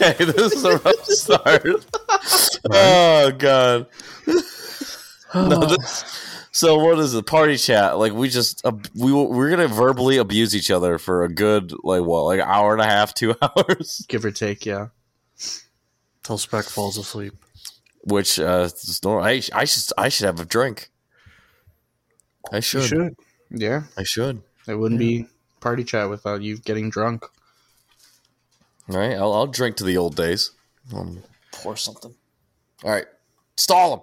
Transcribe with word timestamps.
Okay, 0.00 0.24
this 0.24 0.52
is 0.52 0.64
a 0.64 0.78
rough 0.78 1.04
start. 1.04 1.66
oh 2.70 3.32
god. 3.38 3.86
No, 5.34 5.66
this, 5.66 6.48
so 6.52 6.78
what 6.78 6.98
is 6.98 7.14
it? 7.14 7.26
Party 7.26 7.56
chat? 7.56 7.98
Like 7.98 8.12
we 8.12 8.28
just 8.28 8.64
uh, 8.64 8.72
we 8.94 9.12
we're 9.12 9.50
gonna 9.50 9.68
verbally 9.68 10.16
abuse 10.18 10.54
each 10.54 10.70
other 10.70 10.98
for 10.98 11.24
a 11.24 11.28
good 11.28 11.72
like 11.82 12.02
what 12.02 12.22
like 12.24 12.40
hour 12.40 12.72
and 12.72 12.80
a 12.82 12.86
half, 12.86 13.12
two 13.14 13.34
hours, 13.42 14.04
Give 14.08 14.24
or 14.24 14.30
take, 14.30 14.64
yeah. 14.66 14.88
Till 16.22 16.38
Spec 16.38 16.64
falls 16.64 16.96
asleep. 16.96 17.34
which 18.04 18.38
uh, 18.38 18.68
is 18.72 19.00
normal. 19.04 19.24
I 19.24 19.42
I 19.52 19.64
should 19.64 19.92
I 19.98 20.08
should 20.08 20.26
have 20.26 20.40
a 20.40 20.44
drink. 20.44 20.90
I 22.52 22.60
should. 22.60 22.82
You 22.82 22.86
should. 22.88 23.16
Yeah. 23.50 23.82
I 23.96 24.02
should. 24.04 24.42
It 24.66 24.74
wouldn't 24.74 24.98
be 24.98 25.26
party 25.60 25.84
chat 25.84 26.08
without 26.10 26.42
you 26.42 26.58
getting 26.58 26.90
drunk. 26.90 27.24
All 28.90 28.96
right, 28.98 29.14
I'll, 29.14 29.32
I'll 29.32 29.46
drink 29.46 29.76
to 29.76 29.84
the 29.84 29.96
old 29.96 30.14
days. 30.16 30.52
Um, 30.94 31.22
pour 31.52 31.76
something. 31.76 32.14
All 32.84 32.90
right, 32.90 33.06
stall 33.56 33.94
him. 33.94 34.00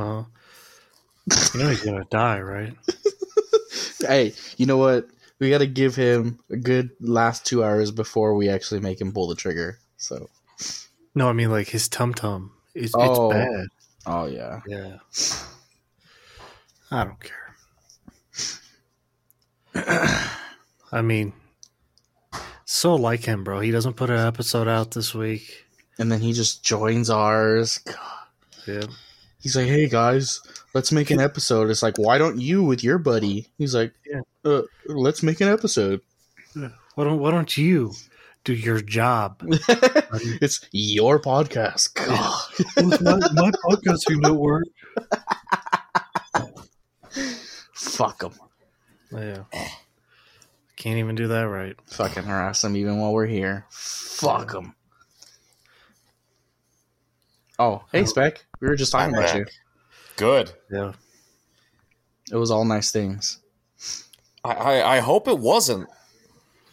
Uh 0.00 0.22
huh. 0.22 1.40
you 1.54 1.60
know 1.62 1.68
he's 1.70 1.84
gonna 1.84 2.04
die, 2.10 2.40
right? 2.40 2.74
Hey, 4.00 4.32
you 4.56 4.64
know 4.66 4.78
what? 4.78 5.08
We 5.38 5.50
got 5.50 5.58
to 5.58 5.66
give 5.66 5.94
him 5.94 6.38
a 6.50 6.56
good 6.56 6.90
last 7.00 7.44
two 7.44 7.62
hours 7.62 7.90
before 7.90 8.34
we 8.34 8.48
actually 8.48 8.80
make 8.80 8.98
him 9.00 9.12
pull 9.12 9.28
the 9.28 9.34
trigger. 9.34 9.78
So, 9.98 10.28
No, 11.14 11.28
I 11.28 11.32
mean 11.34 11.50
like 11.50 11.68
his 11.68 11.86
tum 11.86 12.14
tum. 12.14 12.50
It's, 12.74 12.94
Oh. 12.96 13.30
it's 13.30 13.34
bad. 13.34 13.66
oh 14.06 14.26
yeah, 14.26 14.60
Yeah. 14.66 14.96
I 16.90 17.04
don't 17.04 17.20
care. 17.20 17.54
I 20.92 21.02
mean, 21.02 21.32
so 22.72 22.94
like 22.94 23.24
him, 23.24 23.42
bro. 23.42 23.58
He 23.60 23.72
doesn't 23.72 23.94
put 23.96 24.10
an 24.10 24.24
episode 24.24 24.68
out 24.68 24.92
this 24.92 25.12
week. 25.14 25.64
and 25.98 26.10
then 26.10 26.20
he 26.20 26.32
just 26.32 26.62
joins 26.64 27.10
ours. 27.10 27.78
God. 27.78 27.96
Yeah. 28.66 28.86
He's 29.40 29.56
like, 29.56 29.66
"Hey 29.66 29.88
guys, 29.88 30.40
let's 30.74 30.92
make 30.92 31.10
an 31.10 31.18
episode." 31.20 31.68
It's 31.68 31.82
like, 31.82 31.98
"Why 31.98 32.16
don't 32.16 32.38
you 32.40 32.62
with 32.62 32.84
your 32.84 32.98
buddy?" 32.98 33.48
He's 33.58 33.74
like, 33.74 33.92
Yeah. 34.06 34.20
uh, 34.44 34.62
let's 34.86 35.22
make 35.22 35.40
an 35.40 35.48
episode." 35.48 36.00
Why 36.94 37.04
don't 37.04 37.18
Why 37.18 37.30
don't 37.32 37.56
you 37.58 37.92
do 38.44 38.54
your 38.54 38.80
job? 38.80 39.42
it's 40.40 40.60
your 40.72 41.20
podcast. 41.20 41.94
God. 41.94 43.00
my, 43.02 43.16
my 43.32 43.50
podcasting 43.64 44.20
network. 44.22 44.64
Fuck 47.74 48.22
him. 48.22 48.32
Yeah. 49.12 49.44
Can't 50.80 50.96
even 50.98 51.14
do 51.14 51.28
that 51.28 51.42
right. 51.42 51.76
Fucking 51.88 52.22
harass 52.22 52.62
them 52.62 52.74
even 52.74 52.98
while 52.98 53.12
we're 53.12 53.26
here. 53.26 53.66
Fuck 53.68 54.52
them. 54.52 54.74
Oh, 57.58 57.84
hey 57.92 58.06
Spec. 58.06 58.42
We 58.62 58.68
were 58.68 58.76
just 58.76 58.90
talking 58.90 59.14
I'm 59.14 59.20
about 59.22 59.26
back. 59.34 59.36
you. 59.40 59.46
Good. 60.16 60.52
Yeah. 60.70 60.92
It 62.32 62.36
was 62.36 62.50
all 62.50 62.64
nice 62.64 62.90
things. 62.90 63.40
I, 64.42 64.52
I, 64.52 64.96
I 64.96 65.00
hope 65.00 65.28
it 65.28 65.38
wasn't. 65.38 65.86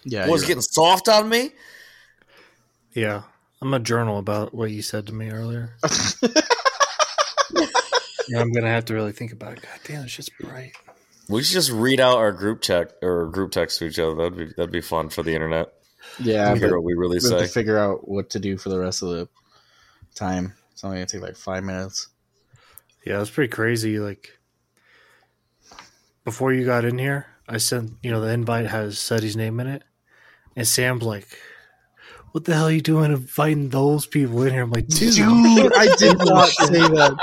Yeah. 0.06 0.29
was 0.29 0.44
it 0.44 0.46
you're- 0.46 0.56
getting 0.56 0.62
soft 0.62 1.09
on 1.09 1.28
me? 1.28 1.51
Yeah. 2.94 3.23
I'm 3.62 3.73
a 3.73 3.79
journal 3.79 4.19
about 4.19 4.53
what 4.53 4.72
you 4.72 4.81
said 4.84 5.06
to 5.07 5.13
me 5.13 5.31
earlier. 5.31 5.75
yeah, 8.29 8.40
I'm 8.40 8.53
gonna 8.53 8.69
have 8.69 8.85
to 8.85 8.94
really 8.94 9.12
think 9.12 9.34
about 9.34 9.51
it. 9.57 9.63
God 9.63 9.79
damn, 9.84 10.06
it's 10.06 10.16
just 10.16 10.31
bright. 10.40 10.72
We 11.30 11.44
should 11.44 11.54
just 11.56 11.72
read 11.72 12.00
out 12.00 12.18
our 12.18 12.32
group 12.32 12.62
check 12.62 12.92
or 13.02 13.28
group 13.28 13.52
text 13.52 13.80
to 13.80 13.86
each 13.86 14.00
other. 14.00 14.16
That'd 14.16 14.38
be 14.38 14.46
that'd 14.56 14.72
be 14.72 14.82
fun 14.82 15.10
for 15.10 15.24
the 15.24 15.34
internet. 15.34 15.74
yeah, 16.20 16.56
Hear 16.56 16.76
what 16.76 16.84
we 16.86 16.94
really 16.94 17.20
we 17.22 17.30
have 17.30 17.40
to 17.40 17.48
say. 17.48 17.54
figure 17.54 17.78
out 17.78 18.08
what 18.08 18.30
to 18.32 18.40
do 18.40 18.58
for 18.58 18.70
the 18.70 18.80
rest 18.80 19.04
of 19.04 19.10
the 19.10 19.28
time. 20.16 20.54
It's 20.72 20.84
only 20.84 20.98
gonna 20.98 21.06
take 21.08 21.22
like 21.22 21.36
five 21.36 21.64
minutes. 21.64 22.08
Yeah, 23.06 23.20
it's 23.22 23.30
pretty 23.30 23.50
crazy. 23.52 24.00
Like 24.00 24.30
before 26.24 26.54
you 26.54 26.66
got 26.66 26.86
in 26.86 26.98
here, 26.98 27.26
I 27.48 27.58
sent 27.58 27.94
you 28.02 28.12
know 28.12 28.22
the 28.22 28.30
invite 28.30 28.68
has 28.68 28.98
Suddy's 29.00 29.36
name 29.36 29.59
in 29.59 29.68
it, 29.68 29.84
and 30.56 30.66
Sam's 30.68 31.04
like, 31.04 31.28
"What 32.32 32.46
the 32.46 32.54
hell 32.54 32.68
are 32.68 32.72
you 32.72 32.82
doing 32.82 33.12
inviting 33.12 33.70
those 33.70 34.06
people 34.06 34.44
in 34.44 34.54
here?" 34.54 34.64
I'm 34.64 34.72
like, 34.72 34.88
"Dude, 34.88 35.14
Dude, 35.16 35.74
I 35.76 35.94
did 35.98 36.16
oh, 36.22 36.26
not 36.26 36.50
say 36.50 36.80
that. 36.80 37.18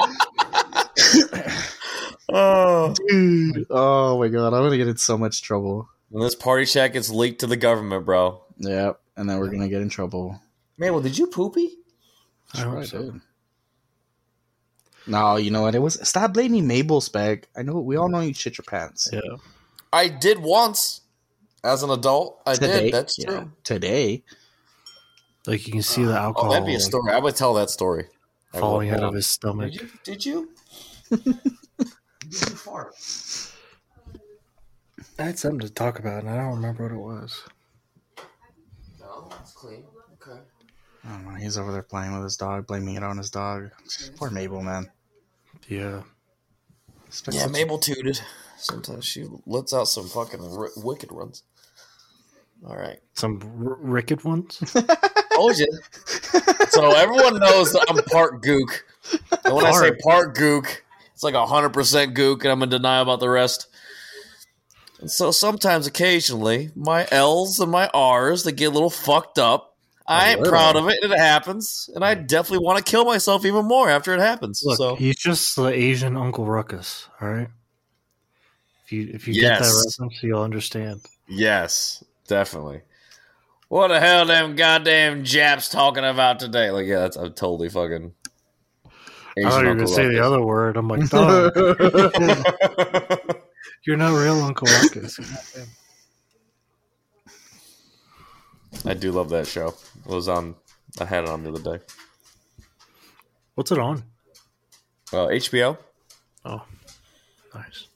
Oh, 2.36 2.92
Dude. 3.08 3.64
Oh 3.70 4.18
my 4.18 4.26
god, 4.28 4.48
I'm 4.48 4.64
gonna 4.64 4.76
get 4.76 4.88
in 4.88 4.96
so 4.96 5.16
much 5.16 5.40
trouble. 5.42 5.88
when 6.08 6.24
this 6.24 6.34
party 6.34 6.66
chat 6.66 6.92
gets 6.92 7.08
leaked 7.08 7.40
to 7.40 7.46
the 7.46 7.56
government, 7.56 8.04
bro. 8.04 8.42
Yep, 8.58 9.00
and 9.16 9.30
then 9.30 9.38
we're 9.38 9.50
gonna 9.50 9.68
get 9.68 9.82
in 9.82 9.88
trouble. 9.88 10.40
Man, 10.76 10.92
well, 10.92 11.00
did 11.02 11.16
you 11.16 11.28
poopy? 11.28 11.76
I 12.52 12.58
hope 12.58 12.72
Probably 12.72 12.86
did. 12.88 13.20
No, 15.06 15.36
you 15.36 15.52
know 15.52 15.62
what? 15.62 15.76
It 15.76 15.78
was 15.78 16.00
stop 16.06 16.32
blaming 16.34 16.66
Mabel 16.66 17.00
Spec. 17.00 17.46
I 17.56 17.62
know 17.62 17.78
we 17.78 17.96
all 17.96 18.08
know 18.08 18.20
you 18.20 18.34
shit 18.34 18.58
your 18.58 18.64
pants. 18.64 19.08
yeah." 19.12 19.20
I 19.92 20.08
did 20.08 20.40
once 20.40 21.02
as 21.62 21.84
an 21.84 21.90
adult. 21.90 22.42
I 22.44 22.54
Today, 22.54 22.84
did. 22.86 22.94
That's 22.94 23.16
yeah, 23.16 23.26
true. 23.26 23.52
today. 23.62 24.24
Like 25.46 25.66
you 25.68 25.72
can 25.72 25.82
see 25.82 26.02
the 26.02 26.14
oh, 26.18 26.22
alcohol 26.22 26.50
Oh, 26.50 26.52
that'd 26.54 26.66
be 26.66 26.72
a 26.72 26.78
like, 26.78 26.82
story. 26.84 27.12
I 27.12 27.18
would 27.20 27.36
tell 27.36 27.54
that 27.54 27.70
story. 27.70 28.06
Falling 28.52 28.90
out 28.90 29.04
of 29.04 29.14
his 29.14 29.26
stomach. 29.28 29.72
Did 29.72 30.24
you? 30.26 30.48
Did 31.10 31.26
you? 31.30 31.50
I 35.18 35.22
had 35.22 35.38
something 35.38 35.60
to 35.60 35.70
talk 35.70 35.98
about, 35.98 36.22
and 36.22 36.30
I 36.30 36.36
don't 36.36 36.54
remember 36.56 36.84
what 36.84 36.92
it 36.92 36.96
was. 36.98 37.42
No, 39.00 39.28
it's 39.40 39.52
clean. 39.52 39.84
Okay. 40.22 40.40
I 41.04 41.08
don't 41.08 41.24
know. 41.24 41.34
He's 41.34 41.58
over 41.58 41.72
there 41.72 41.82
playing 41.82 42.14
with 42.14 42.24
his 42.24 42.36
dog, 42.36 42.66
blaming 42.66 42.96
it 42.96 43.02
on 43.02 43.18
his 43.18 43.30
dog. 43.30 43.70
Poor 44.16 44.30
Mabel, 44.30 44.62
man. 44.62 44.90
Yeah, 45.68 46.02
Spec's 47.10 47.36
Yeah, 47.36 47.42
such- 47.44 47.52
Mabel 47.52 47.78
tooted. 47.78 48.20
Sometimes 48.56 49.04
she 49.04 49.26
lets 49.46 49.72
out 49.74 49.84
some 49.88 50.08
fucking 50.08 50.40
r- 50.42 50.70
wicked 50.76 51.12
ones. 51.12 51.42
All 52.66 52.76
right. 52.76 52.98
some 53.14 53.40
r- 53.66 53.76
ricket 53.80 54.24
ones. 54.24 54.58
Told 55.34 55.58
you. 55.58 55.66
so 56.70 56.92
everyone 56.92 57.38
knows 57.38 57.72
that 57.72 57.84
I'm 57.88 58.02
part 58.04 58.42
gook. 58.42 58.80
And 59.44 59.54
when 59.54 59.66
I 59.66 59.72
say 59.72 59.92
part 60.02 60.34
gook, 60.36 60.78
it's 61.14 61.22
like 61.22 61.34
100% 61.34 61.72
gook, 62.14 62.42
and 62.42 62.52
I'm 62.52 62.62
in 62.62 62.68
denial 62.68 63.02
about 63.02 63.20
the 63.20 63.30
rest. 63.30 63.68
And 65.00 65.10
so 65.10 65.30
sometimes, 65.30 65.86
occasionally, 65.86 66.70
my 66.74 67.06
L's 67.10 67.60
and 67.60 67.70
my 67.70 67.88
R's, 67.94 68.44
they 68.44 68.52
get 68.52 68.66
a 68.66 68.70
little 68.70 68.90
fucked 68.90 69.38
up. 69.38 69.76
I 70.06 70.30
ain't 70.30 70.44
proud 70.44 70.76
of 70.76 70.88
it, 70.88 70.98
and 71.02 71.12
it 71.12 71.18
happens. 71.18 71.88
And 71.94 72.04
I 72.04 72.14
definitely 72.14 72.64
want 72.64 72.84
to 72.84 72.90
kill 72.90 73.06
myself 73.06 73.46
even 73.46 73.64
more 73.64 73.88
after 73.88 74.12
it 74.12 74.20
happens. 74.20 74.62
Look, 74.64 74.76
so 74.76 74.96
he's 74.96 75.16
just 75.16 75.56
the 75.56 75.68
Asian 75.68 76.16
Uncle 76.16 76.44
Ruckus. 76.44 77.08
All 77.20 77.28
right. 77.28 77.48
If 78.84 78.92
you 78.92 79.08
if 79.14 79.26
you 79.26 79.34
get 79.34 79.60
that 79.60 79.64
Yes. 79.64 79.98
reference, 79.98 80.22
you'll 80.22 80.42
understand. 80.42 81.00
Yes, 81.26 82.04
definitely. 82.28 82.82
What 83.68 83.88
the 83.88 83.98
hell 83.98 84.26
them 84.26 84.56
goddamn 84.56 85.24
Japs 85.24 85.70
talking 85.70 86.04
about 86.04 86.38
today? 86.38 86.70
Like, 86.70 86.86
yeah, 86.86 86.98
that's 87.00 87.16
I'm 87.16 87.32
totally 87.32 87.70
fucking. 87.70 88.12
I 89.36 89.42
thought 89.50 89.62
you 89.62 89.68
were 89.68 89.74
gonna 89.74 89.88
say 89.88 90.06
the 90.08 90.24
other 90.24 90.40
word. 90.40 90.76
I'm 90.76 90.88
like, 90.88 91.08
dog, 91.08 91.52
you're 93.86 93.96
not 93.96 94.12
real 94.16 94.40
Uncle 94.42 94.68
Ruckus. 94.68 95.18
I 98.84 98.94
do 98.94 99.12
love 99.12 99.30
that 99.30 99.46
show. 99.46 99.68
It 99.68 100.06
was 100.06 100.28
on. 100.28 100.54
I 101.00 101.04
had 101.04 101.24
it 101.24 101.30
on 101.30 101.42
the 101.42 101.50
other 101.50 101.78
day. 101.78 101.84
What's 103.54 103.72
it 103.72 103.78
on? 103.78 104.02
Uh, 105.12 105.26
HBO. 105.28 105.78
Oh, 106.44 106.64
nice. 107.54 107.86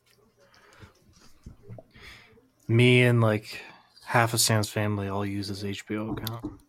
Me 2.67 3.03
and 3.03 3.21
like 3.21 3.61
half 4.05 4.35
of 4.35 4.41
Sam's 4.41 4.69
family 4.69 5.09
all 5.09 5.25
use 5.27 5.49
his 5.49 5.63
HBO 5.65 6.17
account. 6.17 6.61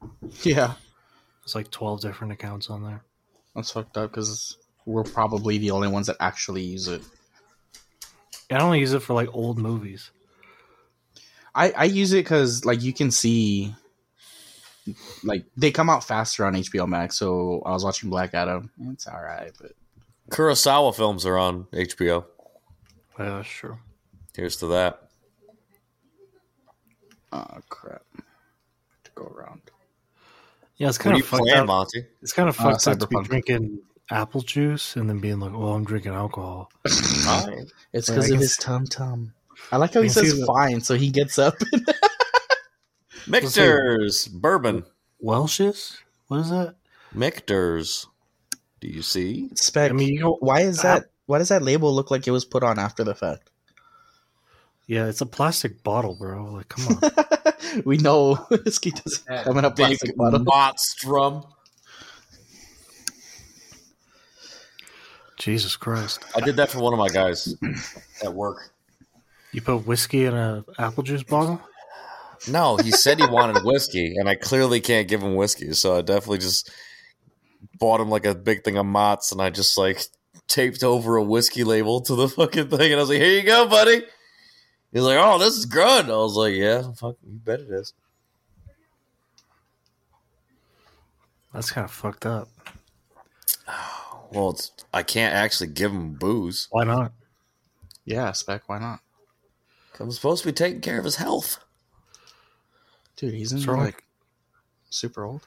yeah, 0.44 0.74
It's 1.44 1.56
like 1.56 1.72
twelve 1.72 2.02
different 2.02 2.34
accounts 2.34 2.70
on 2.70 2.84
there. 2.84 3.04
that's 3.56 3.72
fucked 3.72 3.98
up 3.98 4.12
because 4.12 4.58
we're 4.90 5.04
probably 5.04 5.60
the 5.60 5.70
only 5.72 5.88
ones 5.88 6.08
that 6.08 6.18
actually 6.20 6.64
use 6.64 6.88
it. 6.88 7.04
I 8.52 8.58
only 8.60 8.80
use 8.80 8.94
it 8.94 9.02
for 9.04 9.14
like 9.14 9.30
old 9.34 9.60
movies. 9.60 10.10
I 11.54 11.72
I 11.72 11.84
use 11.84 12.12
it 12.14 12.24
because 12.26 12.66
like 12.66 12.82
you 12.82 12.92
can 12.92 13.12
see, 13.12 13.76
like 15.24 15.46
they 15.56 15.70
come 15.70 15.90
out 15.92 16.04
faster 16.04 16.44
on 16.46 16.56
HBO 16.56 16.88
Max. 16.88 17.18
So 17.20 17.62
I 17.66 17.72
was 17.72 17.84
watching 17.86 18.10
Black 18.10 18.34
Adam. 18.34 18.72
It's 18.92 19.06
all 19.08 19.22
right, 19.22 19.52
but 19.62 19.74
Kurosawa 20.32 20.96
films 20.96 21.24
are 21.28 21.38
on 21.38 21.66
HBO. 21.72 22.26
Yeah, 23.20 23.30
that's 23.38 23.48
true. 23.50 23.78
Here's 24.36 24.56
to 24.58 24.68
that. 24.68 25.02
oh 27.32 27.46
crap, 27.70 28.02
to 29.04 29.12
go 29.14 29.26
around. 29.26 29.62
Yeah, 30.78 30.88
it's 30.88 30.98
kind 30.98 31.14
are 31.14 31.16
of 31.16 31.20
you 31.20 31.26
fucked 31.26 31.44
playing, 31.44 31.60
up. 31.60 31.68
Monty? 31.68 32.06
It's 32.24 32.34
kind 32.34 32.50
of 32.50 32.60
Uh, 32.60 32.64
fucked 32.72 32.88
up 32.88 32.98
to 33.00 33.08
be 33.08 33.22
drinking 33.24 33.80
apple 34.12 34.42
juice 34.42 34.96
and 34.96 35.10
then 35.10 35.20
being 35.20 35.40
like, 35.40 35.54
"Oh, 35.54 35.74
I'm 35.74 35.84
drinking 35.86 36.14
alcohol." 36.14 36.72
Fine. 36.88 37.68
It's 37.94 38.10
Yeah, 38.10 38.16
because 38.16 38.26
of 38.26 38.32
can 38.32 38.40
his 38.40 38.58
tum 38.58 38.86
tum. 38.88 39.34
I 39.72 39.78
like 39.78 39.94
how 39.94 40.02
he 40.02 40.10
I 40.10 40.14
can 40.14 40.24
see 40.24 40.30
says 40.30 40.46
fine, 40.46 40.82
so 40.82 40.96
he 40.96 41.10
gets 41.10 41.38
up. 41.38 41.56
Michter's, 43.28 44.28
bourbon. 44.28 44.86
Welch's? 45.20 45.98
What 46.28 46.40
is 46.40 46.50
that? 46.50 46.76
Michter's. 47.14 48.08
Do 48.80 48.88
you 48.88 49.02
see? 49.02 49.50
Spec. 49.56 49.92
I 49.92 49.94
mean, 49.94 50.10
you 50.10 50.20
don't- 50.22 50.42
why 50.42 50.62
is 50.62 50.82
that? 50.82 51.06
Why 51.26 51.38
does 51.38 51.50
that 51.50 51.62
label 51.62 51.94
look 51.94 52.10
like 52.10 52.28
it 52.28 52.32
was 52.32 52.46
put 52.46 52.64
on 52.64 52.80
after 52.80 53.04
the 53.04 53.14
fact? 53.14 53.50
Yeah, 54.88 55.06
it's 55.06 55.22
a 55.22 55.26
plastic 55.28 55.84
bottle, 55.84 56.16
bro. 56.16 56.46
Like, 56.46 56.70
come 56.70 56.98
on. 57.04 57.82
we 57.86 57.98
know 57.98 58.36
whiskey 58.50 58.92
doesn't 58.92 59.44
come 59.44 59.58
in 59.60 59.66
a 59.66 59.70
plastic 59.72 60.10
Big 60.12 60.18
bottle. 60.18 60.40
Motstrom. 60.40 61.46
Jesus 65.40 65.76
Christ. 65.76 66.24
I 66.36 66.42
did 66.42 66.58
that 66.58 66.70
for 66.70 66.80
one 66.80 66.94
of 66.94 67.00
my 67.00 67.08
guys 67.08 67.56
at 68.24 68.34
work. 68.34 68.72
You 69.52 69.62
put 69.62 69.88
whiskey 69.88 70.26
in 70.26 70.36
a 70.36 70.64
apple 70.78 71.02
juice 71.02 71.24
bottle? 71.24 71.60
No, 72.48 72.78
he 72.78 72.92
said 72.92 73.20
he 73.20 73.26
wanted 73.26 73.64
whiskey, 73.64 74.16
and 74.18 74.30
I 74.30 74.36
clearly 74.36 74.80
can't 74.80 75.08
give 75.08 75.22
him 75.24 75.36
whiskey, 75.36 75.74
so 75.74 75.98
I 75.98 76.02
definitely 76.02 76.38
just 76.38 76.70
bought 77.80 78.00
him 78.00 78.10
like 78.10 78.26
a 78.26 78.36
big 78.36 78.64
thing 78.64 78.78
of 78.78 78.86
Mott's, 78.86 79.32
and 79.32 79.42
I 79.42 79.50
just 79.50 79.78
like 79.78 80.02
taped 80.48 80.84
over 80.84 81.18
a 81.18 81.24
whiskey 81.24 81.64
label 81.64 82.02
to 82.02 82.16
the 82.16 82.28
fucking 82.38 82.70
thing, 82.70 82.92
and 82.92 82.96
I 82.96 83.02
was 83.02 83.10
like, 83.10 83.20
"Here 83.20 83.40
you 83.40 83.44
go, 83.44 83.68
buddy." 83.68 84.04
He's 84.92 85.04
like, 85.04 85.18
"Oh, 85.20 85.38
this 85.40 85.56
is 85.56 85.66
good." 85.66 86.06
I 86.06 86.18
was 86.18 86.36
like, 86.36 86.54
"Yeah, 86.54 86.84
fuck, 86.96 87.16
you 87.24 87.40
bet 87.40 87.60
it 87.60 87.70
is." 87.70 87.94
That's 91.54 91.72
kind 91.72 91.86
of 91.86 91.92
fucked 91.92 92.26
up. 92.26 92.48
Well, 94.32 94.52
it's 94.52 94.72
I 94.94 95.04
can't 95.04 95.34
actually 95.34 95.68
give 95.68 95.92
him 95.92 96.14
booze. 96.14 96.68
Why 96.72 96.84
not? 96.84 97.14
Yeah, 98.06 98.32
Spec. 98.32 98.68
Why 98.68 98.80
not, 98.80 99.00
'cause 99.92 100.02
I'm 100.02 100.12
supposed 100.12 100.44
to 100.44 100.50
be 100.50 100.54
taking 100.54 100.82
care 100.82 100.98
of 101.00 101.06
his 101.06 101.16
health. 101.18 101.60
dude? 103.18 103.34
He's 103.34 103.52
in 103.52 103.58
What's 103.60 103.68
like 103.68 104.04
super 104.90 105.24
old. 105.24 105.42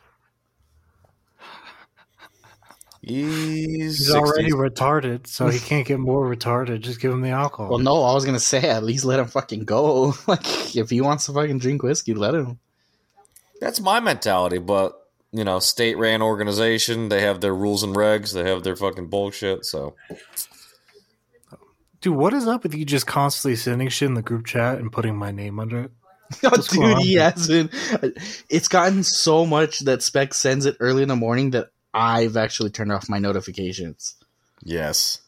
He's, 3.04 3.98
He's 3.98 4.10
60s. 4.10 4.14
already 4.14 4.50
retarded, 4.52 5.26
so 5.26 5.48
he 5.48 5.58
can't 5.58 5.84
get 5.86 5.98
more 5.98 6.24
retarded. 6.24 6.82
Just 6.82 7.00
give 7.00 7.10
him 7.12 7.20
the 7.20 7.30
alcohol. 7.30 7.68
Well, 7.70 7.78
no, 7.80 8.04
I 8.04 8.14
was 8.14 8.24
gonna 8.24 8.38
say 8.38 8.68
at 8.68 8.84
least 8.84 9.04
let 9.04 9.18
him 9.18 9.26
fucking 9.26 9.64
go. 9.64 10.14
like, 10.28 10.76
if 10.76 10.88
he 10.90 11.00
wants 11.00 11.26
to 11.26 11.32
fucking 11.32 11.58
drink 11.58 11.82
whiskey, 11.82 12.14
let 12.14 12.34
him. 12.34 12.60
That's 13.60 13.80
my 13.80 13.98
mentality, 13.98 14.58
but 14.58 15.01
you 15.32 15.44
know, 15.44 15.58
state 15.58 15.96
ran 15.98 16.22
organization, 16.22 17.08
they 17.08 17.22
have 17.22 17.40
their 17.40 17.54
rules 17.54 17.82
and 17.82 17.96
regs, 17.96 18.32
they 18.32 18.48
have 18.48 18.62
their 18.62 18.76
fucking 18.76 19.08
bullshit, 19.08 19.64
so 19.64 19.94
Dude, 22.02 22.16
what 22.16 22.34
is 22.34 22.48
up 22.48 22.64
with 22.64 22.74
you 22.74 22.84
just 22.84 23.06
constantly 23.06 23.54
sending 23.54 23.88
shit 23.88 24.08
in 24.08 24.14
the 24.14 24.22
group 24.22 24.44
chat 24.44 24.78
and 24.78 24.90
putting 24.90 25.16
my 25.16 25.30
name 25.30 25.58
under 25.60 25.84
it? 25.84 25.90
Oh, 26.44 26.56
dude, 26.56 26.98
he 26.98 27.14
hasn't. 27.14 27.72
It's 28.48 28.66
gotten 28.66 29.02
so 29.02 29.44
much 29.44 29.80
that 29.80 30.02
Spec 30.02 30.32
sends 30.32 30.64
it 30.64 30.78
early 30.80 31.02
in 31.02 31.08
the 31.08 31.16
morning 31.16 31.50
that 31.50 31.68
I've 31.92 32.38
actually 32.38 32.70
turned 32.70 32.90
off 32.90 33.08
my 33.08 33.18
notifications. 33.18 34.16
yes. 34.64 35.20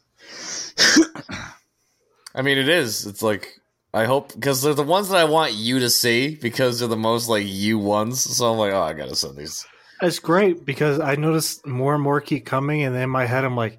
I 2.35 2.43
mean 2.43 2.59
it 2.59 2.69
is. 2.69 3.07
It's 3.07 3.23
like 3.23 3.61
I 3.93 4.07
hope 4.07 4.35
because 4.35 4.63
they're 4.63 4.75
the 4.75 4.83
ones 4.83 5.11
that 5.11 5.19
I 5.19 5.25
want 5.25 5.53
you 5.53 5.79
to 5.81 5.91
see 5.91 6.35
because 6.35 6.81
they're 6.81 6.89
the 6.89 6.97
most 6.97 7.29
like 7.29 7.45
you 7.47 7.79
ones. 7.79 8.21
So 8.21 8.51
I'm 8.51 8.59
like, 8.59 8.73
oh, 8.73 8.83
I 8.83 8.95
gotta 8.95 9.15
send 9.15 9.37
these. 9.37 9.67
It's 10.05 10.19
great 10.19 10.65
because 10.65 11.01
I 11.01 11.17
notice 11.17 11.65
more 11.65 11.95
and 11.95 12.03
more 12.03 12.21
keep 12.21 12.45
coming, 12.45 12.83
and 12.83 12.95
then 12.95 13.03
in 13.03 13.11
my 13.11 13.27
head, 13.27 13.45
I'm 13.45 13.57
like, 13.57 13.79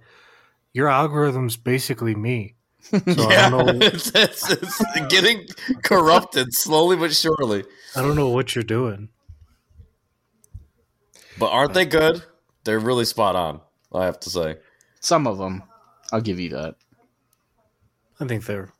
your 0.74 0.90
algorithm's 0.90 1.58
basically 1.58 2.16
me. 2.16 2.56
So 2.92 3.02
yeah, 3.32 3.48
I 3.48 3.50
don't 3.50 3.80
know. 3.80 3.86
it's, 3.88 4.12
it's, 4.14 4.52
it's 4.52 4.84
getting 5.10 5.48
corrupted 5.82 6.54
slowly 6.54 6.96
but 6.96 7.14
surely. 7.16 7.64
I 7.96 8.02
don't 8.04 8.16
know 8.16 8.30
what 8.30 8.54
you're 8.54 8.64
doing. 8.64 9.10
But 11.40 11.50
aren't 11.50 11.74
they 11.74 11.86
good? 11.86 12.24
They're 12.64 12.80
really 12.80 13.06
spot 13.06 13.36
on. 13.36 13.62
I 13.92 14.06
have 14.06 14.20
to 14.22 14.30
say. 14.30 14.58
Some 15.00 15.26
of 15.26 15.40
them, 15.40 15.64
I'll 16.12 16.22
give 16.22 16.40
you 16.40 16.50
that. 16.50 16.76
I 18.20 18.26
think 18.26 18.46
they're 18.46 18.72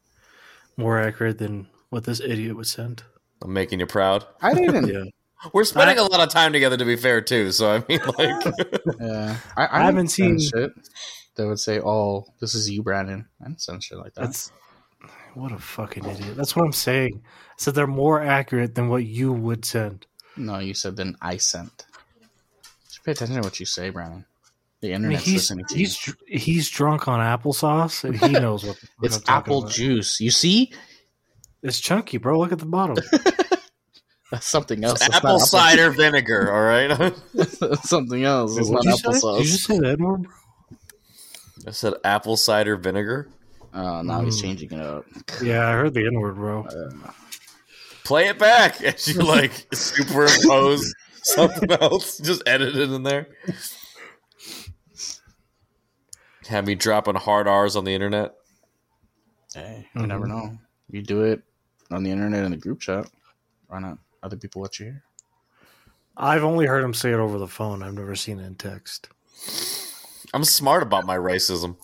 more 0.78 1.00
accurate 1.00 1.40
than 1.40 1.68
what 1.90 2.04
this 2.04 2.20
idiot 2.20 2.56
would 2.56 2.68
send. 2.68 3.04
I'm 3.42 3.54
making 3.54 3.80
you 3.80 3.86
proud. 3.86 4.26
I 4.42 4.54
didn't. 4.54 4.88
Yeah, 4.94 5.06
We're 5.54 5.64
spending 5.64 5.98
a 5.98 6.04
lot 6.04 6.20
of 6.20 6.30
time 6.30 6.54
together, 6.54 6.78
to 6.78 6.86
be 6.86 6.96
fair, 6.96 7.22
too. 7.22 7.52
So 7.52 7.72
I 7.72 7.84
mean, 7.88 8.00
like, 8.18 8.46
Yeah, 9.00 9.38
I, 9.58 9.68
I 9.80 9.84
haven't 9.86 10.10
seen- 10.10 10.40
shit. 10.40 10.72
That 11.36 11.48
would 11.48 11.60
say, 11.60 11.82
"Oh, 11.82 12.26
this 12.40 12.56
is 12.56 12.70
you, 12.70 12.82
Brandon." 12.82 13.28
I 13.42 13.46
didn't 13.48 13.62
send 13.62 13.84
shit 13.84 13.98
like 13.98 14.14
that. 14.14 14.22
that's 14.22 14.54
what 15.34 15.52
a 15.52 15.58
fucking 15.60 16.06
idiot. 16.06 16.38
That's 16.38 16.56
what 16.56 16.64
I'm 16.66 16.72
saying. 16.72 17.22
I 17.26 17.54
said 17.58 17.76
they're 17.76 17.88
more 17.88 18.22
accurate 18.24 18.74
than 18.76 18.88
what 18.88 19.04
you 19.04 19.34
would 19.34 19.66
send. 19.66 20.06
no, 20.38 20.60
you 20.60 20.74
said 20.74 20.96
then 20.96 21.18
I 21.22 21.36
sent. 21.36 21.86
Just 22.88 23.04
pay 23.04 23.12
attention 23.12 23.36
to 23.36 23.42
what 23.42 23.60
you 23.60 23.66
say, 23.66 23.90
Brandon. 23.90 24.24
The 24.80 24.94
I 24.94 24.98
mean, 24.98 25.12
internet's 25.12 25.26
he's 25.26 25.34
listening 25.52 25.66
to 25.66 25.74
you. 25.78 25.80
he's 25.86 26.16
he's 26.26 26.70
drunk 26.70 27.10
on 27.10 27.20
applesauce, 27.20 28.06
and 28.06 28.16
he 28.18 28.30
knows 28.40 28.64
what. 28.64 28.78
The 29.02 29.10
fuck 29.10 29.18
It's 29.18 29.18
I'm 29.30 29.38
apple 29.40 29.60
about. 29.60 29.72
juice. 29.72 30.22
You 30.22 30.32
see, 30.32 30.72
It's 31.64 31.82
chunky, 31.82 32.18
bro. 32.18 32.40
Look 32.40 32.54
at 32.54 32.60
the 32.60 32.66
bottom. 32.66 32.96
that's 34.36 34.48
something 34.56 34.84
else. 34.84 35.00
That's 35.00 35.16
apple 35.16 35.40
not 35.40 35.48
cider 35.48 35.92
vinegar. 35.92 36.52
All 36.52 36.62
right. 36.62 37.14
That's 37.34 37.90
something 37.90 38.24
else. 38.24 38.58
It's 38.58 38.70
not 38.70 38.84
you 38.84 38.92
say? 38.98 39.12
Did 39.12 39.38
you 39.38 39.44
just 39.46 39.64
say 39.66 39.80
that 39.80 40.00
word, 40.00 40.24
bro? 40.24 40.32
I 41.68 41.72
said 41.72 41.94
apple 42.04 42.36
cider 42.38 42.76
vinegar. 42.76 43.30
Oh, 43.74 44.02
now 44.02 44.22
he's 44.22 44.38
Mm. 44.38 44.42
changing 44.42 44.72
it 44.74 44.80
up. 44.82 45.06
Yeah, 45.42 45.68
I 45.68 45.72
heard 45.74 45.94
the 45.94 46.06
N 46.06 46.20
word, 46.20 46.36
bro. 46.36 46.68
Play 48.04 48.28
it 48.28 48.38
back 48.38 48.82
as 48.84 49.08
you 49.08 49.22
like 49.22 49.52
superimpose 49.74 50.94
something 51.24 51.72
else. 51.72 52.18
Just 52.20 52.44
edit 52.46 52.76
it 52.76 52.92
in 52.92 53.04
there. 53.04 53.28
Have 56.48 56.68
me 56.68 56.76
dropping 56.76 57.16
hard 57.16 57.48
R's 57.48 57.76
on 57.76 57.86
the 57.86 57.94
internet. 57.94 58.36
Hey, 59.54 59.88
you 59.96 60.06
never 60.06 60.26
Mhm. 60.26 60.30
know. 60.30 60.58
You 60.90 61.02
do 61.02 61.24
it 61.24 61.42
on 61.90 62.04
the 62.04 62.12
internet 62.12 62.46
in 62.46 62.52
the 62.52 62.58
group 62.58 62.80
chat. 62.82 63.10
Why 63.68 63.80
not? 63.80 63.98
Other 64.26 64.38
people 64.38 64.64
let 64.64 64.80
you 64.80 64.88
hear. 64.88 65.04
I've 66.18 66.44
only 66.44 66.66
heard 66.66 66.84
him 66.84 66.96
say 66.96 67.12
it 67.12 67.20
over 67.20 67.38
the 67.38 67.48
phone. 67.48 67.84
I've 67.84 67.94
never 67.94 68.16
seen 68.16 68.40
it 68.40 68.48
in 68.48 68.56
text. 68.56 69.08
I'm 70.34 70.44
smart 70.44 70.82
about 70.82 71.06
my 71.06 71.16
racism. 71.16 71.76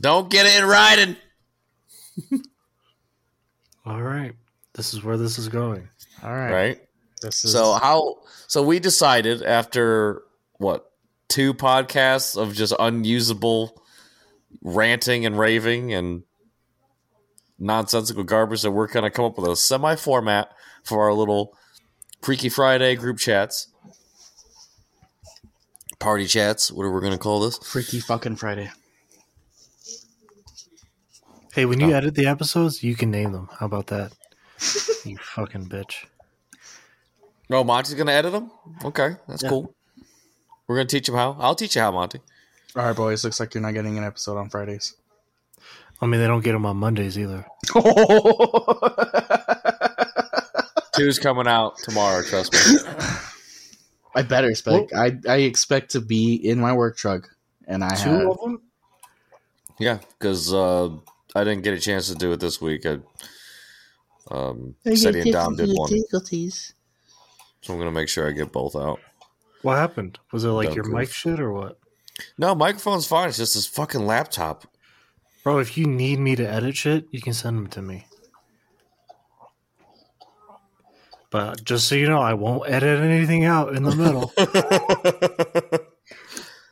Don't 0.00 0.28
get 0.28 0.46
it 0.46 0.60
in 0.60 0.68
writing. 0.68 1.16
All 3.86 4.02
right, 4.02 4.32
this 4.74 4.92
is 4.92 5.04
where 5.04 5.16
this 5.16 5.38
is 5.38 5.48
going. 5.48 5.88
All 6.24 6.32
right. 6.32 6.52
Right. 6.52 6.80
This 7.22 7.44
is 7.44 7.52
So 7.52 7.74
how? 7.74 8.16
So 8.48 8.64
we 8.64 8.80
decided 8.80 9.44
after 9.44 10.22
what 10.54 10.90
two 11.28 11.54
podcasts 11.54 12.36
of 12.36 12.52
just 12.52 12.74
unusable 12.80 13.80
ranting 14.60 15.24
and 15.24 15.38
raving 15.38 15.94
and 15.94 16.24
nonsensical 17.64 18.22
garbage 18.24 18.62
that 18.62 18.70
we're 18.70 18.86
going 18.86 19.02
to 19.04 19.10
come 19.10 19.24
up 19.24 19.38
with 19.38 19.50
a 19.50 19.56
semi 19.56 19.96
format 19.96 20.52
for 20.84 21.02
our 21.02 21.12
little 21.14 21.56
Freaky 22.22 22.48
Friday 22.48 22.94
group 22.94 23.18
chats, 23.18 23.68
party 25.98 26.26
chats. 26.26 26.70
What 26.70 26.84
are 26.84 26.92
we 26.92 27.00
going 27.00 27.12
to 27.12 27.18
call 27.18 27.40
this? 27.40 27.58
Freaky 27.58 28.00
fucking 28.00 28.36
Friday. 28.36 28.70
Hey, 31.54 31.64
when 31.66 31.80
you 31.80 31.92
Oh. 31.92 31.96
edit 31.96 32.14
the 32.14 32.26
episodes, 32.26 32.82
you 32.82 32.96
can 32.96 33.10
name 33.10 33.32
them. 33.32 33.48
How 33.58 33.66
about 33.66 33.86
that? 33.88 34.12
you 35.04 35.16
fucking 35.18 35.68
bitch. 35.68 36.06
No, 37.48 37.62
Monty's 37.62 37.94
going 37.94 38.06
to 38.08 38.12
edit 38.12 38.32
them. 38.32 38.50
Okay, 38.84 39.16
that's 39.28 39.42
Yeah. 39.42 39.50
cool. 39.50 39.74
We're 40.66 40.76
going 40.76 40.86
to 40.88 40.96
teach 40.96 41.08
him 41.08 41.14
how. 41.14 41.36
I'll 41.38 41.54
teach 41.54 41.76
you 41.76 41.82
how, 41.82 41.90
Monty. 41.92 42.20
All 42.74 42.84
right, 42.86 42.96
boys. 42.96 43.22
Looks 43.22 43.38
like 43.38 43.54
you're 43.54 43.62
not 43.62 43.74
getting 43.74 43.98
an 43.98 44.04
episode 44.04 44.36
on 44.38 44.48
Fridays. 44.48 44.94
I 46.00 46.06
mean, 46.06 46.20
they 46.20 46.26
don't 46.26 46.42
get 46.44 46.52
them 46.52 46.66
on 46.66 46.76
Mondays 46.76 47.18
either. 47.18 47.46
Two's 50.96 51.18
coming 51.18 51.46
out 51.48 51.76
tomorrow. 51.78 52.22
Trust 52.22 52.52
me. 52.52 52.58
I 54.14 54.22
better 54.22 54.48
expect. 54.48 54.92
I 54.94 55.16
I 55.28 55.38
expect 55.38 55.90
to 55.92 56.00
be 56.00 56.34
in 56.34 56.60
my 56.60 56.72
work 56.72 56.96
truck, 56.96 57.28
and 57.66 57.82
I 57.82 57.94
Two 57.96 58.10
have. 58.10 58.28
of 58.28 58.40
them. 58.40 58.62
Yeah, 59.78 59.98
because 60.18 60.52
uh, 60.54 60.90
I 61.34 61.42
didn't 61.42 61.62
get 61.62 61.74
a 61.74 61.80
chance 61.80 62.08
to 62.08 62.14
do 62.14 62.30
it 62.32 62.38
this 62.38 62.60
week. 62.60 62.86
I, 62.86 62.98
um, 64.30 64.76
Sadie 64.94 65.20
and 65.22 65.32
Dom 65.32 65.56
did 65.56 65.70
one, 65.72 65.90
so 65.90 67.72
I'm 67.72 67.78
gonna 67.78 67.90
make 67.90 68.08
sure 68.08 68.28
I 68.28 68.32
get 68.32 68.52
both 68.52 68.76
out. 68.76 69.00
What 69.62 69.76
happened? 69.78 70.18
Was 70.30 70.44
it 70.44 70.48
like 70.50 70.68
Dumb 70.68 70.74
your 70.76 70.84
goof. 70.84 70.94
mic 70.94 71.10
shit 71.10 71.40
or 71.40 71.52
what? 71.52 71.78
No, 72.38 72.54
microphone's 72.54 73.06
fine. 73.06 73.28
It's 73.30 73.38
just 73.38 73.54
this 73.54 73.66
fucking 73.66 74.06
laptop. 74.06 74.64
Bro, 75.44 75.58
if 75.58 75.76
you 75.76 75.86
need 75.86 76.18
me 76.18 76.34
to 76.36 76.48
edit 76.48 76.74
shit, 76.74 77.06
you 77.10 77.20
can 77.20 77.34
send 77.34 77.58
them 77.58 77.66
to 77.68 77.82
me. 77.82 78.06
But 81.30 81.62
just 81.64 81.86
so 81.86 81.94
you 81.94 82.08
know, 82.08 82.20
I 82.20 82.34
won't 82.34 82.68
edit 82.68 83.00
anything 83.00 83.44
out 83.44 83.76
in 83.76 83.82
the 83.82 83.94
middle. 83.94 84.32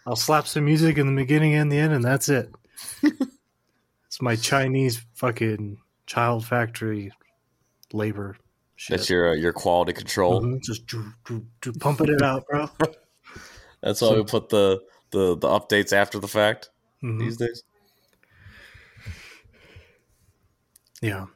I'll 0.07 0.17
slap 0.17 0.47
some 0.47 0.65
music 0.65 0.99
in 0.99 1.07
the 1.07 1.23
beginning 1.23 1.55
and 1.55 1.71
the 1.71 1.79
end, 1.79 1.93
and 1.93 2.03
that's 2.03 2.29
it. 2.29 2.51
it's 3.03 4.23
my 4.23 4.37
Chinese 4.37 5.05
fucking 5.15 5.79
child 6.07 6.47
factory 6.47 7.13
labor 7.93 8.37
Shit. 8.75 8.97
That's 8.97 9.11
your 9.11 9.31
uh, 9.31 9.35
your 9.35 9.53
quality 9.53 9.93
control. 9.93 10.43
Mhm, 10.43 10.61
Just 10.63 10.87
do, 10.89 11.05
do, 11.25 11.47
do, 11.61 11.73
pumping 11.75 12.09
it 12.09 12.23
out, 12.23 12.45
bro. 12.49 12.69
That's 13.83 14.01
why 14.01 14.15
we 14.15 14.25
put 14.25 14.49
the, 14.49 14.81
the 15.11 15.37
the 15.37 15.47
updates 15.47 15.93
after 15.93 16.19
the 16.19 16.27
fact 16.27 16.71
Mhm. 17.03 17.21
these 17.21 17.37
days. 17.37 17.63
Yeah. 21.03 21.27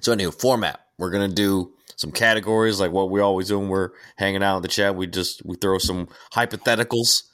So 0.00 0.12
anyway, 0.12 0.32
format. 0.32 0.80
We're 0.98 1.10
gonna 1.10 1.28
do 1.28 1.72
some 1.96 2.10
categories 2.10 2.80
like 2.80 2.90
what 2.90 3.10
we 3.10 3.20
always 3.20 3.48
do 3.48 3.58
when 3.58 3.68
we're 3.68 3.90
hanging 4.16 4.42
out 4.42 4.56
in 4.56 4.62
the 4.62 4.68
chat. 4.68 4.96
We 4.96 5.06
just 5.06 5.44
we 5.44 5.56
throw 5.56 5.78
some 5.78 6.08
hypotheticals, 6.32 7.24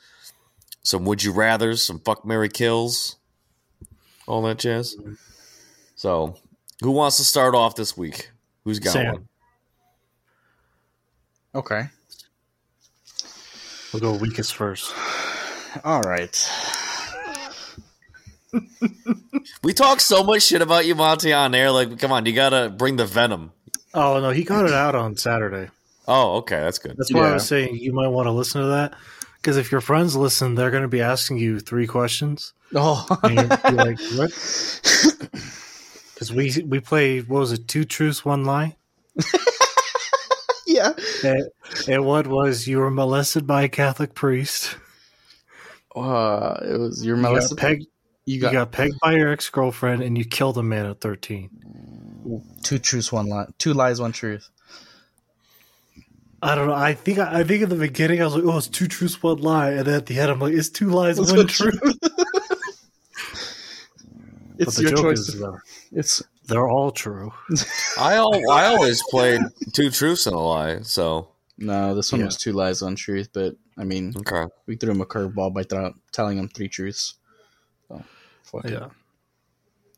some 0.83 1.05
would 1.07 1.23
you 1.23 1.33
rather's, 1.33 1.83
some 1.83 2.01
fuck 2.01 2.27
Mary 2.27 2.49
kills, 2.49 3.17
all 4.27 4.43
that 4.43 4.59
jazz. 4.59 4.97
Mm-hmm. 4.97 5.15
So 5.95 6.37
who 6.83 6.91
wants 6.91 7.17
to 7.17 7.25
start 7.25 7.55
off 7.55 7.77
this 7.77 7.97
week? 7.97 8.31
Who's 8.65 8.79
got 8.79 8.93
Sam. 8.93 9.13
one? 9.13 9.29
Okay. 11.55 11.89
We'll 13.93 14.01
go 14.01 14.13
weakest 14.15 14.55
first. 14.55 14.95
All 15.83 16.03
right. 16.03 16.51
We 19.63 19.73
talk 19.73 20.01
so 20.01 20.23
much 20.23 20.43
shit 20.43 20.63
about 20.63 20.87
you, 20.87 20.95
Monty, 20.95 21.33
on 21.33 21.55
air. 21.55 21.71
Like, 21.71 21.99
come 21.99 22.13
on, 22.13 22.27
you 22.27 22.33
gotta 22.33 22.71
bring 22.71 22.97
the 22.97 23.07
venom. 23.07 23.53
Oh 23.95 24.21
no, 24.21 24.31
he 24.31 24.45
got 24.45 24.67
it 24.67 24.73
out 24.73 24.95
on 24.95 25.17
Saturday. 25.17 25.71
Oh, 26.07 26.37
okay, 26.37 26.61
that's 26.61 26.79
good. 26.79 26.97
That's 26.97 27.13
why 27.13 27.31
I 27.31 27.35
was 27.35 27.47
saying 27.47 27.77
you 27.77 27.93
might 27.93 28.09
want 28.09 28.27
to 28.27 28.31
listen 28.31 28.61
to 28.63 28.69
that 28.69 28.95
because 29.37 29.57
if 29.57 29.73
your 29.73 29.81
friends 29.81 30.17
listen, 30.17 30.55
they're 30.55 30.71
going 30.71 30.83
to 30.83 30.89
be 30.89 31.01
asking 31.01 31.39
you 31.39 31.61
three 31.61 31.87
questions, 31.87 32.53
Oh, 32.75 33.07
and 33.23 33.35
you're, 33.35 33.45
you're 33.45 33.73
like, 33.73 34.01
"What?" 34.17 34.33
Because 36.15 36.33
we 36.33 36.53
we 36.67 36.81
played 36.81 37.29
what 37.29 37.39
was 37.41 37.53
it, 37.53 37.69
two 37.69 37.85
truths, 37.85 38.25
one 38.25 38.45
lie, 38.45 38.77
yeah. 40.67 40.93
and, 41.23 41.49
and 41.87 42.05
one 42.05 42.29
was 42.29 42.67
you 42.67 42.79
were 42.79 42.91
molested 42.91 43.47
by 43.47 43.63
a 43.63 43.69
Catholic 43.69 44.15
priest. 44.15 44.77
Uh, 45.95 46.59
it 46.63 46.77
was 46.77 47.05
your 47.05 47.17
You 47.17 47.23
got 47.23 47.57
pegged. 47.57 47.87
You 48.29 48.35
You 48.35 48.41
got, 48.43 48.53
got 48.53 48.73
pegged 48.73 49.01
by 49.01 49.13
your 49.17 49.31
ex 49.33 49.49
girlfriend, 49.49 50.03
and 50.03 50.19
you 50.19 50.25
killed 50.27 50.59
a 50.59 50.63
man 50.63 50.85
at 50.85 51.01
thirteen. 51.01 51.49
two 52.63 52.79
truths, 52.79 53.11
one 53.11 53.27
lie. 53.27 53.47
Two 53.59 53.73
lies, 53.73 54.03
one 54.03 54.13
truth. 54.13 54.51
I 56.43 56.55
don't 56.55 56.67
know. 56.69 56.75
I 56.75 56.93
think 56.93 57.19
I 57.19 57.43
think 57.43 57.63
in 57.63 57.71
the 57.71 57.75
beginning 57.75 58.21
I 58.21 58.25
was 58.27 58.35
like, 58.35 58.45
"Oh, 58.45 58.59
it's 58.59 58.69
two 58.69 58.87
truths, 58.87 59.23
one 59.23 59.39
lie," 59.39 59.71
and 59.71 59.87
then 59.87 59.95
at 59.95 60.05
the 60.07 60.19
end 60.21 60.31
I'm 60.31 60.39
like, 60.41 60.53
"It's 60.53 60.69
two 60.69 60.91
lies, 60.91 61.19
one 61.19 61.47
truth." 61.47 61.81
But 64.59 64.67
It's 64.69 64.77
the 64.77 64.83
your 64.83 64.91
joke 64.91 65.03
choice. 65.03 65.19
is 65.21 65.43
uh, 65.43 65.53
It's 65.93 66.23
they're 66.49 66.69
all 66.69 66.91
true. 66.91 67.33
I 67.99 68.15
al- 68.15 68.51
I 68.51 68.67
always 68.67 69.03
played 69.09 69.41
two 69.73 69.89
truths 69.91 70.27
and 70.27 70.35
a 70.35 70.39
lie. 70.39 70.81
So 70.83 71.29
no. 71.57 71.95
This 71.95 72.11
one 72.13 72.21
Yeah. 72.21 72.27
was 72.27 72.37
two 72.37 72.53
lies, 72.53 72.83
one 72.83 72.97
truth. 72.97 73.29
But 73.33 73.55
I 73.79 73.85
mean, 73.85 74.13
okay, 74.19 74.45
we 74.67 74.77
threw 74.77 74.91
him 74.91 75.01
a 75.01 75.07
curveball 75.07 75.55
by 75.55 75.63
th- 75.63 75.95
telling 76.13 76.39
him 76.39 76.49
three 76.49 76.69
truths. 76.69 77.15
So, 78.51 78.59
fuck 78.59 78.71
it. 78.71 78.73
Yeah. 78.73 78.89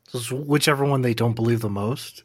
So 0.07 0.35
whichever 0.35 0.83
one 0.83 1.01
they 1.01 1.13
don't 1.13 1.35
believe 1.35 1.61
the 1.61 1.69
most. 1.69 2.23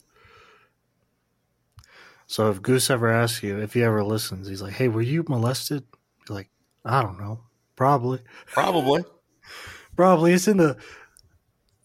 So 2.27 2.51
if 2.51 2.61
Goose 2.61 2.91
ever 2.91 3.09
asks 3.09 3.43
you, 3.43 3.59
if 3.61 3.75
he 3.75 3.85
ever 3.85 4.03
listens, 4.03 4.49
he's 4.49 4.61
like, 4.63 4.73
"Hey, 4.73 4.89
were 4.89 5.03
you 5.03 5.25
molested?" 5.29 5.85
You're 6.29 6.37
like, 6.37 6.51
"I 6.85 7.03
don't 7.03 7.21
know. 7.21 7.43
Probably. 7.77 8.21
probably. 8.47 9.05
Probably. 9.97 10.35
It's 10.35 10.47
in 10.49 10.59
the 10.59 10.77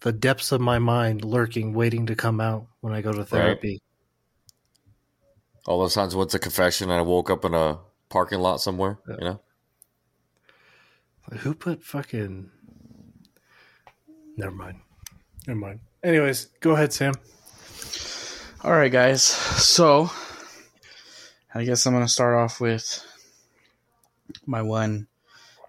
the 0.01 0.11
depths 0.11 0.51
of 0.51 0.59
my 0.59 0.79
mind, 0.79 1.23
lurking, 1.23 1.73
waiting 1.73 2.07
to 2.07 2.15
come 2.15 2.41
out 2.41 2.67
when 2.81 2.91
I 2.93 3.01
go 3.01 3.13
to 3.13 3.23
therapy." 3.23 3.81
All 5.67 5.79
those 5.79 5.93
times 5.93 6.15
went 6.15 6.31
to 6.31 6.39
confession 6.39 6.89
and 6.89 6.99
I 6.99 7.03
woke 7.03 7.29
up 7.29 7.45
in 7.45 7.53
a 7.53 7.79
parking 8.09 8.39
lot 8.39 8.59
somewhere. 8.61 8.99
Yeah. 9.07 9.15
You 9.19 9.25
know, 9.25 9.41
Like, 11.29 11.39
who 11.41 11.53
put 11.53 11.83
fucking? 11.83 12.49
Never 14.41 14.55
mind. 14.55 14.79
Never 15.45 15.59
mind. 15.59 15.79
Anyways, 16.03 16.45
go 16.61 16.71
ahead, 16.71 16.91
Sam. 16.91 17.13
All 18.63 18.71
right, 18.71 18.91
guys. 18.91 19.21
So, 19.23 20.09
I 21.53 21.63
guess 21.63 21.85
I'm 21.85 21.93
gonna 21.93 22.07
start 22.07 22.33
off 22.35 22.59
with 22.59 23.05
my 24.47 24.63
one. 24.63 25.05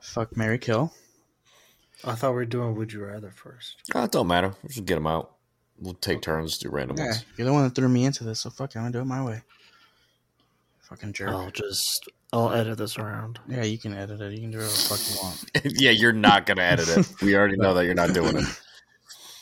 Fuck 0.01 0.39
Mary 0.39 0.59
Kill. 0.59 0.91
I 2.03 2.15
thought 2.15 2.31
we 2.31 2.37
were 2.37 2.45
doing 2.47 2.75
Would 2.75 2.95
You 2.95 3.05
Rather 3.05 3.31
first. 3.31 3.77
Ah, 3.95 4.05
it 4.05 4.13
don't 4.13 4.27
matter. 4.27 4.49
We'll 4.63 4.69
just 4.71 4.87
get 4.87 4.95
them 4.95 5.07
out. 5.07 5.33
We'll 5.79 5.93
take 5.95 6.23
turns, 6.23 6.57
do 6.57 6.71
random 6.71 6.97
Yeah, 6.97 7.05
ones. 7.09 7.25
you're 7.37 7.47
the 7.47 7.53
one 7.53 7.65
that 7.65 7.75
threw 7.75 7.91
me 7.91 8.07
into 8.07 8.25
this, 8.25 8.41
so 8.41 8.49
fuck. 8.49 8.71
it, 8.71 8.77
I'm 8.79 8.85
gonna 8.85 8.93
do 8.95 9.01
it 9.01 9.05
my 9.05 9.23
way. 9.23 9.43
Fucking 10.93 11.15
jerk. 11.15 11.31
I'll 11.31 11.51
just 11.51 12.07
I'll 12.35 12.53
edit 12.53 12.77
this 12.77 12.99
around. 12.99 13.39
Yeah, 13.49 13.63
you 13.65 13.79
can 13.79 13.95
edit 13.95 14.21
it. 14.21 14.33
You 14.33 14.41
can 14.43 14.51
do 14.51 14.59
whatever 14.59 14.75
the 14.75 14.79
fuck 14.79 15.01
you 15.11 15.65
want. 15.65 15.81
yeah, 15.81 15.91
you're 15.91 16.13
not 16.13 16.45
gonna 16.45 16.61
edit 16.61 16.87
it. 16.87 17.23
We 17.23 17.35
already 17.35 17.57
know 17.57 17.73
that 17.73 17.87
you're 17.87 17.95
not 17.95 18.13
doing 18.13 18.37
it. 18.37 18.45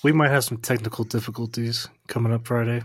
We 0.03 0.13
might 0.13 0.31
have 0.31 0.45
some 0.45 0.57
technical 0.57 1.05
difficulties 1.05 1.87
coming 2.07 2.33
up 2.33 2.47
Friday. 2.47 2.83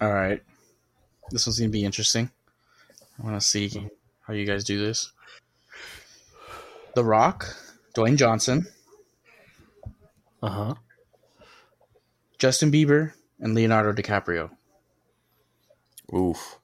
All 0.00 0.12
right. 0.12 0.40
This 1.30 1.44
one's 1.44 1.58
gonna 1.58 1.70
be 1.70 1.84
interesting. 1.84 2.30
I 3.18 3.24
want 3.24 3.40
to 3.40 3.44
see 3.44 3.88
how 4.20 4.32
you 4.34 4.44
guys 4.46 4.62
do 4.62 4.78
this. 4.78 5.10
The 6.94 7.02
Rock, 7.02 7.46
Dwayne 7.96 8.16
Johnson, 8.16 8.68
Uh 10.40 10.50
huh. 10.50 10.74
Justin 12.38 12.70
Bieber, 12.70 13.12
and 13.40 13.54
Leonardo 13.54 13.92
DiCaprio. 13.92 14.50
Oof. 16.14 16.58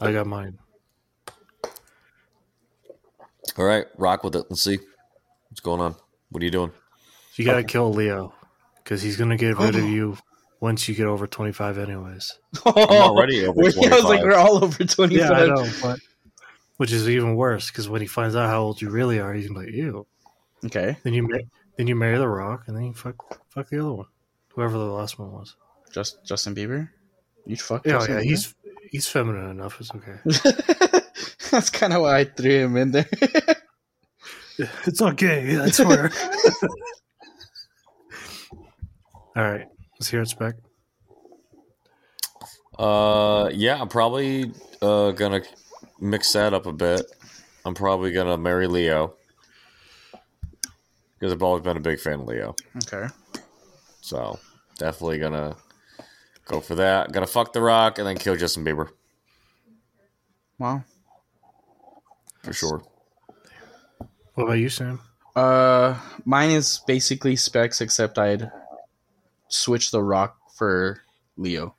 I 0.00 0.12
got 0.12 0.26
mine. 0.26 0.58
All 3.58 3.64
right, 3.64 3.86
rock 3.98 4.24
with 4.24 4.34
it. 4.36 4.46
Let's 4.48 4.62
see 4.62 4.78
what's 5.50 5.60
going 5.60 5.80
on. 5.80 5.94
What 6.30 6.42
are 6.42 6.44
you 6.44 6.50
doing? 6.50 6.72
You 7.34 7.44
gotta 7.44 7.64
kill 7.64 7.92
Leo 7.92 8.32
because 8.82 9.02
he's 9.02 9.16
gonna 9.16 9.36
get 9.36 9.58
rid 9.58 9.76
of 9.76 9.84
you 9.88 10.16
once 10.60 10.88
you 10.88 10.94
get 10.94 11.06
over 11.06 11.26
twenty 11.26 11.52
five, 11.52 11.78
anyways. 11.78 12.38
I'm 12.66 12.74
already 12.76 13.44
over 13.46 13.60
I 13.60 13.64
was 13.64 14.04
like, 14.04 14.22
we're 14.22 14.34
all 14.34 14.64
over 14.64 14.84
25. 14.84 15.10
Yeah, 15.10 15.30
I 15.30 15.46
know, 15.46 15.68
but 15.82 15.98
which 16.76 16.92
is 16.92 17.08
even 17.08 17.36
worse 17.36 17.70
because 17.70 17.88
when 17.88 18.00
he 18.00 18.06
finds 18.06 18.34
out 18.36 18.48
how 18.48 18.62
old 18.62 18.80
you 18.80 18.88
really 18.88 19.18
are, 19.18 19.34
he's 19.34 19.48
gonna 19.48 19.60
be 19.60 19.66
like, 19.66 19.74
"Ew." 19.74 20.06
Okay. 20.66 20.96
Then 21.02 21.12
you 21.12 21.22
ma- 21.24 21.38
then 21.76 21.86
you 21.86 21.94
marry 21.96 22.18
the 22.18 22.28
Rock, 22.28 22.64
and 22.66 22.76
then 22.76 22.84
you 22.84 22.94
fuck 22.94 23.16
fuck 23.50 23.68
the 23.68 23.78
other 23.80 23.92
one, 23.92 24.06
whoever 24.54 24.76
the 24.78 24.84
last 24.84 25.18
one 25.18 25.32
was. 25.32 25.56
Just 25.92 26.24
Justin 26.24 26.54
Bieber? 26.54 26.88
You 27.46 27.56
fuck 27.56 27.84
Yeah, 27.86 27.92
Justin 27.98 28.14
yeah, 28.16 28.20
Bieber? 28.20 28.24
he's 28.24 28.54
he's 28.90 29.08
feminine 29.08 29.50
enough. 29.50 29.80
It's 29.80 29.90
okay. 29.94 30.18
That's 31.50 31.70
kind 31.70 31.92
of 31.92 32.02
why 32.02 32.18
I 32.20 32.24
threw 32.24 32.50
him 32.64 32.76
in 32.76 32.92
there. 32.92 33.08
It's 34.86 35.00
not 35.00 35.16
gay, 35.16 35.56
I 35.58 35.70
swear. 35.70 36.10
All 39.36 39.42
right, 39.42 39.66
let's 39.98 40.10
hear 40.10 40.20
it, 40.20 40.28
Spec. 40.28 40.54
Uh, 42.78 43.48
yeah, 43.54 43.80
I'm 43.80 43.88
probably 43.88 44.52
uh 44.82 45.12
gonna 45.12 45.40
mix 45.98 46.32
that 46.34 46.52
up 46.52 46.66
a 46.66 46.72
bit. 46.72 47.02
I'm 47.64 47.74
probably 47.74 48.12
gonna 48.12 48.36
marry 48.36 48.66
Leo 48.66 49.14
because 51.20 51.32
I've 51.34 51.42
always 51.42 51.62
been 51.62 51.76
a 51.76 51.80
big 51.80 52.00
fan 52.00 52.20
of 52.20 52.26
Leo. 52.26 52.56
okay. 52.84 53.06
So 54.00 54.38
definitely 54.78 55.18
gonna 55.18 55.54
go 56.46 56.60
for 56.60 56.74
that. 56.76 57.12
Gonna 57.12 57.26
fuck 57.26 57.52
the 57.52 57.60
Rock 57.60 57.98
and 57.98 58.06
then 58.06 58.16
kill 58.16 58.34
Justin 58.36 58.64
Bieber 58.64 58.88
Wow. 60.58 60.82
for 62.42 62.52
sure. 62.54 62.82
What 64.34 64.44
about 64.44 64.54
you, 64.54 64.68
Sam? 64.70 65.00
Uh, 65.36 65.98
mine 66.24 66.50
is 66.50 66.80
basically 66.86 67.36
specs, 67.36 67.80
except 67.80 68.18
I'd 68.18 68.50
switch 69.48 69.90
the 69.90 70.02
Rock 70.02 70.36
for 70.56 71.02
Leo. 71.36 71.74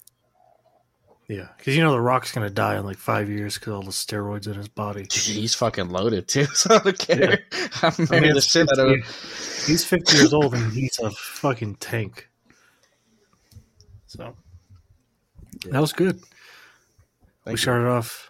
Yeah, 1.31 1.47
because 1.57 1.77
you 1.77 1.81
know 1.81 1.93
the 1.93 2.01
Rock's 2.01 2.33
gonna 2.33 2.49
die 2.49 2.77
in 2.77 2.85
like 2.85 2.97
five 2.97 3.29
years 3.29 3.57
because 3.57 3.71
all 3.71 3.81
the 3.83 3.91
steroids 3.91 4.47
in 4.47 4.53
his 4.55 4.67
body. 4.67 5.03
Dude, 5.03 5.13
he's 5.13 5.55
fucking 5.55 5.87
loaded 5.87 6.27
too, 6.27 6.43
so 6.53 6.75
I 6.75 6.79
don't 6.79 6.99
care. 6.99 7.39
I'm 7.81 7.93
I 8.11 8.19
mean, 8.19 8.33
the 8.33 8.41
shit 8.41 8.67
out 8.69 8.77
of 8.79 8.89
him. 8.91 9.01
He's 9.65 9.85
fifty 9.85 10.17
years 10.17 10.33
old 10.33 10.53
and 10.53 10.73
he's 10.73 10.99
a 10.99 11.09
fucking 11.09 11.75
tank. 11.75 12.27
So 14.07 14.35
that 15.69 15.79
was 15.79 15.93
good. 15.93 16.15
we 16.17 16.21
Thank 17.45 17.53
you. 17.53 17.61
started 17.61 17.87
off. 17.87 18.29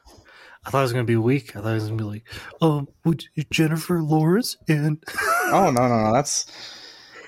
I 0.64 0.70
thought 0.70 0.82
it 0.82 0.84
was 0.84 0.94
gonna 0.94 1.04
be 1.06 1.16
weak. 1.16 1.56
I 1.56 1.62
thought 1.62 1.72
it 1.72 1.74
was 1.74 1.86
gonna 1.86 1.96
be 1.96 2.04
like, 2.04 2.28
um, 2.62 2.88
would 3.04 3.26
Jennifer 3.50 4.04
Lawrence 4.04 4.58
and 4.68 5.04
Oh 5.48 5.72
no, 5.74 5.88
no, 5.88 6.04
no, 6.04 6.14
that's 6.14 6.46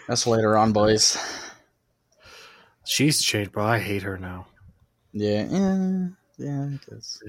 that's 0.07 0.27
later 0.27 0.55
on, 0.55 0.71
boys. 0.71 1.17
she's 2.85 3.23
changed, 3.23 3.53
bro. 3.53 3.65
I 3.65 3.79
hate 3.79 4.03
her 4.03 4.19
now. 4.19 4.45
Yeah, 5.13 5.45
yeah, 5.49 6.07
yeah. 6.37 6.65
I 6.65 6.79
guess. 6.89 7.21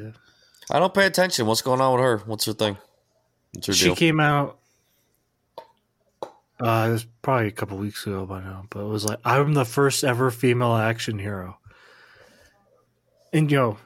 I 0.71 0.79
don't 0.79 0.95
pay 0.95 1.07
attention. 1.07 1.47
What's 1.47 1.62
going 1.62 1.81
on 1.81 1.93
with 1.93 2.03
her? 2.03 2.19
What's 2.26 2.47
her 2.47 2.55
thing? 2.55 2.79
What's 3.53 3.67
her 3.67 3.73
she 3.75 3.87
deal? 3.87 3.97
came 3.97 4.21
out 4.21 4.59
Uh, 6.61 6.87
it 6.88 6.93
was 6.93 7.07
probably 7.21 7.49
a 7.49 7.53
couple 7.53 7.76
weeks 7.76 8.07
ago 8.07 8.25
by 8.25 8.41
now, 8.41 8.64
but 8.71 8.81
it 8.81 8.88
was 8.88 9.05
like 9.05 9.19
I'm 9.25 9.55
the 9.55 9.64
first 9.64 10.05
ever 10.05 10.31
female 10.31 10.75
action 10.75 11.19
hero. 11.19 11.59
And 13.33 13.50
yo, 13.50 13.73
know, 13.73 13.79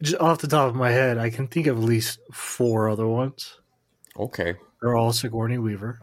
just 0.00 0.20
off 0.20 0.38
the 0.38 0.48
top 0.48 0.68
of 0.68 0.74
my 0.74 0.90
head, 0.90 1.18
I 1.18 1.28
can 1.30 1.48
think 1.48 1.66
of 1.66 1.76
at 1.76 1.82
least 1.82 2.20
four 2.32 2.88
other 2.88 3.06
ones. 3.06 3.58
Okay. 4.18 4.54
They're 4.80 4.96
all 4.96 5.12
Sigourney 5.12 5.58
Weaver. 5.58 6.00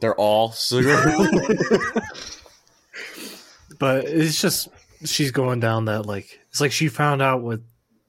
They're 0.00 0.14
all 0.16 0.52
Sigourney. 0.52 1.28
but 3.78 4.04
it's 4.04 4.40
just 4.40 4.68
she's 5.04 5.30
going 5.30 5.60
down 5.60 5.86
that 5.86 6.06
like 6.06 6.40
it's 6.50 6.60
like 6.60 6.72
she 6.72 6.88
found 6.88 7.22
out 7.22 7.42
what 7.42 7.60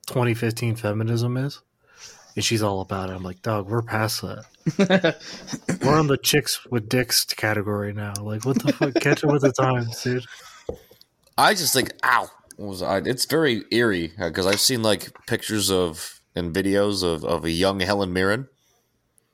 2015 0.07 0.75
feminism 0.75 1.37
is, 1.37 1.61
and 2.35 2.43
she's 2.43 2.63
all 2.63 2.81
about 2.81 3.09
it. 3.09 3.13
I'm 3.13 3.23
like, 3.23 3.41
dog, 3.41 3.69
we're 3.69 3.81
past 3.81 4.21
that. 4.21 4.45
we're 5.83 5.97
on 5.97 6.07
the 6.07 6.17
chicks 6.17 6.65
with 6.65 6.89
dicks 6.89 7.25
category 7.25 7.93
now. 7.93 8.13
Like, 8.21 8.45
what 8.45 8.61
the 8.61 8.73
fuck? 8.73 8.95
Catch 8.95 9.23
up 9.23 9.31
with 9.31 9.43
the 9.43 9.51
times, 9.51 10.01
dude. 10.03 10.25
I 11.37 11.53
just 11.53 11.73
think, 11.73 11.93
ow. 12.03 12.29
It's 12.61 13.23
very 13.23 13.63
eerie 13.71 14.11
uh, 14.19 14.27
because 14.27 14.45
I've 14.45 14.59
seen 14.59 14.83
like 14.83 15.13
pictures 15.27 15.71
of 15.71 16.19
and 16.35 16.53
videos 16.53 17.03
of, 17.03 17.23
of 17.23 17.45
a 17.45 17.51
young 17.51 17.79
Helen 17.79 18.11
Mirren, 18.11 18.47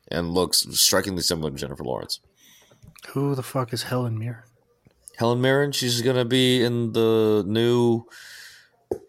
and 0.10 0.32
looks 0.32 0.66
strikingly 0.72 1.22
similar 1.22 1.52
to 1.52 1.58
Jennifer 1.58 1.84
Lawrence. 1.84 2.20
Who 3.10 3.34
the 3.34 3.44
fuck 3.44 3.74
is 3.74 3.84
Helen 3.84 4.20
Mirren? 4.20 4.44
Helen 5.18 5.42
Mirren, 5.42 5.72
she's 5.72 6.02
gonna 6.02 6.26
be 6.26 6.64
in 6.64 6.92
the 6.94 7.44
new 7.48 8.06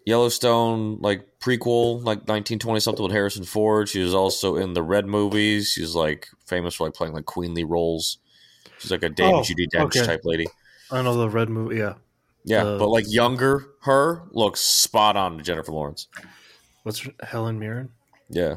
Yellowstone 0.05 0.99
like 1.01 1.27
prequel, 1.39 1.97
like 1.97 2.19
1920 2.27 2.79
something 2.79 3.03
with 3.03 3.11
Harrison 3.11 3.43
Ford. 3.43 3.89
She 3.89 4.01
was 4.01 4.13
also 4.13 4.55
in 4.55 4.73
the 4.73 4.81
Red 4.83 5.05
movies. 5.05 5.69
She's 5.69 5.95
like 5.95 6.27
famous 6.45 6.75
for 6.75 6.85
like 6.87 6.93
playing 6.93 7.13
like 7.13 7.25
queenly 7.25 7.63
roles. 7.63 8.17
She's 8.79 8.91
like 8.91 9.03
a 9.03 9.09
Dame 9.09 9.35
Oh, 9.35 9.39
Judi 9.41 9.67
Dench 9.73 9.85
okay. 9.97 10.05
type 10.05 10.21
lady. 10.23 10.47
I 10.91 11.01
know 11.01 11.15
the 11.17 11.29
red 11.29 11.49
movie. 11.49 11.77
Yeah, 11.77 11.95
Yeah, 12.45 12.63
Uh, 12.63 12.77
but 12.79 12.87
like 12.89 13.05
younger 13.07 13.65
her 13.81 14.23
looks 14.31 14.61
spot 14.61 15.17
on 15.17 15.37
to 15.37 15.43
Jennifer 15.43 15.71
Lawrence. 15.71 16.07
what's 16.83 16.99
her- 16.99 17.13
Helen 17.21 17.59
Mirren? 17.59 17.89
Yeah. 18.29 18.55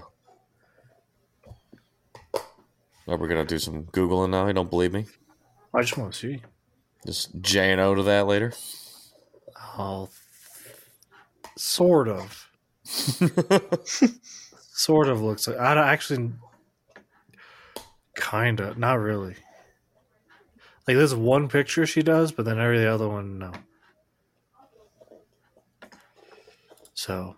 Now 3.06 3.16
we're 3.16 3.28
gonna 3.28 3.44
do 3.44 3.58
some 3.58 3.84
googling 3.86 4.30
now. 4.30 4.46
You 4.46 4.52
don't 4.52 4.70
believe 4.70 4.92
me? 4.92 5.06
I 5.74 5.80
just 5.82 5.96
want 5.96 6.12
to 6.12 6.18
see. 6.18 6.42
Just 7.06 7.40
J 7.40 7.72
and 7.72 7.80
O 7.80 7.94
to 7.94 8.02
that 8.04 8.26
later. 8.26 8.52
Oh, 9.78 10.08
sort 11.56 12.08
of. 12.08 12.48
sort 14.54 15.08
of 15.08 15.20
looks 15.20 15.46
like. 15.46 15.58
I 15.58 15.74
don't 15.74 15.84
actually. 15.84 16.32
Kinda, 18.16 18.74
not 18.76 18.94
really. 18.94 19.36
Like 20.86 20.96
there's 20.96 21.14
one 21.14 21.48
picture 21.48 21.86
she 21.86 22.02
does, 22.02 22.32
but 22.32 22.44
then 22.44 22.58
every 22.58 22.86
other 22.86 23.08
one, 23.08 23.38
no. 23.38 23.52
So, 26.94 27.36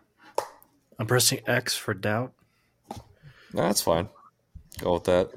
I'm 0.98 1.07
pressing 1.07 1.40
X 1.46 1.77
for 1.77 1.94
doubt. 1.94 2.33
No, 3.53 3.62
that's 3.62 3.83
fine. 3.83 4.09
Go 4.81 4.94
with 4.94 5.05
that. 5.05 5.31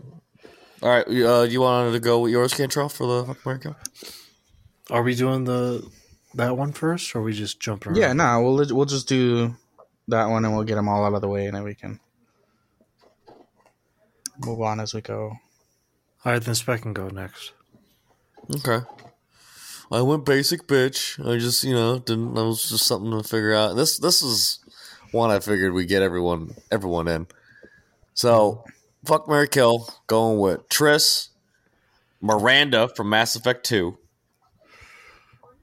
All 0.81 0.89
right, 0.89 1.07
uh, 1.07 1.43
you 1.43 1.61
wanted 1.61 1.93
to 1.93 1.99
go 1.99 2.19
with 2.19 2.31
yours, 2.31 2.53
Cantrell, 2.53 2.89
for 2.89 3.07
the 3.07 3.25
Fuck 3.25 3.45
America? 3.45 3.75
Are 4.89 5.01
we 5.01 5.15
doing 5.15 5.45
the 5.45 5.89
that 6.35 6.57
one 6.57 6.73
first, 6.73 7.15
or 7.15 7.19
are 7.19 7.23
we 7.23 7.33
just 7.33 7.59
jump 7.59 7.85
around? 7.87 7.95
Yeah, 7.95 8.13
no, 8.13 8.41
we'll 8.41 8.75
we'll 8.75 8.85
just 8.85 9.07
do 9.07 9.55
that 10.07 10.27
one 10.27 10.45
and 10.45 10.53
we'll 10.53 10.65
get 10.65 10.75
them 10.75 10.87
all 10.87 11.03
out 11.05 11.13
of 11.13 11.21
the 11.21 11.27
way 11.27 11.47
and 11.47 11.55
then 11.55 11.63
we 11.63 11.73
can 11.73 11.99
move 14.45 14.61
on 14.61 14.79
as 14.79 14.93
we 14.93 15.01
go. 15.01 15.37
All 16.23 16.31
right, 16.31 16.41
then 16.41 16.55
Spec 16.55 16.81
can 16.81 16.93
go 16.93 17.07
next. 17.09 17.53
Okay. 18.57 18.85
I 19.91 20.01
went 20.01 20.25
basic 20.25 20.67
bitch. 20.67 21.19
I 21.19 21.37
just, 21.37 21.63
you 21.63 21.73
know, 21.73 21.99
didn't. 21.99 22.33
That 22.33 22.45
was 22.45 22.67
just 22.69 22.85
something 22.85 23.11
to 23.11 23.23
figure 23.27 23.53
out. 23.53 23.75
This, 23.75 23.99
this 23.99 24.23
is 24.23 24.59
one 25.11 25.29
I 25.29 25.39
figured 25.39 25.73
we 25.73 25.85
get 25.85 26.01
everyone, 26.01 26.55
everyone 26.71 27.07
in. 27.07 27.27
So, 28.15 28.63
fuck 29.05 29.27
Mary 29.27 29.47
Kill, 29.47 29.87
going 30.07 30.39
with 30.39 30.67
Triss, 30.69 31.29
Miranda 32.21 32.87
from 32.95 33.09
Mass 33.09 33.35
Effect 33.35 33.65
Two, 33.65 33.97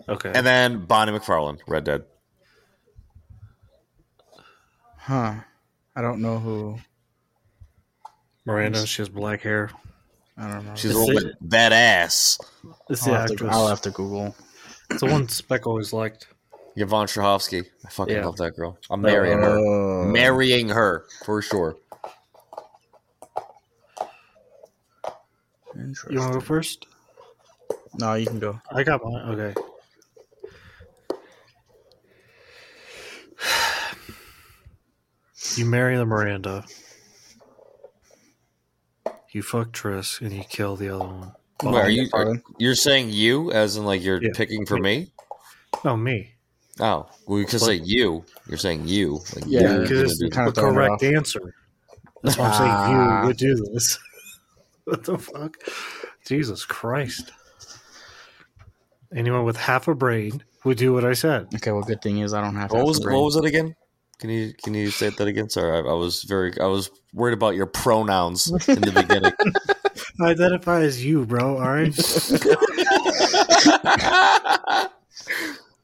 Okay. 0.09 0.33
and 0.35 0.46
then 0.46 0.85
Bonnie 0.87 1.12
MacFarlane, 1.12 1.59
Red 1.66 1.85
Dead. 1.85 2.05
Huh. 4.98 5.35
I 5.96 6.00
don't 6.02 6.20
know 6.20 6.38
who. 6.38 6.78
Miranda, 8.44 8.87
she 8.87 9.02
has 9.02 9.09
black 9.09 9.42
hair. 9.42 9.70
I 10.37 10.50
don't 10.50 10.64
know. 10.66 10.74
She's 10.74 10.90
It's 10.92 10.94
a 10.94 10.98
little 11.02 11.20
the- 11.20 11.35
bit 11.40 11.48
badass. 11.48 12.40
It's 12.88 13.07
I'll 13.07 13.12
the 13.12 13.18
have, 13.18 13.37
to. 13.37 13.48
I'll 13.48 13.68
have 13.68 13.81
to 13.83 13.90
Google. 13.90 14.35
It's 14.90 15.00
the 15.00 15.07
one 15.07 15.28
Spec 15.28 15.66
always 15.66 15.92
liked. 15.92 16.28
Yvonne 16.76 17.07
Strahovski. 17.07 17.66
I 17.85 17.90
fucking 17.90 18.16
Yeah. 18.16 18.24
love 18.26 18.37
that 18.38 18.57
girl. 18.57 18.78
I'm 18.90 19.02
marrying 19.02 19.38
her. 19.38 19.59
Uh, 19.59 20.05
Marrying 20.07 20.70
her 20.70 21.05
for 21.24 21.42
sure. 21.42 21.76
You 25.74 26.18
want 26.20 26.32
to 26.32 26.38
go 26.38 26.40
first? 26.40 26.87
No, 27.98 28.14
you 28.14 28.26
can 28.26 28.38
go. 28.38 28.61
I 28.70 28.82
got 28.82 29.02
mine. 29.04 29.38
Okay. 29.38 29.54
You 35.56 35.66
marry 35.66 35.96
the 35.96 36.06
Miranda. 36.06 36.64
You 39.32 39.42
fuck 39.42 39.72
Triss 39.72 40.20
and 40.20 40.32
you 40.32 40.44
kill 40.44 40.76
the 40.76 40.88
other 40.94 41.04
one. 41.04 41.32
Wait, 41.62 41.74
are 41.74 41.90
you 41.90 42.08
are, 42.14 42.40
you're 42.58 42.74
saying 42.74 43.11
you, 43.11 43.50
as 43.52 43.76
in 43.76 43.85
like 43.85 44.02
you're 44.02 44.22
Yeah. 44.22 44.30
picking 44.35 44.64
for 44.64 44.78
me? 44.78 45.12
No, 45.85 45.96
me. 45.96 46.32
Oh, 46.80 47.06
well, 47.26 47.38
you 47.38 47.44
could 47.44 47.61
say 47.61 47.74
you. 47.74 48.24
You're 48.48 48.56
saying 48.56 48.87
you. 48.88 49.20
Like 49.35 49.44
Yeah, 49.46 49.78
Because 49.78 49.90
gonna 49.90 50.04
it's 50.04 50.18
the 50.18 50.26
of 50.48 50.54
throwing 50.54 50.74
it 50.74 50.76
correct 50.76 51.02
answer. 51.02 51.54
That's 52.22 52.38
why 52.38 52.46
I'm 52.46 52.52
saying 52.54 52.70
Ah. 52.72 53.20
you 53.22 53.26
would 53.26 53.37
do 53.37 53.54
this. 53.54 53.98
What 54.85 55.05
the 55.05 55.18
fuck? 55.18 55.57
Jesus 56.27 56.64
Christ. 56.64 57.33
Anyone 59.14 59.45
with 59.45 59.57
half 59.57 59.88
a 59.88 59.95
brain 59.95 60.42
would 60.64 60.79
do 60.79 60.92
what 60.92 61.05
I 61.05 61.12
said. 61.12 61.49
Okay, 61.55 61.71
well, 61.73 61.83
good 61.83 62.01
thing 62.01 62.18
is 62.18 62.33
I 62.33 62.40
don't 62.40 62.57
have. 62.57 62.71
What 62.71 62.79
half 62.79 62.87
was 62.87 62.99
a 62.99 63.03
brain. 63.03 63.16
what 63.16 63.25
was 63.25 63.37
it 63.37 63.45
again? 63.45 63.75
Can 64.18 64.31
you 64.31 64.55
can 64.62 64.73
you 64.75 64.90
say 64.90 65.11
that 65.11 65.27
again? 65.27 65.51
Sorry, 65.51 65.77
I, 65.77 65.81
I 65.81 65.95
was 65.95 66.23
very 66.23 66.53
I 66.61 66.66
was 66.66 66.90
worried 67.12 67.35
about 67.35 67.57
your 67.57 67.66
pronouns 67.66 68.49
in 68.68 68.81
the 68.81 68.92
beginning. 68.92 69.33
I 70.21 70.31
identify 70.31 70.81
as 70.83 71.05
you, 71.05 71.27
bro. 71.27 71.59
All 71.59 71.68
right. 71.68 71.92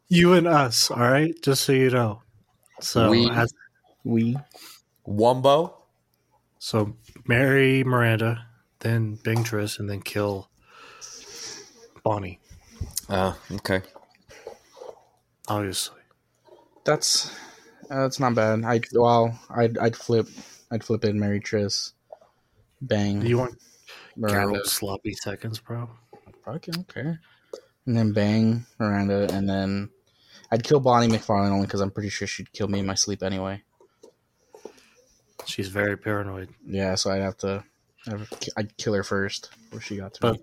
you 0.09 0.33
and 0.35 0.47
us. 0.47 0.91
All 0.91 0.99
right. 0.99 1.35
Just 1.43 1.65
so 1.65 1.73
you 1.73 1.91
know. 1.91 2.23
So, 2.81 3.11
We- 3.11 3.29
as, 3.31 3.53
we? 4.05 4.37
Wumbo. 5.07 5.73
so 6.59 6.95
Mary 7.27 7.83
Miranda, 7.83 8.47
then 8.81 9.17
bang 9.17 9.45
Triss, 9.45 9.79
and 9.79 9.89
then 9.89 10.01
kill 10.01 10.49
Bonnie. 12.03 12.41
Uh, 13.09 13.35
okay. 13.53 13.83
Obviously. 15.49 16.01
That's 16.85 17.31
uh, 17.91 18.03
that's 18.03 18.21
not 18.21 18.35
bad. 18.35 18.65
I 18.65 18.81
well, 18.95 19.39
I'd 19.51 19.77
I'd 19.79 19.97
flip, 19.97 20.29
I'd 20.71 20.85
flip 20.85 21.05
it. 21.05 21.15
Mary 21.15 21.21
Marry 21.21 21.41
Triss, 21.41 21.93
bang 22.81 23.23
You 23.23 23.39
want 23.39 23.59
Miranda. 24.17 24.59
Geralt 24.61 24.67
sloppy 24.67 25.15
seconds, 25.15 25.59
bro? 25.59 25.91
Fuck, 26.45 26.67
I. 26.69 27.19
And 27.87 27.97
then 27.97 28.13
bang 28.13 28.65
Miranda, 28.79 29.29
and 29.33 29.49
then 29.49 29.91
I'd 30.51 30.63
kill 30.65 30.81
Bonnie 30.81 31.09
MacFarlane 31.09 31.53
only 31.53 31.67
because 31.67 31.81
I'm 31.81 31.91
pretty 31.91 32.09
sure 32.09 32.27
she'd 32.27 32.53
kill 32.53 32.69
me 32.69 32.79
in 32.79 32.87
my 32.87 32.95
sleep 32.95 33.23
anyway. 33.23 33.63
She's 35.45 35.69
very 35.69 35.97
paranoid. 35.97 36.51
Yeah, 36.67 36.95
so 36.95 37.11
I'd 37.11 37.23
have 37.23 37.37
to, 37.39 37.65
I'd- 38.09 38.27
I'd 38.57 38.77
kill 38.77 38.95
her 38.95 39.03
first 39.05 39.51
before 39.65 39.81
she 39.81 39.97
got 39.97 40.15
to 40.15 40.21
But 40.21 40.41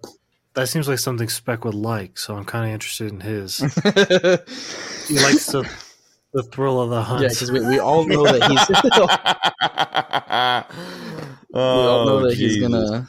that 0.54 0.67
seems 0.69 0.88
like 0.88 0.99
something 0.99 1.28
Spec 1.30 1.65
would 1.65 1.73
like, 1.75 2.17
so 2.17 2.36
I'm 2.36 2.45
kind 2.45 2.65
of 2.65 2.71
interested 2.73 3.12
in 3.12 3.19
his. 3.21 3.60
He 5.08 5.19
likes 5.19 5.45
the 5.47 5.69
the 6.34 6.43
thrill 6.43 6.82
of 6.82 6.89
the 6.89 7.01
hunt. 7.04 7.21
yeah, 7.21 7.30
because 7.30 7.51
we, 7.51 7.60
we 7.65 7.80
all 7.80 8.06
know 8.08 8.23
that 8.25 8.41
he's 8.49 8.67
we 11.54 11.60
all 11.60 12.06
know 12.06 12.17
oh, 12.17 12.28
that 12.28 12.36
he's 12.38 12.60
gonna 12.60 13.08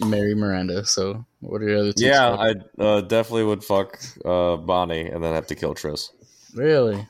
marry 0.00 0.34
Miranda. 0.34 0.84
So 0.84 1.24
what 1.40 1.62
are 1.62 1.68
your 1.68 1.78
other 1.78 1.92
two? 1.92 2.04
Yeah, 2.04 2.34
spots? 2.34 2.64
I 2.78 2.82
uh, 2.82 3.00
definitely 3.02 3.44
would 3.44 3.64
fuck 3.64 3.98
uh, 4.24 4.56
Bonnie 4.56 5.06
and 5.06 5.22
then 5.22 5.34
have 5.34 5.46
to 5.48 5.54
kill 5.54 5.74
Triss. 5.74 6.10
really. 6.54 7.06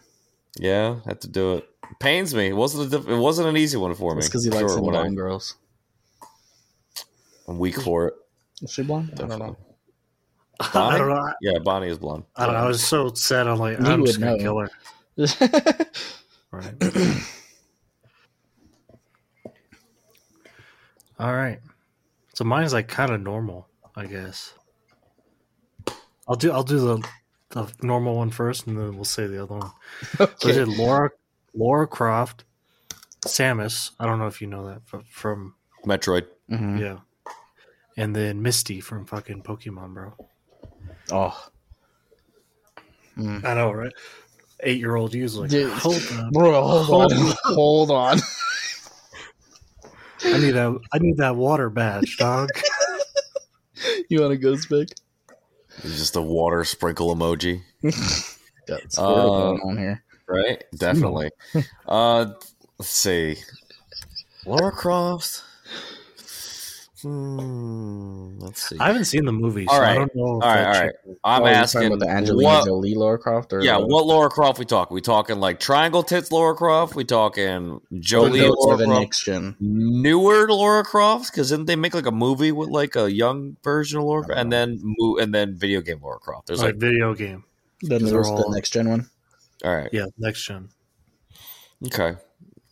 Yeah, 0.59 0.97
have 1.07 1.21
to 1.21 1.29
do 1.29 1.55
it. 1.57 1.69
Pains 2.01 2.35
me. 2.35 2.49
It 2.49 2.57
wasn't 2.57 2.93
a 2.93 2.99
diff- 2.99 3.09
it 3.09 3.17
wasn't 3.17 3.49
an 3.49 3.57
easy 3.57 3.77
one 3.79 3.95
for 3.95 4.15
me. 4.15 4.19
It's 4.19 4.29
because 4.29 4.45
he 4.45 4.51
likes 4.51 4.73
Sure, 4.73 4.77
them 4.77 4.85
when 4.87 4.97
I- 4.97 5.01
blonde 5.03 5.17
girls. 5.17 5.55
I'm 7.49 7.59
weak 7.59 7.81
for 7.81 8.09
it. 8.09 8.15
Is 8.63 8.73
she 8.73 8.83
blonde? 8.83 9.11
I 9.15 9.27
don't 9.27 9.39
know. 9.39 9.57
I 10.61 10.99
don't 10.99 11.09
know. 11.09 11.33
Yeah, 11.41 11.59
Bonnie 11.65 11.89
is 11.89 11.99
blonde. 11.99 12.25
I 12.37 12.47
don't 12.47 12.55
know. 12.55 12.61
I 12.61 12.67
was 12.67 12.83
so 12.83 13.13
sad. 13.15 13.47
I'm 13.47 13.59
like, 13.59 13.79
You 13.79 13.87
I'm 13.87 14.05
just 14.05 14.21
gonna 14.21 14.37
know. 14.37 14.43
kill 14.43 14.59
her. 14.59 14.71
Right. 16.51 16.75
All 21.19 21.35
right. 21.35 21.61
So 22.35 22.45
mine's 22.45 22.73
like 22.73 22.89
kind 22.89 23.11
of 23.13 23.21
normal, 23.21 23.69
I 23.95 24.07
guess. 24.07 24.55
I'll 26.27 26.37
do 26.37 26.51
I'll 26.53 26.63
do 26.65 26.79
the 26.79 27.09
the 27.51 27.71
normal 27.83 28.17
one 28.17 28.31
first, 28.31 28.67
and 28.67 28.79
then 28.79 28.95
we'll 28.95 29.05
say 29.05 29.27
the 29.27 29.43
other 29.43 29.57
one. 29.57 29.71
So 30.19 30.49
I 30.49 30.53
Okay. 30.53 30.53
did 30.55 30.69
Laura 30.69 31.11
Laura 31.55 31.87
Croft, 31.87 32.45
Samus. 33.27 33.91
I 34.01 34.07
don't 34.07 34.19
know 34.19 34.27
if 34.29 34.41
you 34.41 34.47
know 34.47 34.67
that 34.69 34.83
but 34.91 35.07
from 35.09 35.55
Metroid. 35.85 36.27
Mhm. 36.51 36.81
yeah, 36.81 36.99
and 37.99 38.15
then 38.17 38.41
Misty 38.41 38.81
from 38.81 39.05
fucking 39.05 39.43
Pokemon, 39.43 39.93
bro. 39.93 40.15
Oh, 41.11 41.49
I 43.19 43.55
know, 43.55 43.73
right? 43.73 43.93
Eight 44.61 44.79
year 44.79 44.95
old 44.97 45.13
you's 45.15 45.37
like, 45.37 45.51
Dude. 45.51 45.71
hold 45.73 46.01
on, 46.13 46.31
bro, 46.33 46.63
hold 46.63 47.13
on, 47.13 47.33
hold 47.45 47.91
on. 47.91 48.19
I 50.25 50.39
need 50.39 50.53
that 50.53 50.79
I 50.93 50.99
need 50.99 51.17
that 51.19 51.37
water 51.37 51.69
badge, 51.71 52.17
dog. 52.17 52.49
You 54.11 54.21
want 54.21 54.33
to 54.33 54.37
go 54.39 54.57
spec? 54.57 54.89
It's 55.85 55.97
just 55.99 56.17
a 56.17 56.21
water 56.23 56.65
sprinkle 56.65 57.15
emoji, 57.15 57.61
Got 58.67 58.81
Squirtle 58.89 59.61
Uh, 59.61 59.67
on 59.69 59.79
here. 59.79 60.03
right? 60.27 60.65
Definitely. 60.77 61.31
uh, 61.87 62.27
let's 62.79 62.89
see. 62.91 63.37
Laura 64.45 64.73
Croft. 64.73 65.45
Hmm. 67.03 68.39
Let's 68.41 68.69
see. 68.69 68.77
I 68.81 68.89
haven't 68.89 69.05
seen 69.05 69.25
the 69.25 69.33
movie, 69.33 69.67
so 69.67 69.73
All 69.73 69.81
I 69.81 69.83
right. 69.83 69.95
don't 69.99 70.15
know. 70.17 70.39
If 70.39 70.43
All 70.45 70.49
right, 70.49 70.57
that 70.57 70.67
all 70.67 70.73
chick- 70.75 70.83
right. 71.07 71.17
I'm 71.25 71.43
Oh, 71.43 71.47
asking 71.47 71.85
about 71.87 71.99
the 72.01 72.09
Angelina 72.09 72.49
what. 72.51 72.65
Jolie 72.67 72.95
Laura 72.95 73.19
Croft, 73.19 73.53
or 73.53 73.61
Yeah, 73.63 73.79
the- 73.79 73.87
what 73.87 74.07
Laura 74.07 74.29
Croft 74.29 74.59
we 74.59 74.65
talking? 74.65 74.95
We 74.95 75.01
talking 75.01 75.39
like 75.41 75.61
triangle 75.61 76.03
tits 76.03 76.33
Laura 76.33 76.55
Croft? 76.55 76.95
We 76.97 77.05
talking 77.05 77.81
Jolie 78.01 78.41
Laura 78.49 78.77
Croft? 78.79 79.01
next 79.01 79.25
gen. 79.25 79.55
Newer 79.61 80.49
Laura 80.49 80.83
Croft? 80.85 81.31
Because 81.31 81.51
didn't 81.51 81.67
they 81.67 81.77
make 81.77 81.95
like 81.95 82.07
a 82.07 82.11
movie 82.13 82.53
with 82.53 82.69
like 82.71 82.97
a 82.97 83.11
young 83.11 83.57
version 83.63 84.01
of 84.01 84.05
Laura 84.07 84.25
Croft, 84.25 84.41
and 84.41 84.53
then 84.53 84.81
and 85.21 85.33
then 85.35 85.55
video 85.57 85.81
game 85.81 86.01
Laura 86.03 86.19
Croft? 86.19 86.49
There's 86.49 86.61
like 86.61 86.75
like, 86.75 86.81
video 86.81 87.15
game. 87.15 87.45
Then 87.83 88.05
there's 88.05 88.29
are 88.29 88.37
the 88.37 88.51
next 88.53 88.71
gen 88.73 88.89
one. 88.89 89.09
all 89.65 89.75
right, 89.77 89.89
Yeah, 89.93 90.07
next 90.19 90.45
gen. 90.45 90.71
okay. 91.87 92.17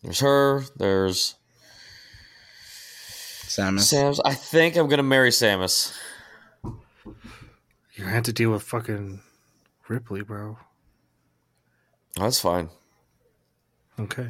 There's 0.03 0.19
her. 0.19 0.63
There's 0.75 1.35
Samus. 3.57 3.81
Sam's. 3.81 4.19
I 4.19 4.33
think 4.33 4.75
I'm 4.75 4.87
gonna 4.87 5.03
marry 5.03 5.31
Samus. 5.31 5.95
You're 7.95 8.07
gonna 8.07 8.21
deal 8.21 8.51
with 8.51 8.63
fucking 8.63 9.21
Ripley, 9.87 10.21
bro. 10.21 10.57
That's 12.15 12.39
fine. 12.39 12.69
Okay. 13.99 14.27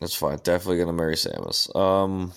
That's 0.00 0.14
fine. 0.14 0.38
Definitely 0.42 0.78
gonna 0.78 0.92
marry 0.92 1.14
Samus. 1.14 1.74
Um, 1.74 2.32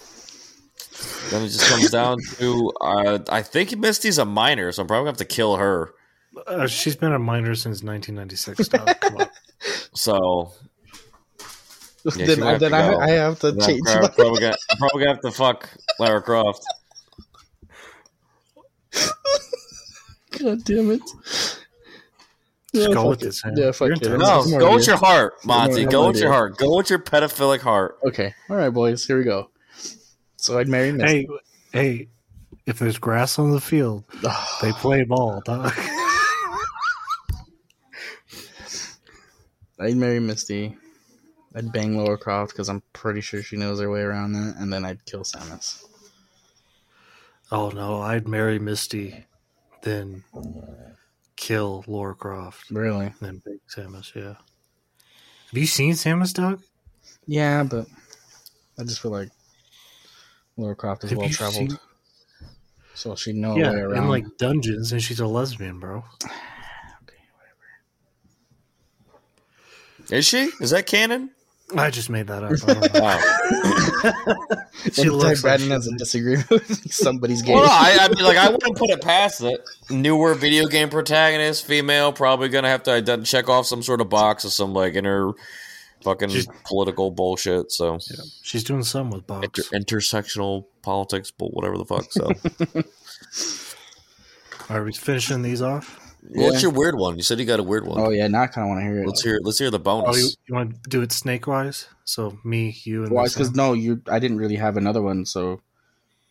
then 1.30 1.44
it 1.44 1.50
just 1.50 1.70
comes 1.70 1.90
down 1.92 2.18
to 2.38 2.72
uh, 2.82 3.20
I 3.30 3.42
think 3.42 3.78
Misty's 3.78 4.18
a 4.18 4.26
minor, 4.26 4.72
so 4.72 4.82
I'm 4.82 4.88
probably 4.88 5.02
gonna 5.02 5.12
have 5.12 5.18
to 5.18 5.26
kill 5.26 5.58
her. 5.58 5.94
Uh, 6.48 6.68
she's 6.68 6.96
been 6.96 7.12
a 7.12 7.20
minor 7.20 7.54
since 7.56 7.84
1996. 7.84 8.70
dog. 8.70 9.00
Come 9.02 9.18
on. 9.18 9.28
So 9.94 10.54
Yeah, 12.04 12.26
then 12.26 12.42
I, 12.44 12.52
have 12.52 12.60
then 12.60 12.72
to 12.72 12.78
I. 12.78 13.04
I 13.04 13.10
have 13.12 13.40
to 13.40 13.48
I'm 13.50 13.60
change. 13.62 13.82
probably, 13.84 14.10
probably 14.16 14.40
gonna, 14.42 14.56
I'm 14.72 14.78
probably 14.78 15.00
gonna 15.04 15.14
have 15.14 15.22
to 15.22 15.32
fuck 15.32 15.70
Lara 16.00 16.22
Croft. 16.22 16.64
God 20.40 20.64
damn 20.64 20.92
it! 20.92 21.02
Yeah, 22.74 22.88
go 22.94 23.10
with 23.10 23.22
it. 23.22 23.26
this. 23.26 23.46
man. 23.46 23.56
Yeah, 23.58 23.72
fuck 23.72 23.88
You're 23.88 23.94
it. 23.98 24.04
intense. 24.04 24.24
No, 24.24 24.40
It's 24.42 24.50
more 24.50 24.60
go 24.60 24.74
with 24.76 24.88
your 24.88 24.98
heart, 24.98 25.34
Monty. 25.46 25.86
Go 25.86 26.08
with 26.08 26.18
your 26.18 26.32
heart. 26.32 26.58
Go 26.58 26.76
with 26.78 26.90
your 26.90 27.00
pedophilic 27.00 27.60
heart. 27.60 27.98
Okay, 28.06 28.34
all 28.50 28.56
right, 28.56 28.70
boys. 28.70 29.06
Here 29.06 29.18
we 29.18 29.24
go. 29.24 29.50
So 30.38 30.58
I'd 30.58 30.68
marry 30.68 30.92
Misty. 30.92 31.28
Hey, 31.74 31.78
hey, 31.80 32.08
if 32.66 32.80
there's 32.80 32.98
grass 32.98 33.38
on 33.38 33.52
the 33.52 33.62
field, 33.62 34.06
they 34.62 34.72
play 34.72 35.04
ball. 35.04 35.42
dog. 35.46 35.72
I'd 39.80 39.98
marry 39.98 40.20
Misty. 40.20 40.76
I'd 41.54 41.72
bang 41.74 41.98
Laura 41.98 42.18
Croft 42.18 42.54
because 42.54 42.70
I'm 42.70 42.82
pretty 42.94 43.22
sure 43.22 43.42
she 43.44 43.58
knows 43.58 43.80
her 43.80 43.90
way 43.90 44.02
around 44.02 44.34
that, 44.34 44.56
and 44.58 44.72
then 44.72 44.86
I'd 44.86 45.06
kill 45.06 45.24
Samus. 45.24 45.84
oh 47.52 47.70
no, 47.70 48.02
I'd 48.02 48.28
marry 48.28 48.58
Misty, 48.60 49.26
then 49.82 50.24
kill 51.36 51.84
Laura 51.88 52.16
Croft, 52.16 52.70
Really? 52.72 53.14
then 53.22 53.42
big 53.44 53.60
Samus. 53.68 54.16
Yeah. 54.16 54.36
Have 55.50 55.58
you 55.58 55.66
seen 55.66 55.94
Samus, 55.94 56.34
dog? 56.34 56.62
Yeah, 57.28 57.64
but 57.64 57.86
I 58.80 58.84
just 58.84 59.02
feel 59.02 59.12
like 59.12 59.30
Laura 60.56 60.76
Croft 60.76 61.04
is 61.04 61.14
well 61.14 61.28
traveled, 61.30 61.72
seen- 61.72 61.80
so 62.94 63.16
she'd 63.16 63.36
know 63.36 63.58
yeah, 63.58 63.72
her 63.72 63.90
way 63.90 63.96
around. 63.96 64.04
in 64.04 64.10
like 64.10 64.38
dungeons, 64.38 64.92
and 64.94 65.02
she's 65.04 65.20
a 65.20 65.28
lesbian, 65.28 65.80
bro. 65.80 65.98
okay, 66.24 67.18
whatever. 69.98 70.16
Is 70.16 70.26
she? 70.26 70.50
Is 70.62 70.70
that 70.70 70.86
canon? 70.88 71.32
I 71.78 71.90
just 71.90 72.10
made 72.10 72.28
that 72.28 72.44
up. 72.44 72.52
I 72.52 72.74
don't 72.74 72.94
know. 72.94 73.02
Wow. 73.02 74.66
she 74.92 75.02
Anytime 75.02 75.18
looks 75.18 75.24
like 75.24 75.42
Brandon 75.42 75.68
she- 75.68 75.74
has 75.74 75.88
a 75.88 75.92
disagreement 75.98 76.50
with 76.50 76.92
somebody's 76.94 77.42
game. 77.42 77.56
well, 77.56 77.70
I, 77.70 77.98
I 78.02 78.08
mean, 78.10 78.24
like, 78.26 78.38
I 78.38 78.50
wouldn't 78.50 78.78
put 78.78 78.90
it 78.90 79.02
past 79.02 79.42
it. 79.42 79.62
Newer 79.90 80.34
video 80.34 80.68
game 80.68 80.90
protagonist, 80.90 81.66
female, 81.66 82.12
probably 82.14 82.50
gonna 82.50 82.70
have 82.70 82.84
to 82.84 82.92
ident- 82.92 83.26
check 83.26 83.48
off 83.50 83.66
some 83.66 83.84
sort 83.84 84.02
of 84.02 84.10
box 84.10 84.44
of 84.44 84.52
some 84.52 84.74
like 84.74 84.96
inner 84.96 85.32
fucking 86.04 86.30
She's- 86.30 86.48
political 86.66 87.12
bullshit. 87.12 87.72
So 87.72 88.00
She's 88.42 88.64
doing 88.64 88.84
some 88.84 89.12
with 89.12 89.26
box. 89.28 89.46
Inter- 89.72 89.98
intersectional 89.98 90.66
politics, 90.82 91.32
but 91.32 91.54
whatever 91.54 91.78
the 91.78 91.86
fuck. 91.86 92.12
So, 92.12 92.32
Are 94.70 94.84
we 94.84 94.94
finishing 94.94 95.42
these 95.42 95.62
off? 95.62 96.00
What's 96.30 96.62
your 96.62 96.72
weird 96.72 96.96
one? 96.96 97.18
You 97.18 97.24
said 97.24 97.40
you 97.40 97.46
got 97.46 97.60
a 97.60 97.64
weird 97.64 97.86
one. 97.86 98.00
oh 98.00 98.10
yeah, 98.10 98.28
now 98.28 98.44
I 98.44 98.48
kind 98.48 98.66
of 98.66 98.70
want 98.70 98.80
to 98.82 98.84
hear 98.86 99.02
it. 99.04 99.08
Let's 99.08 99.22
hear. 99.24 99.40
Let's 99.44 99.60
hear 99.60 99.72
the 99.72 99.80
Oh, 99.80 99.84
bonus. 99.84 100.18
you, 100.18 100.30
you 100.48 100.56
want 100.56 100.84
to 100.84 100.90
do 100.90 101.02
it 101.02 101.12
snake 101.12 101.48
wise? 101.48 101.88
So 102.06 102.38
me, 102.44 102.76
you, 102.84 103.04
and 103.04 103.12
Why? 103.12 103.26
Because 103.28 103.54
no, 103.56 103.74
you. 103.74 104.02
I 104.10 104.20
didn't 104.20 104.38
really 104.38 104.56
have 104.58 104.78
another 104.78 105.02
one, 105.02 105.26
so 105.26 105.50
You're 105.50 105.60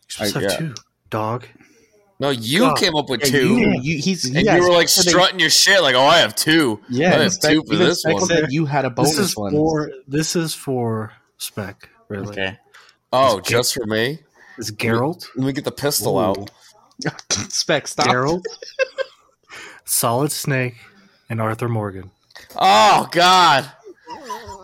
supposed 0.09 0.33
to 0.33 0.39
I- 0.39 0.41
have 0.43 0.51
yeah. 0.51 0.57
two. 0.69 0.73
Dog. 1.09 1.45
no, 2.21 2.29
you 2.29 2.59
God. 2.59 2.77
came 2.77 2.95
up 2.95 3.09
with 3.09 3.21
Yeah, 3.21 3.29
two. 3.31 3.57
You, 3.57 3.79
you, 3.81 3.97
he's, 4.01 4.23
And 4.25 4.45
yeah, 4.45 4.55
you 4.55 4.63
were 4.63 4.71
like 4.71 4.87
strutting 4.87 5.39
your 5.39 5.49
shit, 5.49 5.81
like, 5.81 5.95
"Oh, 5.95 6.05
I 6.05 6.19
have 6.19 6.35
two. 6.35 6.79
Yeah, 6.89 7.13
I 7.15 7.23
have 7.23 7.33
Spec- 7.33 7.51
two 7.51 7.63
for 7.67 7.75
this 7.75 8.01
Spec 8.01 8.13
one." 8.13 8.25
said 8.25 8.51
you 8.51 8.65
had 8.65 8.85
a 8.85 8.89
bonus 8.89 9.17
This 9.17 9.29
is 9.31 9.35
one. 9.37 9.51
for 9.51 9.91
this 10.07 10.35
is 10.37 10.53
for 10.53 11.11
spec. 11.37 11.89
Really, 12.07 12.29
Okay. 12.29 12.57
Oh, 13.11 13.41
just 13.41 13.73
for 13.73 13.85
me? 13.85 14.19
it's 14.57 14.71
Geralt. 14.71 15.25
Let 15.35 15.45
me 15.47 15.51
get 15.53 15.65
the 15.65 15.71
pistol 15.71 16.17
out. 16.17 16.49
Spec, 17.49 17.87
stop. 17.87 18.07
Geralt, 18.07 18.43
Solid 19.85 20.31
Snake, 20.31 20.75
and 21.29 21.41
Arthur 21.41 21.67
Morgan. 21.69 22.11
Oh 22.55 23.07
God. 23.11 23.69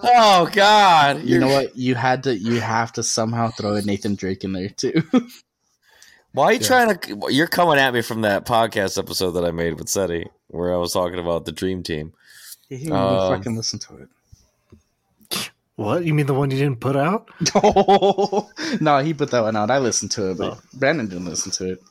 Oh 0.04 0.50
God. 0.52 1.24
You 1.24 1.40
know 1.40 1.48
what? 1.48 1.76
You 1.76 1.96
had 1.96 2.24
to. 2.24 2.38
You 2.38 2.60
have 2.60 2.92
to 2.94 3.04
somehow 3.04 3.50
throw 3.50 3.76
a 3.76 3.82
Nathan 3.82 4.16
Drake 4.16 4.44
in 4.44 4.54
there 4.54 4.70
too. 4.70 5.02
Why 6.34 6.46
are 6.46 6.54
you 6.54 6.60
Yeah. 6.60 6.68
trying 6.68 6.98
to? 6.98 7.28
You're 7.30 7.48
coming 7.48 7.78
at 7.80 7.94
me 7.94 8.02
from 8.02 8.22
that 8.22 8.46
podcast 8.46 8.98
episode 8.98 9.32
that 9.32 9.46
I 9.46 9.52
made 9.52 9.80
with 9.80 9.90
Sadie, 9.90 10.28
where 10.48 10.74
I 10.74 10.78
was 10.78 10.94
talking 10.94 11.20
about 11.20 11.46
the 11.46 11.52
Dream 11.52 11.84
Team. 11.84 12.14
he 12.70 12.78
didn't 12.78 12.88
even 12.94 12.98
Um, 13.00 13.38
fucking 13.38 13.56
listen 13.56 13.80
to 13.80 13.96
it. 13.98 14.10
What? 15.76 16.06
You 16.06 16.14
mean 16.14 16.26
the 16.26 16.34
one 16.34 16.50
you 16.52 16.58
didn't 16.58 16.80
put 16.80 16.96
out? 16.96 17.30
no, 18.82 18.98
he 19.00 19.14
put 19.14 19.30
that 19.32 19.42
one 19.42 19.56
out. 19.56 19.70
I 19.72 19.78
listened 19.78 20.10
to 20.12 20.32
it, 20.32 20.38
but 20.40 20.54
Oh. 20.54 20.62
Brandon 20.74 21.08
didn't 21.08 21.26
listen 21.26 21.52
to 21.54 21.74
it. 21.74 21.84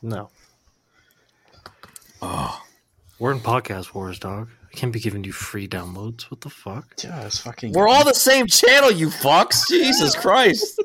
No. 0.00 0.30
Oh, 2.22 2.62
We're 3.18 3.32
in 3.32 3.40
podcast 3.40 3.94
wars, 3.94 4.18
dog. 4.18 4.48
I 4.72 4.76
can't 4.76 4.92
be 4.92 5.00
giving 5.00 5.24
you 5.24 5.32
free 5.32 5.66
downloads. 5.68 6.30
What 6.30 6.40
the 6.42 6.50
fuck? 6.50 6.86
Yeah, 7.02 7.24
it's 7.26 7.38
fucking. 7.38 7.72
we're 7.72 7.88
all 7.88 8.04
the 8.04 8.14
same 8.14 8.46
channel, 8.46 8.90
you 8.90 9.08
fucks! 9.08 9.66
Jesus 9.68 10.14
Christ! 10.20 10.80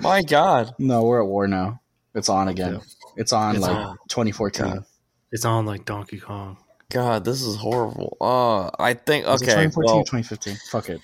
My 0.00 0.22
God. 0.22 0.74
No, 0.78 1.02
we're 1.04 1.20
at 1.22 1.26
war 1.26 1.46
now. 1.48 1.80
It's 2.14 2.28
on 2.28 2.48
again. 2.48 2.80
It's 3.16 3.32
on 3.32 3.56
It's 3.56 3.62
like 3.62 3.76
on. 3.76 3.96
2014. 4.08 4.66
God. 4.66 4.84
It's 5.32 5.44
on 5.44 5.66
like 5.66 5.84
Donkey 5.84 6.18
Kong. 6.18 6.58
God, 6.90 7.24
this 7.24 7.42
is 7.42 7.56
horrible. 7.56 8.16
Oh, 8.20 8.70
I 8.78 8.94
think 8.94 9.26
okay. 9.26 9.38
2014 9.44 9.84
Well, 9.94 10.04
2015. 10.04 10.56
Fuck 10.70 10.88
it. 10.88 11.00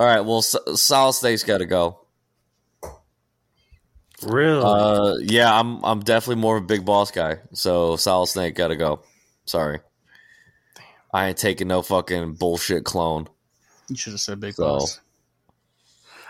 all 0.00 0.06
right. 0.06 0.20
Well, 0.20 0.38
S- 0.38 0.56
Solid 0.76 1.12
Snake's 1.12 1.42
got 1.42 1.58
to 1.58 1.66
go. 1.66 2.00
Really? 4.22 4.62
Uh, 4.64 5.16
yeah, 5.20 5.52
I'm 5.58 5.84
I'm 5.84 6.00
definitely 6.00 6.40
more 6.40 6.56
of 6.56 6.64
a 6.64 6.66
big 6.66 6.84
boss 6.84 7.10
guy. 7.10 7.38
So 7.52 7.96
Solid 7.96 8.28
Snake 8.28 8.54
got 8.54 8.68
to 8.68 8.76
go. 8.76 9.02
Sorry. 9.44 9.80
I 11.12 11.28
ain't 11.28 11.38
taking 11.38 11.68
no 11.68 11.82
fucking 11.82 12.34
bullshit 12.34 12.84
clone. 12.84 13.28
You 13.88 13.96
should 13.96 14.12
have 14.14 14.20
said 14.20 14.40
Big 14.40 14.54
So- 14.54 14.64
Boss. 14.64 15.00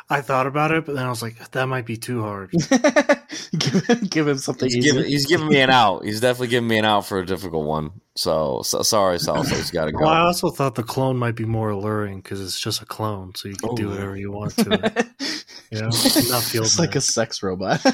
I 0.08 0.20
thought 0.20 0.46
about 0.46 0.70
it, 0.70 0.86
but 0.86 0.94
then 0.94 1.04
I 1.04 1.08
was 1.08 1.20
like, 1.20 1.50
that 1.50 1.66
might 1.66 1.84
be 1.84 1.96
too 1.96 2.22
hard. 2.22 2.50
give, 3.58 3.84
him, 3.86 3.98
give 4.08 4.28
him 4.28 4.38
something 4.38 4.68
He's 4.68 4.76
easy. 4.76 4.88
giving 4.92 5.04
he's 5.10 5.26
giving 5.26 5.48
me 5.48 5.60
an 5.60 5.70
out. 5.70 6.04
He's 6.04 6.20
definitely 6.20 6.46
giving 6.48 6.68
me 6.68 6.78
an 6.78 6.84
out 6.84 7.06
for 7.06 7.18
a 7.18 7.26
difficult 7.26 7.66
one. 7.66 7.90
So, 8.14 8.62
so 8.62 8.82
sorry, 8.82 9.18
Solid 9.18 9.46
Snake's 9.48 9.72
got 9.72 9.86
to 9.86 9.92
go. 9.92 9.98
Well, 10.02 10.08
I 10.08 10.20
also 10.20 10.50
thought 10.50 10.76
the 10.76 10.84
clone 10.84 11.16
might 11.16 11.34
be 11.34 11.44
more 11.44 11.70
alluring 11.70 12.20
because 12.20 12.40
it's 12.40 12.58
just 12.58 12.80
a 12.82 12.86
clone, 12.86 13.34
so 13.34 13.48
you 13.48 13.56
can 13.56 13.74
do 13.74 13.88
Oh. 13.88 13.90
whatever 13.90 14.16
you 14.16 14.30
want 14.32 14.56
to 14.58 14.72
it. 14.96 15.06
You 15.72 15.80
know, 15.80 15.86
not 15.88 16.44
feel 16.44 16.62
It's 16.62 16.78
like 16.78 16.94
a 16.94 17.00
sex 17.00 17.42
robot. 17.42 17.80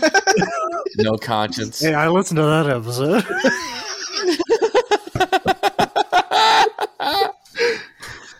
No 0.99 1.17
conscience. 1.17 1.81
Hey, 1.81 1.95
I 1.95 2.09
listened 2.09 2.37
to 2.37 2.43
that 2.43 2.67
episode. 2.69 3.25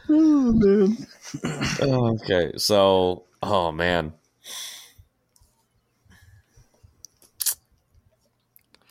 oh 0.09 0.53
man. 0.55 0.97
okay, 1.81 2.53
so 2.57 3.25
oh 3.43 3.73
man. 3.73 4.13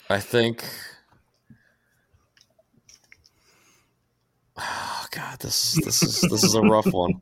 I 0.09 0.19
think 0.19 0.65
Oh 4.57 5.05
god, 5.11 5.39
this 5.39 5.77
is 5.77 5.85
this 5.85 6.03
is 6.03 6.21
this 6.21 6.43
is 6.43 6.53
a 6.55 6.61
rough 6.61 6.85
one. 6.93 7.21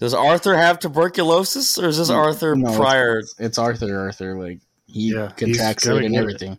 Does 0.00 0.14
Arthur 0.14 0.56
have 0.56 0.78
tuberculosis 0.78 1.78
or 1.78 1.88
is 1.88 1.98
this 1.98 2.10
Arthur 2.10 2.56
No, 2.56 2.74
prior 2.74 3.18
It's, 3.18 3.34
it's 3.38 3.58
Arthur. 3.58 4.00
Arthur, 4.00 4.38
like 4.38 4.60
he 4.86 5.12
Yeah, 5.12 5.28
contracts 5.36 5.86
it 5.86 5.92
and 5.92 6.02
get 6.02 6.12
it. 6.12 6.18
everything. 6.22 6.58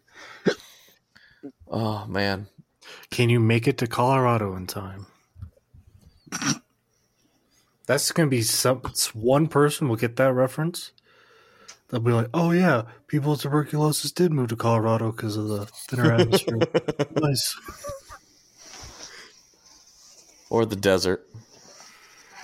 Oh 1.68 2.06
man. 2.06 2.48
Can 3.10 3.30
you 3.30 3.40
make 3.40 3.68
it 3.68 3.78
to 3.80 3.88
Colorado 3.88 4.56
in 4.56 4.68
time? 4.68 5.08
That's 7.92 8.14
going 8.14 8.30
to 8.30 8.32
be 8.32 8.42
some. 8.42 8.80
it's 8.86 9.14
One 9.14 9.48
person 9.48 9.90
will 9.90 9.98
get 9.98 10.16
that 10.16 10.32
reference. 10.32 10.94
They'll 11.90 12.00
be 12.00 12.14
like, 12.14 12.30
"Oh 12.34 12.52
yeah, 12.52 12.84
people 13.08 13.32
with 13.32 13.42
tuberculosis 13.42 14.14
did 14.14 14.32
move 14.32 14.48
to 14.48 14.56
Colorado 14.56 15.12
because 15.12 15.36
of 15.36 15.50
the 15.50 15.66
thinner 15.66 16.14
atmosphere." 16.14 16.60
nice. 17.22 17.54
Or 20.50 20.66
the 20.66 20.78
desert. 20.78 21.28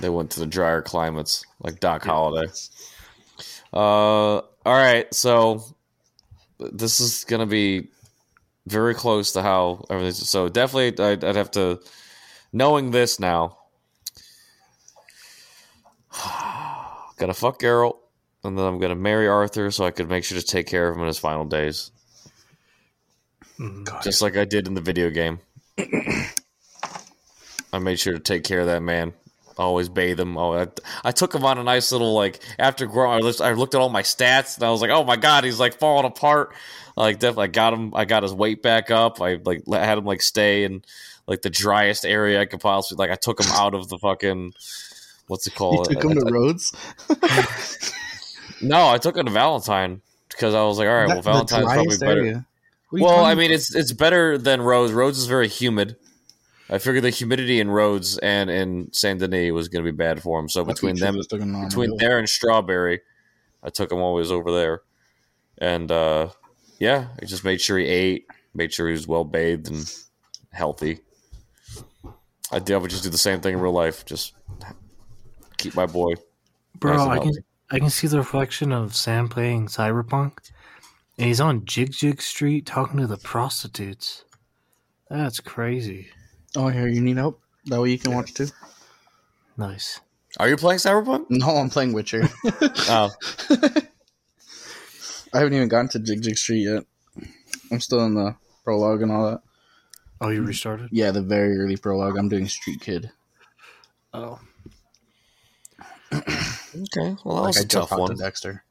They 0.02 0.10
went 0.10 0.32
to 0.32 0.42
the 0.42 0.46
drier 0.46 0.82
climates, 0.82 1.46
like 1.62 1.80
Doc 1.80 2.04
Holliday. 2.04 2.52
Uh, 3.72 4.40
all 4.40 4.44
right, 4.66 5.14
so 5.14 5.64
this 6.60 7.00
is 7.00 7.24
gonna 7.24 7.46
be 7.46 7.88
very 8.66 8.94
close 8.94 9.32
to 9.32 9.42
how 9.42 9.86
everything. 9.90 10.12
So 10.12 10.50
definitely, 10.50 11.06
I'd, 11.06 11.24
I'd 11.24 11.38
have 11.38 11.52
to. 11.52 11.80
Knowing 12.52 12.92
this 12.92 13.18
now, 13.18 13.57
gonna 17.18 17.34
fuck 17.34 17.60
Geralt, 17.60 17.98
and 18.44 18.58
then 18.58 18.66
I'm 18.66 18.80
gonna 18.80 18.96
marry 18.96 19.28
Arthur 19.28 19.72
so 19.72 19.86
I 19.86 19.92
could 19.92 20.10
make 20.10 20.24
sure 20.24 20.40
to 20.40 20.46
take 20.46 20.68
care 20.68 20.90
of 20.90 20.96
him 20.96 21.02
in 21.02 21.08
his 21.08 21.20
final 21.20 21.46
days. 21.46 21.92
God, 23.60 24.04
just 24.04 24.22
like 24.22 24.38
I 24.38 24.46
did 24.46 24.68
in 24.68 24.76
the 24.76 24.82
video 24.82 25.10
game. 25.10 25.40
I 27.74 27.80
made 27.80 28.00
sure 28.00 28.14
to 28.14 28.20
take 28.20 28.44
care 28.44 28.60
of 28.62 28.68
that 28.68 28.82
man. 28.82 29.14
Always 29.58 29.90
bathe 29.90 30.20
him. 30.20 30.38
Oh, 30.38 30.54
I, 30.54 30.68
I 31.04 31.12
took 31.12 31.34
him 31.34 31.44
on 31.44 31.58
a 31.58 31.64
nice 31.64 31.92
little 31.92 32.14
like 32.14 32.40
after 32.60 32.86
growing. 32.86 33.18
I 33.18 33.26
looked, 33.26 33.42
I 33.42 33.54
looked 33.54 33.74
at 33.74 33.82
all 33.82 33.90
my 33.90 34.04
stats 34.04 34.56
and 34.56 34.64
I 34.64 34.70
was 34.70 34.82
like, 34.82 34.92
oh 34.92 35.04
my 35.04 35.16
god, 35.16 35.44
he's 35.44 35.60
like 35.60 35.80
falling 35.80 36.06
apart. 36.06 36.54
Like 36.96 37.18
definitely, 37.20 37.46
I 37.46 37.48
got 37.48 37.74
him. 37.74 37.94
I 37.96 38.06
got 38.06 38.24
his 38.24 38.34
weight 38.34 38.62
back 38.62 38.92
up. 38.92 39.20
I 39.20 39.40
like 39.44 39.64
let- 39.66 39.84
had 39.84 39.98
him 39.98 40.06
like 40.06 40.22
stay 40.22 40.64
in 40.64 40.84
like 41.26 41.42
the 41.42 41.50
driest 41.50 42.06
area 42.06 42.40
I 42.40 42.46
could 42.46 42.60
possibly. 42.60 43.04
Like 43.04 43.12
I 43.12 43.20
took 43.20 43.42
him 43.42 43.52
out 43.52 43.74
of 43.74 43.90
the 43.90 43.98
fucking 43.98 44.54
what's 45.28 45.48
it 45.48 45.56
called? 45.56 45.88
you 45.90 45.96
took 45.96 46.04
him 46.04 46.12
I- 46.12 46.14
to 46.16 46.28
I- 46.28 46.32
Rhodes. 46.32 46.74
no, 48.62 48.88
I 48.90 48.98
took 48.98 49.18
him 49.18 49.26
to 49.26 49.32
Valentine 49.32 50.02
because 50.30 50.54
I 50.54 50.64
was 50.64 50.78
like, 50.78 50.88
all 50.88 50.94
right, 50.96 51.08
well, 51.08 51.16
That- 51.22 51.24
the 51.24 51.32
Valentine's 51.32 51.66
probably 51.74 51.98
better. 51.98 52.22
area. 52.22 52.46
What 52.90 52.98
are 52.98 53.00
you 53.00 53.06
Well, 53.06 53.26
I 53.26 53.36
mean, 53.36 53.52
it's 53.52 53.76
it's 53.76 53.92
better 53.92 54.38
than 54.38 54.62
Rhodes. 54.62 54.94
Rhodes 54.94 55.18
is 55.18 55.26
very 55.28 55.48
humid. 55.50 55.98
I 56.70 56.80
figured 56.80 57.04
the 57.04 57.10
humidity 57.12 57.60
in 57.62 57.70
Rhodes 57.70 58.18
and 58.18 58.50
in 58.50 58.92
Saint 58.92 59.20
Denis 59.22 59.52
was 59.54 59.70
going 59.70 59.86
to 59.86 59.90
be 59.92 59.96
bad 59.96 60.22
for 60.22 60.38
him. 60.40 60.50
So 60.50 60.62
about? 60.62 60.76
Between 60.76 60.96
them, 60.96 61.16
just 61.16 61.30
took 61.30 61.42
him 61.42 61.54
to 61.54 61.66
between 61.66 61.96
there 61.98 62.18
and 62.20 62.28
Strawberry, 62.28 63.02
I 63.64 63.70
took 63.70 63.92
him 63.92 64.00
always 64.00 64.32
over 64.32 64.52
there, 64.52 64.82
and 65.58 65.90
uh, 65.92 66.30
yeah, 66.80 67.08
I 67.22 67.26
just 67.26 67.44
made 67.46 67.62
sure 67.62 67.78
he 67.78 67.86
ate, 67.86 68.28
made 68.54 68.74
sure 68.74 68.88
he 68.88 68.94
was 68.94 69.08
well 69.08 69.24
bathed 69.24 69.70
and 69.70 69.94
healthy. 70.52 71.00
I 72.52 72.60
did. 72.60 72.74
I 72.76 72.78
would 72.78 72.92
just 72.92 73.04
do 73.04 73.10
the 73.10 73.18
same 73.18 73.42
thing 73.42 73.54
in 73.54 73.60
real 73.62 73.74
life. 73.74 74.06
Just 74.06 74.34
keep 75.58 75.76
my 75.76 75.86
boy. 75.86 76.14
Bro, 76.80 76.98
nice 76.98 77.20
I 77.20 77.24
can. 77.24 77.34
I 77.70 77.80
can 77.80 77.90
see 77.90 78.08
the 78.08 78.18
reflection 78.18 78.72
of 78.72 78.96
Sam 78.96 79.28
playing 79.28 79.68
Cyberpunk, 79.68 80.52
and 81.18 81.28
he's 81.28 81.42
on 81.42 81.66
Jig 81.66 81.92
Jig 81.92 82.22
Street 82.22 82.66
talking 82.66 83.00
to 83.00 83.08
the 83.08 83.18
prostitutes. 83.18 84.24
That's 85.10 85.40
crazy. 85.40 86.08
Oh, 86.56 86.70
here 86.70 86.88
you 86.88 87.02
need 87.02 87.18
help. 87.18 87.42
That 87.66 87.82
way 87.82 87.92
you 87.92 88.00
can 88.00 88.14
watch 88.14 88.34
too. 88.34 88.48
Nice. 89.58 90.00
Are 90.40 90.48
you 90.48 90.56
playing 90.56 90.80
Cyberpunk? 90.80 91.26
No, 91.30 91.58
I'm 91.58 91.70
playing 91.70 91.94
Witcher. 91.94 92.30
Oh, 92.90 93.10
I 95.34 95.40
haven't 95.40 95.54
even 95.54 95.68
gotten 95.68 95.90
to 95.90 96.00
Jig 96.00 96.22
Jig 96.22 96.38
Street 96.38 96.64
yet. 96.64 96.84
I'm 97.72 97.82
still 97.82 98.06
in 98.06 98.14
the 98.14 98.36
prologue 98.64 99.02
and 99.02 99.12
all 99.12 99.30
that. 99.30 99.42
Oh, 100.22 100.30
you 100.30 100.42
restarted? 100.42 100.90
Yeah, 100.92 101.12
the 101.12 101.22
very 101.22 101.58
early 101.58 101.76
prologue. 101.76 102.18
I'm 102.18 102.30
doing 102.30 102.48
Street 102.48 102.80
Kid. 102.80 103.12
Oh, 104.14 104.40
okay. 106.14 107.16
Well, 107.24 107.36
that 107.36 107.42
Like 107.42 107.48
was 107.48 107.58
I 107.58 107.62
a 107.62 107.66
tough 107.66 107.92
one. 107.92 108.10
to 108.10 108.16
Dexter. 108.16 108.64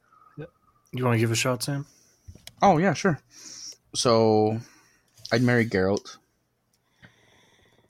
you 0.93 1.05
want 1.05 1.15
to 1.17 1.19
give 1.21 1.31
a 1.31 1.37
shot, 1.37 1.63
Sam? 1.63 1.87
Oh 2.63 2.79
yeah, 2.79 2.95
sure. 2.95 3.21
So, 3.95 4.61
I'd 5.33 5.43
marry 5.43 5.67
Geralt. 5.67 6.17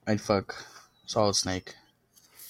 I'd 0.06 0.20
fuck 0.20 0.54
Solid 1.06 1.34
Snake, 1.34 1.74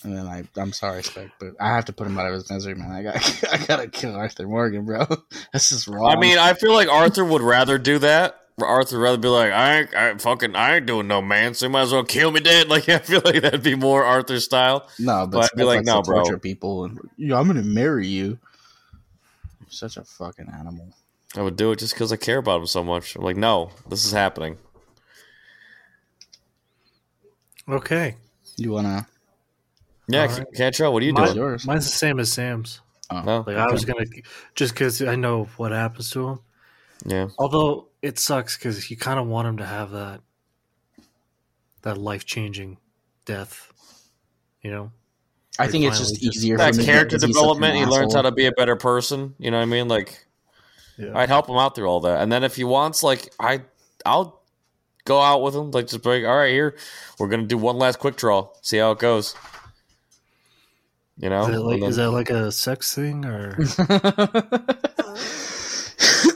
and 0.03 0.17
then 0.17 0.27
I. 0.27 0.45
I'm 0.59 0.73
sorry, 0.73 1.03
Spec, 1.03 1.31
but 1.41 1.55
I 1.61 1.69
have 1.69 1.87
to 1.87 1.93
put 1.93 2.07
him 2.07 2.19
out 2.19 2.27
of 2.27 2.35
his 2.35 2.51
misery, 2.51 2.75
man. 2.75 2.91
I 2.93 3.03
got. 3.03 3.45
I 3.53 3.59
gotta 3.67 3.89
kill 3.89 4.15
Arthur 4.15 4.47
Morgan, 4.47 4.85
bro. 4.85 5.07
This 5.53 5.73
is 5.73 5.89
wrong. 5.89 6.11
I 6.11 6.17
mean, 6.19 6.39
I 6.39 6.53
feel 6.55 6.73
like 6.75 6.89
Arthur 6.89 7.25
would 7.25 7.43
rather 7.43 7.79
do 7.79 7.99
that. 8.01 8.41
Arthur 8.65 8.97
would 8.99 9.03
rather 9.05 9.19
be 9.19 9.29
like, 9.29 9.53
I 9.53 9.79
ain't, 9.81 9.95
I 9.95 10.17
fucking, 10.17 10.57
I 10.57 10.77
ain't 10.77 10.87
doing 10.87 11.07
no 11.07 11.21
man, 11.21 11.53
so 11.53 11.67
you 11.67 11.71
might 11.71 11.83
as 11.83 11.93
well 11.93 12.05
kill 12.05 12.31
me 12.31 12.41
dead. 12.41 12.69
Like, 12.71 12.89
I 12.89 12.99
feel 12.99 13.21
like 13.25 13.43
that'd 13.43 13.63
be 13.63 13.75
more 13.75 14.03
Arthur 14.03 14.41
style. 14.41 14.89
no, 14.99 15.27
but 15.27 15.31
but 15.33 15.39
I'd 15.45 15.57
be 15.57 15.63
Spec 15.63 15.67
like, 15.67 15.85
no, 15.85 16.01
to 16.01 16.03
bro. 16.07 16.23
torture 16.23 16.39
people, 16.39 16.85
and 16.85 16.99
yeah, 17.19 17.39
I'm 17.39 17.47
gonna 17.47 17.63
marry 17.63 18.07
you. 18.07 18.39
You're 19.61 19.69
such 19.71 19.97
a 19.99 20.05
fucking 20.05 20.49
animal. 20.49 20.89
I 21.37 21.43
would 21.43 21.57
do 21.57 21.71
it 21.73 21.79
just 21.81 21.93
because 21.93 22.13
I 22.13 22.17
care 22.17 22.39
about 22.39 22.61
him 22.61 22.67
so 22.67 22.83
much. 22.83 23.15
I'm 23.15 23.23
like, 23.23 23.37
no, 23.37 23.71
this 23.91 24.07
is 24.07 24.13
happening. 24.13 24.57
Okay. 27.69 28.17
You 28.57 28.73
wanna? 28.73 29.07
Yeah, 30.09 30.23
All 30.23 30.29
C- 30.31 30.39
right. 30.39 30.47
Cantrell, 30.55 30.93
what 30.93 31.03
are 31.03 31.07
you 31.07 31.13
Mine- 31.13 31.25
doing? 31.27 31.37
yours. 31.37 31.67
Mine's 31.67 31.85
the 31.85 31.97
same 31.97 32.19
as 32.21 32.33
Sam's. 32.33 32.81
Oh, 33.11 33.21
No, 33.23 33.45
Like 33.47 33.57
I 33.57 33.71
was 33.71 33.85
gonna, 33.85 34.05
just 34.55 34.73
because 34.75 35.03
I 35.03 35.15
know 35.17 35.45
what 35.57 35.73
happens 35.73 36.11
to 36.13 36.29
him. 36.29 36.39
yeah, 37.05 37.29
Although 37.39 37.89
it 38.07 38.19
sucks 38.19 38.57
because 38.57 38.91
you 38.91 38.97
kind 38.97 39.19
of 39.19 39.27
want 39.27 39.49
him 39.49 39.57
to 39.59 39.67
have 39.67 39.91
that, 39.91 40.21
that 41.83 41.99
life 41.99 42.25
changing 42.25 42.79
death. 43.25 43.73
You 44.63 44.71
know. 44.71 44.93
I 45.59 45.67
think 45.69 45.85
it's 45.85 45.99
just 45.99 46.21
just- 46.21 46.37
easier. 46.37 46.57
that 46.59 46.75
him 46.75 46.81
to 46.81 46.87
get 46.87 46.93
character 46.93 47.17
'cause 47.17 47.23
he's 47.25 47.35
such 47.35 47.43
an 47.43 47.49
development. 47.61 47.77
He 47.77 47.85
learns 47.87 48.15
how 48.15 48.23
to 48.23 48.31
be 48.33 48.47
a 48.47 48.53
better 48.53 48.77
person. 48.77 49.35
You 49.39 49.51
know 49.51 49.57
what 49.59 49.63
I 49.63 49.67
mean? 49.67 49.89
Like, 49.89 50.27
Yeah. 50.99 51.17
I'd 51.17 51.29
help 51.29 51.49
him 51.49 51.57
out 51.57 51.75
through 51.75 51.87
all 51.89 52.01
that, 52.01 52.21
and 52.23 52.31
then 52.31 52.45
if 52.45 52.57
he 52.57 52.65
wants, 52.65 53.03
like, 53.03 53.33
I, 53.41 53.63
I'll 54.05 54.43
go 55.05 55.21
out 55.21 55.43
with 55.43 55.55
him. 55.55 55.71
Like, 55.71 55.87
just 55.89 56.03
be 56.03 56.09
like, 56.11 56.25
all 56.25 56.37
right, 56.37 56.51
here, 56.53 56.77
we're 57.19 57.29
gonna 57.29 57.45
do 57.47 57.57
one 57.59 57.77
last 57.79 57.99
quick 57.99 58.17
draw, 58.17 58.49
see 58.63 58.79
how 58.79 58.93
it 58.93 58.99
goes. 58.99 59.35
You 61.19 61.31
know, 61.31 61.43
Is, 61.49 61.57
it 61.57 61.61
like, 61.61 61.81
then- 61.81 61.89
is 61.89 61.97
that 61.97 62.11
like 62.11 62.29
a 62.31 62.53
sex 62.53 62.95
thing 62.95 63.25
or? 63.25 63.57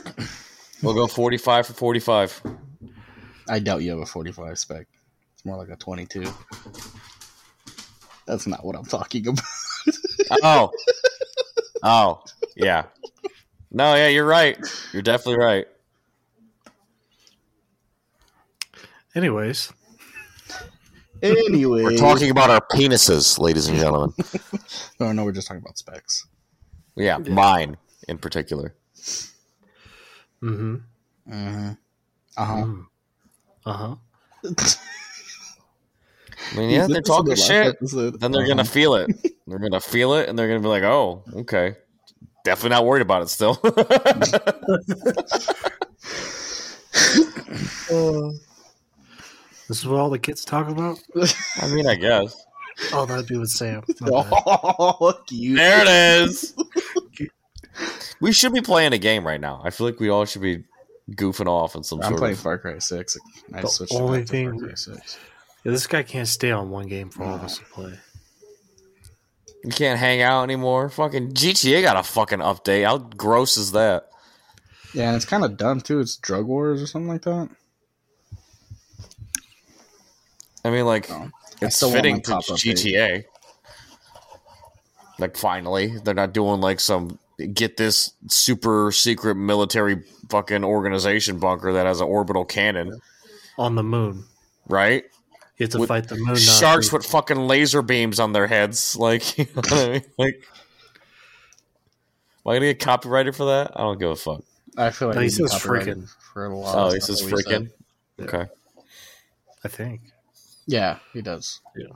we'll 0.81 0.93
go 0.93 1.07
forty-five 1.07 1.67
for 1.67 1.73
forty-five. 1.73 2.41
I 3.49 3.59
doubt 3.59 3.81
you 3.81 3.89
have 3.91 3.99
a 3.99 4.05
45 4.05 4.57
spec. 4.57 4.87
It's 5.33 5.43
more 5.43 5.57
like 5.57 5.69
a 5.69 5.75
22. 5.75 6.23
That's 8.25 8.47
not 8.47 8.63
what 8.63 8.75
I'm 8.77 8.85
talking 8.85 9.27
about. 9.27 9.43
Oh, 10.43 10.71
oh, 11.83 12.23
yeah. 12.55 12.85
No, 13.69 13.95
yeah, 13.95 14.07
you're 14.07 14.25
right. 14.25 14.57
You're 14.93 15.01
definitely 15.01 15.43
right. 15.43 15.65
Anyways, 19.13 19.73
anyway, 21.21 21.83
We're 21.83 21.97
talking 21.97 22.29
about 22.29 22.49
our 22.49 22.61
penises, 22.71 23.39
ladies 23.39 23.67
and 23.67 23.77
gentlemen. 23.77 24.13
No, 25.01 25.11
no, 25.11 25.25
we're 25.25 25.31
just 25.33 25.47
talking 25.47 25.61
about 25.61 25.77
specs. 25.77 26.27
Yeah, 26.95 27.17
mine 27.17 27.75
in 28.07 28.17
particular. 28.19 28.75
Mm-hmm. 30.43 30.75
Mm-hmm. 31.29 31.71
Uh 32.37 32.45
huh. 32.45 32.65
Uh 33.65 33.73
huh. 33.73 33.95
I 36.51 36.57
mean, 36.57 36.69
yeah, 36.69 36.87
they're 36.87 37.01
talking 37.01 37.35
shit. 37.35 37.77
Uh-huh. 37.81 38.11
Then 38.17 38.31
they're 38.31 38.47
gonna 38.47 38.65
feel 38.65 38.95
it. 38.95 39.11
They're 39.47 39.59
gonna 39.59 39.81
feel 39.81 40.13
it, 40.13 40.29
and 40.29 40.39
they're 40.39 40.47
gonna 40.47 40.61
be 40.61 40.67
like, 40.67 40.83
"Oh, 40.83 41.23
okay." 41.35 41.75
Definitely 42.45 42.69
not 42.69 42.85
worried 42.85 43.01
about 43.01 43.23
it 43.23 43.27
still. 43.27 43.59
This 49.71 49.79
is 49.79 49.87
what 49.87 50.01
all 50.01 50.09
the 50.09 50.19
kids 50.19 50.43
talk 50.43 50.67
about. 50.67 50.99
I 51.61 51.69
mean, 51.69 51.87
I 51.87 51.95
guess. 51.95 52.45
Oh, 52.91 53.05
that'd 53.05 53.25
be 53.25 53.37
with 53.37 53.51
Sam. 53.51 53.81
Oh, 54.01 54.97
fuck 54.99 55.31
you. 55.31 55.55
There 55.55 55.81
it 55.81 55.87
is. 55.87 56.53
We 58.21 58.31
should 58.31 58.53
be 58.53 58.61
playing 58.61 58.93
a 58.93 58.97
game 58.97 59.25
right 59.25 59.41
now. 59.41 59.61
I 59.63 59.71
feel 59.71 59.87
like 59.87 59.99
we 59.99 60.09
all 60.09 60.25
should 60.25 60.41
be 60.43 60.63
goofing 61.11 61.47
off 61.47 61.75
in 61.75 61.83
some 61.83 61.99
I'm 62.01 62.09
sort 62.09 62.19
playing 62.19 62.33
of. 62.33 62.39
Far 62.39 62.57
Cry 62.59 62.77
Six. 62.79 63.17
I 63.53 63.61
The 63.61 63.67
switched 63.67 63.93
only 63.95 64.19
back 64.19 64.27
to 64.27 64.31
thing- 64.31 64.51
Far 64.51 64.59
Cry 64.67 64.75
Six. 64.75 65.19
Yeah, 65.63 65.71
this 65.71 65.87
guy 65.87 66.03
can't 66.03 66.27
stay 66.27 66.51
on 66.51 66.69
one 66.69 66.87
game 66.87 67.09
for 67.09 67.23
all 67.23 67.35
of 67.35 67.43
us 67.43 67.57
to 67.59 67.65
play. 67.65 67.93
You 69.63 69.71
can't 69.71 69.99
hang 69.99 70.21
out 70.21 70.43
anymore. 70.43 70.89
Fucking 70.89 71.33
GTA 71.33 71.83
got 71.83 71.97
a 71.97 72.01
fucking 72.03 72.39
update. 72.39 72.83
How 72.85 72.97
gross 72.97 73.57
is 73.57 73.71
that? 73.73 74.07
Yeah, 74.93 75.07
and 75.09 75.15
it's 75.15 75.25
kind 75.25 75.43
of 75.45 75.57
dumb 75.57 75.81
too. 75.81 75.99
It's 75.99 76.15
drug 76.17 76.45
wars 76.47 76.81
or 76.81 76.87
something 76.87 77.07
like 77.09 77.21
that. 77.23 77.49
I 80.65 80.69
mean, 80.69 80.85
like 80.85 81.09
Oh. 81.11 81.29
I 81.61 81.65
it's 81.67 81.75
still 81.75 81.91
fitting 81.91 82.21
to 82.21 82.31
top 82.31 82.43
update. 82.45 82.75
GTA. 82.75 83.23
Like 85.19 85.37
finally, 85.37 85.97
they're 86.03 86.13
not 86.15 86.33
doing 86.33 86.59
like 86.61 86.79
some 86.79 87.19
get 87.47 87.77
this 87.77 88.13
super 88.27 88.91
secret 88.91 89.35
military 89.35 90.03
fucking 90.29 90.63
organization 90.63 91.39
bunker 91.39 91.73
that 91.73 91.85
has 91.85 91.99
an 92.01 92.07
orbital 92.07 92.45
cannon, 92.45 92.99
On 93.57 93.75
the 93.75 93.83
moon. 93.83 94.25
right? 94.67 95.03
You 95.57 95.65
have 95.65 95.71
to 95.71 95.79
With 95.79 95.89
fight 95.89 96.07
the 96.07 96.15
moon. 96.17 96.35
Sharks 96.37 96.61
Nazis. 96.87 96.93
with 96.93 97.05
fucking 97.05 97.37
laser 97.47 97.81
beams 97.81 98.19
on 98.19 98.33
their 98.33 98.47
heads. 98.47 98.95
Like, 98.99 99.37
you 99.37 99.45
know 99.45 99.51
what 99.55 99.73
I 99.73 99.89
mean? 99.91 100.01
Like, 100.17 100.43
am 102.45 102.51
I 102.51 102.55
gonna 102.55 102.65
get 102.73 102.79
copyrighted 102.79 103.35
for 103.35 103.45
that? 103.45 103.71
I 103.75 103.81
don't 103.81 103.99
give 103.99 104.09
a 104.09 104.15
fuck. 104.15 104.41
I 104.77 104.89
feel 104.89 105.09
like 105.09 105.15
No, 105.15 105.21
he 105.21 105.29
says 105.29 105.51
freaking. 105.53 106.09
for 106.33 106.45
a 106.45 106.55
lot. 106.57 106.75
Oh, 106.75 106.87
of 106.87 106.93
he 106.93 106.99
stuff 107.01 107.17
says 107.17 107.27
that 107.29 107.35
we 107.35 107.41
said. 107.43 107.71
freaking. 108.17 108.25
Okay. 108.41 108.51
I 109.63 109.67
think. 109.67 110.01
Yeah, 110.65 110.97
he 111.13 111.21
does. 111.21 111.59
Yeah. 111.75 111.87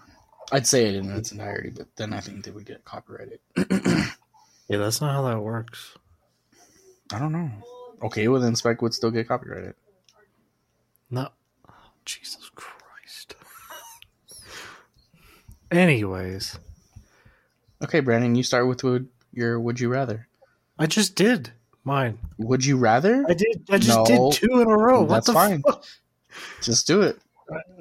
I'd 0.52 0.68
say 0.68 0.86
it 0.86 0.96
in 0.96 1.10
its 1.12 1.32
entirety, 1.32 1.72
but 1.72 1.88
then 1.96 2.14
I 2.14 2.20
think 2.20 2.44
they 2.46 2.52
would 2.52 2.66
get 2.66 2.86
copyrighted. 2.86 3.40
Yeah, 4.68 4.78
that's 4.78 5.02
not 5.02 5.14
how 5.14 5.22
that 5.30 5.40
works. 5.42 5.96
I 7.14 7.20
don't 7.20 7.32
know. 7.32 7.50
Okay, 8.04 8.28
well 8.28 8.42
then 8.42 8.56
Spike 8.56 8.82
would 8.82 8.94
still 8.94 9.12
get 9.12 9.28
copyrighted. 9.28 9.76
No. 11.10 11.30
Jesus 12.04 12.50
Christ. 12.56 13.36
Anyways, 15.72 16.60
Okay, 17.84 18.00
Brandon, 18.00 18.36
you 18.36 18.44
start 18.44 18.68
with 18.68 18.84
would 18.84 19.08
your 19.34 19.60
would 19.60 19.80
you 19.80 19.90
rather? 19.90 20.28
I 20.80 20.86
just 20.88 21.16
did 21.16 21.52
mine. 21.84 22.18
Would 22.38 22.66
you 22.66 22.78
rather? 22.78 23.26
I 23.28 23.34
did. 23.34 23.66
I 23.70 23.78
just 23.78 23.98
No. 23.98 24.06
did 24.06 24.32
two 24.34 24.62
in 24.62 24.70
a 24.70 24.78
row. 24.78 25.02
What 25.02 25.10
That's 25.10 25.28
the 25.28 25.34
fine. 25.34 25.62
fuck? 25.62 25.84
Just 26.62 26.88
do 26.88 27.02
it. 27.02 27.20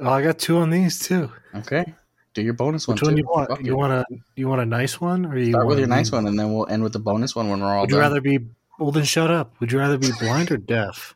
Oh, 0.01 0.11
I 0.11 0.23
got 0.23 0.38
two 0.38 0.59
on 0.59 0.70
these 0.70 0.99
too. 0.99 1.31
Okay. 1.55 1.94
Do 2.35 2.42
your 2.42 2.53
bonus 2.55 2.88
Which 2.88 3.01
one. 3.01 3.12
one 3.12 3.16
too. 3.16 3.23
you 3.23 3.27
want? 3.29 3.49
Fuck 3.49 3.61
You 3.64 3.73
it. 3.73 3.77
want 3.77 3.92
a 3.92 4.05
you 4.37 4.49
want 4.49 4.61
a 4.61 4.66
nice 4.66 5.01
one, 5.01 5.25
or 5.27 5.38
you 5.38 5.53
start 5.53 5.66
with 5.66 5.79
want 5.79 5.79
your 5.79 5.87
a 5.87 5.97
nice 5.97 6.11
one, 6.12 6.27
and 6.27 6.38
then 6.38 6.53
we'll 6.53 6.66
end 6.68 6.83
with 6.83 6.92
the 6.92 6.99
bonus 6.99 7.35
one 7.37 7.49
when 7.49 7.61
we're 7.61 7.66
all 7.66 7.73
done. 7.75 7.81
Would 7.83 7.90
you 7.92 7.99
rather 8.01 8.20
be 8.20 8.38
well? 8.79 8.90
Then 8.90 9.05
shut 9.05 9.31
up. 9.31 9.55
Would 9.61 9.70
you 9.73 9.79
rather 9.79 9.97
be 9.99 10.11
blind 10.20 10.51
or 10.51 10.57
deaf? 10.57 11.14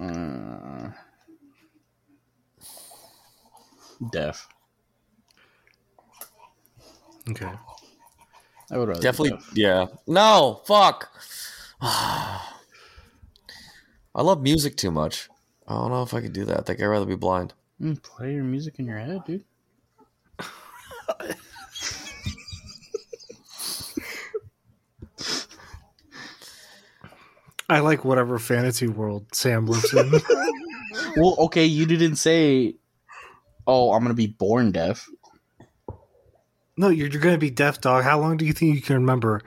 Uh, 0.00 0.90
deaf. 4.10 4.48
Okay. 7.28 7.50
I 8.70 8.78
would 8.78 8.88
rather 8.88 9.00
be 9.00 9.02
Definitely, 9.02 9.30
deaf. 9.30 9.50
yeah. 9.54 9.86
No, 10.06 10.62
fuck. 10.64 11.12
I 11.82 12.40
love 14.16 14.42
music 14.42 14.76
too 14.76 14.90
much. 14.90 15.28
I 15.66 15.74
don't 15.74 15.90
know 15.90 16.02
if 16.02 16.14
I 16.14 16.20
could 16.20 16.32
do 16.32 16.44
that. 16.46 16.58
I 16.60 16.62
think 16.62 16.80
I'd 16.80 16.86
rather 16.86 17.06
be 17.06 17.16
blind. 17.16 17.52
Mm, 17.82 18.00
play 18.02 18.34
your 18.34 18.44
music 18.44 18.78
in 18.78 18.86
your 18.86 18.98
head, 18.98 19.24
dude. 19.24 19.44
I 27.68 27.80
like 27.80 28.04
whatever 28.04 28.38
fantasy 28.38 28.86
world 28.86 29.26
Sam 29.34 29.66
lives 29.66 29.92
in. 29.92 30.12
Well, 31.16 31.36
okay, 31.38 31.64
you 31.64 31.84
didn't 31.86 32.16
say, 32.16 32.76
"Oh, 33.66 33.92
I'm 33.92 34.02
gonna 34.02 34.14
be 34.14 34.26
born 34.26 34.72
deaf." 34.72 35.08
no, 36.76 36.88
you're, 36.88 37.08
you're 37.08 37.20
gonna 37.20 37.38
be 37.38 37.50
deaf, 37.50 37.80
dog. 37.80 38.04
How 38.04 38.18
long 38.20 38.36
do 38.36 38.44
you 38.44 38.52
think 38.52 38.74
you 38.74 38.82
can 38.82 38.96
remember 38.96 39.40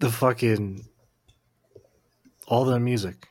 the 0.00 0.10
fucking 0.10 0.86
all 2.46 2.64
the 2.64 2.80
music? 2.80 3.29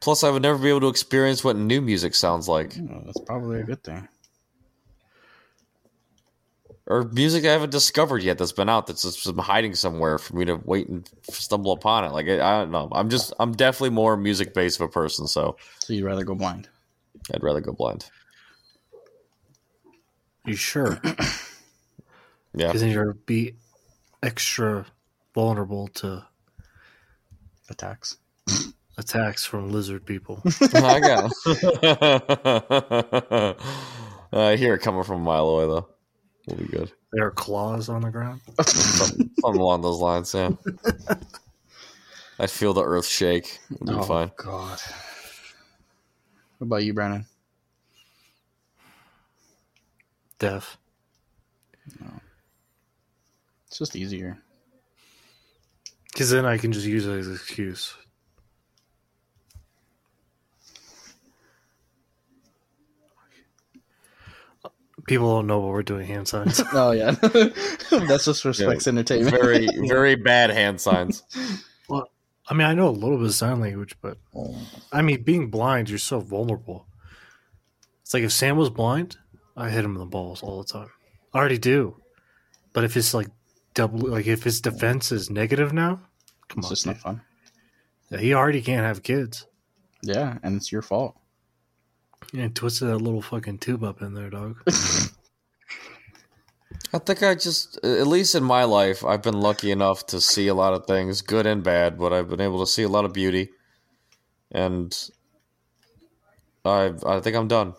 Plus, 0.00 0.24
I 0.24 0.30
would 0.30 0.42
never 0.42 0.58
be 0.58 0.70
able 0.70 0.80
to 0.80 0.88
experience 0.88 1.44
what 1.44 1.56
new 1.56 1.80
music 1.80 2.14
sounds 2.14 2.48
like, 2.48 2.74
Oh, 2.78 3.02
that's 3.04 3.20
probably 3.20 3.60
a 3.60 3.64
good 3.64 3.82
thing. 3.84 4.08
or 6.86 7.04
music 7.04 7.44
I 7.44 7.52
haven't 7.52 7.70
discovered 7.70 8.22
yet 8.22 8.36
that's 8.38 8.50
been 8.52 8.68
out 8.68 8.86
that's 8.88 9.02
just 9.02 9.24
been 9.24 9.38
hiding 9.38 9.74
somewhere 9.76 10.18
for 10.18 10.34
me 10.34 10.44
to 10.46 10.56
wait 10.64 10.88
and 10.88 11.08
stumble 11.30 11.70
upon 11.72 12.04
it. 12.04 12.12
Like 12.12 12.26
I, 12.26 12.40
I 12.40 12.58
don't 12.60 12.70
know. 12.72 12.88
I'm 12.92 13.10
just, 13.10 13.32
I'm 13.38 13.52
definitely 13.52 13.90
more 13.90 14.16
music 14.16 14.54
based 14.54 14.80
of 14.80 14.88
a 14.88 14.90
person, 14.90 15.26
so 15.28 15.56
So 15.80 15.92
you'd 15.92 16.04
rather 16.04 16.24
go 16.24 16.34
blind? 16.34 16.68
I'd 17.32 17.42
rather 17.44 17.60
go 17.60 17.72
blind. 17.72 18.06
You 20.46 20.56
sure? 20.56 21.00
Yeah, 22.52 22.66
Because 22.66 22.80
then 22.80 22.90
you're 22.90 23.12
be 23.14 23.54
extra 24.24 24.84
vulnerable 25.36 25.86
to 25.86 26.26
Attacks. 27.68 28.16
attacks 29.00 29.44
from 29.44 29.70
lizard 29.70 30.06
people. 30.06 30.40
I 30.74 31.00
got. 31.00 31.32
it. 31.46 33.56
Uh, 34.32 34.44
I 34.44 34.54
hear 34.54 34.74
it 34.74 34.78
coming 34.78 35.02
from 35.02 35.22
a 35.22 35.24
mile 35.24 35.48
away 35.48 35.64
though. 35.64 35.88
We'll 36.46 36.58
be 36.58 36.66
good. 36.66 36.92
there 37.12 37.26
are 37.26 37.32
claws 37.32 37.88
on 37.88 38.02
the 38.02 38.10
ground. 38.10 38.40
Something, 38.64 39.28
something 39.40 39.60
along 39.60 39.82
those 39.82 39.98
lines, 39.98 40.32
yeah. 40.32 40.50
I 42.38 42.46
feel 42.46 42.72
the 42.72 42.84
earth 42.84 43.06
shake. 43.06 43.58
We'll 43.80 43.96
be 43.96 44.00
oh 44.00 44.04
fine. 44.04 44.30
God. 44.36 44.78
What 46.58 46.66
about 46.66 46.84
you, 46.84 46.94
Brandon? 46.94 47.26
Deaf. 50.38 50.78
It's 53.66 53.78
just 53.78 53.96
easier. 53.96 54.38
Because 56.12 56.30
then 56.30 56.46
I 56.46 56.56
can 56.56 56.70
just 56.70 56.86
use 56.86 57.04
it 57.06 57.18
as 57.18 57.26
an 57.26 57.34
excuse. 57.34 57.94
People 65.06 65.36
don't 65.36 65.46
know 65.46 65.60
what 65.60 65.70
we're 65.70 65.82
doing 65.82 66.06
hand 66.06 66.28
signs. 66.28 66.60
Oh 66.72 66.92
yeah, 66.92 67.10
that's 67.90 68.24
just 68.24 68.42
for 68.42 68.52
Specs 68.52 68.86
Entertainment. 68.86 69.30
Very, 69.30 69.68
very 69.88 70.14
bad 70.14 70.50
hand 70.50 70.80
signs. 70.80 71.22
well, 71.88 72.10
I 72.48 72.54
mean, 72.54 72.66
I 72.66 72.74
know 72.74 72.88
a 72.88 72.90
little 72.90 73.18
bit 73.18 73.26
of 73.26 73.34
sign 73.34 73.60
language, 73.60 73.96
but 74.00 74.18
oh. 74.34 74.56
I 74.92 75.02
mean, 75.02 75.22
being 75.22 75.50
blind, 75.50 75.88
you're 75.88 75.98
so 75.98 76.20
vulnerable. 76.20 76.86
It's 78.02 78.14
like 78.14 78.22
if 78.24 78.32
Sam 78.32 78.56
was 78.56 78.70
blind, 78.70 79.16
I 79.56 79.70
hit 79.70 79.84
him 79.84 79.94
in 79.94 80.00
the 80.00 80.06
balls 80.06 80.42
all 80.42 80.62
the 80.62 80.72
time. 80.72 80.90
I 81.32 81.38
already 81.38 81.58
do. 81.58 81.96
But 82.72 82.84
if 82.84 82.96
it's 82.96 83.14
like 83.14 83.28
double, 83.74 84.08
like 84.08 84.26
if 84.26 84.42
his 84.42 84.60
defense 84.60 85.12
is 85.12 85.30
negative 85.30 85.72
now, 85.72 86.00
come 86.48 86.58
it's 86.58 86.66
on, 86.66 86.70
just 86.70 86.84
dude. 86.84 86.94
not 86.94 87.02
fun. 87.02 87.20
Yeah, 88.10 88.18
he 88.18 88.34
already 88.34 88.62
can't 88.62 88.84
have 88.84 89.02
kids. 89.02 89.46
Yeah, 90.02 90.38
and 90.42 90.56
it's 90.56 90.72
your 90.72 90.82
fault. 90.82 91.19
Yeah, 92.32 92.48
twisted 92.48 92.88
that 92.88 92.98
little 92.98 93.22
fucking 93.22 93.58
tube 93.58 93.82
up 93.82 94.02
in 94.02 94.14
there, 94.14 94.30
dog. 94.30 94.62
I 96.92 96.98
think 96.98 97.22
I 97.22 97.34
just, 97.34 97.78
at 97.84 98.06
least 98.06 98.34
in 98.34 98.42
my 98.42 98.64
life, 98.64 99.04
I've 99.04 99.22
been 99.22 99.40
lucky 99.40 99.70
enough 99.70 100.06
to 100.06 100.20
see 100.20 100.48
a 100.48 100.54
lot 100.54 100.74
of 100.74 100.86
things, 100.86 101.22
good 101.22 101.46
and 101.46 101.62
bad, 101.62 101.98
but 101.98 102.12
I've 102.12 102.28
been 102.28 102.40
able 102.40 102.58
to 102.60 102.66
see 102.70 102.82
a 102.82 102.88
lot 102.88 103.04
of 103.04 103.12
beauty. 103.12 103.50
And 104.50 104.96
I, 106.64 106.92
I 107.06 107.20
think 107.20 107.36
I'm 107.36 107.48
done 107.48 107.74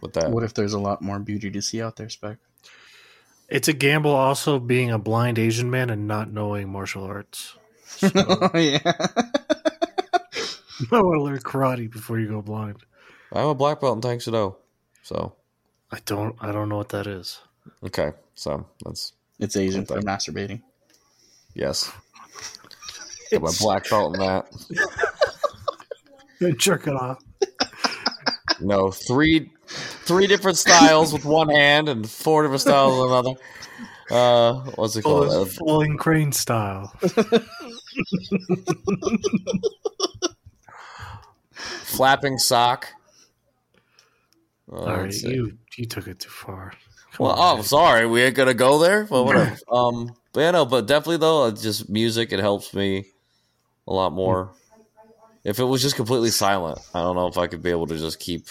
with 0.00 0.12
that. 0.14 0.30
What 0.30 0.44
if 0.44 0.54
there's 0.54 0.72
a 0.72 0.78
lot 0.78 1.02
more 1.02 1.18
beauty 1.18 1.50
to 1.50 1.60
see 1.60 1.82
out 1.82 1.96
there, 1.96 2.08
Spec? 2.08 2.38
It's 3.48 3.66
a 3.66 3.72
gamble 3.72 4.14
also 4.14 4.60
being 4.60 4.92
a 4.92 4.98
blind 4.98 5.38
Asian 5.38 5.70
man 5.70 5.90
and 5.90 6.06
not 6.06 6.32
knowing 6.32 6.70
martial 6.70 7.02
arts. 7.04 7.56
oh 8.02 8.50
yeah. 8.54 8.78
You 10.80 10.86
might 10.90 11.02
want 11.02 11.18
to 11.18 11.22
learn 11.22 11.38
karate 11.40 11.90
before 11.90 12.18
you 12.18 12.26
go 12.26 12.40
blind. 12.40 12.78
I'm 13.32 13.46
a 13.46 13.54
black 13.54 13.80
belt 13.80 13.96
in 13.96 14.00
Taekwondo, 14.10 14.56
so 15.02 15.34
I 15.90 15.98
don't 16.04 16.36
I 16.40 16.52
don't 16.52 16.68
know 16.68 16.76
what 16.76 16.88
that 16.90 17.06
is. 17.06 17.40
okay, 17.84 18.12
so 18.34 18.66
that's 18.84 19.12
It's 19.38 19.56
Asian 19.56 19.86
for 19.86 20.00
masturbating. 20.00 20.62
yes. 21.54 21.90
Got 23.30 23.42
my 23.42 23.52
black 23.60 23.88
belt 23.88 24.14
in 24.16 24.20
that. 24.20 24.46
Jerk 26.58 26.86
it 26.88 26.94
off. 26.94 27.22
No, 28.62 28.90
three 28.90 29.50
three 29.68 30.26
different 30.26 30.58
styles 30.58 31.14
with 31.14 31.24
one 31.24 31.48
hand 31.48 31.88
and 31.88 32.06
four 32.06 32.42
different 32.42 32.60
styles 32.60 32.94
with 33.00 33.10
another. 33.10 33.34
Uh, 34.10 34.70
what's 34.74 34.96
it 34.96 35.02
called? 35.02 35.28
Full- 35.28 35.42
Uh, 35.42 35.44
Falling 35.46 35.96
crane 35.96 36.30
style. 36.32 36.92
flapping 41.52 42.38
sock. 42.38 42.88
Uh, 44.72 44.76
All 44.76 44.96
right, 44.98 45.22
you 45.22 45.58
you 45.76 45.86
took 45.86 46.06
it 46.06 46.20
too 46.20 46.28
far. 46.28 46.72
Come 47.12 47.26
Well, 47.26 47.32
on, 47.32 47.52
oh, 47.52 47.54
man. 47.56 47.64
sorry, 47.64 48.06
we 48.06 48.22
ain't 48.22 48.36
gonna 48.36 48.54
go 48.54 48.78
there. 48.78 49.06
Well, 49.10 49.24
whatever. 49.24 49.56
um, 49.72 50.14
but 50.32 50.40
yeah, 50.40 50.50
no, 50.52 50.64
but 50.64 50.86
definitely 50.86 51.16
though, 51.16 51.46
it's 51.46 51.62
just 51.62 51.88
music. 51.90 52.32
It 52.32 52.38
helps 52.38 52.72
me 52.72 53.06
a 53.88 53.92
lot 53.92 54.12
more. 54.12 54.52
If 55.42 55.58
it 55.58 55.64
was 55.64 55.82
just 55.82 55.96
completely 55.96 56.30
silent, 56.30 56.78
I 56.94 57.00
don't 57.00 57.16
know 57.16 57.26
if 57.26 57.38
I 57.38 57.46
could 57.46 57.62
be 57.62 57.70
able 57.70 57.86
to 57.88 57.96
just 57.98 58.20
keep 58.20 58.46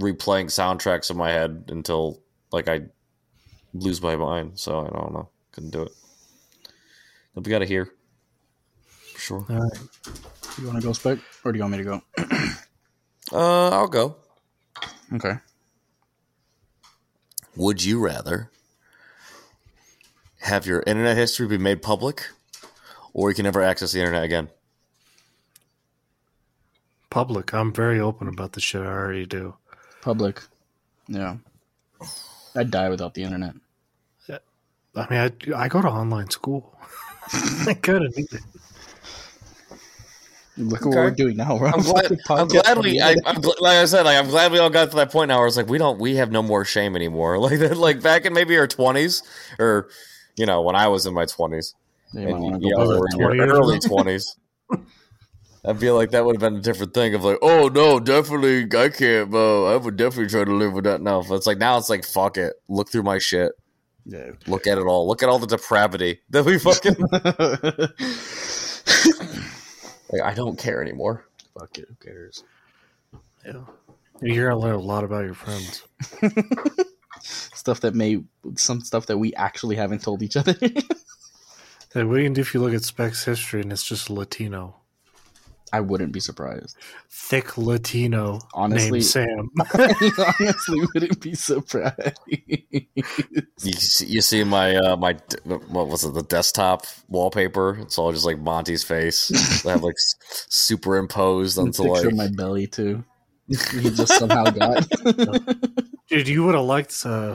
replaying 0.00 0.46
soundtracks 0.46 1.10
in 1.10 1.16
my 1.16 1.30
head 1.30 1.64
until 1.68 2.20
like 2.52 2.68
I 2.68 2.82
lose 3.74 4.00
my 4.00 4.16
mind. 4.16 4.58
So 4.58 4.80
I 4.80 4.88
don't 4.88 5.12
know, 5.12 5.28
couldn't 5.52 5.70
do 5.70 5.82
it. 5.82 5.92
But 7.34 7.44
we 7.44 7.50
gotta 7.50 7.66
hear 7.66 7.92
for 9.12 9.20
sure. 9.20 9.46
All 9.50 9.56
right. 9.56 9.80
You 10.58 10.66
want 10.68 10.80
to 10.80 10.86
go, 10.86 10.92
Spec? 10.94 11.18
Or 11.44 11.52
do 11.52 11.58
you 11.58 11.62
want 11.64 11.72
me 11.72 11.78
to 11.78 11.84
go? 11.84 12.02
Uh, 13.32 13.70
I'll 13.70 13.88
go. 13.88 14.18
Okay. 15.14 15.34
Would 17.56 17.84
you 17.84 18.04
rather 18.04 18.50
have 20.40 20.66
your 20.66 20.82
internet 20.86 21.16
history 21.16 21.46
be 21.46 21.58
made 21.58 21.82
public, 21.82 22.26
or 23.12 23.30
you 23.30 23.34
can 23.34 23.44
never 23.44 23.62
access 23.62 23.92
the 23.92 24.00
internet 24.00 24.24
again? 24.24 24.48
Public. 27.08 27.54
I'm 27.54 27.72
very 27.72 27.98
open 27.98 28.28
about 28.28 28.52
the 28.52 28.60
shit 28.60 28.82
I 28.82 28.86
already 28.86 29.26
do. 29.26 29.54
Public. 30.02 30.42
Yeah. 31.08 31.36
I'd 32.54 32.70
die 32.70 32.88
without 32.88 33.14
the 33.14 33.22
internet. 33.22 33.54
I 34.96 35.06
mean, 35.10 35.20
I, 35.54 35.64
I 35.64 35.68
go 35.68 35.82
to 35.82 35.88
online 35.88 36.30
school. 36.30 36.74
I 37.66 37.74
kind 37.74 38.04
of 38.06 38.16
need 38.16 38.32
it. 38.32 38.40
Look 40.58 40.80
at 40.82 40.86
Okay. 40.86 40.96
what 40.96 41.04
we're 41.04 41.10
doing 41.10 41.36
now. 41.36 41.56
We're 41.58 41.66
I'm 41.66 41.80
glad. 41.82 42.18
I'm 42.30 42.48
glad 42.48 42.78
we. 42.78 43.00
I, 43.00 43.10
I'm 43.26 43.36
gl- 43.42 43.60
like 43.60 43.76
I 43.76 43.84
said, 43.84 44.04
like 44.04 44.16
I'm 44.18 44.28
glad 44.28 44.52
we 44.52 44.58
all 44.58 44.70
got 44.70 44.90
to 44.90 44.96
that 44.96 45.12
point 45.12 45.28
now 45.28 45.38
where 45.38 45.46
it's 45.46 45.56
like 45.56 45.68
we 45.68 45.76
don't. 45.78 45.98
We 46.00 46.16
have 46.16 46.30
no 46.30 46.42
more 46.42 46.64
shame 46.64 46.96
anymore. 46.96 47.38
Like 47.46 47.58
that. 47.58 47.76
Like 47.76 48.00
back 48.02 48.24
in 48.24 48.32
maybe 48.32 48.56
our 48.56 48.66
twenties, 48.66 49.22
or 49.58 49.88
you 50.36 50.46
know, 50.46 50.62
when 50.62 50.74
I 50.74 50.88
was 50.88 51.04
in 51.06 51.12
my 51.14 51.26
twenties, 51.26 51.74
internet. 52.14 52.28
You 52.28 52.34
might 52.40 52.44
and 52.46 52.52
wanna 52.52 52.66
you 52.66 52.74
go 52.74 52.82
know, 52.84 53.00
Was 53.00 53.14
it 53.14 53.22
or 53.22 53.30
in 53.30 53.36
your 53.36 53.46
20 53.46 53.50
years 53.50 53.52
early 53.58 53.78
twenties. 53.86 54.36
I 55.68 55.74
feel 55.74 55.96
like 55.96 56.12
that 56.12 56.24
would 56.24 56.36
have 56.36 56.40
been 56.40 56.60
a 56.60 56.62
different 56.62 56.94
thing 56.94 57.14
of 57.14 57.24
like, 57.24 57.38
oh 57.42 57.66
no, 57.68 57.98
definitely 57.98 58.62
I 58.78 58.88
can't, 58.88 59.30
bro. 59.30 59.66
I 59.66 59.76
would 59.76 59.96
definitely 59.96 60.28
try 60.30 60.44
to 60.44 60.54
live 60.54 60.72
with 60.72 60.84
that 60.84 61.00
now. 61.02 61.22
But 61.28 61.34
it's 61.34 61.46
like 61.46 61.58
now 61.58 61.76
it's 61.76 61.90
like 61.90 62.04
fuck 62.04 62.36
it. 62.38 62.54
Look 62.68 62.88
through 62.90 63.02
my 63.02 63.18
shit. 63.18 63.52
Yeah. 64.04 64.30
Look 64.46 64.68
at 64.68 64.78
it 64.78 64.84
all. 64.86 65.08
Look 65.08 65.24
at 65.24 65.28
all 65.28 65.40
the 65.40 65.48
depravity 65.48 66.20
that 66.30 66.44
we 66.44 66.58
fucking. 66.58 66.94
like, 70.10 70.22
I 70.22 70.34
don't 70.34 70.58
care 70.58 70.82
anymore. 70.82 71.26
Fuck 71.58 71.78
it. 71.78 71.86
Who 71.88 71.94
cares? 71.96 72.44
Yeah. 73.44 73.62
You're 74.22 74.48
gonna 74.48 74.60
learn 74.60 74.74
a 74.74 74.80
lot 74.80 75.04
about 75.04 75.24
your 75.24 75.34
friends. 75.34 75.82
Stuff 77.20 77.80
that 77.80 77.94
may, 77.94 78.22
some 78.56 78.80
stuff 78.80 79.06
that 79.06 79.18
we 79.18 79.34
actually 79.34 79.76
haven't 79.76 80.02
told 80.02 80.22
each 80.22 80.36
other. 80.36 80.54
Hey, 81.94 82.04
what 82.04 82.16
do 82.16 82.22
you 82.22 82.28
do 82.28 82.42
if 82.42 82.52
you 82.52 82.60
look 82.60 82.74
at 82.74 82.84
Specs 82.84 83.24
history 83.24 83.62
and 83.62 83.72
it's 83.72 83.82
just 83.82 84.10
Latino? 84.10 84.76
I 85.72 85.80
wouldn't 85.80 86.12
be 86.12 86.20
surprised. 86.20 86.76
Thick 87.10 87.58
Latino 87.58 88.38
Honestly- 88.54 88.90
named 88.92 89.04
Sam. 89.04 89.50
I 89.60 90.34
honestly 90.40 90.80
wouldn't 90.94 91.20
be 91.20 91.34
surprised. 91.34 92.18
You 92.26 93.72
see, 93.72 94.06
you 94.06 94.20
see 94.20 94.44
my 94.44 94.76
uh, 94.76 94.96
my 94.96 95.16
what 95.44 95.88
was 95.88 96.04
it 96.04 96.14
the 96.14 96.22
desktop 96.22 96.86
wallpaper? 97.08 97.78
It's 97.80 97.98
all 97.98 98.12
just 98.12 98.24
like 98.24 98.38
Monty's 98.38 98.84
face. 98.84 99.64
I 99.66 99.72
have 99.72 99.82
like 99.82 99.96
superimposed 100.48 101.58
onto 101.58 101.82
like 101.82 102.12
my 102.14 102.28
belly 102.28 102.66
too. 102.66 103.04
He 103.48 103.54
just 103.90 104.18
somehow 104.18 104.44
got. 104.44 104.88
Dude, 106.08 106.28
you 106.28 106.44
would 106.44 106.54
have 106.54 106.64
liked 106.64 106.94
uh, 107.04 107.34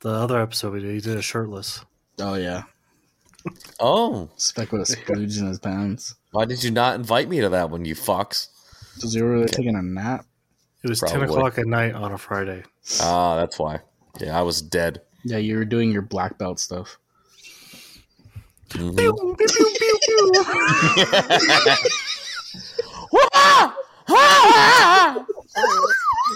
the 0.00 0.10
other 0.10 0.40
episode 0.40 0.72
we 0.74 0.80
did. 0.80 0.94
He 0.94 1.00
did 1.00 1.16
a 1.16 1.22
shirtless. 1.22 1.84
oh 2.20 2.34
yeah, 2.34 2.62
oh. 3.80 4.28
Spec 4.36 4.72
with 4.72 4.88
a 4.88 4.96
splooge 4.96 5.38
in 5.38 5.46
his 5.46 5.58
pants. 5.58 6.14
Why 6.30 6.44
did 6.44 6.62
you 6.62 6.70
not 6.70 6.96
invite 6.96 7.28
me 7.28 7.40
to 7.40 7.48
that 7.48 7.70
one, 7.70 7.84
you 7.84 7.94
fucks? 7.94 8.48
Was 9.02 9.14
he 9.14 9.20
really 9.20 9.48
taking 9.48 9.76
a 9.76 9.82
nap? 9.82 10.26
It 10.84 10.90
was 10.90 11.00
10 11.00 11.22
o'clock 11.22 11.58
at 11.58 11.66
night 11.66 11.94
on 11.94 12.12
a 12.12 12.18
Friday. 12.18 12.62
Ah, 13.00 13.36
that's 13.36 13.58
why. 13.58 13.80
Yeah, 14.20 14.38
I 14.38 14.42
was 14.42 14.62
dead. 14.62 15.02
Yeah, 15.24 15.38
you 15.38 15.56
were 15.56 15.64
doing 15.64 15.90
your 15.90 16.02
black 16.02 16.38
belt 16.38 16.60
stuff. 16.60 16.98
Mhm. 18.70 18.98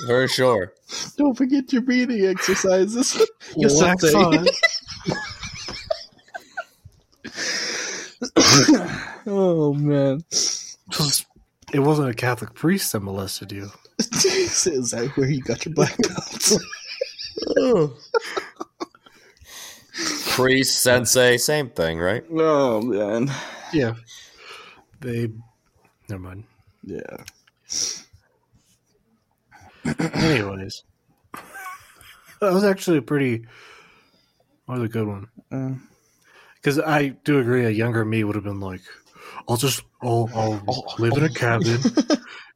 For 0.07 0.29
sure. 0.29 0.73
Don't 1.17 1.35
forget 1.35 1.73
your 1.73 1.83
breathing 1.83 2.27
exercises. 2.27 3.15
your 3.57 3.71
Wax 3.79 4.15
on. 4.15 4.47
oh 9.27 9.75
man, 9.75 10.23
It 11.73 11.81
wasn't 11.81 12.11
a 12.11 12.15
Catholic 12.15 12.55
priest 12.55 12.93
that 12.93 13.01
molested 13.01 13.53
you. 13.53 13.71
is 13.99 14.91
that 14.91 15.11
where 15.15 15.29
you 15.31 15.43
got 15.43 15.65
your 15.65 15.75
black 15.75 15.97
belt? 15.99 16.53
Priest, 20.31 20.83
sensei, 20.83 21.37
same 21.37 21.69
thing, 21.71 21.99
right? 21.99 22.25
oh 22.33 22.81
man, 22.81 23.31
Yeah. 23.73 23.95
They. 25.01 25.29
Never 26.09 26.23
mind. 26.23 26.45
yeah. 26.85 27.01
Anyways. 30.15 30.85
that 32.41 32.53
was 32.53 32.65
actually 32.65 32.99
a 32.99 33.03
pretty. 33.03 33.39
That 34.69 34.79
was 34.79 34.83
a 34.83 34.89
good 34.89 35.07
one. 35.07 35.29
Uh, 35.51 35.73
Because 36.55 36.79
I 36.79 37.09
do 37.25 37.39
agree, 37.41 37.65
a 37.65 37.71
younger 37.71 38.05
me 38.05 38.25
would 38.25 38.37
have 38.37 38.45
been 38.45 38.61
like, 38.61 38.83
I'll 39.49 39.57
just, 39.57 39.83
I'll, 40.03 40.29
I'll 40.35 40.63
Oh, 40.67 40.69
oh 40.69 40.95
live 40.99 41.17
in 41.17 41.23
a 41.25 41.27
oh. 41.27 41.35
cabin. 41.35 41.79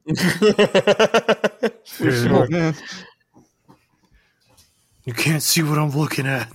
oh, 2.01 2.47
man. 2.49 2.74
You 5.05 5.12
can't 5.12 5.43
see 5.43 5.62
what 5.62 5.79
I'm 5.79 5.91
looking 5.91 6.27
at. 6.27 6.51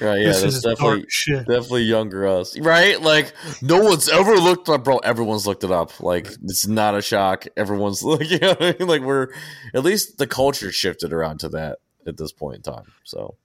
Right, 0.00 0.22
yeah, 0.22 0.26
this 0.26 0.42
that's 0.42 0.56
is 0.56 0.62
definitely 0.62 1.04
shit. 1.08 1.46
definitely 1.46 1.82
younger 1.82 2.26
us, 2.26 2.58
right? 2.58 3.00
Like 3.00 3.32
no 3.62 3.80
one's 3.80 4.08
ever 4.08 4.34
looked 4.34 4.68
up, 4.68 4.82
bro. 4.82 4.98
Everyone's 4.98 5.46
looked 5.46 5.62
it 5.62 5.70
up. 5.70 6.00
Like 6.00 6.26
it's 6.42 6.66
not 6.66 6.96
a 6.96 7.02
shock. 7.02 7.46
Everyone's 7.56 8.02
like, 8.02 8.28
you 8.28 8.40
know 8.40 8.48
what 8.48 8.62
I 8.62 8.74
mean? 8.76 8.88
Like 8.88 9.02
we're 9.02 9.28
at 9.72 9.84
least 9.84 10.18
the 10.18 10.26
culture 10.26 10.72
shifted 10.72 11.12
around 11.12 11.38
to 11.40 11.48
that 11.50 11.78
at 12.08 12.16
this 12.16 12.32
point 12.32 12.56
in 12.56 12.62
time. 12.62 12.86
So 13.04 13.36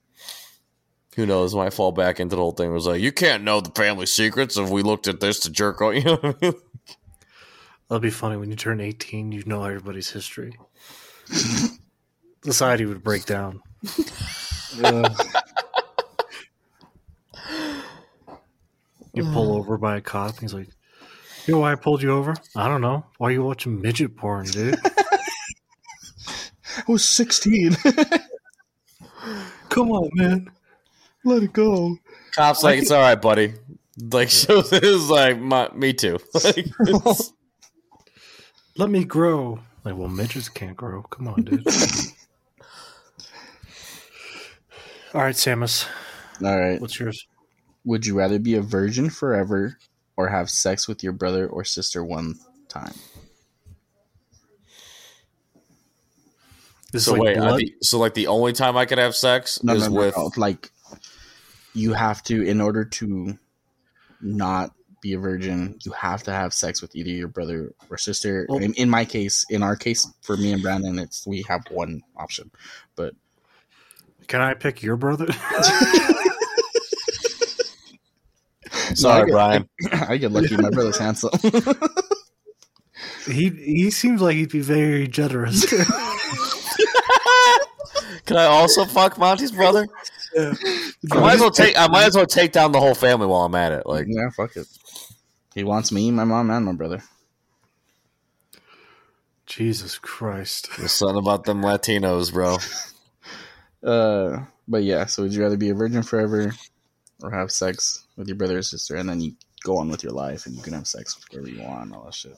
who 1.20 1.26
knows? 1.26 1.54
Might 1.54 1.74
fall 1.74 1.92
back 1.92 2.20
into 2.20 2.36
the 2.36 2.42
whole 2.42 2.54
thing. 2.54 2.72
It 2.72 2.74
was 2.74 2.88
like 2.88 3.02
you 3.02 3.12
can't 3.12 3.44
know 3.44 3.60
the 3.60 3.72
family 3.72 4.06
secrets 4.06 4.58
if 4.58 4.70
we 4.70 4.82
looked 4.82 5.08
at 5.08 5.20
this 5.20 5.40
to 5.42 5.52
jerk 5.52 5.82
on. 5.82 5.96
You 6.00 6.04
know 6.04 6.16
what 6.16 6.38
I 6.42 6.46
mean? 6.46 6.54
That'll 7.90 8.00
be 8.00 8.10
funny 8.12 8.38
when 8.38 8.50
you 8.50 8.56
turn 8.56 8.80
18, 8.80 9.32
you 9.32 9.44
know 9.46 9.64
everybody's 9.64 10.12
history. 10.12 10.58
Society 12.44 12.86
would 12.86 13.04
break 13.04 13.26
down. 13.26 13.62
You 19.14 19.24
pull 19.34 19.58
over 19.58 19.78
by 19.78 19.98
a 19.98 20.02
cop, 20.02 20.32
and 20.32 20.42
he's 20.42 20.54
like, 20.54 20.70
You 21.48 21.56
know 21.56 21.60
why 21.62 21.72
I 21.72 21.76
pulled 21.76 22.02
you 22.02 22.12
over? 22.12 22.36
I 22.56 22.68
don't 22.68 22.82
know. 22.82 23.06
Why 23.18 23.30
are 23.30 23.32
you 23.32 23.44
watching 23.44 23.82
midget 23.82 24.16
porn, 24.16 24.46
dude? 24.46 24.78
I 26.78 26.84
was 26.88 27.04
sixteen. 27.04 27.76
Come 29.70 29.92
on, 29.92 30.10
man. 30.14 30.48
Let 31.26 31.44
it 31.44 31.54
go. 31.54 31.98
Cops 32.34 32.64
like 32.64 32.80
it's 32.80 32.92
all 32.92 33.02
right, 33.02 33.22
buddy. 33.22 33.54
Like 34.12 34.30
shows 34.32 34.72
it 34.72 34.84
was 34.84 35.10
like 35.10 35.40
my, 35.40 35.70
me 35.74 35.94
too. 35.94 36.18
Like, 36.44 36.68
Let 38.78 38.90
me 38.90 39.04
grow. 39.04 39.60
Like, 39.84 39.96
well, 39.98 40.08
midgets 40.08 40.48
can't 40.48 40.78
grow. 40.78 41.02
Come 41.04 41.28
on, 41.28 41.44
dude. 41.44 41.68
All 45.14 45.22
right, 45.22 45.36
Samus, 45.36 45.88
All 46.44 46.58
right. 46.58 46.80
what's 46.80 47.00
yours? 47.00 47.26
Would 47.84 48.06
you 48.06 48.16
rather 48.18 48.38
be 48.40 48.56
a 48.56 48.62
virgin 48.62 49.10
forever 49.10 49.78
or 50.16 50.28
have 50.28 50.50
sex 50.50 50.88
with 50.88 51.04
your 51.04 51.14
brother 51.14 51.48
or 51.48 51.64
sister 51.64 52.04
one 52.04 52.36
time? 52.68 52.94
This 56.92 57.06
so 57.06 57.14
is 57.14 57.20
like 57.20 57.22
wait, 57.22 57.38
I 57.38 57.48
blood. 57.48 57.62
so 57.82 57.98
like 58.00 58.14
the 58.14 58.28
only 58.28 58.54
time 58.54 58.78
I 58.78 58.86
could 58.86 58.98
have 59.00 59.16
sex 59.16 59.64
No, 59.64 59.74
is 59.74 59.88
no, 59.88 59.94
no, 59.96 60.00
with 60.00 60.18
no. 60.18 60.32
Like, 60.38 60.72
you 61.74 61.94
have 61.94 62.24
to, 62.24 62.42
in 62.44 62.62
order 62.62 62.84
to 62.86 63.38
not 64.22 64.72
be 65.02 65.14
a 65.14 65.20
virgin, 65.20 65.78
you 65.86 65.92
have 65.94 66.24
to 66.24 66.32
have 66.32 66.54
sex 66.54 66.82
with 66.82 66.94
either 66.96 67.10
your 67.10 67.28
brother 67.30 67.72
or 67.90 67.98
sister. 67.98 68.46
Well- 68.50 68.60
in, 68.60 68.74
in 68.74 68.90
my 68.90 69.06
case, 69.06 69.46
in 69.50 69.64
our 69.64 69.76
case, 69.76 70.08
for 70.22 70.36
me 70.38 70.52
and 70.52 70.62
Brandon, 70.62 71.00
it's 71.00 71.26
we 71.26 71.44
have 71.48 71.62
one 71.72 72.02
option. 72.18 72.52
But 72.96 73.14
Can 74.28 74.42
I 74.42 74.54
pick 74.56 74.84
your 74.84 74.98
brother? 74.98 75.28
Sorry, 78.96 79.22
I 79.22 79.26
get- 79.26 79.32
Brian. 79.32 79.70
I 80.10 80.18
get 80.18 80.32
lucky. 80.32 80.58
My 80.58 80.70
brother's 80.70 80.98
handsome. 80.98 81.30
he 83.26 83.50
he 83.50 83.90
seems 83.92 84.22
like 84.22 84.36
he'd 84.36 84.50
be 84.52 84.60
very 84.62 85.08
generous. 85.08 85.66
Can 88.26 88.38
I 88.38 88.46
also 88.46 88.86
fuck 88.86 89.18
Monty's 89.18 89.52
brother? 89.52 89.88
I 90.38 91.20
might 91.20 91.34
as 91.36 91.40
well 91.42 91.52
take. 91.52 91.78
I 91.78 91.88
might 91.88 92.06
as 92.06 92.16
well 92.16 92.26
take 92.26 92.52
down 92.52 92.72
the 92.72 92.80
whole 92.80 92.96
family 92.96 93.28
while 93.28 93.46
I'm 93.46 93.56
at 93.56 93.72
it. 93.72 93.86
Like, 93.86 94.06
yeah, 94.08 94.30
fuck 94.36 94.56
it. 94.56 94.68
He 95.56 95.64
wants 95.64 95.92
me, 95.92 96.12
my 96.12 96.24
mom, 96.24 96.50
and 96.50 96.66
my 96.66 96.74
brother. 96.74 97.02
Jesus 99.46 99.98
Christ. 99.98 100.70
there's 100.78 100.92
something 100.92 101.18
about 101.18 101.44
them 101.46 101.62
Latinos, 101.62 102.32
bro. 102.32 102.58
Uh, 103.82 104.44
but 104.68 104.84
yeah. 104.84 105.06
So 105.06 105.24
would 105.24 105.34
you 105.34 105.42
rather 105.42 105.56
be 105.56 105.70
a 105.70 105.74
virgin 105.74 106.04
forever, 106.04 106.54
or 107.24 107.32
have 107.32 107.50
sex 107.50 108.04
with 108.18 108.28
your 108.28 108.36
brother 108.36 108.58
or 108.58 108.62
sister, 108.62 108.98
and 108.98 109.08
then 109.08 109.22
you 109.22 109.36
go 109.64 109.78
on 109.78 109.90
with 109.90 110.04
your 110.04 110.12
life, 110.12 110.46
and 110.46 110.54
you 110.54 110.62
can 110.62 110.74
have 110.74 110.86
sex 110.86 111.16
with 111.16 111.24
whoever 111.32 111.48
you 111.48 111.66
want, 111.66 111.84
and 111.84 111.94
all 111.94 112.04
that 112.04 112.14
shit? 112.14 112.38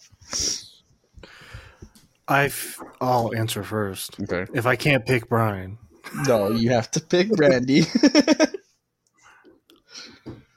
I've, 2.27 2.79
I'll 3.01 3.33
answer 3.35 3.63
first. 3.63 4.19
Okay. 4.21 4.45
If 4.53 4.67
I 4.67 4.75
can't 4.75 5.03
pick 5.03 5.27
Brian, 5.27 5.79
No, 6.27 6.49
you 6.51 6.71
have 6.71 6.91
to 6.91 6.99
pick 7.01 7.29
Brandy. 7.29 7.81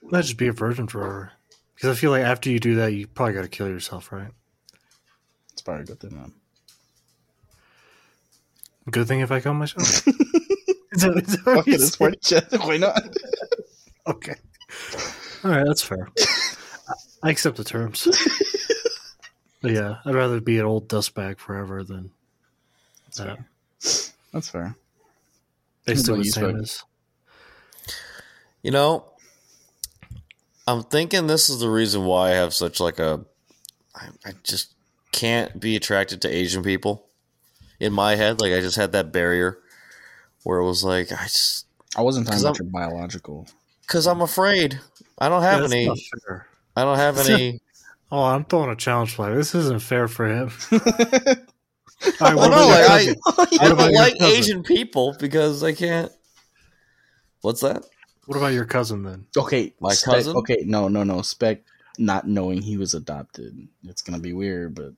let's 0.03 0.29
just 0.29 0.37
be 0.37 0.49
a 0.49 0.53
virgin 0.53 0.87
forever. 0.87 1.33
Because 1.75 1.97
I 1.97 2.01
feel 2.01 2.11
like 2.11 2.23
after 2.25 2.51
you 2.51 2.59
do 2.61 2.77
that, 2.77 2.93
you 2.93 3.07
probably 3.07 3.35
got 3.35 3.43
to 3.43 3.49
kill 3.49 3.69
yourself, 3.69 4.13
right? 4.13 4.31
it's 5.53 5.63
probably 5.63 5.83
a 5.83 5.87
good 5.87 6.01
thing, 6.01 6.15
man. 6.17 6.33
Good 8.91 9.07
thing 9.09 9.21
if 9.21 9.31
I 9.31 9.41
kill 9.41 9.55
myself. 9.55 10.07
Is 10.95 11.03
that- 11.03 11.17
is 11.27 11.37
that 11.39 11.47
what 11.47 11.57
Fuck 11.57 11.69
it, 11.69 11.75
it's 11.75 11.97
party 11.97 12.19
chat. 12.23 12.47
Why 12.53 12.77
not? 12.77 13.03
Okay. 14.07 14.35
All 15.43 15.51
right, 15.51 15.65
that's 15.67 15.83
fair. 15.83 16.09
I- 17.23 17.31
accept 17.31 17.57
the 17.57 17.65
terms. 17.65 18.07
but 19.63 19.71
yeah, 19.73 19.97
I'd 20.05 20.15
rather 20.15 20.41
be 20.43 20.59
an 20.59 20.67
old 20.67 20.89
dust 20.89 21.15
bag 21.15 21.39
forever 21.39 21.83
than 21.83 22.11
that. 23.17 23.39
That's 24.33 24.51
fair. 24.51 24.77
Basically, 25.87 26.03
still 26.03 26.16
what 26.16 26.24
you, 26.26 26.30
Sam 26.32 26.51
Spike? 26.51 26.62
is. 26.62 26.85
You 28.62 28.70
know, 28.70 29.05
I'm 30.66 30.82
thinking 30.82 31.26
this 31.26 31.51
is 31.51 31.61
the 31.61 31.68
reason 31.68 32.05
why 32.05 32.30
I 32.30 32.35
have 32.35 32.55
such 32.55 32.80
like 32.80 32.99
a. 32.99 33.24
I, 33.95 34.09
I 34.24 34.32
just 34.43 34.72
can't 35.12 35.61
be 35.61 35.76
attracted 35.76 36.22
to 36.22 36.28
Asian 36.35 36.62
people. 36.62 37.07
In 37.80 37.93
my 37.93 38.14
head, 38.16 38.41
like 38.41 38.53
I 38.53 38.61
just 38.61 38.76
had 38.76 38.93
that 38.93 39.12
barrier 39.12 39.59
where 40.45 40.59
it 40.59 40.64
was 40.64 40.82
like 40.85 41.12
I 41.12 41.24
just 41.24 41.66
I 41.97 42.03
wasn't 42.03 42.26
talking 42.26 42.37
'Cause 42.43 42.45
about 42.45 42.61
I'm- 42.61 42.64
your 42.66 42.89
biological. 42.89 43.47
because 43.82 44.07
I'm 44.07 44.20
afraid. 44.22 44.80
I 45.18 45.28
don't 45.28 45.43
have 45.43 45.61
that's 45.61 45.72
any. 45.72 45.87
not. 45.87 45.99
I 46.76 46.82
don't 46.85 46.97
have 46.97 47.18
any. 47.28 47.61
Oh, 48.11 48.22
I'm 48.22 48.45
throwing 48.45 48.70
a 48.70 48.76
challenge 48.76 49.14
flag. 49.14 49.35
This 49.35 49.55
isn't 49.55 49.82
fair 49.82 50.09
for 50.09 50.26
him. 50.26 50.51
All 52.20 52.28
right, 52.28 52.34
Well, 52.36 52.51
no, 52.51 52.66
like. 52.68 53.16
I, 53.61 53.64
I 53.64 53.68
don't 53.68 53.92
like 53.92 54.18
cousin? 54.18 54.36
Asian 54.36 54.62
people 54.62 55.16
because 55.18 55.62
I 55.62 55.72
can't. 55.72 56.12
What's 57.40 57.61
that? 57.61 57.84
What 58.26 58.36
about 58.38 58.53
your 58.55 58.64
cousin 58.64 59.03
then? 59.03 59.26
okay, 59.36 59.74
My 59.80 59.92
Spec- 59.92 60.14
cousin? 60.14 60.36
Okay, 60.38 60.62
no, 60.64 60.88
no, 60.88 61.05
no. 61.05 61.22
Spec 61.22 61.62
not 61.99 62.26
knowing 62.26 62.62
he 62.62 62.76
was 62.76 62.95
adopted. 62.95 63.68
It's 63.84 64.03
gonna 64.03 64.18
be 64.18 64.32
weird, 64.32 64.74
but 64.74 64.92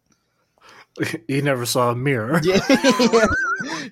He 1.28 1.42
never 1.42 1.66
saw 1.66 1.90
a 1.90 1.96
mirror. 1.96 2.40
yeah, 2.44 2.60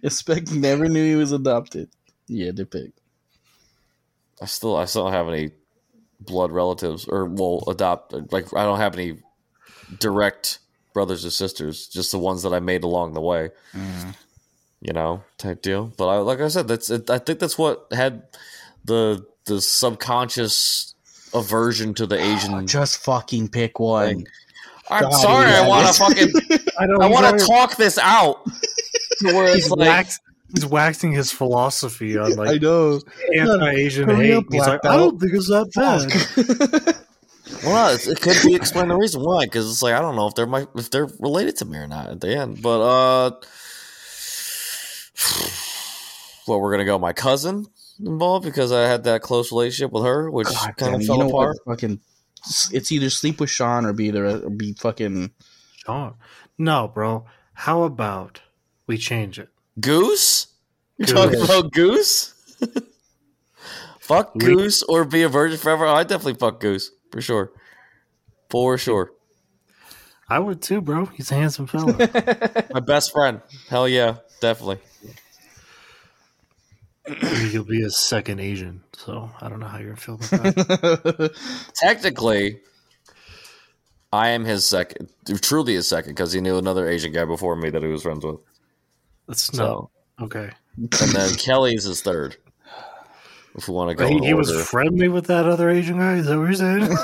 Spec 0.08 0.50
never 0.50 0.88
knew 0.88 1.04
he 1.04 1.16
was 1.16 1.32
adopted. 1.32 1.88
Yeah, 2.28 2.52
they 2.52 2.64
pick. 2.64 2.92
I 4.40 4.46
still 4.46 4.76
I 4.76 4.86
still 4.86 5.04
don't 5.04 5.12
have 5.12 5.28
any 5.28 5.50
blood 6.20 6.50
relatives 6.50 7.06
or 7.06 7.26
well 7.26 7.64
adopt 7.68 8.12
like 8.32 8.54
I 8.56 8.62
don't 8.64 8.78
have 8.78 8.94
any 8.94 9.18
direct 9.98 10.58
brothers 10.94 11.26
or 11.26 11.30
sisters, 11.30 11.86
just 11.88 12.10
the 12.12 12.18
ones 12.18 12.42
that 12.44 12.54
I 12.54 12.60
made 12.60 12.84
along 12.84 13.12
the 13.12 13.20
way, 13.20 13.50
Mm. 13.76 14.14
you 14.80 14.92
know, 14.94 15.22
type 15.36 15.60
deal. 15.60 15.92
But 15.96 16.08
I 16.08 16.16
like 16.18 16.40
I 16.40 16.48
said, 16.48 16.68
that's 16.68 16.88
it, 16.88 17.10
I 17.10 17.18
think 17.18 17.38
that's 17.40 17.58
what 17.58 17.86
had 17.92 18.22
the 18.84 19.26
the 19.46 19.60
subconscious 19.60 20.94
aversion 21.34 21.92
to 21.94 22.06
the 22.06 22.18
Asian. 22.18 22.66
Just 22.78 22.98
fucking 23.04 23.48
pick 23.48 23.78
one. 23.78 24.08
Thing. 24.08 24.26
I'm 24.90 25.02
God, 25.04 25.10
sorry, 25.12 25.50
I 25.52 25.66
want 25.66 25.86
to 25.94 25.94
fucking 25.94 26.32
I 26.78 26.86
know. 26.86 26.98
I 27.00 27.08
want 27.08 27.38
to 27.38 27.44
talk 27.46 27.76
this 27.76 27.98
out 27.98 28.44
to 28.46 29.26
where 29.34 29.54
He's, 29.54 29.66
it's 29.66 29.70
like 29.70 29.78
wax, 29.88 30.20
he's 30.54 30.66
waxing 30.66 31.12
his 31.12 31.32
philosophy 31.32 32.16
on 32.18 32.36
like 32.36 32.48
I 32.48 32.52
like 32.52 32.62
know. 32.62 33.00
anti-Asian 33.34 34.08
Hurry 34.08 34.26
hate. 34.32 34.44
He's 34.50 34.60
like, 34.66 34.84
I 34.84 34.96
don't 34.96 35.18
think 35.18 35.32
it's 35.34 35.48
that 35.48 35.70
bad. 35.74 36.96
Well, 37.64 37.94
it's- 37.94 38.06
it 38.06 38.20
could 38.20 38.36
be 38.44 38.54
explain 38.54 38.88
the 38.88 38.96
reason 38.96 39.22
why, 39.22 39.44
because 39.44 39.70
it's 39.70 39.82
like 39.82 39.94
I 39.94 40.00
don't 40.00 40.16
know 40.16 40.26
if 40.26 40.34
they're 40.34 40.46
my 40.46 40.66
if 40.76 40.90
they're 40.90 41.08
related 41.20 41.56
to 41.58 41.64
me 41.66 41.78
or 41.78 41.86
not 41.86 42.08
at 42.10 42.20
the 42.20 42.34
end. 42.36 42.60
But 42.62 42.80
uh, 42.80 43.30
well, 46.48 46.60
we're 46.60 46.70
gonna 46.70 46.84
go 46.84 46.98
my 46.98 47.12
cousin 47.12 47.66
involved 48.00 48.44
because 48.44 48.72
I 48.72 48.86
had 48.88 49.04
that 49.04 49.22
close 49.22 49.52
relationship 49.52 49.92
with 49.92 50.04
her, 50.04 50.30
which 50.30 50.48
kind 50.76 50.94
of 50.94 51.04
fell 51.04 51.16
you 51.18 51.24
know 51.24 51.28
apart. 51.28 51.56
what? 51.64 51.76
Fucking, 51.76 52.00
it's 52.72 52.92
either 52.92 53.10
sleep 53.10 53.40
with 53.40 53.50
Sean 53.50 53.84
or 53.86 53.92
be 53.92 54.10
the 54.10 54.44
or 54.46 54.50
be 54.50 54.72
fucking. 54.74 55.30
Sean. 55.76 56.14
no, 56.58 56.88
bro. 56.88 57.26
How 57.54 57.82
about 57.84 58.40
we 58.86 58.98
change 58.98 59.38
it? 59.38 59.48
Goose? 59.80 60.48
You're 60.98 61.06
Goose. 61.06 61.14
talking 61.14 61.42
about 61.42 61.72
Goose? 61.72 62.34
fuck 64.00 64.34
We- 64.34 64.44
Goose 64.44 64.82
or 64.84 65.04
be 65.04 65.22
a 65.22 65.28
virgin 65.28 65.58
forever? 65.58 65.86
I 65.86 66.02
definitely 66.04 66.34
fuck 66.34 66.60
Goose 66.60 66.90
for 67.14 67.20
sure, 67.22 67.52
for 68.50 68.76
sure. 68.76 69.12
I 70.28 70.40
would 70.40 70.60
too, 70.60 70.80
bro. 70.80 71.04
He's 71.06 71.30
a 71.30 71.34
handsome 71.36 71.68
fella. 71.68 71.92
My 72.74 72.80
best 72.80 73.12
friend. 73.12 73.40
Hell 73.68 73.86
yeah, 73.88 74.16
definitely. 74.40 74.78
He'll 77.52 77.62
be 77.62 77.82
a 77.84 77.90
second 77.90 78.40
Asian, 78.40 78.82
so 78.94 79.30
I 79.40 79.48
don't 79.48 79.60
know 79.60 79.66
how 79.66 79.78
you're 79.78 79.94
gonna 79.94 80.00
feel 80.00 80.14
about 80.14 80.54
that. 80.56 81.34
Technically, 81.74 82.62
I 84.12 84.30
am 84.30 84.44
his 84.44 84.64
second, 84.64 85.10
truly 85.40 85.74
his 85.74 85.86
second, 85.86 86.12
because 86.12 86.32
he 86.32 86.40
knew 86.40 86.56
another 86.58 86.88
Asian 86.88 87.12
guy 87.12 87.26
before 87.26 87.54
me 87.54 87.70
that 87.70 87.82
he 87.82 87.88
was 87.88 88.02
friends 88.02 88.24
with. 88.24 88.40
That's 89.28 89.42
So, 89.42 89.90
no 90.18 90.24
okay. 90.26 90.50
and 90.78 90.90
then 91.12 91.34
Kelly's 91.34 91.84
his 91.84 92.02
third. 92.02 92.36
If 93.56 93.68
we 93.68 93.74
want 93.74 93.90
to 93.90 93.94
go, 93.94 94.08
He, 94.08 94.18
he 94.18 94.34
was 94.34 94.50
friendly 94.68 95.08
with 95.08 95.26
that 95.26 95.46
other 95.46 95.70
Asian 95.70 95.98
guy. 95.98 96.14
Is 96.16 96.26
that 96.26 96.36
what 96.38 96.44
you're 96.44 96.54
saying? 96.54 96.96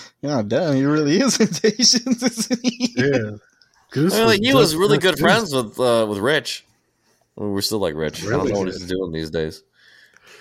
yeah, 0.22 0.42
damn, 0.46 0.74
he 0.74 0.84
really 0.84 1.20
is 1.20 1.38
into 1.38 1.66
Asians, 1.80 2.48
yeah. 2.96 3.36
Goose 3.90 4.14
I 4.14 4.18
mean, 4.18 4.26
like, 4.26 4.40
he 4.40 4.52
was 4.54 4.74
really 4.74 4.98
good 4.98 5.14
Goose- 5.14 5.20
friends 5.20 5.54
with 5.54 5.78
uh, 5.78 6.06
with 6.08 6.18
Rich. 6.18 6.64
I 7.38 7.42
mean, 7.42 7.52
we're 7.52 7.60
still 7.60 7.78
like 7.78 7.94
Rich. 7.94 8.24
I 8.26 8.30
don't 8.30 8.48
know 8.48 8.58
what 8.58 8.66
he's 8.68 8.84
doing 8.86 9.12
these 9.12 9.30
days, 9.30 9.62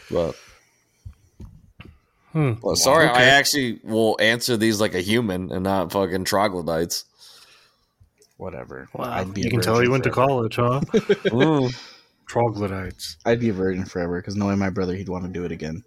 but 0.09 0.36
Hmm. 2.32 2.53
well, 2.62 2.78
sorry, 2.78 3.07
I 3.07 3.24
actually 3.24 3.80
will 3.84 4.16
answer 4.22 4.55
these 4.55 4.80
like 4.80 4.95
a 4.95 5.01
human 5.01 5.51
and 5.51 5.64
not 5.66 5.91
fucking 5.91 6.24
troglodytes. 6.24 7.03
Whatever. 8.38 8.88
Wow. 8.93 9.12
I'd 9.12 9.34
be 9.34 9.41
You 9.41 9.49
can 9.49 9.59
tell 9.62 9.76
virgin 9.76 9.88
he 9.88 9.91
went 9.91 10.03
to 10.05 10.12
college, 10.12 10.55
huh? 10.55 10.80
Mm. 12.32 12.34
Troglodytes. 12.34 13.18
I'd 13.26 13.40
be 13.40 13.50
a 13.50 13.54
virgin 13.54 13.86
forever 13.86 14.20
because 14.22 14.36
knowing 14.36 14.58
my 14.60 14.70
brother, 14.70 14.96
he'd 14.96 15.10
want 15.10 15.26
to 15.26 15.30
do 15.32 15.44
it 15.44 15.52
again. 15.52 15.84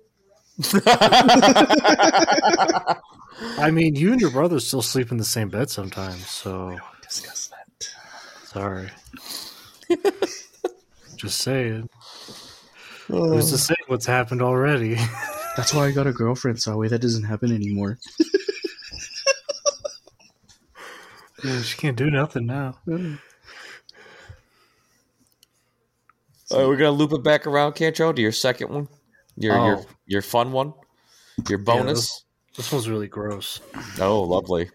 I 3.59 3.70
mean, 3.72 3.97
you 3.97 4.12
and 4.12 4.20
your 4.20 4.30
brother 4.30 4.61
still 4.61 4.82
sleep 4.82 5.11
in 5.11 5.16
the 5.16 5.24
same 5.24 5.49
bed 5.49 5.70
sometimes, 5.70 6.26
so 6.28 6.76
Discuss 7.03 7.49
that. 7.49 7.88
sorry. 8.45 8.90
Just 11.16 11.38
saying. 11.38 11.88
Who's 13.09 13.51
to 13.51 13.59
say 13.59 13.74
what's 13.86 14.07
happened 14.07 14.42
already? 14.42 14.95
That's 15.57 15.72
why 15.74 15.86
I 15.86 15.92
got 15.92 16.07
a 16.07 16.12
girlfriend, 16.12 16.59
Sawi. 16.59 16.88
That 16.88 17.01
doesn't 17.01 17.24
happen 17.24 17.53
anymore. 17.53 17.99
Yeah, 21.42 21.61
she 21.62 21.76
can't 21.76 21.97
do 21.97 22.11
nothing 22.11 22.47
now. 22.47 22.78
All 26.55 26.61
right, 26.61 26.68
we're 26.68 26.76
gonna 26.76 26.92
loop 26.92 27.12
it 27.12 27.22
back 27.24 27.46
around, 27.46 27.72
Cantro, 27.72 28.14
to 28.14 28.22
your 28.22 28.32
second 28.32 28.70
one, 28.70 28.88
your 29.36 29.55
your 29.57 29.78
Oh. 29.78 29.86
your 30.07 30.22
fun 30.22 30.52
one, 30.52 30.72
your 31.48 31.59
bonus. 31.59 32.24
This 32.57 32.70
one's 32.70 32.88
really 32.88 33.09
gross. 33.09 33.61
oh, 34.00 34.22
lovely. 34.22 34.70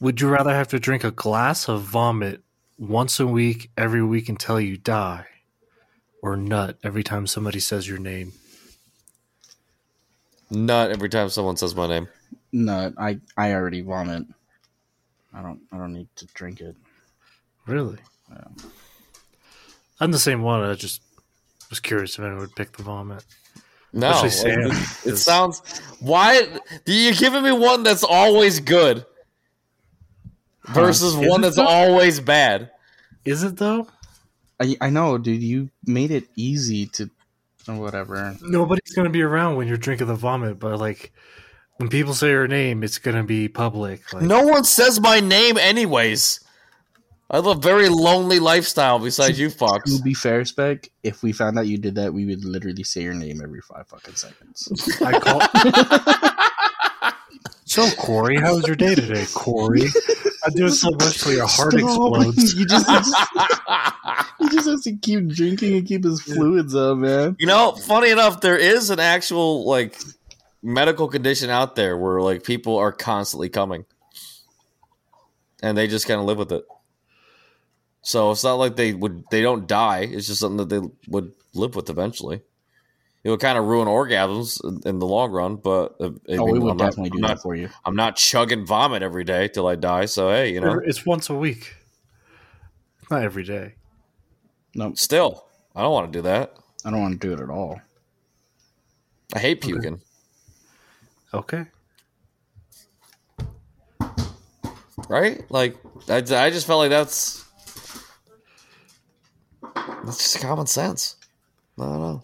Would 0.00 0.20
you 0.20 0.28
rather 0.28 0.52
have 0.52 0.68
to 0.68 0.80
drink 0.80 1.04
a 1.04 1.10
glass 1.12 1.68
of 1.68 1.82
vomit 1.82 2.42
once 2.76 3.20
a 3.20 3.26
week, 3.26 3.70
every 3.78 4.02
week 4.02 4.28
until 4.28 4.60
you 4.60 4.76
die, 4.76 5.26
or 6.22 6.36
nut 6.36 6.76
every 6.82 7.04
time 7.04 7.26
somebody 7.28 7.60
says 7.60 7.88
your 7.88 7.98
name? 7.98 8.32
Nut 10.50 10.90
every 10.90 11.08
time 11.08 11.28
someone 11.28 11.56
says 11.56 11.74
my 11.74 11.86
name. 11.86 12.08
Nut. 12.52 12.94
I 12.98 13.20
I 13.36 13.52
already 13.54 13.80
vomit. 13.80 14.24
I 15.32 15.42
don't 15.42 15.60
I 15.70 15.78
don't 15.78 15.92
need 15.92 16.08
to 16.16 16.26
drink 16.34 16.60
it. 16.60 16.74
Really? 17.66 17.98
Yeah. 18.30 18.44
I'm 20.00 20.12
the 20.12 20.18
same 20.18 20.42
one. 20.42 20.62
I 20.62 20.74
just 20.74 21.00
was 21.70 21.80
curious 21.80 22.14
if 22.14 22.20
anyone 22.20 22.40
would 22.40 22.54
pick 22.56 22.72
the 22.76 22.82
vomit. 22.82 23.24
No, 23.92 24.10
Especially 24.10 24.30
Sam, 24.30 24.60
it, 24.60 24.66
it 25.06 25.10
'cause- 25.10 25.22
sounds. 25.24 25.62
Why 26.00 26.42
you're 26.86 27.14
giving 27.14 27.42
me 27.42 27.52
one 27.52 27.82
that's 27.82 28.04
always 28.04 28.60
good 28.60 29.06
versus 30.68 31.14
Is 31.14 31.28
one 31.28 31.40
that's 31.40 31.56
though? 31.56 31.66
always 31.66 32.20
bad? 32.20 32.70
Is 33.24 33.42
it 33.42 33.56
though? 33.56 33.88
I 34.60 34.76
I 34.80 34.90
know, 34.90 35.18
dude. 35.18 35.42
You 35.42 35.70
made 35.84 36.10
it 36.10 36.24
easy 36.36 36.86
to 36.86 37.10
or 37.68 37.74
whatever. 37.76 38.36
Nobody's 38.42 38.94
gonna 38.94 39.10
be 39.10 39.22
around 39.22 39.56
when 39.56 39.66
you're 39.68 39.76
drinking 39.76 40.06
the 40.08 40.14
vomit, 40.14 40.58
but 40.58 40.78
like 40.78 41.12
when 41.78 41.88
people 41.88 42.14
say 42.14 42.30
your 42.30 42.48
name, 42.48 42.82
it's 42.82 42.98
gonna 42.98 43.24
be 43.24 43.48
public. 43.48 44.12
Like, 44.12 44.22
No 44.22 44.42
one 44.46 44.64
says 44.64 45.00
my 45.00 45.20
name, 45.20 45.58
anyways. 45.58 46.40
I 47.28 47.38
live 47.38 47.58
a 47.58 47.60
very 47.60 47.88
lonely 47.88 48.38
lifestyle 48.38 49.00
besides 49.00 49.38
you 49.38 49.50
Fox. 49.50 49.90
To 49.90 49.98
fucks. 49.98 50.04
be 50.04 50.14
fair, 50.14 50.44
Spec, 50.44 50.90
if 51.02 51.24
we 51.24 51.32
found 51.32 51.58
out 51.58 51.66
you 51.66 51.76
did 51.76 51.96
that, 51.96 52.14
we 52.14 52.24
would 52.24 52.44
literally 52.44 52.84
say 52.84 53.02
your 53.02 53.14
name 53.14 53.40
every 53.42 53.60
five 53.60 53.88
fucking 53.88 54.14
seconds. 54.14 54.68
I 55.04 55.18
call. 55.18 55.40
so 57.64 57.90
Corey, 57.96 58.36
how 58.36 58.54
was 58.54 58.66
your 58.68 58.76
day 58.76 58.94
today, 58.94 59.26
Corey? 59.34 59.88
I 60.44 60.50
do 60.50 60.66
it 60.66 60.72
so 60.72 60.90
much 60.92 61.18
till 61.18 61.32
your 61.32 61.48
heart 61.48 61.72
Stop. 61.72 61.82
explodes. 61.82 62.54
you 62.58 62.66
just 62.66 62.86
he 64.38 64.48
just 64.48 64.68
has 64.68 64.82
to 64.82 64.96
keep 64.96 65.26
drinking 65.26 65.76
and 65.76 65.84
keep 65.84 66.04
his 66.04 66.22
fluids 66.22 66.76
up, 66.76 66.98
man. 66.98 67.34
You 67.40 67.46
know, 67.46 67.72
funny 67.72 68.10
enough, 68.10 68.40
there 68.40 68.56
is 68.56 68.90
an 68.90 69.00
actual 69.00 69.64
like 69.64 69.98
medical 70.62 71.08
condition 71.08 71.50
out 71.50 71.74
there 71.74 71.96
where 71.96 72.20
like 72.20 72.44
people 72.44 72.76
are 72.76 72.92
constantly 72.92 73.48
coming, 73.48 73.84
and 75.60 75.76
they 75.76 75.88
just 75.88 76.06
kind 76.06 76.20
of 76.20 76.26
live 76.26 76.38
with 76.38 76.52
it. 76.52 76.64
So 78.06 78.30
it's 78.30 78.44
not 78.44 78.54
like 78.54 78.76
they 78.76 78.94
would 78.94 79.24
they 79.32 79.42
don't 79.42 79.66
die. 79.66 80.02
It's 80.08 80.28
just 80.28 80.38
something 80.38 80.58
that 80.58 80.68
they 80.68 80.80
would 81.08 81.32
live 81.54 81.74
with 81.74 81.90
eventually. 81.90 82.40
It 83.24 83.30
would 83.30 83.40
kind 83.40 83.58
of 83.58 83.64
ruin 83.64 83.88
orgasms 83.88 84.62
in, 84.64 84.88
in 84.88 84.98
the 85.00 85.06
long 85.06 85.32
run, 85.32 85.56
but 85.56 85.96
uh, 86.00 86.10
I 86.30 86.36
Oh, 86.36 86.46
mean, 86.46 86.52
we 86.52 86.58
would 86.60 86.70
I'm 86.70 86.76
not- 86.76 86.90
definitely 86.90 87.10
do 87.10 87.16
I'm 87.16 87.22
that 87.22 87.28
not, 87.30 87.42
for 87.42 87.56
you. 87.56 87.68
I'm 87.84 87.96
not 87.96 88.14
chugging 88.14 88.64
vomit 88.64 89.02
every 89.02 89.24
day 89.24 89.48
till 89.48 89.66
I 89.66 89.74
die. 89.74 90.04
So 90.04 90.30
hey, 90.30 90.52
you 90.52 90.60
know, 90.60 90.80
It's 90.84 91.04
once 91.04 91.28
a 91.30 91.34
week, 91.34 91.74
not 93.10 93.22
every 93.24 93.42
day. 93.42 93.74
No, 94.76 94.94
still, 94.94 95.44
I 95.74 95.82
don't 95.82 95.90
want 95.92 96.12
to 96.12 96.16
do 96.18 96.22
that. 96.22 96.54
I 96.84 96.90
don't 96.90 97.00
want 97.00 97.20
to 97.20 97.26
do 97.26 97.32
it 97.34 97.40
at 97.40 97.50
all. 97.50 97.80
I 99.34 99.40
hate 99.40 99.60
puking. 99.62 100.00
Okay. 101.34 101.64
right? 105.08 105.44
Like, 105.50 105.76
I, 106.08 106.18
I 106.18 106.50
just 106.50 106.68
felt 106.68 106.78
like 106.78 106.90
that's 106.90 107.44
that's 110.06 110.18
just 110.18 110.40
common 110.40 110.66
sense. 110.66 111.16
I 111.78 111.82
don't 111.82 112.00
know. 112.00 112.22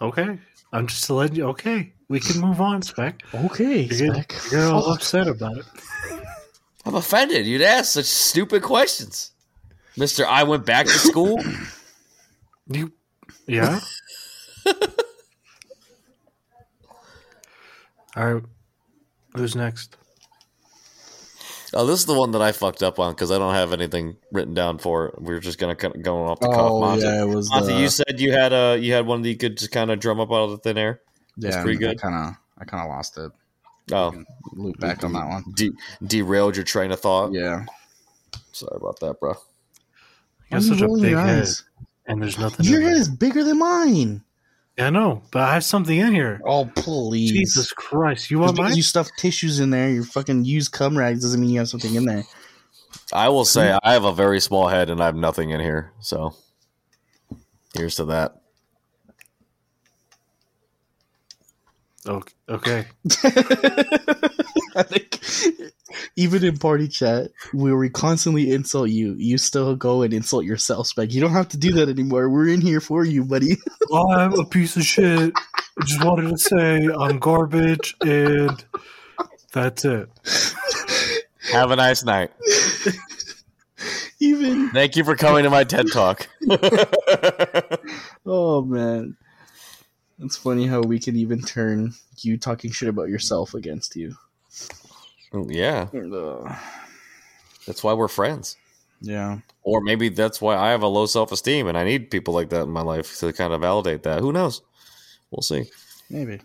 Okay. 0.00 0.38
I'm 0.72 0.86
just 0.86 1.08
letting 1.10 1.36
you. 1.36 1.46
Okay, 1.48 1.92
we 2.08 2.20
can 2.20 2.40
move 2.40 2.60
on, 2.60 2.82
Spec. 2.82 3.22
Okay, 3.34 3.82
You're 3.84 4.14
getting, 4.14 4.24
you're 4.52 4.70
all 4.70 4.92
upset 4.92 5.26
about 5.26 5.56
it. 5.58 5.64
I'm 6.84 6.94
offended. 6.94 7.46
You'd 7.46 7.62
ask 7.62 7.92
such 7.92 8.04
stupid 8.04 8.62
questions, 8.62 9.32
Mister. 9.96 10.26
I 10.26 10.42
went 10.42 10.66
back 10.66 10.86
to 10.86 10.92
school. 10.92 11.42
You, 12.70 12.92
yeah. 13.46 13.80
all 18.14 18.34
right. 18.34 18.42
Who's 19.34 19.56
next? 19.56 19.96
Oh, 21.74 21.86
this 21.86 22.00
is 22.00 22.06
the 22.06 22.14
one 22.14 22.30
that 22.32 22.42
I 22.42 22.52
fucked 22.52 22.82
up 22.82 22.98
on 22.98 23.12
because 23.12 23.30
I 23.30 23.38
don't 23.38 23.54
have 23.54 23.72
anything 23.72 24.16
written 24.32 24.54
down 24.54 24.78
for 24.78 25.06
it. 25.08 25.20
We 25.22 25.34
were 25.34 25.40
just 25.40 25.58
gonna 25.58 25.74
kind 25.76 25.94
of 25.94 26.02
going 26.02 26.28
off 26.28 26.40
the 26.40 26.48
cuff. 26.48 26.56
Oh 26.58 26.80
Monty, 26.80 27.02
yeah, 27.04 27.22
it 27.22 27.26
was 27.28 27.50
Monty, 27.50 27.72
the, 27.74 27.80
you 27.80 27.88
said 27.88 28.18
you 28.20 28.32
had 28.32 28.52
a 28.52 28.76
you 28.78 28.92
had 28.92 29.06
one 29.06 29.22
that 29.22 29.28
you 29.28 29.36
could 29.36 29.56
just 29.58 29.70
kind 29.72 29.90
of 29.90 30.00
drum 30.00 30.20
up 30.20 30.30
out 30.30 30.44
of 30.44 30.50
the 30.50 30.58
thin 30.58 30.78
air. 30.78 31.00
yeah, 31.36 31.62
pretty 31.62 31.78
good. 31.78 31.90
I 31.90 31.94
kind 31.94 32.14
of 32.14 32.34
I 32.58 32.64
kind 32.64 32.82
of 32.84 32.88
lost 32.88 33.18
it. 33.18 33.30
Oh, 33.90 34.12
Loop 34.52 34.78
back 34.78 35.02
on 35.02 35.12
that 35.14 35.26
one. 35.28 35.44
de- 35.54 35.72
derailed 36.06 36.56
your 36.56 36.64
train 36.64 36.92
of 36.92 37.00
thought. 37.00 37.32
Yeah, 37.32 37.64
Sorry 38.52 38.76
about 38.76 39.00
that, 39.00 39.18
bro. 39.18 39.30
You 39.30 39.36
Why 39.36 40.58
have 40.58 40.62
are 40.62 40.66
you 40.66 40.78
such 40.78 40.82
a 40.82 40.88
big 41.02 41.10
your 41.12 41.20
head, 41.20 41.48
and 42.06 42.22
there's 42.22 42.38
nothing. 42.38 42.66
Your 42.66 42.80
head 42.82 42.92
there. 42.92 43.00
is 43.00 43.08
bigger 43.08 43.44
than 43.44 43.58
mine. 43.58 44.22
Yeah, 44.78 44.86
I 44.86 44.90
know, 44.90 45.22
but 45.32 45.42
I 45.42 45.54
have 45.54 45.64
something 45.64 45.98
in 45.98 46.14
here. 46.14 46.40
Oh 46.46 46.70
please, 46.76 47.32
Jesus 47.32 47.72
Christ! 47.72 48.30
You 48.30 48.36
Just 48.36 48.44
want 48.44 48.56
because 48.56 48.70
mine? 48.70 48.76
you 48.76 48.82
stuff 48.84 49.08
tissues 49.18 49.58
in 49.58 49.70
there, 49.70 49.90
your 49.90 50.04
fucking 50.04 50.44
used 50.44 50.70
cum 50.70 50.96
rags 50.96 51.22
doesn't 51.22 51.40
mean 51.40 51.50
you 51.50 51.58
have 51.58 51.68
something 51.68 51.96
in 51.96 52.04
there. 52.04 52.22
I 53.12 53.28
will 53.28 53.44
say 53.44 53.76
I 53.82 53.92
have 53.92 54.04
a 54.04 54.12
very 54.12 54.38
small 54.38 54.68
head 54.68 54.88
and 54.88 55.02
I 55.02 55.06
have 55.06 55.16
nothing 55.16 55.50
in 55.50 55.60
here. 55.60 55.92
So 55.98 56.32
here's 57.74 57.96
to 57.96 58.04
that. 58.04 58.36
Okay. 62.06 62.34
okay. 62.48 62.86
I 64.80 64.84
think 64.84 65.18
even 66.14 66.44
in 66.44 66.56
party 66.56 66.86
chat 66.86 67.32
where 67.52 67.76
we 67.76 67.90
constantly 67.90 68.52
insult 68.52 68.90
you, 68.90 69.14
you 69.18 69.36
still 69.36 69.74
go 69.74 70.02
and 70.02 70.14
insult 70.14 70.44
yourself, 70.44 70.86
Spec. 70.86 71.12
You 71.12 71.20
don't 71.20 71.32
have 71.32 71.48
to 71.48 71.56
do 71.56 71.72
that 71.72 71.88
anymore. 71.88 72.30
We're 72.30 72.46
in 72.48 72.60
here 72.60 72.80
for 72.80 73.04
you, 73.04 73.24
buddy. 73.24 73.56
Oh, 73.90 74.12
I'm 74.12 74.38
a 74.38 74.44
piece 74.44 74.76
of 74.76 74.82
shit. 74.82 75.32
I 75.34 75.84
just 75.84 76.04
wanted 76.04 76.28
to 76.28 76.36
say 76.36 76.86
I'm 76.86 77.18
garbage, 77.18 77.96
and 78.02 78.62
that's 79.50 79.82
it. 79.86 80.10
Have 81.50 81.70
a 81.70 81.76
nice 81.76 82.04
night. 82.04 82.30
even 84.20 84.68
Thank 84.68 84.96
you 84.96 85.04
for 85.04 85.16
coming 85.16 85.44
to 85.44 85.50
my 85.50 85.64
TED 85.64 85.86
Talk. 85.90 86.28
oh 88.26 88.60
man, 88.60 89.16
it's 90.18 90.36
funny 90.36 90.66
how 90.66 90.82
we 90.82 90.98
can 90.98 91.16
even 91.16 91.40
turn 91.40 91.94
you 92.18 92.36
talking 92.36 92.70
shit 92.70 92.90
about 92.90 93.08
yourself 93.08 93.54
against 93.54 93.96
you. 93.96 94.16
Oh, 95.32 95.46
yeah, 95.48 95.88
Ugh. 95.94 96.56
that's 97.66 97.84
why 97.84 97.92
we're 97.92 98.08
friends. 98.08 98.56
Yeah, 99.00 99.38
Or 99.62 99.80
maybe 99.80 100.08
that's 100.08 100.40
why 100.40 100.56
I 100.56 100.70
have 100.70 100.82
a 100.82 100.88
low 100.88 101.06
self 101.06 101.30
esteem 101.30 101.68
and 101.68 101.78
I 101.78 101.84
need 101.84 102.10
people 102.10 102.34
like 102.34 102.48
that 102.50 102.62
in 102.62 102.70
my 102.70 102.80
life 102.80 103.16
to 103.20 103.32
kind 103.32 103.52
of 103.52 103.60
validate 103.60 104.02
that. 104.02 104.20
Who 104.20 104.32
knows? 104.32 104.60
We'll 105.30 105.42
see. 105.42 105.70
maybe. 106.10 106.40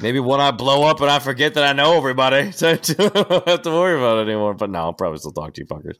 Maybe 0.00 0.20
when 0.20 0.40
I 0.40 0.52
blow 0.52 0.84
up 0.84 1.00
and 1.00 1.10
I 1.10 1.18
forget 1.18 1.54
that 1.54 1.64
I 1.64 1.72
know 1.72 1.96
everybody, 1.96 2.52
so 2.52 2.70
I 2.70 2.76
don't 2.76 3.48
have 3.48 3.62
to 3.62 3.70
worry 3.70 3.96
about 3.98 4.18
it 4.18 4.30
anymore. 4.30 4.54
But 4.54 4.70
no, 4.70 4.78
I'll 4.78 4.92
probably 4.92 5.18
still 5.18 5.32
talk 5.32 5.52
to 5.54 5.60
you 5.62 5.66
fuckers. 5.66 5.96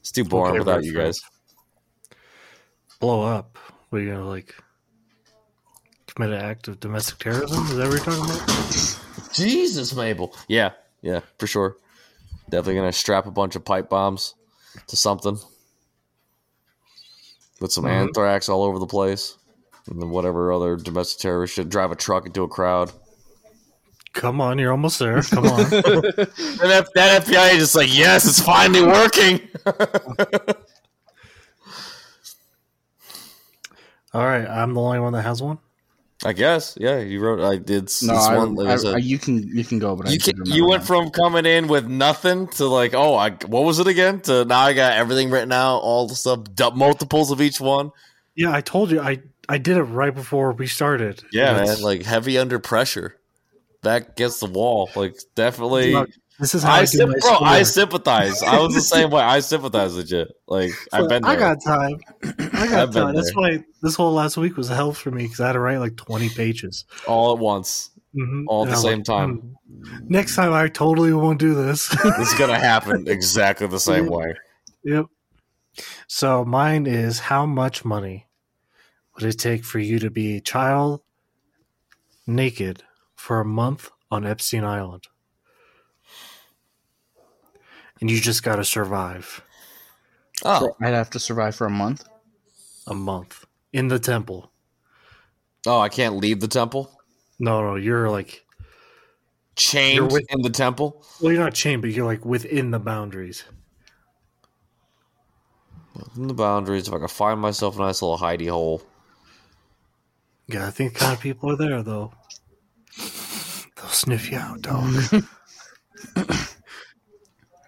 It's 0.00 0.10
too 0.10 0.24
boring 0.24 0.52
Okay, 0.52 0.58
without 0.60 0.82
you 0.84 0.94
guys. 0.94 1.20
Blow 2.98 3.22
up. 3.22 3.58
We're 3.90 4.10
gonna 4.12 4.26
like 4.26 4.54
commit 6.06 6.30
an 6.30 6.40
act 6.40 6.66
of 6.68 6.80
domestic 6.80 7.18
terrorism. 7.18 7.64
Is 7.66 7.76
that 7.76 7.88
what 7.88 7.96
you're 7.96 8.04
talking 8.04 8.24
about? 8.24 9.00
Jesus, 9.32 9.94
Mabel. 9.94 10.34
Yeah, 10.48 10.70
yeah, 11.02 11.20
for 11.38 11.46
sure. 11.46 11.76
Definitely 12.48 12.76
gonna 12.76 12.92
strap 12.92 13.26
a 13.26 13.30
bunch 13.30 13.56
of 13.56 13.64
pipe 13.64 13.88
bombs 13.88 14.34
to 14.88 14.96
something. 14.96 15.38
Put 17.58 17.72
some 17.72 17.84
Mhm. 17.84 17.90
anthrax 18.08 18.48
all 18.48 18.62
over 18.64 18.78
the 18.78 18.86
place. 18.86 19.36
And 19.86 20.00
then 20.00 20.10
whatever 20.10 20.52
other 20.52 20.76
domestic 20.76 21.20
terrorist 21.20 21.54
should 21.54 21.68
drive 21.68 21.90
a 21.90 21.96
truck 21.96 22.26
into 22.26 22.42
a 22.42 22.48
crowd. 22.48 22.92
Come 24.12 24.40
on, 24.40 24.58
you're 24.58 24.72
almost 24.72 24.98
there. 24.98 25.22
Come 25.22 25.46
on. 25.46 25.60
And 25.60 25.72
that, 25.72 26.88
that 26.94 27.24
FBI 27.26 27.52
is 27.54 27.58
just 27.60 27.74
like, 27.76 27.94
yes, 27.96 28.26
it's 28.26 28.40
finally 28.40 28.82
working. 28.82 29.40
All 34.12 34.24
right, 34.24 34.46
I'm 34.46 34.74
the 34.74 34.80
only 34.80 34.98
one 34.98 35.12
that 35.12 35.22
has 35.22 35.40
one. 35.40 35.58
I 36.24 36.34
guess. 36.34 36.76
Yeah, 36.78 36.98
you 36.98 37.20
wrote. 37.20 37.40
I 37.40 37.56
did. 37.56 37.84
No, 38.02 38.14
this 38.14 38.26
I, 38.26 38.36
one. 38.36 38.54
like 38.54 38.68
I 38.68 38.72
I, 38.72 38.76
said. 38.76 38.94
I- 38.96 38.98
you 38.98 39.18
can 39.18 39.38
you 39.56 39.64
can 39.64 39.78
go, 39.78 39.96
but 39.96 40.10
you 40.10 40.18
did 40.18 40.36
can, 40.36 40.46
you 40.46 40.66
went 40.66 40.82
that. 40.82 40.86
from 40.86 41.10
coming 41.10 41.46
in 41.46 41.66
with 41.66 41.86
nothing 41.88 42.46
to 42.48 42.66
like, 42.66 42.92
oh, 42.94 43.14
I 43.14 43.30
what 43.46 43.64
was 43.64 43.78
it 43.78 43.86
again? 43.86 44.20
To 44.22 44.44
now 44.44 44.60
I 44.60 44.74
got 44.74 44.92
everything 44.94 45.30
written 45.30 45.52
out, 45.52 45.78
all 45.78 46.06
the 46.06 46.14
stuff, 46.14 46.40
du- 46.54 46.72
multiples 46.72 47.30
of 47.30 47.40
each 47.40 47.60
one. 47.60 47.90
Yeah, 48.34 48.52
I 48.54 48.60
told 48.60 48.90
you. 48.90 49.00
I 49.00 49.20
I 49.48 49.56
did 49.58 49.78
it 49.78 49.82
right 49.82 50.14
before 50.14 50.52
we 50.52 50.66
started. 50.66 51.22
Yeah, 51.32 51.54
man, 51.64 51.80
like 51.80 52.02
heavy 52.02 52.36
under 52.38 52.58
pressure, 52.58 53.16
back 53.82 54.10
against 54.10 54.40
the 54.40 54.46
wall. 54.46 54.90
Like 54.94 55.16
definitely, 55.34 55.94
Look, 55.94 56.10
this 56.40 56.54
is 56.54 56.62
how 56.62 56.72
I, 56.74 56.80
I, 56.80 57.04
bro, 57.20 57.38
I 57.40 57.62
sympathize. 57.62 58.42
I 58.42 58.58
was 58.60 58.74
the 58.74 58.80
same 58.96 59.10
way. 59.10 59.22
I 59.22 59.40
sympathize 59.40 59.94
with 59.94 60.10
you. 60.10 60.26
Like 60.48 60.72
I've 60.92 61.08
been 61.08 61.22
there. 61.22 61.30
I 61.32 61.36
got 61.36 61.58
time. 61.64 62.00
I 62.54 62.66
got 62.66 62.92
time. 62.92 63.14
That's 63.14 63.32
there. 63.34 63.34
why 63.58 63.64
this 63.82 63.94
whole 63.94 64.12
last 64.12 64.36
week 64.36 64.56
was 64.56 64.70
a 64.70 64.74
help 64.74 64.96
for 64.96 65.10
me 65.10 65.24
because 65.24 65.40
I 65.40 65.46
had 65.48 65.52
to 65.52 65.60
write 65.60 65.78
like 65.78 65.96
20 65.96 66.28
pages. 66.30 66.84
all 67.06 67.32
at 67.32 67.38
once, 67.38 67.90
Mhm. 68.16 68.44
all 68.48 68.62
at 68.62 68.68
And 68.68 68.72
the 68.72 68.76
I'm 68.76 68.82
same 68.82 68.98
like, 68.98 69.04
time. 69.04 69.36
"Hmm, 69.36 70.06
Next 70.08 70.34
time, 70.36 70.52
I 70.52 70.68
totally 70.68 71.12
won't 71.12 71.38
do 71.38 71.54
this. 71.54 71.88
This 72.18 72.32
is 72.32 72.38
gonna 72.38 72.58
happen 72.72 73.06
exactly 73.08 73.66
the 73.66 73.78
same 73.80 74.06
way. 74.06 74.34
yep. 74.84 75.06
So 76.08 76.44
mine 76.44 76.86
is 76.86 77.18
how 77.20 77.46
much 77.46 77.84
money 77.84 78.26
would 79.14 79.24
it 79.24 79.38
take 79.38 79.64
for 79.64 79.78
you 79.78 79.98
to 80.00 80.10
be 80.10 80.36
a 80.36 80.40
child 80.40 81.02
naked 82.26 82.82
for 83.14 83.40
a 83.40 83.44
month 83.44 83.90
on 84.10 84.26
Epstein 84.26 84.64
Island? 84.64 85.06
And 88.00 88.10
you 88.10 88.20
just 88.20 88.42
got 88.42 88.56
to 88.56 88.64
survive 88.64 89.42
Oh, 90.44 90.74
I'd 90.80 90.94
have 90.94 91.10
to 91.10 91.18
survive 91.20 91.54
for 91.54 91.66
a 91.66 91.70
month. 91.70 92.04
a 92.86 92.94
month 92.94 93.44
in 93.74 93.88
the 93.88 93.98
temple. 93.98 94.50
oh, 95.66 95.78
I 95.80 95.88
can't 95.90 96.16
leave 96.16 96.40
the 96.40 96.48
temple. 96.48 96.90
No, 97.38 97.62
no, 97.62 97.74
you're 97.76 98.08
like, 98.10 98.44
Chained 99.56 99.96
You're 99.96 100.06
with- 100.08 100.26
in 100.32 100.40
the 100.42 100.48
temple. 100.50 101.04
well, 101.20 101.32
you're 101.32 101.42
not 101.44 101.52
chained, 101.54 101.82
but 101.82 101.90
you're 101.90 102.06
like 102.06 102.24
within 102.24 102.70
the 102.70 102.78
boundaries. 102.78 103.44
Within 105.94 106.28
the 106.28 106.34
boundaries, 106.34 106.88
if 106.88 106.94
I 106.94 106.98
can 106.98 107.08
find 107.08 107.40
myself 107.40 107.76
a 107.76 107.80
nice 107.80 108.00
little 108.00 108.16
hidey 108.18 108.48
hole. 108.48 108.82
Yeah, 110.46 110.66
I 110.66 110.70
think 110.70 110.94
kind 110.94 111.12
of 111.12 111.20
people 111.20 111.50
are 111.50 111.56
there 111.56 111.82
though. 111.82 112.12
They'll 112.96 113.88
sniff 113.90 114.30
you 114.30 114.38
out, 114.38 114.62
dog. 114.62 114.94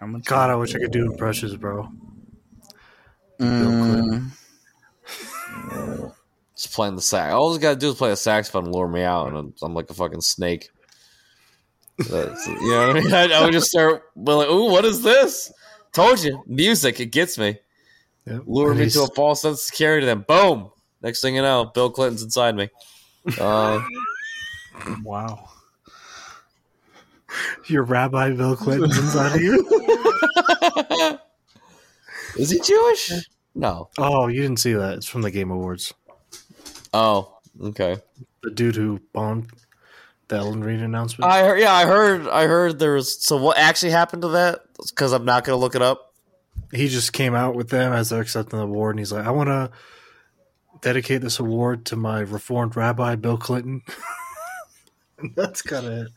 How 0.03 0.07
much? 0.07 0.25
God, 0.25 0.49
I 0.49 0.55
wish 0.55 0.75
I 0.75 0.79
could 0.79 0.91
do 0.91 1.09
impressions, 1.09 1.55
bro. 1.55 1.87
Mm, 3.39 4.31
Just 6.57 6.73
playing 6.73 6.97
the 6.97 7.01
sax. 7.01 7.33
All 7.33 7.55
I 7.55 7.57
gotta 7.57 7.77
do 7.77 7.87
is 7.91 7.95
play 7.95 8.11
a 8.11 8.17
saxophone 8.17 8.69
lure 8.69 8.89
me 8.89 9.01
out, 9.01 9.29
and 9.29 9.37
I'm, 9.37 9.53
I'm 9.61 9.73
like 9.73 9.89
a 9.89 9.93
fucking 9.93 10.19
snake. 10.19 10.71
That's- 11.99 12.45
you 12.47 12.69
know 12.69 12.87
what 12.89 12.97
I 12.97 12.99
mean? 12.99 13.13
I, 13.13 13.31
I 13.31 13.45
would 13.45 13.53
just 13.53 13.67
start 13.69 14.13
be 14.21 14.33
like, 14.33 14.49
"Ooh, 14.49 14.69
what 14.69 14.83
is 14.83 15.03
this?" 15.03 15.53
Told 15.93 16.21
you, 16.21 16.43
music. 16.47 16.99
It 16.99 17.05
gets 17.13 17.37
me. 17.37 17.57
Yep. 18.25 18.41
Lure 18.45 18.71
And 18.71 18.81
me 18.81 18.89
to 18.89 19.03
a 19.03 19.07
false 19.15 19.43
sense 19.43 19.59
of 19.59 19.63
security. 19.63 20.05
Then, 20.05 20.25
boom. 20.27 20.69
Next 21.01 21.21
thing 21.21 21.35
you 21.35 21.41
know, 21.43 21.71
Bill 21.73 21.89
Clinton's 21.89 22.23
inside 22.23 22.57
me. 22.57 22.67
Uh, 23.39 23.81
wow. 25.01 25.47
Your 27.67 27.83
Rabbi 27.83 28.31
Bill 28.33 28.55
Clinton's 28.55 28.97
inside 28.97 29.35
of 29.35 29.41
you. 29.41 29.81
is 32.37 32.49
he 32.51 32.59
Jewish? 32.59 33.11
No. 33.55 33.89
Oh, 33.97 34.27
you 34.27 34.41
didn't 34.41 34.59
see 34.59 34.73
that? 34.73 34.95
It's 34.97 35.07
from 35.07 35.21
the 35.21 35.31
Game 35.31 35.51
Awards. 35.51 35.93
Oh, 36.93 37.37
okay. 37.61 37.97
The 38.41 38.51
dude 38.51 38.75
who 38.75 38.99
bombed 39.13 39.49
the 40.27 40.35
Elden 40.37 40.63
Ring 40.63 40.81
announcement. 40.81 41.31
I 41.31 41.43
heard. 41.43 41.59
Yeah, 41.59 41.73
I 41.73 41.85
heard. 41.85 42.27
I 42.27 42.47
heard 42.47 42.79
there 42.79 42.93
was. 42.93 43.21
So 43.23 43.37
what 43.37 43.57
actually 43.57 43.91
happened 43.91 44.21
to 44.23 44.29
that? 44.29 44.61
Because 44.89 45.11
I'm 45.13 45.25
not 45.25 45.43
gonna 45.43 45.57
look 45.57 45.75
it 45.75 45.81
up. 45.81 46.13
he 46.71 46.87
just 46.87 47.13
came 47.13 47.35
out 47.35 47.55
with 47.55 47.69
them 47.69 47.93
as 47.93 48.09
they're 48.09 48.21
accepting 48.21 48.57
the 48.59 48.65
award, 48.65 48.95
and 48.95 48.99
he's 48.99 49.11
like, 49.11 49.25
"I 49.25 49.31
want 49.31 49.47
to 49.49 49.71
dedicate 50.81 51.21
this 51.21 51.39
award 51.39 51.85
to 51.85 51.95
my 51.95 52.21
Reformed 52.21 52.75
Rabbi 52.75 53.15
Bill 53.15 53.37
Clinton." 53.37 53.81
That's 55.35 55.61
kind 55.61 55.85
of 55.85 55.93
it. 55.93 56.07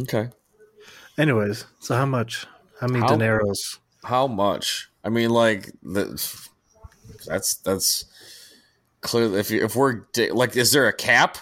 Okay. 0.00 0.28
Anyways, 1.18 1.64
so 1.80 1.94
how 1.96 2.06
much? 2.06 2.46
How 2.80 2.86
many 2.86 3.00
How- 3.00 3.08
dineros? 3.16 3.78
How 4.04 4.26
much? 4.26 4.88
I 5.04 5.08
mean, 5.10 5.30
like 5.30 5.70
the, 5.82 6.04
that's 7.26 7.56
that's 7.56 8.06
clear. 9.02 9.36
If 9.36 9.50
you, 9.50 9.64
if 9.64 9.76
we're 9.76 10.02
like, 10.32 10.56
is 10.56 10.72
there 10.72 10.88
a 10.88 10.92
cap? 10.92 11.36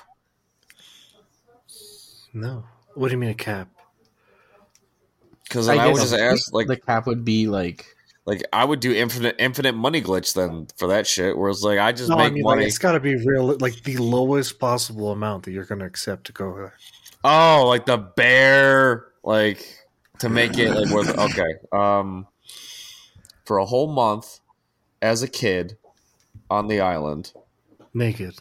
No. 2.32 2.64
What 2.94 3.08
do 3.08 3.12
you 3.12 3.18
mean 3.18 3.30
a 3.30 3.34
cap? 3.34 3.68
Because 5.44 5.68
I, 5.68 5.86
would 5.86 5.96
just 5.96 6.14
ask, 6.14 6.52
like, 6.52 6.66
the 6.66 6.76
cap 6.76 7.06
would 7.06 7.24
be 7.24 7.46
like 7.46 7.86
like 8.26 8.42
I 8.52 8.64
would 8.64 8.80
do 8.80 8.92
infinite 8.92 9.36
infinite 9.38 9.74
money 9.74 10.02
glitch 10.02 10.34
then 10.34 10.66
for 10.76 10.88
that 10.88 11.06
shit. 11.06 11.38
Whereas 11.38 11.64
like 11.64 11.78
I 11.78 11.92
just 11.92 12.10
No, 12.10 12.16
I 12.16 12.24
make 12.24 12.34
mean 12.34 12.42
like, 12.42 12.56
money. 12.56 12.66
it's 12.66 12.76
got 12.76 12.92
to 12.92 13.00
be 13.00 13.16
real, 13.24 13.56
like 13.58 13.82
the 13.84 13.96
lowest 13.96 14.58
possible 14.58 15.10
amount 15.12 15.44
that 15.44 15.52
you're 15.52 15.64
going 15.64 15.78
to 15.78 15.86
accept 15.86 16.24
to 16.26 16.32
go 16.32 16.54
there. 16.54 16.74
oh, 17.24 17.64
like 17.66 17.86
the 17.86 17.96
bear, 17.96 19.06
like 19.28 19.60
to 20.20 20.28
make 20.28 20.56
it 20.58 20.70
like 20.74 20.90
worth. 20.90 21.16
Okay, 21.28 21.52
um, 21.72 22.26
for 23.44 23.58
a 23.58 23.64
whole 23.66 23.88
month 23.92 24.40
as 25.02 25.22
a 25.22 25.28
kid 25.28 25.76
on 26.50 26.66
the 26.68 26.80
island, 26.80 27.32
naked 27.94 28.36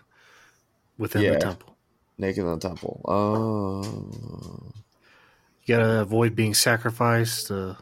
within 0.98 1.22
Yeah. 1.24 1.32
the 1.34 1.40
temple. 1.40 1.76
naked 2.18 2.44
in 2.44 2.52
the 2.52 2.58
temple. 2.60 3.02
Oh. 3.06 3.84
You 5.66 5.76
gotta 5.76 6.00
avoid 6.02 6.36
being 6.36 6.54
sacrificed. 6.54 7.52
Uh, 7.52 7.76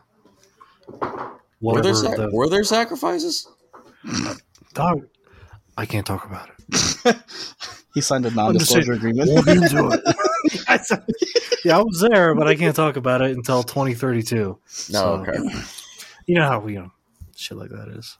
Were 1.62 1.82
there, 1.82 1.93
sac- 1.93 2.18
the 2.18 2.30
were 2.34 2.49
there 2.49 2.64
sacrifices? 2.64 3.47
dog. 4.74 5.08
I 5.78 5.86
can't 5.86 6.06
talk 6.06 6.26
about 6.26 6.49
it. 6.49 7.18
he 7.95 8.01
signed 8.01 8.25
a 8.27 8.31
non-disclosure 8.31 8.93
agreement. 8.93 9.29
We'll 9.31 9.49
into 9.49 9.89
it. 9.89 10.99
Yeah, 11.65 11.79
I 11.79 11.81
was 11.81 11.99
there, 11.99 12.35
but 12.35 12.47
I 12.47 12.53
can't 12.53 12.75
talk 12.75 12.95
about 12.95 13.23
it 13.23 13.35
until 13.35 13.63
2032. 13.63 14.37
No, 14.37 14.59
So, 14.67 15.25
okay. 15.27 15.39
You 16.27 16.35
know 16.35 16.47
how 16.47 16.59
we, 16.59 16.73
you 16.73 16.79
know, 16.81 16.91
shit 17.35 17.57
like 17.57 17.71
that 17.71 17.87
is. 17.87 18.19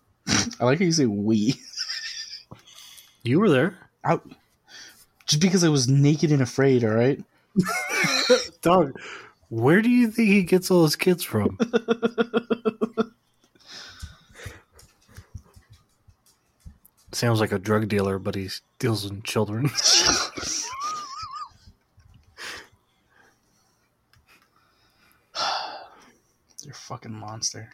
I 0.60 0.66
like 0.66 0.80
how 0.80 0.86
you 0.86 0.92
say 0.92 1.06
we. 1.06 1.62
You 3.22 3.40
were 3.40 3.50
there, 3.52 3.78
I, 4.04 4.20
just 5.28 5.44
because 5.44 5.64
I 5.64 5.70
was 5.70 5.88
naked 5.88 6.32
and 6.32 6.42
afraid. 6.42 6.84
All 6.84 6.90
right. 6.90 7.24
dog. 8.62 9.00
Where 9.50 9.84
do 9.84 9.90
you 9.90 10.10
think 10.10 10.30
he 10.30 10.42
gets 10.42 10.72
all 10.72 10.84
his 10.84 10.96
kids 10.96 11.24
from? 11.24 11.60
Sounds 17.16 17.40
like 17.40 17.54
a 17.54 17.60
drug 17.60 17.88
dealer, 17.88 18.20
but 18.20 18.36
he 18.36 18.50
deals 18.78 19.10
in 19.10 19.22
children. 19.22 19.64
You're 26.62 26.72
a 26.72 26.74
fucking 26.74 27.14
monster. 27.14 27.72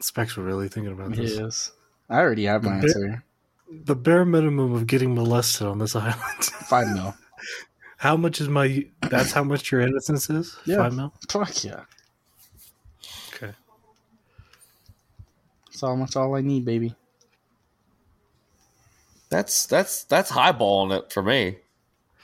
Specs 0.00 0.38
were 0.38 0.42
really 0.42 0.68
thinking 0.68 0.94
about 0.94 1.12
this. 1.12 1.36
Yes. 1.36 1.72
I 2.08 2.16
already 2.20 2.46
have 2.46 2.64
my 2.64 2.76
answer. 2.76 3.24
The 3.70 3.94
bare 3.94 4.24
minimum 4.24 4.72
of 4.72 4.86
getting 4.86 5.14
molested 5.14 5.66
on 5.66 5.78
this 5.78 5.94
island. 5.96 6.16
Five 6.42 6.88
mil. 6.94 7.14
How 7.98 8.16
much 8.16 8.40
is 8.40 8.48
my? 8.48 8.86
That's 9.02 9.32
how 9.32 9.44
much 9.44 9.70
your 9.70 9.82
innocence 9.82 10.30
is. 10.30 10.56
Yeah. 10.64 10.78
Five 10.78 10.94
mil. 10.94 11.12
Fuck 11.28 11.62
yeah. 11.62 11.84
Okay. 13.34 13.52
That's 15.66 15.82
all 15.82 15.94
much 15.98 16.16
all 16.16 16.34
I 16.34 16.40
need, 16.40 16.64
baby. 16.64 16.94
That's 19.36 19.66
that's 19.66 20.04
that's 20.04 20.30
highballing 20.30 20.96
it 20.98 21.12
for 21.12 21.22
me. 21.22 21.58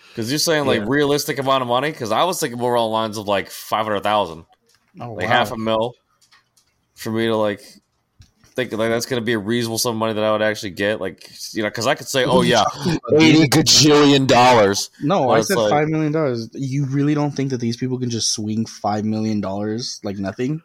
Because 0.08 0.30
you're 0.32 0.38
saying 0.38 0.64
like 0.66 0.80
Yeah. 0.80 0.86
realistic 0.88 1.38
amount 1.38 1.60
of 1.60 1.68
money. 1.68 1.90
Because 1.90 2.10
I 2.10 2.24
was 2.24 2.40
thinking 2.40 2.58
more 2.58 2.74
along 2.74 2.92
lines 2.92 3.18
of 3.18 3.28
like 3.28 3.50
five 3.50 3.84
hundred 3.84 4.02
thousand, 4.02 4.46
Oh, 4.98 5.12
like 5.12 5.26
wow. 5.26 5.32
half 5.32 5.50
a 5.52 5.56
mil, 5.58 5.94
for 6.94 7.10
me 7.10 7.26
to 7.26 7.36
like 7.36 7.60
think 8.54 8.72
like 8.72 8.88
that's 8.90 9.04
going 9.06 9.20
to 9.20 9.24
be 9.24 9.32
a 9.34 9.38
reasonable 9.38 9.76
sum 9.78 9.92
of 9.92 9.98
money 9.98 10.12
that 10.14 10.24
I 10.24 10.32
would 10.32 10.40
actually 10.40 10.70
get. 10.70 11.02
Like 11.02 11.28
you 11.52 11.62
know, 11.62 11.68
because 11.68 11.86
I 11.86 11.94
could 11.94 12.08
say, 12.08 12.24
oh 12.24 12.40
yeah, 12.40 12.64
eighty 13.18 13.46
gajillion 13.46 14.26
dollars. 14.26 14.88
No, 15.02 15.30
I 15.30 15.42
said 15.42 15.58
like- 15.58 15.70
five 15.70 15.88
million 15.88 16.12
dollars. 16.12 16.48
You 16.54 16.86
really 16.86 17.14
don't 17.14 17.32
think 17.32 17.50
that 17.50 17.60
these 17.60 17.76
people 17.76 17.98
can 17.98 18.08
just 18.08 18.32
swing 18.32 18.64
five 18.64 19.04
million 19.04 19.42
dollars 19.42 20.00
like 20.02 20.16
nothing? 20.16 20.62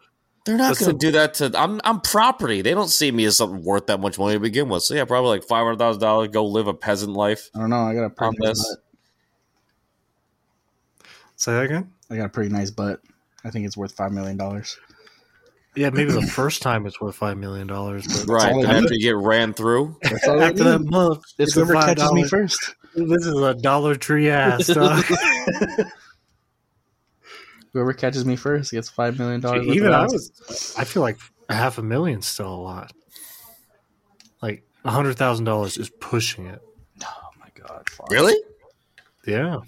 They're 0.48 0.58
not 0.58 0.80
going 0.80 0.92
to 0.94 0.98
do 0.98 1.12
that 1.12 1.36
to. 1.36 1.52
I'm 1.56 1.80
I'm 1.84 2.02
property. 2.02 2.62
They 2.64 2.74
don't 2.74 2.88
see 2.90 3.12
me 3.12 3.26
as 3.26 3.38
something 3.38 3.64
worth 3.64 3.86
that 3.88 4.00
much 4.00 4.18
money 4.18 4.34
to 4.34 4.40
begin 4.40 4.70
with. 4.70 4.82
So 4.82 4.96
yeah, 4.96 5.06
probably 5.06 5.30
like 5.38 5.44
five 5.44 5.64
hundred 5.64 5.78
thousand 5.78 6.02
dollars. 6.02 6.30
Go 6.30 6.46
live 6.48 6.68
a 6.68 6.74
peasant 6.74 7.14
life. 7.14 7.50
I 7.56 7.60
don't 7.60 7.70
know. 7.70 7.82
I 7.84 7.94
got 7.94 8.06
a 8.06 8.10
pretty 8.10 8.38
nice 8.40 8.50
this. 8.58 8.76
butt. 8.76 8.84
Say 11.36 11.52
that 11.54 11.64
again. 11.66 11.92
I 12.10 12.16
got 12.18 12.26
a 12.26 12.30
pretty 12.30 12.50
nice 12.50 12.72
butt. 12.72 13.02
I 13.44 13.52
think 13.52 13.66
it's 13.68 13.78
worth 13.78 13.92
five 13.92 14.12
million 14.12 14.38
dollars. 14.38 14.78
Yeah, 15.76 15.92
maybe 15.92 16.12
the 16.12 16.22
first 16.34 16.62
time 16.64 16.86
it's 16.88 17.00
worth 17.00 17.16
five 17.16 17.38
million 17.38 17.68
dollars, 17.68 18.08
Right. 18.26 18.52
all 18.54 18.66
I 18.66 18.70
After 18.72 18.82
need. 18.82 19.02
you 19.02 19.02
get 19.02 19.18
ran 19.18 19.54
through. 19.54 19.96
That's 20.02 20.28
after 20.28 20.64
that 20.64 20.82
need. 20.82 20.90
month, 20.90 21.20
It's 21.38 21.56
it's 21.56 21.58
a 21.58 21.66
whoever 21.66 21.86
catches 21.86 22.12
me 22.14 22.24
first. 22.28 22.74
This 22.96 23.26
is 23.28 23.36
a 23.40 23.54
Dollar 23.54 23.94
Tree 23.96 24.30
ass. 24.30 24.68
dog. 27.78 27.86
Whoever 27.86 27.94
catches 27.94 28.26
me 28.26 28.36
first 28.36 28.72
gets 28.72 28.90
five 28.90 29.18
million 29.18 29.42
dollars. 29.42 29.68
Even 29.68 29.94
I 29.94 30.04
was. 30.04 30.76
I 30.78 30.84
feel 30.84 31.02
like 31.02 31.18
half 31.50 31.78
a 31.78 31.84
million's 31.84 32.28
still 32.28 32.54
a 32.54 32.56
lot. 32.56 32.92
Like 34.42 34.64
a 34.84 34.92
hundred 34.92 35.18
thousand 35.18 35.46
dollars 35.46 35.78
is 35.78 35.90
pushing 35.90 36.48
it. 36.48 36.62
Oh 37.04 37.30
my 37.40 37.50
god! 37.56 37.90
fuck. 37.90 38.10
Really? 38.12 38.36
Yeah, 39.26 39.60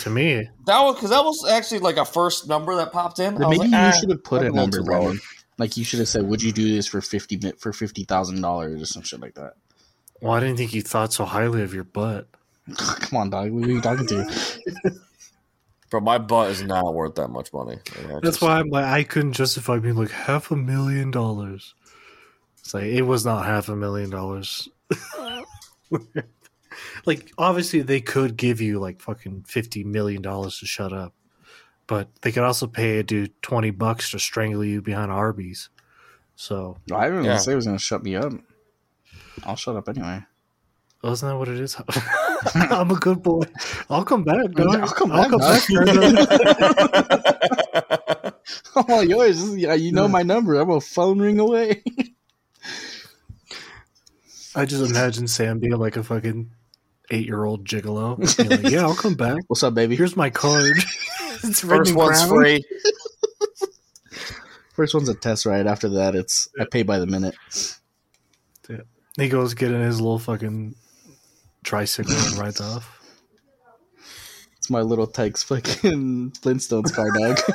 to 0.00 0.10
me, 0.10 0.46
That 0.66 0.80
was 0.82 0.96
because 0.96 1.08
that 1.08 1.24
was 1.24 1.48
actually 1.48 1.80
like 1.80 1.96
a 1.96 2.04
first 2.04 2.48
number 2.48 2.74
that 2.76 2.92
popped 2.92 3.18
in. 3.18 3.36
I 3.36 3.38
Then 3.38 3.48
was 3.48 3.58
maybe 3.58 3.70
like, 3.70 3.80
you 3.80 3.86
ah, 3.86 3.90
should 3.98 4.10
have 4.10 4.22
put 4.22 4.42
that's 4.42 4.52
a 4.52 4.56
number, 4.56 4.82
too 4.82 5.18
Like 5.56 5.78
you 5.78 5.84
should 5.84 6.00
have 6.00 6.08
said, 6.08 6.28
"Would 6.28 6.42
you 6.42 6.52
do 6.52 6.74
this 6.74 6.86
for 6.86 7.00
fifty 7.00 7.40
for 7.58 7.72
fifty 7.72 8.04
thousand 8.04 8.42
dollars 8.42 8.82
or 8.82 8.84
some 8.84 9.02
shit 9.02 9.20
like 9.20 9.34
that?" 9.34 9.54
well, 10.20 10.32
I 10.32 10.40
didn't 10.40 10.58
think 10.58 10.74
you 10.74 10.82
thought 10.82 11.14
so 11.14 11.24
highly 11.24 11.62
of 11.62 11.72
your 11.72 11.84
butt. 11.84 12.28
Come 12.76 13.18
on, 13.18 13.30
dog. 13.30 13.48
Who 13.48 13.64
are 13.64 13.68
you 13.68 13.80
talking 13.80 14.06
to? 14.06 14.30
Bro, 15.90 16.00
my 16.00 16.18
butt 16.18 16.50
is 16.50 16.62
not 16.62 16.94
worth 16.94 17.14
that 17.14 17.28
much 17.28 17.52
money. 17.52 17.76
Like, 17.96 18.08
That's 18.22 18.22
just- 18.24 18.42
why 18.42 18.58
I'm 18.58 18.68
like 18.68 18.84
I 18.84 19.04
couldn't 19.04 19.34
justify 19.34 19.78
being 19.78 19.94
like 19.96 20.10
half 20.10 20.50
a 20.50 20.56
million 20.56 21.10
dollars. 21.10 21.74
It's 22.58 22.74
like 22.74 22.84
it 22.84 23.02
was 23.02 23.24
not 23.24 23.46
half 23.46 23.68
a 23.68 23.76
million 23.76 24.10
dollars. 24.10 24.68
like 27.06 27.32
obviously 27.38 27.82
they 27.82 28.00
could 28.00 28.36
give 28.36 28.60
you 28.60 28.78
like 28.80 29.00
fucking 29.00 29.44
fifty 29.46 29.84
million 29.84 30.22
dollars 30.22 30.58
to 30.58 30.66
shut 30.66 30.92
up, 30.92 31.14
but 31.86 32.08
they 32.22 32.32
could 32.32 32.42
also 32.42 32.66
pay 32.66 32.98
a 32.98 33.02
dude 33.02 33.40
twenty 33.42 33.70
bucks 33.70 34.10
to 34.10 34.18
strangle 34.18 34.64
you 34.64 34.82
behind 34.82 35.12
Arby's. 35.12 35.68
So 36.34 36.76
No, 36.90 36.96
I 36.96 37.04
didn't 37.08 37.24
Yeah. 37.24 37.30
even 37.32 37.40
say 37.42 37.52
it 37.52 37.56
was 37.56 37.66
going 37.66 37.78
to 37.78 37.82
shut 37.82 38.02
me 38.02 38.16
up. 38.16 38.32
I'll 39.44 39.56
shut 39.56 39.76
up 39.76 39.88
anyway. 39.88 40.22
wasn't 41.02 41.30
that 41.32 41.38
what 41.38 41.48
it 41.48 41.60
is? 41.60 41.76
I'm 42.54 42.90
a 42.90 42.96
good 42.96 43.22
boy. 43.22 43.42
I'll 43.90 44.04
come 44.04 44.24
back. 44.24 44.50
Dog. 44.52 44.76
I'll 44.76 44.88
come 44.88 45.10
back. 45.10 45.32
I'll 45.32 45.38
back, 45.38 45.62
come 45.66 45.84
back. 45.84 46.34
I'm 48.74 48.84
all 48.84 48.84
oh, 48.98 49.00
yours. 49.00 49.56
Yeah, 49.56 49.74
you 49.74 49.92
know 49.92 50.08
my 50.08 50.22
number. 50.22 50.54
I'm 50.56 50.70
a 50.70 50.80
phone 50.80 51.18
ring 51.18 51.38
away. 51.38 51.82
I 54.54 54.64
just 54.64 54.88
imagine 54.90 55.28
Sam 55.28 55.58
being 55.58 55.76
like 55.76 55.96
a 55.96 56.02
fucking 56.02 56.50
eight 57.10 57.26
year 57.26 57.44
old 57.44 57.64
gigolo. 57.66 58.18
Like, 58.38 58.72
yeah, 58.72 58.82
I'll 58.82 58.94
come 58.94 59.14
back. 59.14 59.42
What's 59.48 59.62
up, 59.62 59.74
baby? 59.74 59.96
Here's 59.96 60.16
my 60.16 60.30
card. 60.30 60.76
it's 61.44 61.60
First 61.60 61.94
one's 61.94 62.26
brown. 62.26 62.28
free. 62.28 62.64
First 64.72 64.94
one's 64.94 65.08
a 65.08 65.14
test 65.14 65.46
ride. 65.46 65.66
After 65.66 65.88
that, 65.90 66.14
it's 66.14 66.48
I 66.60 66.66
pay 66.70 66.82
by 66.82 66.98
the 66.98 67.06
minute. 67.06 67.34
Yeah. 68.68 68.80
He 69.16 69.28
goes 69.28 69.54
get 69.54 69.72
in 69.72 69.80
his 69.80 70.00
little 70.00 70.18
fucking 70.18 70.74
tricycle 71.66 72.14
and 72.14 72.38
rides 72.38 72.60
off. 72.60 72.92
It's 74.56 74.70
my 74.70 74.82
little 74.82 75.08
Tikes 75.08 75.42
fucking 75.42 76.30
Flintstones 76.40 76.94
car, 76.94 77.10
dog. 77.10 77.40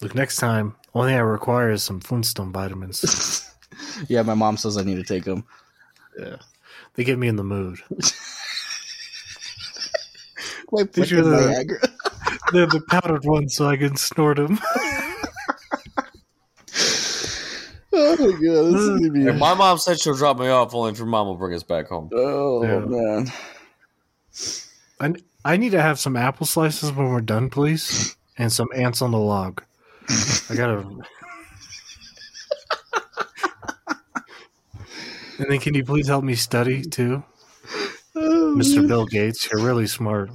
Look, 0.00 0.14
next 0.16 0.36
time, 0.36 0.74
only 0.94 1.14
I 1.14 1.18
require 1.18 1.70
is 1.70 1.84
some 1.84 2.00
Flintstone 2.00 2.52
vitamins. 2.52 3.52
yeah, 4.08 4.22
my 4.22 4.34
mom 4.34 4.56
says 4.56 4.76
I 4.76 4.82
need 4.82 4.96
to 4.96 5.04
take 5.04 5.22
them. 5.24 5.44
yeah. 6.18 6.36
They 6.94 7.04
get 7.04 7.18
me 7.18 7.28
in 7.28 7.36
the 7.36 7.44
mood. 7.44 7.78
My 10.72 10.82
Did 10.82 11.10
you 11.10 11.22
fucking 11.22 11.30
Niagara. 11.30 11.78
They're 12.52 12.66
the 12.66 12.80
powdered 12.88 13.24
ones 13.24 13.54
so 13.54 13.68
I 13.68 13.76
can 13.76 13.96
snort 13.96 14.38
them. 14.38 14.58
Oh 18.00 18.16
my 18.18 18.32
god, 18.32 18.40
this 18.72 18.80
is 18.80 18.88
gonna 19.00 19.10
be. 19.10 19.26
And 19.28 19.38
my 19.38 19.54
mom 19.54 19.78
said 19.78 19.98
she'll 20.00 20.14
drop 20.16 20.38
me 20.38 20.48
off, 20.48 20.74
only 20.74 20.92
if 20.92 20.98
your 20.98 21.06
mom 21.06 21.26
will 21.26 21.36
bring 21.36 21.54
us 21.54 21.62
back 21.64 21.88
home. 21.88 22.10
Oh 22.12 22.62
Yeah. 22.62 22.78
man. 22.80 23.32
I, 25.00 25.14
I 25.52 25.56
need 25.56 25.70
to 25.72 25.82
have 25.82 25.98
some 25.98 26.16
apple 26.16 26.46
slices 26.46 26.92
when 26.92 27.08
we're 27.10 27.20
done, 27.20 27.50
please. 27.50 28.16
And 28.36 28.52
some 28.52 28.68
ants 28.74 29.02
on 29.02 29.10
the 29.10 29.18
log. 29.18 29.62
I 30.48 30.54
gotta. 30.54 30.86
and 35.38 35.50
then, 35.50 35.58
can 35.58 35.74
you 35.74 35.84
please 35.84 36.06
help 36.08 36.24
me 36.24 36.34
study 36.34 36.82
too, 36.82 37.22
Oh, 38.16 38.54
Mr. 38.56 38.76
man. 38.76 38.86
Bill 38.88 39.06
Gates? 39.06 39.48
You're 39.50 39.62
really 39.64 39.86
smart. 39.86 40.30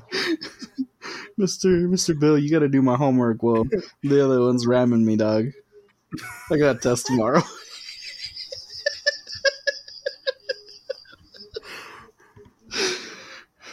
Mr. 1.40 1.88
Mr. 1.88 2.18
Bill, 2.18 2.38
you 2.38 2.50
gotta 2.52 2.70
do 2.70 2.82
my 2.82 2.96
homework. 2.96 3.42
Well, 3.44 3.66
the 4.04 4.24
other 4.24 4.40
one's 4.42 4.66
ramming 4.68 5.06
me, 5.06 5.16
dog. 5.18 5.48
I 6.52 6.58
got 6.58 6.76
a 6.76 6.80
test 6.80 7.08
tomorrow. 7.08 7.42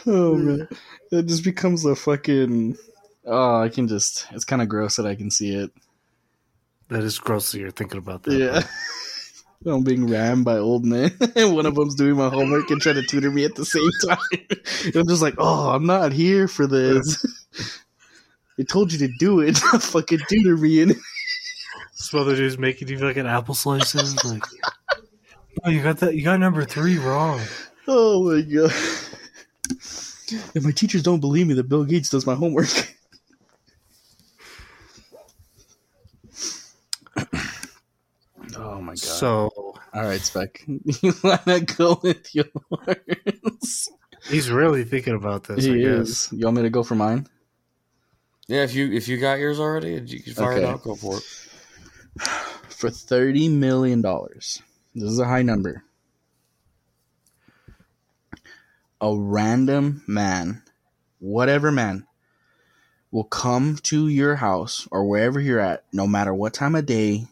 oh 0.07 0.35
man, 0.35 0.67
it 1.11 1.27
just 1.27 1.43
becomes 1.43 1.85
a 1.85 1.95
fucking. 1.95 2.77
Oh, 3.25 3.61
I 3.61 3.69
can 3.69 3.87
just. 3.87 4.25
It's 4.31 4.45
kind 4.45 4.61
of 4.61 4.69
gross 4.69 4.95
that 4.95 5.05
I 5.05 5.15
can 5.15 5.31
see 5.31 5.55
it. 5.55 5.71
That 6.89 7.03
is 7.03 7.19
gross 7.19 7.51
that 7.51 7.59
you're 7.59 7.71
thinking 7.71 7.99
about 7.99 8.23
that. 8.23 8.33
Yeah. 8.33 8.63
I'm 9.65 9.83
being 9.83 10.07
rammed 10.07 10.43
by 10.43 10.57
old 10.57 10.85
men, 10.85 11.11
and 11.35 11.55
one 11.55 11.67
of 11.67 11.75
them's 11.75 11.93
doing 11.93 12.15
my 12.15 12.29
homework 12.29 12.71
and 12.71 12.81
trying 12.81 12.95
to 12.95 13.03
tutor 13.03 13.29
me 13.29 13.45
at 13.45 13.53
the 13.55 13.63
same 13.63 13.91
time. 14.07 14.17
I'm 14.95 15.07
just 15.07 15.21
like, 15.21 15.35
oh, 15.37 15.69
I'm 15.69 15.85
not 15.85 16.13
here 16.13 16.47
for 16.47 16.65
this. 16.65 17.23
I 18.59 18.63
told 18.63 18.91
you 18.91 18.97
to 19.07 19.13
do 19.19 19.39
it. 19.39 19.55
Fucking 19.57 20.21
tutor 20.27 20.57
me. 20.57 20.81
And 20.81 20.95
This 22.01 22.11
other 22.15 22.35
dude's 22.35 22.57
making 22.57 22.87
you 22.87 22.97
fucking 22.97 23.27
apple 23.27 23.53
slices. 23.53 24.25
Like, 24.25 24.43
oh, 25.63 25.69
you 25.69 25.83
got 25.83 25.99
that? 25.99 26.15
You 26.15 26.23
got 26.23 26.39
number 26.39 26.65
three 26.65 26.97
wrong. 26.97 27.39
oh 27.87 28.23
my 28.23 28.41
god. 28.41 28.71
If 30.55 30.63
my 30.63 30.71
teachers 30.71 31.03
don't 31.03 31.19
believe 31.19 31.45
me 31.45 31.53
that 31.53 31.69
Bill 31.69 31.83
Gates 31.83 32.09
does 32.09 32.25
my 32.25 32.33
homework. 32.33 32.95
oh 38.57 38.81
my 38.81 38.93
god. 38.93 38.97
So 38.99 39.49
All 39.93 40.03
right, 40.03 40.21
Spec. 40.21 40.63
You 40.67 41.13
wanna 41.23 41.59
go 41.61 41.99
with 42.01 42.33
yours? 42.33 43.89
he's 44.27 44.49
really 44.49 44.83
thinking 44.83 45.13
about 45.15 45.43
this. 45.43 45.65
I 45.65 45.69
He 45.73 45.81
guess. 45.81 46.29
You 46.31 46.45
want 46.45 46.57
me 46.57 46.63
to 46.63 46.69
go 46.71 46.81
for 46.83 46.95
mine? 46.95 47.27
Yeah, 48.47 48.63
if 48.63 48.73
you 48.73 48.91
if 48.91 49.07
you 49.07 49.17
got 49.17 49.39
yours 49.39 49.59
already, 49.59 50.01
you 50.05 50.23
can 50.23 50.33
fire 50.33 50.53
it 50.53 50.57
Okay. 50.63 50.71
out, 50.71 50.81
go 50.83 50.95
for 50.95 51.17
it. 51.17 51.23
For 52.69 52.89
thirty 52.89 53.47
million 53.47 54.01
dollars. 54.01 54.61
This 54.93 55.09
is 55.09 55.19
a 55.19 55.25
high 55.25 55.43
number. 55.43 55.83
A 58.99 59.15
random 59.17 60.03
man, 60.07 60.63
whatever 61.19 61.71
man, 61.71 62.05
will 63.11 63.23
come 63.23 63.77
to 63.83 64.07
your 64.07 64.35
house 64.35 64.87
or 64.91 65.05
wherever 65.05 65.39
you're 65.39 65.59
at, 65.59 65.83
no 65.91 66.05
matter 66.07 66.33
what 66.33 66.53
time 66.53 66.75
of 66.75 66.85
day, 66.85 67.27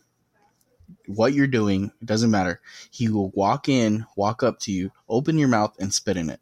what 1.06 1.34
you're 1.34 1.48
doing, 1.48 1.92
it 2.02 2.06
doesn't 2.06 2.32
matter. 2.32 2.60
He 2.92 3.10
will 3.10 3.30
walk 3.30 3.70
in, 3.70 4.06
walk 4.16 4.44
up 4.44 4.60
to 4.62 4.72
you, 4.72 4.92
open 5.08 5.38
your 5.38 5.48
mouth, 5.48 5.76
and 5.80 5.94
spit 5.94 6.18
in 6.18 6.30
it. 6.30 6.40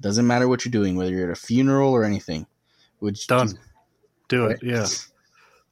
Doesn't 0.00 0.26
matter 0.26 0.48
what 0.48 0.64
you're 0.64 0.72
doing, 0.72 0.96
whether 0.96 1.10
you're 1.10 1.30
at 1.30 1.36
a 1.36 1.40
funeral 1.40 1.92
or 1.92 2.04
anything. 2.04 2.46
Which 2.98 3.26
Done. 3.26 3.58
Do 4.28 4.46
it. 4.46 4.60
Yeah. 4.62 4.86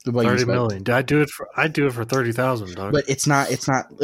What 0.06 0.22
about 0.22 0.30
Thirty 0.30 0.42
Spec? 0.42 0.54
million. 0.54 0.82
Did 0.82 0.94
I 0.94 1.02
do 1.02 1.20
it 1.20 1.30
for? 1.30 1.48
I 1.56 1.68
do 1.68 1.86
it 1.86 1.92
for 1.92 2.04
thirty 2.04 2.32
thousand, 2.32 2.74
dog. 2.74 2.92
But 2.92 3.04
it's 3.08 3.26
not. 3.26 3.50
It's 3.50 3.66
not. 3.68 3.86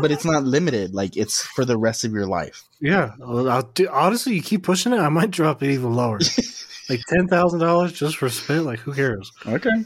but 0.00 0.10
it's 0.10 0.24
not 0.24 0.44
limited. 0.44 0.94
Like 0.94 1.16
it's 1.16 1.42
for 1.42 1.64
the 1.64 1.78
rest 1.78 2.04
of 2.04 2.12
your 2.12 2.26
life. 2.26 2.64
yeah. 2.80 3.12
I'll, 3.22 3.48
I'll 3.48 3.62
do, 3.62 3.88
honestly, 3.88 4.34
you 4.34 4.42
keep 4.42 4.62
pushing 4.64 4.92
it. 4.92 4.98
I 4.98 5.08
might 5.08 5.30
drop 5.30 5.62
it 5.62 5.70
even 5.70 5.94
lower. 5.94 6.18
like 6.90 7.00
ten 7.08 7.28
thousand 7.28 7.60
dollars 7.60 7.92
just 7.92 8.16
for 8.16 8.28
spit. 8.28 8.62
Like 8.62 8.80
who 8.80 8.92
cares? 8.92 9.30
Okay, 9.46 9.84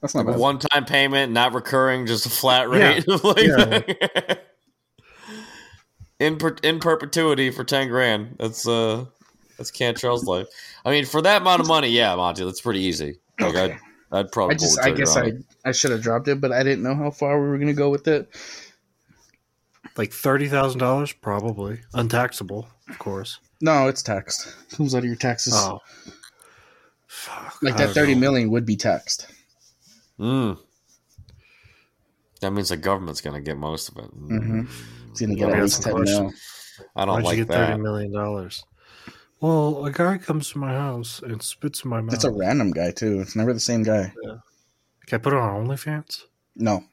that's 0.00 0.14
not 0.14 0.26
Like 0.26 0.36
a 0.36 0.38
one 0.38 0.58
time 0.58 0.84
payment, 0.86 1.32
not 1.32 1.52
recurring, 1.54 2.06
just 2.06 2.26
a 2.26 2.30
flat 2.30 2.68
rate. 2.70 3.04
Like- 3.24 4.40
in 6.18 6.36
per, 6.36 6.56
in 6.62 6.80
perpetuity 6.80 7.50
for 7.50 7.64
ten 7.64 7.88
grand. 7.88 8.36
That's 8.38 8.66
uh 8.66 9.06
that's 9.56 9.70
Cantrell's 9.70 10.24
life. 10.24 10.46
I 10.84 10.90
mean, 10.90 11.04
for 11.04 11.22
that 11.22 11.42
amount 11.42 11.60
of 11.60 11.66
money, 11.68 11.88
yeah, 11.88 12.14
Monty, 12.14 12.44
that's 12.44 12.60
pretty 12.60 12.80
easy. 12.80 13.18
Like 13.38 13.54
I'd, 13.56 13.78
I'd 14.12 14.32
probably. 14.32 14.56
I 14.56 14.58
just. 14.58 14.80
I 14.80 14.90
guess 14.90 15.16
I. 15.16 15.32
I 15.64 15.72
should 15.72 15.90
have 15.92 16.02
dropped 16.02 16.28
it, 16.28 16.40
but 16.40 16.52
I 16.52 16.62
didn't 16.62 16.82
know 16.82 16.94
how 16.94 17.10
far 17.10 17.40
we 17.40 17.48
were 17.48 17.58
gonna 17.58 17.72
go 17.72 17.90
with 17.90 18.08
it. 18.08 18.28
Like 19.96 20.12
thirty 20.12 20.48
thousand 20.48 20.80
dollars, 20.80 21.12
probably 21.12 21.80
untaxable, 21.94 22.68
of 22.88 22.98
course. 22.98 23.38
No, 23.60 23.88
it's 23.88 24.02
taxed. 24.02 24.54
Comes 24.76 24.94
out 24.94 24.98
of 25.00 25.04
your 25.04 25.16
taxes. 25.16 25.54
Oh, 25.56 25.80
fuck. 27.06 27.56
like 27.62 27.74
I 27.74 27.76
that 27.78 27.84
don't 27.86 27.94
thirty 27.94 28.14
know. 28.14 28.20
million 28.20 28.50
would 28.50 28.66
be 28.66 28.76
taxed. 28.76 29.26
Mm. 30.18 30.58
That 32.40 32.52
means 32.52 32.70
the 32.70 32.76
government's 32.76 33.20
gonna 33.20 33.40
get 33.40 33.56
most 33.58 33.90
of 33.90 33.98
it. 33.98 34.10
Mm-hmm. 34.16 34.62
It's 35.10 35.20
gonna 35.20 35.34
get 35.34 35.50
at 35.50 35.62
least 35.62 35.82
some 35.82 35.92
ten 35.92 36.04
mil. 36.04 36.32
I 36.96 37.04
don't 37.04 37.14
Why'd 37.16 37.24
like 37.24 37.36
you 37.38 37.44
get 37.44 37.52
that. 37.52 37.68
thirty 37.68 37.82
million 37.82 38.12
dollars? 38.12 38.64
Well, 39.40 39.86
a 39.86 39.90
guy 39.90 40.18
comes 40.18 40.50
to 40.50 40.58
my 40.58 40.72
house 40.72 41.20
and 41.22 41.42
spits 41.42 41.82
in 41.84 41.90
my 41.90 42.00
mouth. 42.02 42.14
It's 42.14 42.24
a 42.24 42.30
random 42.30 42.72
guy 42.72 42.90
too. 42.90 43.20
It's 43.20 43.34
never 43.34 43.52
the 43.54 43.60
same 43.60 43.82
guy. 43.82 44.12
Yeah. 44.22 44.36
Can 45.06 45.18
I 45.18 45.22
put 45.22 45.32
it 45.32 45.38
on 45.38 45.66
OnlyFans? 45.66 46.24
No, 46.56 46.84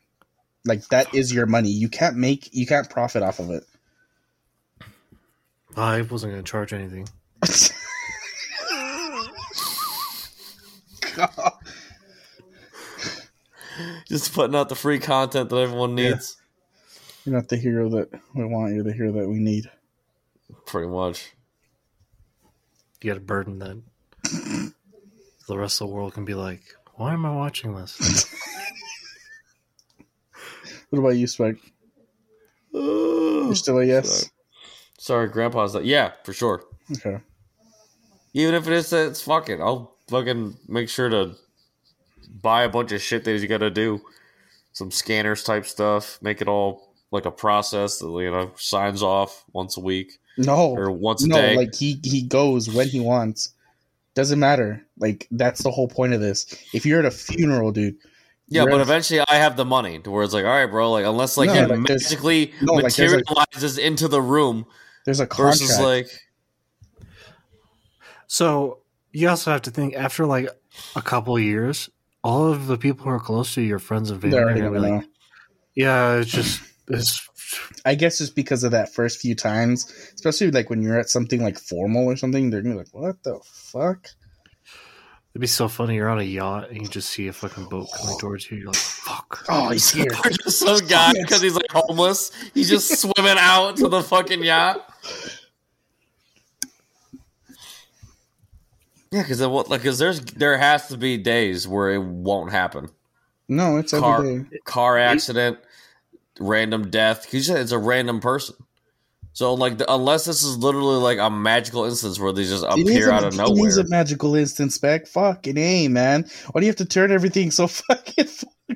like 0.66 0.88
that 0.88 1.14
is 1.14 1.34
your 1.34 1.46
money. 1.46 1.70
You 1.70 1.90
can't 1.90 2.16
make. 2.16 2.54
You 2.54 2.66
can't 2.66 2.90
profit 2.90 3.22
off 3.22 3.40
of 3.40 3.50
it. 3.50 3.64
I 5.76 6.02
wasn't 6.02 6.32
going 6.34 6.44
to 6.44 6.50
charge 6.50 6.72
anything. 6.74 7.08
God. 11.16 11.52
Just 14.08 14.34
putting 14.34 14.56
out 14.56 14.70
the 14.70 14.76
free 14.76 15.00
content 15.00 15.50
that 15.50 15.56
everyone 15.58 15.98
Yeah. 15.98 16.12
needs. 16.12 16.38
You're 17.26 17.36
not 17.36 17.50
the 17.50 17.58
hero 17.58 17.90
that 17.90 18.10
we 18.34 18.46
want. 18.46 18.74
You're 18.74 18.84
the 18.84 18.94
hero 18.94 19.12
that 19.12 19.28
we 19.28 19.38
need. 19.40 19.70
Pretty 20.66 20.88
much. 20.88 21.34
You 23.02 23.12
got 23.12 23.18
a 23.18 23.22
burden 23.22 23.60
that 23.60 23.82
the 25.48 25.58
rest 25.58 25.82
of 25.82 25.88
the 25.88 25.94
world 25.94 26.14
can 26.14 26.26
be 26.26 26.34
like, 26.34 26.62
why 26.96 27.14
am 27.14 27.26
I 27.26 27.36
watching 27.36 27.76
this? 27.76 28.34
What 30.90 31.00
about 31.00 31.18
you, 31.18 31.28
Spike? 31.28 31.58
You're 32.72 33.56
still 33.56 33.80
a 33.80 33.86
yes. 33.86 34.30
Sorry, 34.98 35.28
Grandpa's 35.28 35.74
that. 35.74 35.86
Yeah, 35.86 36.12
for 36.24 36.34
sure. 36.34 36.64
Okay. 36.92 37.20
Even 38.34 38.56
if 38.56 38.68
it 38.68 38.74
is, 38.74 38.94
it's 38.94 39.22
fuck 39.22 39.50
it. 39.50 39.60
I'll 39.60 39.96
fucking 40.08 40.58
make 40.68 40.88
sure 40.90 41.10
to 41.10 41.36
buy 42.42 42.64
a 42.64 42.70
bunch 42.70 42.92
of 42.94 43.02
shit 43.02 43.26
that 43.26 43.38
you 43.38 43.48
got 43.48 43.58
to 43.58 43.70
do. 43.70 44.02
Some 44.72 44.92
scanners 44.92 45.44
type 45.44 45.66
stuff. 45.66 46.20
Make 46.22 46.42
it 46.42 46.48
all 46.48 46.94
like 47.12 47.26
a 47.26 47.32
process 47.32 48.00
that 48.00 48.08
you 48.08 48.32
know 48.32 48.52
signs 48.56 49.04
off 49.04 49.44
once 49.52 49.76
a 49.76 49.82
week 49.82 50.20
No, 50.38 50.76
or 50.76 50.92
once 50.92 51.24
a 51.24 51.28
no. 51.28 51.36
day. 51.36 51.56
Like 51.56 51.74
he 51.76 52.00
he 52.04 52.22
goes 52.22 52.70
when 52.70 52.88
he 52.88 53.00
wants. 53.00 53.54
Doesn't 54.14 54.40
matter. 54.40 54.84
Like 54.98 55.28
that's 55.32 55.64
the 55.64 55.72
whole 55.72 55.88
point 55.88 56.14
of 56.14 56.22
this. 56.22 56.46
If 56.74 56.86
you're 56.86 57.00
at 57.00 57.06
a 57.06 57.12
funeral, 57.12 57.72
dude. 57.72 57.98
yeah, 58.48 58.66
but 58.66 58.82
eventually 58.82 59.20
I 59.28 59.36
have 59.36 59.58
the 59.58 59.66
money 59.66 60.00
to 60.00 60.10
where 60.12 60.24
it's 60.24 60.34
like, 60.34 60.46
all 60.46 60.50
right, 60.52 60.66
bro. 60.66 60.92
Like 60.92 61.06
unless 61.06 61.38
like 61.38 61.48
No, 61.50 61.56
it 61.56 61.70
like, 61.70 61.80
magically 61.80 62.52
no, 62.62 62.74
like, 62.74 62.84
materializes 62.86 63.78
into 63.78 64.08
the 64.08 64.22
room 64.22 64.66
There's 65.06 65.20
a 65.20 65.28
contract. 65.28 65.60
versus 65.60 65.80
like 65.80 66.08
so 68.28 68.80
you 69.12 69.30
also 69.30 69.52
have 69.52 69.62
to 69.64 69.72
think 69.72 69.96
after 69.96 70.26
like 70.26 70.50
a 70.96 71.02
couple 71.02 71.36
of 71.36 71.42
years, 71.44 71.90
all 72.24 72.52
of 72.52 72.68
the 72.68 72.78
people 72.78 73.06
who 73.06 73.12
are 73.12 73.20
close 73.20 73.54
to 73.56 73.62
you, 73.62 73.68
your 73.68 73.80
friends 73.80 74.12
and 74.12 74.22
family, 74.22 74.36
They're 74.38 74.54
gonna 74.54 74.72
be 74.72 74.80
like, 74.80 74.94
know. 74.94 75.04
yeah, 75.76 76.16
it's 76.16 76.30
just 76.32 76.62
it's 76.90 77.18
I 77.86 77.96
guess 77.96 78.18
just 78.18 78.36
because 78.36 78.64
of 78.64 78.72
that 78.72 78.94
first 78.94 79.20
few 79.20 79.36
times, 79.36 79.92
especially 80.16 80.52
like 80.52 80.70
when 80.70 80.82
you're 80.82 81.00
at 81.00 81.10
something 81.10 81.42
like 81.42 81.58
formal 81.58 82.06
or 82.06 82.18
something, 82.18 82.50
they're 82.50 82.62
gonna 82.62 82.76
be 82.76 82.80
like, 82.80 82.94
"What 82.94 83.24
the 83.24 83.40
fuck?" 83.44 84.10
it'd 85.38 85.42
be 85.42 85.48
so 85.48 85.68
funny. 85.68 85.94
You're 85.94 86.10
on 86.10 86.20
a 86.20 86.24
yacht 86.24 86.72
and 86.72 86.82
you 86.82 86.88
just 86.88 87.12
see 87.12 87.28
a 87.28 87.34
fucking 87.34 87.66
boat 87.66 87.88
coming 87.96 88.16
oh. 88.16 88.20
towards 88.20 88.50
you. 88.50 88.58
You're 88.58 88.68
like, 88.68 88.76
fuck. 88.76 89.46
Oh, 89.48 89.70
he's 89.70 89.88
here. 89.92 90.08
Or 90.26 90.32
just 90.32 90.58
some 90.60 90.80
guy 90.88 91.14
because 91.14 91.44
he's 91.44 91.54
like 91.54 91.70
homeless. 91.70 92.32
He's 92.56 92.68
just 92.68 92.90
swimming 93.02 93.38
out 93.38 93.78
to 93.78 93.88
the 93.88 94.02
fucking 94.02 94.44
yacht. 94.44 94.84
Yeah, 99.12 99.22
because 99.22 99.46
what? 99.46 99.70
Like, 99.70 99.82
because 99.82 100.00
there's 100.00 100.22
there 100.22 100.58
has 100.58 100.88
to 100.88 100.98
be 100.98 101.20
days 101.20 101.68
where 101.68 101.92
it 101.92 102.02
won't 102.02 102.52
happen. 102.52 102.90
no, 103.48 103.78
it's 103.78 103.92
Car 103.92 104.26
every 104.26 104.44
day. 104.44 104.58
car 104.66 104.98
accident, 104.98 105.60
random 106.40 106.90
death. 106.90 107.24
'Cause 107.26 107.34
You 107.34 107.42
said 107.42 107.58
it's 107.62 107.72
a 107.72 107.78
random 107.80 108.20
person. 108.20 108.56
So 109.34 109.54
like, 109.54 109.78
the, 109.78 109.94
unless 109.94 110.26
this 110.26 110.42
is 110.42 110.58
literally 110.58 110.98
like 110.98 111.20
a 111.20 111.30
magical 111.30 111.86
instance 111.86 112.20
where 112.20 112.34
they 112.34 112.44
just 112.44 112.64
It 112.66 112.80
is 112.80 112.90
appear 112.90 113.10
a- 113.10 113.14
out 113.14 113.24
of 113.24 113.34
It 113.36 113.38
nowhere. 113.38 113.68
is 113.70 113.78
a 113.78 113.88
magical 113.88 114.36
instance, 114.36 114.78
back. 114.80 115.06
Fucking 115.08 115.58
a 115.58 115.88
man. 115.90 116.26
Why 116.52 116.62
do 116.62 116.66
you 116.66 116.70
have 116.72 116.78
to 116.78 116.86
turn 116.86 117.12
everything 117.12 117.52
so 117.52 117.68
fucking? 117.68 118.28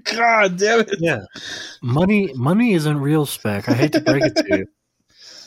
God 0.03 0.57
damn 0.57 0.82
it! 0.82 0.95
Yeah, 0.99 1.22
money 1.82 2.32
money 2.36 2.74
isn't 2.74 2.97
real, 2.99 3.26
spec. 3.26 3.68
I 3.68 3.74
hate 3.74 3.91
to 3.93 3.99
break 4.01 4.24
it 4.24 4.36
to 4.38 4.45
you, 4.59 4.66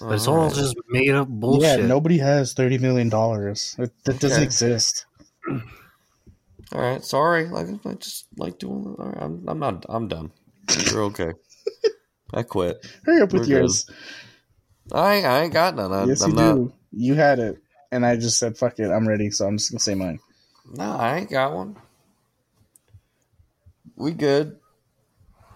but 0.01 0.15
it's 0.17 0.27
all 0.27 0.41
Alright. 0.41 0.55
just 0.55 0.77
made 0.91 1.11
up 1.13 1.29
bullshit. 1.29 1.81
Yeah, 1.81 1.87
nobody 1.87 2.19
has 2.19 2.53
thirty 2.53 2.77
million 2.77 3.09
dollars. 3.09 3.75
That 3.79 4.19
doesn't 4.21 4.33
Okay. 4.33 4.43
exist. 4.43 5.07
All 6.73 6.81
right, 6.81 7.03
sorry. 7.05 7.47
Like 7.47 7.69
I 7.87 7.95
just 7.95 8.27
like 8.37 8.59
doing. 8.59 8.97
All 8.99 9.07
right, 9.07 9.19
I'm, 9.23 9.45
I'm 9.49 9.59
not. 9.61 9.87
I'm 9.89 10.09
done. 10.09 10.31
You're 10.91 11.05
okay. 11.05 11.33
I 12.35 12.43
quit. 12.43 12.85
Hurry 13.05 13.23
up 13.23 13.33
with 13.33 13.43
We're 13.43 13.47
good. 13.47 13.63
yours. 13.63 13.91
I 14.93 15.15
ain't, 15.15 15.27
I 15.27 15.43
ain't 15.43 15.53
got 15.53 15.77
none. 15.77 15.93
I, 15.93 16.05
yes, 16.05 16.21
I'm 16.23 16.31
you 16.31 16.37
not. 16.37 16.55
do. 16.57 16.73
You 16.93 17.15
had 17.15 17.39
it, 17.39 17.59
and 17.91 18.05
I 18.05 18.17
just 18.17 18.39
said, 18.39 18.57
"Fuck 18.59 18.79
it, 18.79 18.91
I'm 18.91 19.09
ready." 19.09 19.31
So 19.31 19.47
I'm 19.47 19.57
just 19.57 19.71
gonna 19.71 19.81
say 19.81 19.95
mine. 19.95 20.21
No, 20.73 20.93
I 20.93 21.19
ain't 21.19 21.31
got 21.31 21.53
one. 21.55 21.77
We 23.97 24.13
good. 24.13 24.59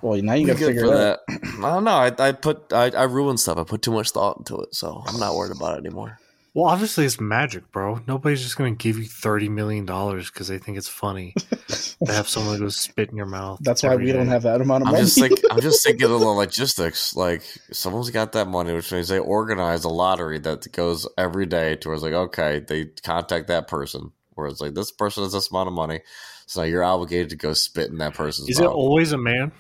Well, 0.01 0.21
now 0.23 0.35
you 0.35 0.47
gotta 0.47 0.59
figure 0.59 0.83
for 0.83 0.95
it 0.95 1.01
out. 1.01 1.19
that. 1.29 1.39
I 1.65 1.75
don't 1.75 1.85
know. 1.85 1.91
I, 1.91 2.13
I 2.19 2.33
put. 2.33 2.73
I, 2.73 2.91
I 2.91 3.05
ruined 3.05 3.41
stuff. 3.41 3.59
I 3.59 3.65
put 3.65 3.83
too 3.83 3.93
much 3.93 4.11
thought 4.11 4.39
into 4.39 4.61
it, 4.61 4.75
so 4.75 5.03
I'm 5.07 5.19
not 5.19 5.35
worried 5.35 5.57
about 5.57 5.75
it 5.77 5.87
anymore. 5.87 6.19
Well, 6.59 6.69
obviously 6.73 7.05
it's 7.05 7.21
magic, 7.21 7.71
bro. 7.71 8.01
Nobody's 8.09 8.43
just 8.43 8.57
going 8.57 8.77
to 8.77 8.83
give 8.83 8.99
you 8.99 9.05
thirty 9.05 9.49
million 9.49 9.87
dollars 9.87 10.29
because 10.29 10.49
they 10.49 10.59
think 10.59 10.77
it's 10.77 10.89
funny 10.89 11.33
to 12.05 12.13
have 12.13 12.29
someone 12.29 12.59
go 12.59 12.69
spit 12.69 13.11
in 13.11 13.17
your 13.17 13.27
mouth. 13.27 13.61
That's 13.63 13.85
why 13.85 13.93
every 13.93 14.07
we 14.07 14.13
don't 14.13 14.27
have 14.27 14.43
that 14.43 14.61
amount 14.61 14.83
of 14.83 14.89
I'm 14.89 14.95
money. 14.95 15.05
just 15.05 15.21
think. 15.21 15.39
I'm 15.53 15.61
just 15.61 15.85
thinking 15.87 16.11
of 16.11 16.19
the 16.19 16.27
logistics. 16.27 17.15
Like 17.15 17.43
someone's 17.71 18.11
got 18.11 18.33
that 18.33 18.49
money, 18.49 18.73
which 18.73 18.91
means 18.91 19.07
they 19.07 19.21
organize 19.21 19.85
a 19.85 19.89
lottery 19.89 20.41
that 20.41 20.73
goes 20.73 21.07
every 21.17 21.47
day 21.47 21.77
towards 21.77 22.03
like, 22.03 22.13
okay, 22.13 22.59
they 22.59 22.87
contact 23.05 23.47
that 23.47 23.69
person. 23.69 24.11
Where 24.35 24.49
it's 24.49 24.61
like 24.61 24.75
this 24.75 24.91
person 24.91 25.23
has 25.23 25.35
this 25.35 25.53
amount 25.53 25.69
of 25.69 25.75
money, 25.75 26.01
so 26.47 26.63
now 26.63 26.67
you're 26.67 26.83
obligated 26.83 27.31
to 27.31 27.37
go 27.37 27.53
spit 27.53 27.89
in 27.89 27.99
that 27.99 28.15
person's 28.15 28.49
Is 28.49 28.59
it 28.59 28.67
always 28.67 29.13
a 29.13 29.19
man? 29.19 29.53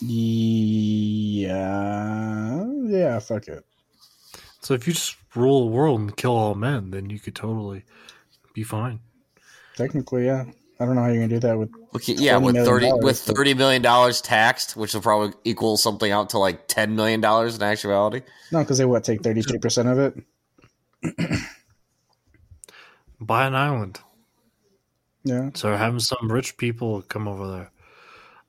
yeah, 0.00 1.44
yeah. 2.84 3.18
Fuck 3.18 3.48
it. 3.48 3.66
So 4.62 4.72
if 4.72 4.86
you 4.86 4.94
just 4.94 5.17
rule 5.34 5.60
the 5.60 5.70
world 5.70 6.00
and 6.00 6.16
kill 6.16 6.36
all 6.36 6.54
men, 6.54 6.90
then 6.90 7.10
you 7.10 7.18
could 7.18 7.34
totally 7.34 7.84
be 8.54 8.62
fine. 8.62 9.00
Technically, 9.76 10.26
yeah. 10.26 10.44
I 10.80 10.84
don't 10.84 10.94
know 10.94 11.02
how 11.02 11.08
you're 11.08 11.16
gonna 11.16 11.28
do 11.28 11.40
that 11.40 11.58
with. 11.58 11.70
Okay, 11.96 12.12
yeah, 12.14 12.34
$20 12.34 12.42
with 12.44 12.54
million 12.54 12.66
thirty 12.66 12.92
with 13.04 13.18
thirty 13.18 13.54
million 13.54 13.82
dollars 13.82 14.20
taxed, 14.20 14.76
which 14.76 14.94
will 14.94 15.00
probably 15.00 15.32
equal 15.44 15.76
something 15.76 16.12
out 16.12 16.30
to 16.30 16.38
like 16.38 16.68
ten 16.68 16.94
million 16.94 17.20
dollars 17.20 17.56
in 17.56 17.62
actuality. 17.62 18.22
No, 18.52 18.60
because 18.60 18.78
they 18.78 18.84
what 18.84 19.02
take 19.02 19.22
thirty 19.22 19.42
two 19.42 19.58
percent 19.58 19.88
of 19.88 19.98
it. 19.98 20.14
Buy 23.20 23.46
an 23.46 23.56
island. 23.56 23.98
Yeah, 25.24 25.50
So 25.54 25.76
having 25.76 25.98
some 25.98 26.30
rich 26.30 26.56
people 26.56 27.02
come 27.02 27.26
over 27.26 27.50
there. 27.50 27.72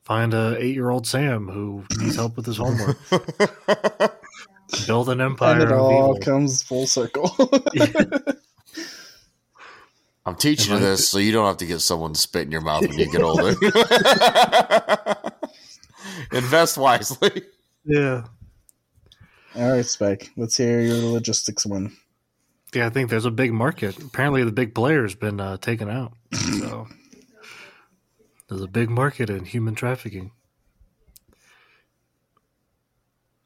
Find 0.02 0.32
a 0.32 0.56
eight 0.58 0.74
year 0.74 0.90
old 0.90 1.06
Sam 1.06 1.48
who 1.48 1.84
needs 1.98 2.16
help 2.16 2.36
with 2.36 2.46
his 2.46 2.56
homework. 2.58 2.96
Build 4.86 5.08
an 5.08 5.20
empire 5.20 5.60
and 5.60 5.70
it 5.70 5.72
all 5.72 6.14
evil. 6.14 6.18
comes 6.18 6.62
full 6.62 6.86
circle. 6.86 7.30
I'm 10.26 10.36
teaching 10.36 10.74
you 10.74 10.80
this 10.80 11.08
so 11.08 11.18
you 11.18 11.32
don't 11.32 11.46
have 11.46 11.56
to 11.58 11.66
get 11.66 11.80
someone 11.80 12.12
to 12.12 12.20
spit 12.20 12.42
in 12.42 12.52
your 12.52 12.60
mouth 12.60 12.82
when 12.82 12.98
you 12.98 13.10
get 13.10 13.22
older. 13.22 13.54
Invest 16.32 16.76
wisely. 16.78 17.42
yeah. 17.84 18.24
all 19.56 19.72
right, 19.72 19.84
Spike. 19.84 20.30
Let's 20.36 20.56
hear 20.56 20.80
your 20.82 21.12
logistics 21.12 21.64
one. 21.66 21.96
Yeah, 22.74 22.86
I 22.86 22.90
think 22.90 23.10
there's 23.10 23.24
a 23.24 23.30
big 23.32 23.52
market. 23.52 23.98
Apparently, 23.98 24.44
the 24.44 24.52
big 24.52 24.74
player's 24.74 25.14
been 25.16 25.40
uh, 25.40 25.56
taken 25.56 25.88
out. 25.90 26.12
So 26.32 26.86
there's 28.48 28.62
a 28.62 28.68
big 28.68 28.90
market 28.90 29.30
in 29.30 29.44
human 29.46 29.74
trafficking. 29.74 30.30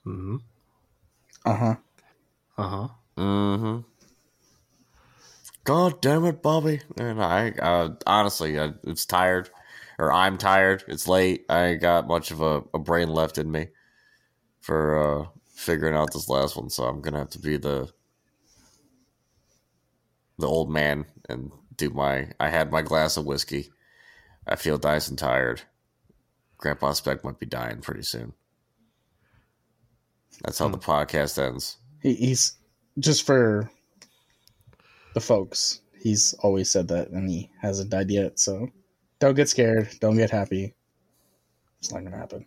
hmm 0.04 0.36
Uh 1.45 1.57
huh. 1.57 1.76
Uh 2.57 2.68
huh. 2.68 2.88
Mm-hmm. 3.16 3.80
God 5.64 6.01
damn 6.01 6.24
it, 6.26 6.42
Bobby! 6.42 6.80
And 6.99 7.22
I, 7.22 7.51
uh, 7.51 7.95
honestly, 8.07 8.59
I, 8.61 8.72
it's 8.84 9.07
tired, 9.07 9.49
or 9.99 10.12
I'm 10.12 10.36
tired. 10.36 10.84
It's 10.88 11.09
late. 11.09 11.47
I 11.49 11.64
ain't 11.66 11.80
got 11.80 12.07
much 12.07 12.30
of 12.30 12.42
a, 12.42 12.62
a 12.74 12.78
brain 12.78 13.09
left 13.09 13.38
in 13.38 13.51
me 13.51 13.68
for 14.61 14.99
uh, 14.99 15.26
figuring 15.55 15.97
out 15.97 16.12
this 16.12 16.28
last 16.28 16.57
one. 16.57 16.68
So 16.70 16.84
I'm 16.84 17.01
gonna 17.01 17.18
have 17.18 17.30
to 17.30 17.38
be 17.38 17.57
the 17.57 17.90
the 20.38 20.47
old 20.49 20.70
man 20.70 21.07
and 21.28 21.51
do 21.76 21.90
my. 21.90 22.30
I 22.38 22.49
had 22.49 22.70
my 22.70 22.82
glass 22.82 23.16
of 23.16 23.24
whiskey. 23.24 23.70
I 24.47 24.57
feel 24.57 24.78
nice 24.82 25.09
and 25.09 25.18
tired. 25.18 25.62
Grandpa 26.59 26.92
Spec 26.92 27.24
might 27.24 27.38
be 27.38 27.47
dying 27.47 27.80
pretty 27.80 28.03
soon. 28.03 28.34
That's 30.43 30.59
how 30.59 30.68
the 30.68 30.78
hmm. 30.78 30.91
podcast 30.91 31.39
ends. 31.43 31.78
He, 32.01 32.14
he's 32.14 32.57
just 32.99 33.24
for 33.24 33.70
the 35.14 35.20
folks. 35.20 35.80
He's 36.01 36.35
always 36.41 36.70
said 36.70 36.89
that, 36.89 37.11
and 37.11 37.28
he 37.28 37.51
hasn't 37.61 37.91
died 37.91 38.11
yet. 38.11 38.39
So 38.39 38.68
don't 39.20 39.35
get 39.35 39.49
scared. 39.49 39.91
Don't 40.01 40.16
get 40.16 40.30
happy. 40.30 40.74
It's 41.78 41.93
not 41.93 42.05
gonna 42.05 42.16
happen. 42.16 42.47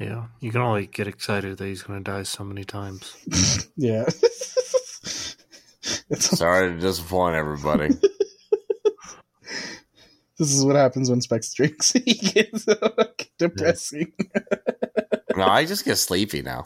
Yeah, 0.00 0.26
you 0.40 0.50
can 0.50 0.62
only 0.62 0.86
get 0.86 1.06
excited 1.08 1.58
that 1.58 1.66
he's 1.66 1.82
going 1.82 2.02
to 2.02 2.10
die 2.10 2.22
so 2.22 2.42
many 2.42 2.64
times. 2.64 3.14
Yeah. 3.76 4.04
it's, 6.10 6.38
Sorry 6.38 6.72
to 6.72 6.78
disappoint 6.78 7.34
everybody. 7.34 7.88
this 10.38 10.52
is 10.52 10.64
what 10.66 10.76
happens 10.76 11.08
when 11.08 11.22
Specs 11.22 11.54
drinks. 11.54 11.92
he 11.92 12.12
gets 12.12 12.68
uh, 12.68 13.06
depressing. 13.38 14.12
no, 15.34 15.44
I 15.46 15.64
just 15.64 15.86
get 15.86 15.96
sleepy 15.96 16.42
now. 16.42 16.64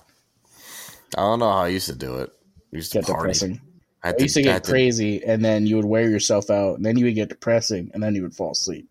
I 1.16 1.20
don't 1.22 1.38
know 1.38 1.50
how 1.50 1.58
I 1.58 1.68
used 1.68 1.86
to 1.88 1.94
do 1.94 2.18
it. 2.18 2.30
I 2.72 2.76
used 2.76 2.92
to 2.92 2.98
Get 2.98 3.06
party. 3.06 3.20
depressing. 3.22 3.60
I 4.02 4.10
I 4.10 4.14
used 4.18 4.34
to 4.34 4.40
I 4.40 4.44
get 4.44 4.64
crazy, 4.64 5.24
and 5.24 5.44
then 5.44 5.66
you 5.66 5.76
would 5.76 5.84
wear 5.84 6.08
yourself 6.10 6.50
out, 6.50 6.76
and 6.76 6.84
then 6.84 6.96
you 6.98 7.04
would 7.06 7.14
get 7.14 7.28
depressing, 7.30 7.90
and 7.94 8.02
then 8.02 8.14
you 8.14 8.22
would 8.22 8.34
fall 8.34 8.52
asleep. 8.52 8.88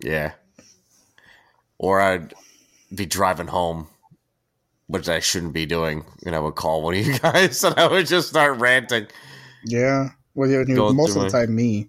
yeah. 0.00 0.32
Or 1.78 2.00
I'd 2.00 2.34
be 2.94 3.06
driving 3.06 3.48
home, 3.48 3.88
which 4.86 5.08
I 5.08 5.18
shouldn't 5.20 5.52
be 5.52 5.66
doing, 5.66 6.04
and 6.24 6.34
I 6.36 6.38
would 6.38 6.54
call 6.54 6.82
one 6.82 6.94
of 6.94 7.04
you 7.06 7.18
guys, 7.18 7.64
and 7.64 7.74
I 7.78 7.88
would 7.88 8.06
just 8.06 8.28
start 8.28 8.58
ranting. 8.60 9.06
Yeah. 9.64 10.10
Well, 10.34 10.64
Go 10.64 10.92
most 10.92 11.16
of 11.16 11.22
the 11.22 11.28
time, 11.30 11.54
me. 11.54 11.88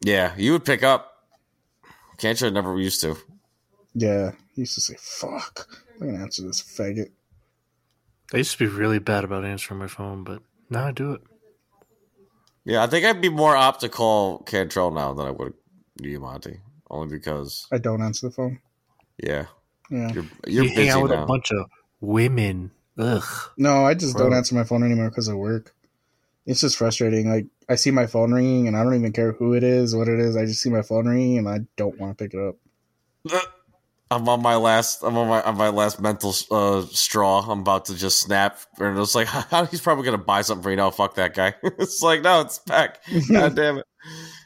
Yeah, 0.00 0.34
you 0.36 0.52
would 0.52 0.64
pick 0.64 0.82
up. 0.82 1.24
Can't 2.18 2.40
you? 2.40 2.48
I 2.48 2.50
never 2.50 2.78
used 2.78 3.00
to. 3.02 3.16
Yeah. 3.94 4.32
He 4.54 4.62
used 4.62 4.74
to 4.74 4.80
say, 4.80 4.96
"Fuck, 4.98 5.68
I'm 6.00 6.06
gonna 6.10 6.22
answer 6.22 6.42
this 6.42 6.62
faggot." 6.62 7.10
I 8.32 8.38
used 8.38 8.52
to 8.52 8.58
be 8.58 8.66
really 8.66 8.98
bad 8.98 9.24
about 9.24 9.44
answering 9.44 9.78
my 9.80 9.86
phone, 9.86 10.24
but 10.24 10.42
now 10.70 10.86
I 10.86 10.92
do 10.92 11.12
it. 11.12 11.20
Yeah, 12.64 12.82
I 12.82 12.86
think 12.86 13.04
I'd 13.04 13.20
be 13.20 13.28
more 13.28 13.54
apt 13.56 13.80
to 13.80 13.88
call 13.88 14.38
Cantrell 14.38 14.90
now 14.90 15.12
than 15.12 15.26
I 15.26 15.30
would 15.30 15.52
you, 16.00 16.18
Monty. 16.20 16.60
Only 16.90 17.08
because, 17.16 17.66
I 17.72 17.78
don't 17.78 18.02
answer 18.02 18.28
the 18.28 18.32
phone. 18.34 18.60
yeah, 19.22 19.46
Yeah. 19.90 20.12
you're 20.12 20.24
you're 20.46 20.64
you 20.64 20.70
hang 20.74 20.88
out 20.90 21.02
with 21.02 21.12
now. 21.12 21.24
a 21.24 21.26
bunch 21.26 21.50
of 21.52 21.66
women. 22.00 22.70
Ugh. 22.98 23.24
No, 23.58 23.84
I 23.84 23.94
just 23.94 24.14
Bro. 24.16 24.26
don't 24.30 24.36
answer 24.36 24.54
my 24.54 24.64
phone 24.64 24.82
anymore 24.84 25.08
because 25.10 25.28
of 25.28 25.36
work. 25.36 25.74
It's 26.46 26.60
just 26.60 26.76
frustrating. 26.76 27.28
Like 27.28 27.46
I 27.68 27.74
see 27.74 27.90
my 27.90 28.06
phone 28.06 28.32
ringing, 28.32 28.68
and 28.68 28.76
I 28.76 28.82
don't 28.84 28.94
even 28.94 29.12
care 29.12 29.32
who 29.32 29.54
it 29.54 29.62
is, 29.64 29.94
what 29.96 30.08
it 30.08 30.20
is. 30.20 30.36
I 30.36 30.44
just 30.46 30.62
see 30.62 30.70
my 30.70 30.82
phone 30.82 31.06
ringing, 31.08 31.38
and 31.38 31.48
I 31.48 31.60
don't 31.76 31.98
want 31.98 32.16
to 32.16 32.22
pick 32.24 32.34
it 32.34 32.40
up. 32.40 32.56
I'm 34.14 34.28
on 34.28 34.42
my 34.42 34.54
last. 34.56 35.02
I'm 35.02 35.16
on 35.18 35.28
my 35.28 35.42
on 35.42 35.56
my 35.56 35.70
last 35.70 36.00
mental 36.00 36.34
uh, 36.50 36.82
straw. 36.92 37.40
I'm 37.40 37.60
about 37.60 37.86
to 37.86 37.96
just 37.96 38.20
snap, 38.20 38.58
and 38.78 38.96
it's 38.98 39.14
like, 39.14 39.28
he's 39.70 39.80
probably 39.80 40.04
gonna 40.04 40.18
buy 40.18 40.42
something 40.42 40.62
for 40.62 40.70
you. 40.70 40.76
No, 40.76 40.90
fuck 40.90 41.16
that 41.16 41.34
guy. 41.34 41.54
it's 41.62 42.00
like, 42.00 42.22
no, 42.22 42.40
it's 42.42 42.60
back. 42.60 43.00
God 43.32 43.56
damn 43.56 43.78
it. 43.78 43.86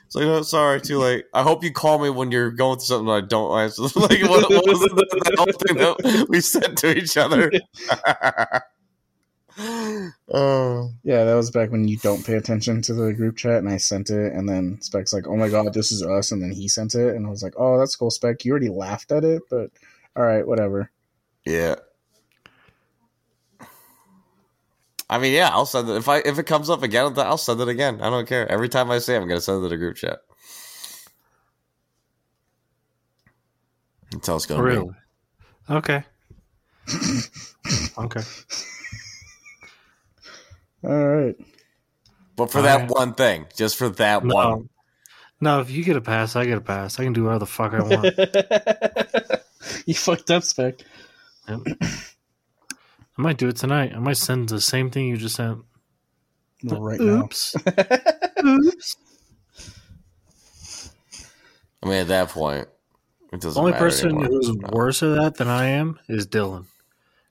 It's 0.06 0.14
like, 0.14 0.24
oh, 0.24 0.40
sorry, 0.40 0.80
too 0.80 0.98
late. 0.98 1.26
I 1.34 1.42
hope 1.42 1.62
you 1.62 1.70
call 1.70 1.98
me 1.98 2.08
when 2.08 2.32
you're 2.32 2.50
going 2.50 2.78
through 2.78 2.86
something 2.86 3.10
I 3.10 3.20
don't 3.20 3.58
answer. 3.60 3.82
like, 3.82 4.22
what, 4.22 4.48
what 4.48 4.66
was 4.66 4.80
that 4.80 5.34
whole 5.36 5.46
thing 5.46 5.76
that 5.76 6.26
we 6.30 6.40
said 6.40 6.78
to 6.78 6.96
each 6.96 7.18
other? 7.18 7.50
Oh, 9.58 10.90
Yeah, 11.02 11.24
that 11.24 11.34
was 11.34 11.50
back 11.50 11.70
when 11.70 11.88
you 11.88 11.96
don't 11.98 12.24
pay 12.24 12.34
attention 12.34 12.80
to 12.82 12.94
the 12.94 13.12
group 13.12 13.36
chat, 13.36 13.58
and 13.58 13.68
I 13.68 13.76
sent 13.76 14.10
it, 14.10 14.32
and 14.32 14.48
then 14.48 14.78
Spec's 14.80 15.12
like, 15.12 15.26
"Oh 15.26 15.36
my 15.36 15.48
god, 15.48 15.72
this 15.74 15.90
is 15.90 16.02
us," 16.02 16.32
and 16.32 16.42
then 16.42 16.52
he 16.52 16.68
sent 16.68 16.94
it, 16.94 17.16
and 17.16 17.26
I 17.26 17.30
was 17.30 17.42
like, 17.42 17.54
"Oh, 17.56 17.78
that's 17.78 17.96
cool, 17.96 18.10
Spec. 18.10 18.44
You 18.44 18.52
already 18.52 18.68
laughed 18.68 19.12
at 19.12 19.24
it, 19.24 19.42
but 19.50 19.70
all 20.16 20.22
right, 20.22 20.46
whatever." 20.46 20.90
yeah. 21.44 21.76
I 25.10 25.18
mean, 25.18 25.32
yeah, 25.32 25.48
I'll 25.48 25.64
send 25.66 25.88
it 25.88 25.96
if 25.96 26.08
I 26.08 26.18
if 26.18 26.38
it 26.38 26.44
comes 26.44 26.68
up 26.68 26.82
again. 26.82 27.18
I'll 27.18 27.38
send 27.38 27.60
it 27.60 27.68
again. 27.68 28.00
I 28.02 28.10
don't 28.10 28.28
care. 28.28 28.46
Every 28.50 28.68
time 28.68 28.90
I 28.90 28.98
say, 28.98 29.14
it, 29.14 29.20
I'm 29.20 29.28
gonna 29.28 29.40
send 29.40 29.60
it 29.60 29.62
to 29.62 29.68
the 29.70 29.76
group 29.78 29.96
chat 29.96 30.18
until 34.12 34.36
it's 34.36 34.46
gonna 34.46 34.62
be. 34.68 34.90
Okay. 35.70 36.04
okay. 37.98 38.20
All 40.84 41.08
right. 41.08 41.36
But 42.36 42.50
for 42.50 42.62
that 42.62 42.82
Alright. 42.82 42.90
one 42.90 43.14
thing, 43.14 43.46
just 43.56 43.76
for 43.76 43.88
that 43.88 44.24
No. 44.24 44.34
one. 44.34 44.68
No, 45.40 45.60
if 45.60 45.70
you 45.70 45.84
get 45.84 45.96
a 45.96 46.00
pass, 46.00 46.34
I 46.36 46.46
get 46.46 46.58
a 46.58 46.60
pass. 46.60 46.98
I 46.98 47.04
can 47.04 47.12
do 47.12 47.24
whatever 47.24 47.40
the 47.40 47.46
fuck 47.46 47.72
I 47.72 47.82
want. 47.82 48.04
you 49.86 49.94
fucked 49.94 50.30
up, 50.30 50.42
Spec. 50.42 50.80
Yep. 51.48 51.60
I 51.80 53.22
might 53.22 53.38
do 53.38 53.48
it 53.48 53.56
tonight. 53.56 53.92
I 53.94 53.98
might 53.98 54.16
send 54.16 54.48
the 54.48 54.60
same 54.60 54.90
thing 54.90 55.06
you 55.08 55.16
just 55.16 55.36
sent. 55.36 55.60
Well, 56.64 56.80
right 56.80 56.98
now. 57.00 57.24
Oops. 57.24 57.56
Oops. 58.44 58.96
I 61.82 61.86
mean, 61.86 61.98
at 61.98 62.08
that 62.08 62.28
point, 62.30 62.68
it 63.32 63.40
doesn't. 63.40 63.54
The 63.54 63.60
only 63.60 63.72
matter 63.72 63.84
person 63.84 64.08
anymore. 64.10 64.28
who's 64.28 64.56
worse 64.72 65.02
at 65.02 65.14
that 65.16 65.34
than 65.36 65.48
I 65.48 65.66
am 65.66 65.98
is 66.08 66.26
Dylan. 66.26 66.66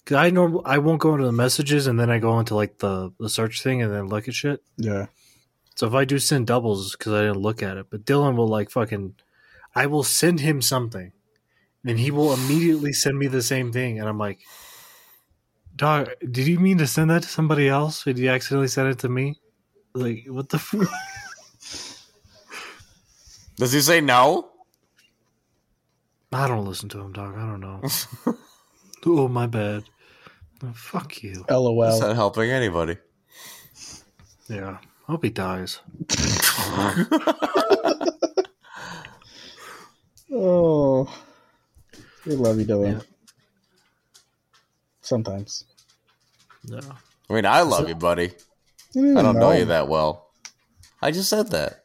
Cause 0.08 0.16
I 0.16 0.30
know 0.30 0.62
I 0.64 0.78
won't 0.78 1.02
go 1.02 1.16
into 1.16 1.26
the 1.26 1.34
messages 1.34 1.86
and 1.86 2.00
then 2.00 2.10
I 2.10 2.20
go 2.20 2.40
into 2.40 2.56
like 2.56 2.78
the, 2.78 3.12
the 3.20 3.28
search 3.28 3.62
thing 3.62 3.82
and 3.82 3.94
then 3.94 4.08
look 4.08 4.30
at 4.30 4.34
shit. 4.34 4.64
Yeah. 4.78 5.08
So 5.76 5.86
if 5.86 5.94
I 5.94 6.06
do 6.06 6.18
send 6.18 6.48
doubles 6.48 6.96
because 6.96 7.12
I 7.12 7.24
didn't 7.24 7.42
look 7.42 7.62
at 7.62 7.76
it, 7.76 7.88
but 7.90 8.06
Dylan 8.06 8.38
will 8.38 8.48
like 8.48 8.70
fucking, 8.70 9.16
I 9.76 9.88
will 9.88 10.04
send 10.04 10.40
him 10.40 10.62
something, 10.62 11.12
and 11.86 12.00
he 12.00 12.10
will 12.10 12.34
immediately 12.34 12.94
send 12.94 13.20
me 13.20 13.28
the 13.28 13.42
same 13.42 13.74
thing, 13.74 14.00
and 14.00 14.08
I'm 14.08 14.18
like, 14.18 14.40
dog, 15.76 16.10
did 16.20 16.48
you 16.48 16.58
mean 16.58 16.78
to 16.78 16.88
send 16.88 17.12
that 17.12 17.24
to 17.24 17.28
somebody 17.28 17.68
else? 17.68 18.06
Did 18.06 18.18
you 18.18 18.30
accidentally 18.30 18.70
send 18.70 18.88
it 18.88 19.00
to 19.00 19.10
me? 19.10 19.42
Like 19.94 20.24
what 20.30 20.48
the? 20.48 20.56
F-? 20.56 20.74
Does 23.58 23.74
he 23.74 23.82
say 23.82 24.00
no? 24.00 24.52
I 26.32 26.48
don't 26.48 26.66
listen 26.66 26.88
to 26.90 27.02
him, 27.02 27.12
dog. 27.12 27.36
I 27.36 27.46
don't 27.46 27.60
know. 27.60 27.82
oh 29.06 29.28
my 29.28 29.48
bad. 29.48 29.84
Oh, 30.64 30.74
fuck 30.74 31.22
you. 31.24 31.46
LOL. 31.50 31.84
It's 31.84 32.00
LOL. 32.00 32.08
not 32.10 32.16
helping 32.16 32.50
anybody. 32.50 32.98
Yeah. 34.50 34.78
Hope 35.04 35.24
he 35.24 35.30
dies. 35.30 35.80
Oh, 40.30 41.10
we 42.26 42.36
love 42.36 42.60
you, 42.60 42.66
Dylan. 42.66 42.94
Yeah. 42.94 43.00
Sometimes. 45.02 45.64
Yeah. 46.66 46.82
I 47.30 47.34
mean, 47.34 47.46
I 47.46 47.62
love 47.62 47.88
you, 47.88 47.96
buddy. 47.96 48.34
You 48.94 49.18
I 49.18 49.22
don't 49.22 49.36
know 49.36 49.52
know 49.52 49.52
you 49.58 49.66
that 49.66 49.88
well. 49.88 50.32
I 51.02 51.12
just 51.12 51.30
said 51.30 51.52
that. 51.52 51.84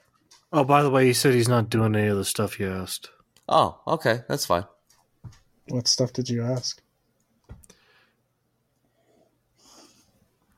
Oh, 0.52 0.64
by 0.64 0.82
the 0.82 0.90
way, 0.90 1.06
he 1.06 1.12
said 1.12 1.34
he's 1.34 1.48
not 1.48 1.70
doing 1.70 1.94
any 1.94 2.08
of 2.08 2.16
the 2.16 2.24
stuff 2.24 2.58
you 2.58 2.68
asked. 2.70 3.10
Oh, 3.48 3.80
okay, 3.86 4.22
that's 4.28 4.46
fine. 4.46 4.64
What 5.68 5.86
stuff 5.86 6.12
did 6.12 6.28
you 6.28 6.42
ask? 6.42 6.81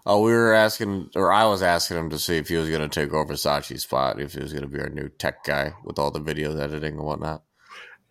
Oh, 0.07 0.20
we 0.20 0.32
were 0.32 0.52
asking, 0.52 1.11
or 1.14 1.32
I 1.32 1.46
was 1.46 1.62
asking 1.62 1.96
him 1.96 2.11
to 2.11 2.18
see 2.18 2.36
if 2.36 2.48
he 2.48 2.57
was 2.57 2.68
going 2.68 2.86
to 2.86 2.88
take 2.88 3.14
over 3.14 3.34
Sachi's 3.34 3.84
spot, 3.84 4.20
if 4.20 4.34
he 4.34 4.40
was 4.40 4.52
going 4.52 4.62
to 4.62 4.68
be 4.68 4.78
our 4.80 4.90
new 4.90 5.09
tech 5.09 5.44
guy 5.44 5.72
with 5.82 5.98
all 5.98 6.11
the 6.11 6.20
video 6.20 6.55
editing 6.59 6.96
and 6.96 7.05
whatnot. 7.05 7.42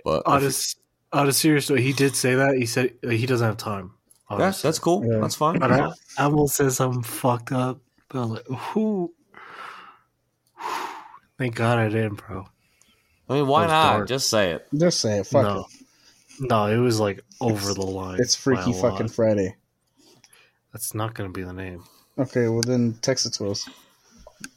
But 0.03 0.23
On 0.25 0.43
if 0.43 0.75
on 1.11 1.29
a 1.29 1.33
serious 1.33 1.69
note, 1.69 1.79
he 1.79 1.93
did 1.93 2.15
say 2.15 2.33
that. 2.35 2.55
He 2.57 2.65
said 2.65 2.93
uh, 3.05 3.09
he 3.09 3.25
doesn't 3.27 3.45
have 3.45 3.57
time. 3.57 3.91
he- 4.29 4.37
yeah, 4.37 4.51
that's 4.51 4.79
cool. 4.79 5.05
Yeah. 5.05 5.19
That's 5.19 5.35
fine. 5.35 5.59
But 5.59 5.71
I, 5.71 5.91
I 6.17 6.27
will 6.27 6.47
say 6.47 6.69
something 6.69 7.03
fucked 7.03 7.51
up. 7.51 7.79
But 8.09 8.21
I'm 8.23 8.29
like, 8.31 8.47
who? 8.47 9.13
Thank 11.37 11.55
God 11.55 11.77
I 11.77 11.89
didn't, 11.89 12.15
bro. 12.15 12.45
I 13.29 13.33
mean, 13.33 13.47
why 13.47 13.67
not? 13.67 13.93
dark. 13.97 14.07
Just 14.07 14.29
say 14.29 14.51
it. 14.51 14.67
Just 14.75 14.99
say 14.99 15.19
it. 15.19 15.27
Fuck 15.27 15.43
no, 15.43 15.65
it. 16.39 16.49
no, 16.49 16.65
it 16.67 16.77
was 16.77 16.99
like 16.99 17.23
over 17.39 17.73
the 17.73 17.81
line. 17.85 18.19
It's 18.19 18.35
Freaky 18.35 18.73
fucking 18.73 19.07
lot. 19.07 19.11
Friday. 19.11 19.55
That's 20.73 20.93
not 20.93 21.13
going 21.13 21.31
to 21.31 21.33
be 21.33 21.43
the 21.43 21.53
name. 21.53 21.83
Okay, 22.17 22.47
well 22.47 22.61
then 22.61 22.97
text 23.01 23.25
it 23.25 23.33
to 23.35 23.49
us. 23.49 23.69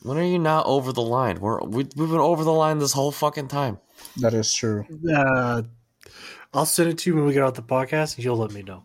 When 0.02 0.18
are 0.18 0.24
you 0.24 0.38
not 0.38 0.66
over 0.66 0.92
the 0.92 1.02
line? 1.02 1.40
We're 1.40 1.60
we, 1.62 1.84
we've 1.96 2.08
been 2.08 2.18
over 2.18 2.42
the 2.42 2.52
line 2.52 2.78
this 2.78 2.92
whole 2.92 3.12
fucking 3.12 3.48
time. 3.48 3.78
That 4.16 4.34
is 4.34 4.52
true. 4.52 4.84
Uh, 5.08 5.62
I'll 6.52 6.66
send 6.66 6.90
it 6.90 6.98
to 6.98 7.10
you 7.10 7.16
when 7.16 7.26
we 7.26 7.34
get 7.34 7.42
out 7.42 7.54
the 7.54 7.62
podcast, 7.62 8.16
and 8.16 8.24
you'll 8.24 8.36
let 8.36 8.52
me 8.52 8.62
know. 8.62 8.84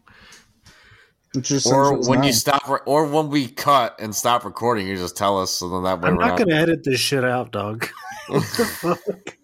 Or 1.35 1.43
says 1.43 1.65
it's 1.65 2.09
when 2.09 2.23
you 2.23 2.33
stop, 2.33 2.67
re- 2.67 2.79
or 2.85 3.05
when 3.05 3.29
we 3.29 3.47
cut 3.47 3.95
and 3.99 4.13
stop 4.13 4.43
recording, 4.43 4.85
you 4.85 4.97
just 4.97 5.15
tell 5.15 5.41
us, 5.41 5.51
so 5.51 5.69
then 5.69 5.83
that 5.83 6.01
way 6.01 6.09
I'm 6.09 6.17
we're 6.17 6.23
not 6.23 6.29
not. 6.31 6.37
going 6.39 6.49
to 6.49 6.55
edit 6.55 6.83
this 6.83 6.99
shit 6.99 7.23
out, 7.23 7.53
dog. 7.53 7.87
what 8.27 8.41
the 8.41 8.65
fuck? 8.65 9.37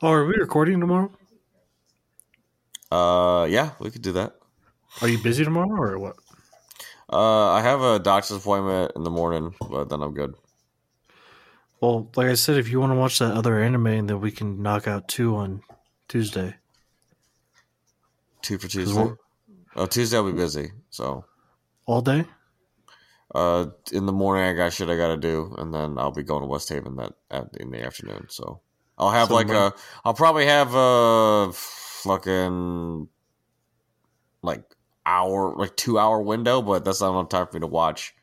Oh, 0.00 0.12
are 0.12 0.26
we 0.26 0.36
recording 0.36 0.78
tomorrow? 0.78 1.10
Uh, 2.92 3.48
yeah, 3.50 3.72
we 3.80 3.90
could 3.90 4.02
do 4.02 4.12
that. 4.12 4.37
Are 5.02 5.08
you 5.08 5.18
busy 5.18 5.44
tomorrow 5.44 5.80
or 5.92 5.98
what? 5.98 6.16
Uh, 7.10 7.52
I 7.52 7.62
have 7.62 7.80
a 7.80 7.98
doctor's 7.98 8.36
appointment 8.36 8.92
in 8.96 9.02
the 9.02 9.10
morning, 9.10 9.54
but 9.70 9.88
then 9.88 10.02
I'm 10.02 10.12
good. 10.12 10.34
Well, 11.80 12.10
like 12.16 12.26
I 12.26 12.34
said, 12.34 12.56
if 12.56 12.68
you 12.68 12.80
want 12.80 12.92
to 12.92 12.96
watch 12.96 13.18
that 13.20 13.32
other 13.32 13.62
anime, 13.62 14.06
then 14.08 14.20
we 14.20 14.32
can 14.32 14.62
knock 14.62 14.88
out 14.88 15.08
two 15.08 15.36
on 15.36 15.62
Tuesday. 16.08 16.56
Two 18.42 18.58
for 18.58 18.68
Tuesday. 18.68 19.12
Oh, 19.76 19.86
Tuesday 19.86 20.16
I'll 20.16 20.26
be 20.26 20.32
busy. 20.32 20.72
So, 20.90 21.24
All 21.86 22.02
day? 22.02 22.24
uh, 23.34 23.66
in 23.92 24.06
the 24.06 24.12
morning 24.12 24.44
I 24.44 24.54
got 24.54 24.72
shit 24.72 24.88
I 24.88 24.96
got 24.96 25.08
to 25.08 25.16
do, 25.16 25.54
and 25.58 25.72
then 25.72 25.98
I'll 25.98 26.10
be 26.10 26.22
going 26.24 26.42
to 26.42 26.48
West 26.48 26.68
Haven 26.68 26.96
that 26.96 27.12
at, 27.30 27.48
in 27.58 27.70
the 27.70 27.82
afternoon. 27.82 28.26
So 28.28 28.60
I'll 28.98 29.10
have 29.10 29.28
So 29.28 29.34
like 29.34 29.46
mon- 29.46 29.56
a, 29.56 29.72
I'll 30.04 30.14
probably 30.14 30.46
have 30.46 30.74
a 30.74 31.52
fucking 31.52 33.08
like 34.42 34.64
hour, 35.08 35.54
like 35.56 35.76
two 35.76 35.98
hour 35.98 36.20
window, 36.20 36.60
but 36.62 36.84
that's 36.84 37.00
not 37.00 37.10
enough 37.10 37.30
time 37.30 37.46
for 37.46 37.54
me 37.54 37.60
to 37.60 37.66
watch. 37.66 38.14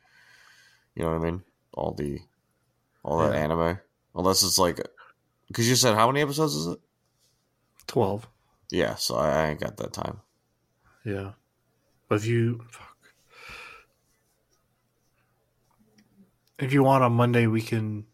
You 0.94 1.02
know 1.02 1.10
what 1.12 1.20
I 1.22 1.30
mean? 1.30 1.42
All 1.74 1.92
the, 1.92 2.20
all 3.02 3.18
that 3.18 3.34
Yeah. 3.34 3.44
anime, 3.44 3.78
unless 4.14 4.42
it's 4.42 4.58
like, 4.58 4.80
because 5.48 5.68
you 5.68 5.74
said 5.76 5.94
how 5.94 6.06
many 6.06 6.22
episodes 6.22 6.54
is 6.54 6.66
it? 6.68 6.78
12. 7.86 8.26
Yeah, 8.70 8.94
so 8.96 9.16
I, 9.16 9.28
I 9.30 9.50
ain't 9.50 9.60
got 9.60 9.76
that 9.76 9.92
time. 9.92 10.20
Yeah. 11.04 11.32
But 12.08 12.16
if 12.16 12.26
you. 12.26 12.64
Fuck. 12.70 12.96
If 16.58 16.72
you 16.72 16.82
want 16.82 17.04
on 17.04 17.12
Monday, 17.12 17.46
we 17.46 17.60
can. 17.60 18.06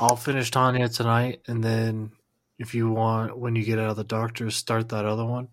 I'll 0.00 0.16
finish 0.16 0.50
Tanya 0.50 0.88
tonight, 0.88 1.42
and 1.46 1.62
then 1.62 2.12
if 2.58 2.74
you 2.74 2.90
want, 2.90 3.38
when 3.38 3.54
you 3.56 3.64
get 3.64 3.78
out 3.78 3.90
of 3.90 3.96
the 3.96 4.04
doctor, 4.04 4.50
start 4.50 4.88
that 4.90 5.04
other 5.04 5.24
one. 5.24 5.48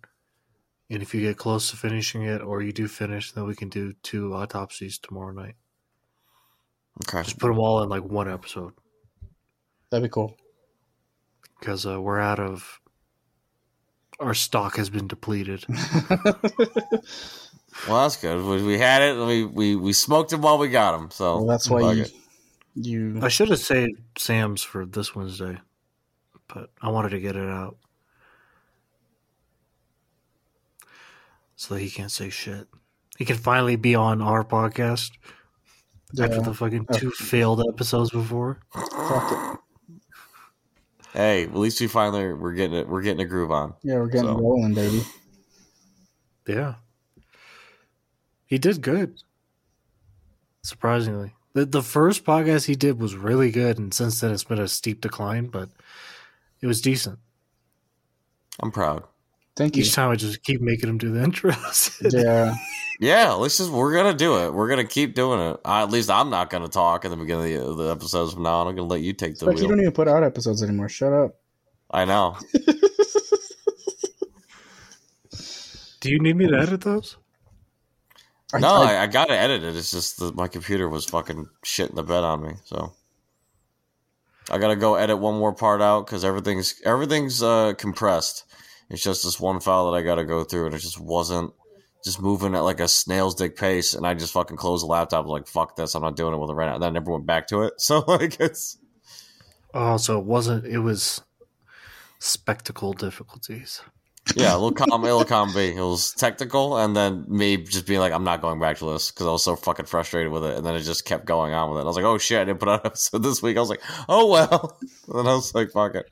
And 0.90 1.02
if 1.02 1.14
you 1.14 1.20
get 1.20 1.38
close 1.38 1.70
to 1.70 1.76
finishing 1.76 2.22
it, 2.22 2.42
or 2.42 2.62
you 2.62 2.72
do 2.72 2.88
finish, 2.88 3.32
then 3.32 3.46
we 3.46 3.54
can 3.54 3.68
do 3.68 3.94
two 4.02 4.34
autopsies 4.34 4.98
tomorrow 4.98 5.32
night. 5.32 5.54
Okay. 7.04 7.22
Just 7.22 7.38
put 7.38 7.48
them 7.48 7.58
all 7.58 7.82
in 7.82 7.88
like 7.88 8.04
one 8.04 8.30
episode 8.30 8.72
That'd 9.90 10.04
be 10.04 10.12
cool. 10.12 10.36
because 11.58 11.86
uh, 11.86 12.00
we're 12.00 12.20
out 12.20 12.38
of. 12.38 12.80
Our 14.20 14.34
stock 14.34 14.76
has 14.76 14.90
been 14.90 15.08
depleted. 15.08 15.64
Well, 17.88 18.02
that's 18.02 18.16
good. 18.16 18.42
We, 18.42 18.62
we 18.62 18.78
had 18.78 19.02
it. 19.02 19.26
We, 19.26 19.44
we 19.44 19.76
we 19.76 19.92
smoked 19.92 20.32
him 20.32 20.42
while 20.42 20.58
we 20.58 20.68
got 20.68 20.92
them. 20.92 21.10
So 21.10 21.38
well, 21.38 21.46
that's 21.46 21.68
why 21.68 21.92
you, 21.92 22.02
it. 22.02 22.12
you. 22.74 23.18
I 23.20 23.28
should 23.28 23.48
have 23.48 23.58
saved 23.58 24.00
Sam's 24.16 24.62
for 24.62 24.86
this 24.86 25.14
Wednesday, 25.14 25.58
but 26.48 26.70
I 26.80 26.90
wanted 26.90 27.10
to 27.10 27.20
get 27.20 27.36
it 27.36 27.48
out 27.48 27.76
so 31.64 31.74
he 31.76 31.88
can't 31.90 32.10
say 32.12 32.28
shit. 32.30 32.68
He 33.16 33.24
can 33.24 33.36
finally 33.36 33.76
be 33.76 33.94
on 33.94 34.20
our 34.20 34.44
podcast 34.44 35.12
after 36.20 36.40
the 36.42 36.52
fucking 36.52 36.86
uh. 36.88 36.98
two 36.98 37.10
failed 37.10 37.62
episodes 37.72 38.10
before. 38.10 38.60
Hey, 41.12 41.44
at 41.44 41.54
least 41.54 41.80
we 41.80 41.86
finally 41.86 42.32
we're 42.32 42.54
getting 42.54 42.76
it. 42.76 42.88
We're 42.88 43.02
getting 43.02 43.20
a 43.24 43.28
groove 43.28 43.50
on. 43.50 43.74
Yeah, 43.82 43.94
we're 43.96 44.08
getting 44.08 44.26
So- 44.28 44.38
rolling, 44.38 44.74
baby. 44.74 45.02
Yeah, 46.46 46.74
he 48.46 48.58
did 48.58 48.82
good. 48.82 49.14
Surprisingly, 50.62 51.32
The 51.54 51.64
the 51.64 51.82
first 51.82 52.24
podcast 52.24 52.66
he 52.66 52.74
did 52.74 53.00
was 53.00 53.16
really 53.16 53.50
good, 53.50 53.78
and 53.78 53.94
since 53.94 54.20
then 54.20 54.30
it's 54.32 54.44
been 54.44 54.58
a 54.58 54.68
steep 54.68 55.00
decline, 55.00 55.46
but 55.46 55.70
it 56.60 56.66
was 56.66 56.80
decent. 56.82 57.18
I'm 58.60 58.70
proud. 58.72 59.04
Thank 59.56 59.76
you. 59.76 59.82
Each 59.82 59.92
time 59.94 60.10
I 60.10 60.16
just 60.16 60.42
keep 60.42 60.60
making 60.60 60.88
them 60.88 60.98
do 60.98 61.12
the 61.12 61.20
intros. 61.20 61.92
Yeah. 62.12 62.54
Yeah, 63.00 63.32
let's 63.32 63.58
just 63.58 63.70
we're 63.72 63.92
gonna 63.92 64.14
do 64.14 64.38
it. 64.38 64.54
We're 64.54 64.68
gonna 64.68 64.84
keep 64.84 65.16
doing 65.16 65.40
it. 65.40 65.58
I, 65.64 65.82
at 65.82 65.90
least 65.90 66.10
I'm 66.10 66.30
not 66.30 66.48
gonna 66.48 66.68
talk 66.68 67.04
at 67.04 67.10
the 67.10 67.16
beginning 67.16 67.56
of 67.56 67.76
the, 67.76 67.84
the 67.84 67.90
episodes 67.90 68.34
from 68.34 68.44
now 68.44 68.60
on. 68.60 68.68
I'm 68.68 68.76
gonna 68.76 68.86
let 68.86 69.00
you 69.00 69.12
take 69.12 69.36
the 69.36 69.46
Like 69.46 69.58
you 69.58 69.66
don't 69.66 69.80
even 69.80 69.92
put 69.92 70.06
out 70.06 70.22
episodes 70.22 70.62
anymore. 70.62 70.88
Shut 70.88 71.12
up. 71.12 71.34
I 71.90 72.04
know. 72.04 72.36
do 76.00 76.10
you 76.10 76.20
need 76.20 76.36
me 76.36 76.46
to 76.46 76.56
edit 76.56 76.82
those? 76.82 77.16
No, 78.54 78.68
I, 78.68 79.02
I 79.02 79.06
got 79.08 79.26
to 79.26 79.36
edit 79.36 79.64
it. 79.64 79.74
It's 79.74 79.90
just 79.90 80.18
that 80.20 80.36
my 80.36 80.46
computer 80.46 80.88
was 80.88 81.04
fucking 81.04 81.48
shitting 81.64 81.96
the 81.96 82.04
bed 82.04 82.22
on 82.22 82.42
me. 82.42 82.52
So 82.64 82.92
I 84.50 84.58
gotta 84.58 84.76
go 84.76 84.94
edit 84.94 85.18
one 85.18 85.36
more 85.36 85.52
part 85.54 85.80
out 85.80 86.06
because 86.06 86.24
everything's 86.24 86.80
everything's 86.84 87.42
uh, 87.42 87.74
compressed. 87.74 88.44
It's 88.90 89.02
just 89.02 89.24
this 89.24 89.40
one 89.40 89.60
file 89.60 89.90
that 89.90 89.96
I 89.98 90.02
gotta 90.02 90.24
go 90.24 90.44
through, 90.44 90.66
and 90.66 90.74
it 90.74 90.78
just 90.80 91.00
wasn't 91.00 91.52
just 92.04 92.20
moving 92.20 92.54
at 92.54 92.60
like 92.60 92.80
a 92.80 92.88
snail's 92.88 93.34
dick 93.34 93.56
pace. 93.56 93.94
And 93.94 94.06
I 94.06 94.14
just 94.14 94.32
fucking 94.32 94.56
closed 94.58 94.82
the 94.82 94.88
laptop. 94.88 95.26
like 95.26 95.46
fuck 95.46 95.74
this, 95.76 95.94
I'm 95.94 96.02
not 96.02 96.16
doing 96.16 96.34
it 96.34 96.38
with 96.38 96.50
it 96.50 96.54
right 96.54 96.66
now. 96.66 96.74
And 96.74 96.82
then 96.82 96.90
I 96.90 96.92
never 96.92 97.12
went 97.12 97.26
back 97.26 97.46
to 97.48 97.62
it. 97.62 97.74
So 97.78 98.00
like 98.06 98.38
it's 98.40 98.78
Oh, 99.72 99.96
so 99.96 100.18
it 100.20 100.24
wasn't. 100.24 100.64
It 100.66 100.78
was 100.78 101.22
spectacle 102.20 102.92
difficulties. 102.92 103.82
yeah, 104.36 104.52
a 104.52 104.56
little 104.56 104.72
com, 104.72 104.88
a 104.92 104.96
little 104.96 105.24
com 105.24 105.52
B. 105.52 105.72
It 105.74 105.80
was 105.80 106.12
technical, 106.12 106.78
and 106.78 106.96
then 106.96 107.24
me 107.28 107.56
just 107.56 107.86
being 107.86 107.98
like, 108.00 108.12
I'm 108.12 108.22
not 108.24 108.40
going 108.40 108.60
back 108.60 108.78
to 108.78 108.92
this 108.92 109.10
because 109.10 109.26
I 109.26 109.30
was 109.30 109.42
so 109.42 109.56
fucking 109.56 109.86
frustrated 109.86 110.30
with 110.30 110.44
it, 110.44 110.56
and 110.56 110.64
then 110.64 110.76
it 110.76 110.82
just 110.82 111.04
kept 111.04 111.24
going 111.26 111.52
on 111.52 111.70
with 111.70 111.78
it. 111.78 111.80
And 111.80 111.86
I 111.86 111.90
was 111.90 111.96
like, 111.96 112.04
oh 112.04 112.18
shit, 112.18 112.40
I 112.40 112.44
didn't 112.44 112.60
put 112.60 112.68
out 112.68 112.80
an 112.82 112.86
episode 112.86 113.22
this 113.24 113.42
week. 113.42 113.56
I 113.56 113.60
was 113.60 113.68
like, 113.68 113.82
oh 114.08 114.26
well. 114.28 114.78
And 115.08 115.18
then 115.18 115.26
I 115.26 115.34
was 115.34 115.54
like, 115.54 115.70
fuck 115.72 115.96
it. 115.96 116.08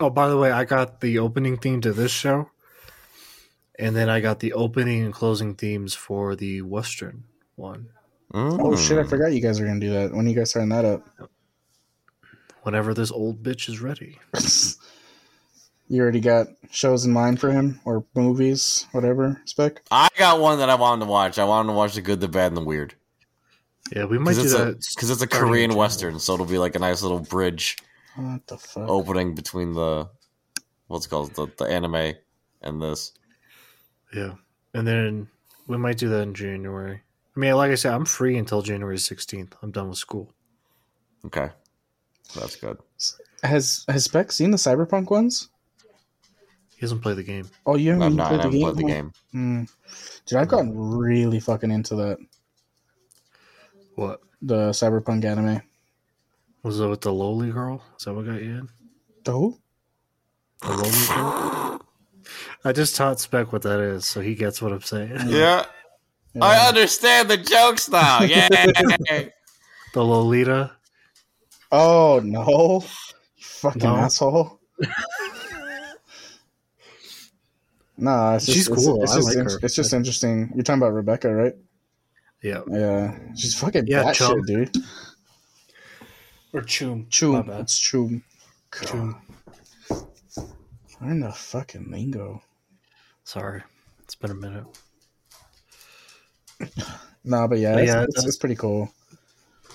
Oh, 0.00 0.10
by 0.10 0.28
the 0.28 0.36
way, 0.36 0.50
I 0.50 0.64
got 0.64 1.00
the 1.00 1.18
opening 1.18 1.56
theme 1.56 1.80
to 1.82 1.92
this 1.92 2.10
show, 2.10 2.50
and 3.78 3.94
then 3.94 4.08
I 4.08 4.20
got 4.20 4.40
the 4.40 4.52
opening 4.52 5.04
and 5.04 5.12
closing 5.12 5.54
themes 5.54 5.94
for 5.94 6.34
the 6.34 6.62
Western 6.62 7.24
one. 7.56 7.88
Oh 8.34 8.74
shit! 8.76 8.98
I 8.98 9.02
Mm. 9.02 9.08
forgot 9.08 9.32
you 9.32 9.40
guys 9.40 9.60
were 9.60 9.66
gonna 9.66 9.80
do 9.80 9.92
that. 9.92 10.12
When 10.12 10.26
are 10.26 10.28
you 10.28 10.34
guys 10.34 10.50
starting 10.50 10.70
that 10.70 10.84
up? 10.84 11.06
Whenever 12.62 12.94
this 12.94 13.10
old 13.10 13.42
bitch 13.42 13.68
is 13.68 13.80
ready. 13.80 14.18
you 15.88 16.00
already 16.02 16.20
got 16.20 16.46
shows 16.70 17.04
in 17.04 17.12
mind 17.12 17.40
for 17.40 17.50
him 17.50 17.80
or 17.84 18.04
movies, 18.14 18.86
whatever. 18.92 19.40
Spec. 19.44 19.82
I 19.90 20.08
got 20.16 20.40
one 20.40 20.58
that 20.58 20.70
I 20.70 20.74
wanted 20.76 21.04
to 21.04 21.10
watch. 21.10 21.38
I 21.38 21.44
wanted 21.44 21.68
to 21.68 21.72
watch 21.74 21.94
the 21.94 22.00
good, 22.02 22.20
the 22.20 22.28
bad, 22.28 22.48
and 22.48 22.56
the 22.56 22.62
weird 22.64 22.94
Yeah, 23.94 24.04
we 24.04 24.16
might 24.18 24.36
because 24.36 24.38
do 24.38 24.42
it's 24.44 24.54
a 24.54 24.64
that. 24.66 24.86
because 24.94 25.10
it's 25.10 25.22
a 25.22 25.26
Korean 25.26 25.74
western, 25.74 26.18
so 26.18 26.34
it'll 26.34 26.46
be 26.46 26.58
like 26.58 26.74
a 26.76 26.78
nice 26.78 27.02
little 27.02 27.20
bridge 27.20 27.76
What 28.16 28.46
the 28.46 28.58
fuck? 28.58 28.88
opening 28.88 29.34
between 29.34 29.72
the 29.72 30.08
what's 30.88 31.06
it 31.06 31.08
called 31.08 31.34
the 31.34 31.46
the 31.56 31.64
anime 31.64 32.14
and 32.62 32.82
this. 32.82 33.12
Yeah, 34.14 34.34
and 34.74 34.86
then 34.86 35.28
we 35.66 35.78
might 35.78 35.96
do 35.98 36.08
that 36.10 36.20
in 36.22 36.34
January. 36.34 37.00
I 37.34 37.40
mean, 37.40 37.54
like 37.54 37.70
I 37.70 37.76
said, 37.76 37.94
I'm 37.94 38.04
free 38.04 38.36
until 38.36 38.60
January 38.60 38.98
16th. 38.98 39.54
I'm 39.62 39.70
done 39.70 39.88
with 39.88 39.96
school. 39.98 40.34
Okay, 41.24 41.48
that's 42.34 42.56
good. 42.56 42.76
Has 43.42 43.84
Has 43.88 44.04
Spec 44.04 44.30
seen 44.32 44.50
the 44.50 44.58
Cyberpunk 44.58 45.10
ones? 45.10 45.48
He 46.74 46.80
hasn't 46.82 47.00
played 47.02 47.16
the 47.16 47.22
game. 47.22 47.48
Oh, 47.64 47.76
you 47.76 47.90
haven't 47.92 48.02
I'm 48.02 48.12
even 48.12 48.16
not. 48.18 48.26
I 48.26 48.28
played 48.28 48.40
the 48.40 48.42
haven't 48.42 48.58
game. 48.58 48.62
played 48.74 48.76
the 48.76 48.92
game. 48.92 49.12
Hmm. 49.32 49.62
Dude, 50.26 50.38
I've 50.38 50.48
gotten 50.48 50.76
really 50.76 51.40
fucking 51.40 51.70
into 51.70 51.94
that 51.96 52.18
What 53.94 54.20
the 54.42 54.70
Cyberpunk 54.70 55.24
anime. 55.24 55.62
Was 56.62 56.80
it 56.80 56.86
with 56.88 57.00
the 57.00 57.12
lowly 57.12 57.50
girl? 57.50 57.82
Is 57.98 58.04
that 58.04 58.14
what 58.14 58.26
got 58.26 58.42
you 58.42 58.50
in? 58.58 58.68
The 59.24 59.32
who? 59.32 59.58
The 60.60 60.68
lowly 60.68 61.06
girl. 61.08 61.80
I 62.64 62.72
just 62.72 62.94
taught 62.96 63.18
Spec 63.20 63.52
what 63.52 63.62
that 63.62 63.80
is, 63.80 64.04
so 64.06 64.20
he 64.20 64.34
gets 64.34 64.62
what 64.62 64.72
I'm 64.72 64.80
saying. 64.82 65.10
Yeah, 65.26 65.64
Yeah. 66.34 66.40
I 66.42 66.68
understand 66.68 67.28
the 67.28 67.36
jokes 67.36 67.88
now. 67.90 68.22
Yeah. 68.24 68.48
The 68.48 70.02
Lolita. 70.02 70.70
Oh 71.70 72.20
no! 72.24 72.82
You 73.36 73.44
fucking 73.44 73.82
No. 73.82 73.96
asshole. 73.96 74.60
no, 77.98 78.34
it's 78.34 78.46
just, 78.46 78.56
She's 78.56 78.68
it's- 78.68 78.84
cool. 78.86 79.02
It's, 79.02 79.12
I 79.12 79.16
just, 79.16 79.28
like 79.28 79.36
in- 79.38 79.44
her. 79.44 79.58
it's 79.62 79.74
just 79.74 79.92
interesting. 79.92 80.50
You're 80.54 80.62
talking 80.64 80.80
about 80.82 80.94
Rebecca, 80.94 81.32
right? 81.34 81.54
Yeah. 82.42 82.62
Yeah, 82.68 83.16
she's 83.36 83.54
fucking 83.54 83.86
Yeah, 83.86 84.04
yeah, 84.04 84.12
shit, 84.12 84.46
dude. 84.46 84.76
Or 86.52 86.60
Choom, 86.60 87.46
bad. 87.46 87.60
it's 87.60 87.80
choom. 87.80 88.22
Choom. 88.72 89.16
Learn 91.00 91.20
the 91.20 91.32
fucking 91.32 91.90
lingo. 91.90 92.42
Sorry. 93.24 93.62
It's 94.04 94.14
been 94.14 94.30
a 94.30 94.34
minute. 94.34 94.64
nah, 97.24 97.46
but 97.46 97.58
yeah, 97.58 97.74
But 97.74 97.82
it's, 97.84 97.92
yeah, 97.92 98.02
it's, 98.02 98.14
that's- 98.14 98.26
it's 98.28 98.36
pretty 98.36 98.56
cool. 98.56 98.92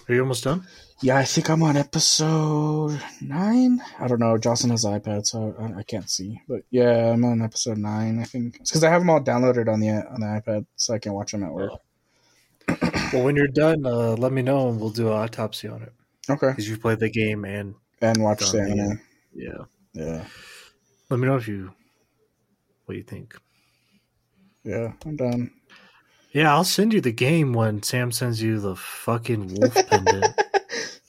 Are 0.10 0.14
you 0.14 0.22
almost 0.22 0.44
done? 0.46 0.66
Yeah, 1.02 1.18
I 1.18 1.26
think 1.26 1.50
I'm 1.50 1.62
on 1.64 1.76
episode 1.78 3.00
nine. 3.22 3.82
I 4.00 4.08
don't 4.08 4.20
know. 4.20 4.38
Jocelyn 4.38 4.72
has 4.72 4.86
an 4.86 5.00
iPad, 5.00 5.28
so 5.28 5.54
I, 5.60 5.80
I 5.80 5.84
can't 5.84 6.10
see. 6.10 6.42
But 6.48 6.62
yeah, 6.72 7.12
I'm 7.12 7.24
on 7.26 7.42
episode 7.42 7.78
nine. 7.78 8.20
I 8.20 8.24
think 8.24 8.58
it's 8.62 8.72
because 8.72 8.84
I 8.84 8.90
have 8.90 9.02
them 9.02 9.10
all 9.10 9.20
downloaded 9.22 9.68
on 9.72 9.80
the 9.80 9.90
on 9.90 10.22
the 10.22 10.26
iPad, 10.28 10.66
so 10.76 10.94
I 10.96 11.00
can 11.00 11.14
watch 11.14 11.34
them 11.34 11.44
at 11.44 11.52
work. 11.52 11.74
Well, 13.14 13.24
when 13.26 13.36
you're 13.36 13.48
done, 13.48 13.86
uh, 13.86 14.16
let 14.18 14.32
me 14.32 14.42
know 14.42 14.70
and 14.70 14.80
we'll 14.80 14.90
do 14.90 15.08
an 15.08 15.14
autopsy 15.14 15.68
on 15.68 15.84
it. 15.84 15.94
Okay, 16.30 16.48
Because 16.50 16.68
you've 16.70 16.82
played 16.82 17.00
the 17.00 17.10
game 17.10 17.46
and 17.46 17.76
and 18.02 18.22
watch 18.22 18.52
the 18.52 18.60
Done, 18.60 18.72
anime. 18.72 19.02
yeah. 19.34 19.64
Yeah, 19.94 20.26
Let 21.10 21.20
me 21.20 21.28
know 21.28 21.38
if 21.38 21.48
you 21.48 21.72
what 22.86 22.98
you 22.98 23.04
think. 23.04 23.36
yeah, 24.64 24.92
I'm 25.06 25.16
done. 25.16 25.52
Yeah, 26.34 26.54
I'll 26.54 26.64
send 26.66 26.94
you 26.94 27.02
the 27.02 27.12
game 27.12 27.54
when 27.54 27.82
Sam 27.82 28.12
sends 28.12 28.42
you 28.42 28.60
the 28.60 28.76
fucking 28.76 29.56
wolf 29.56 29.74
pendant. 29.88 30.36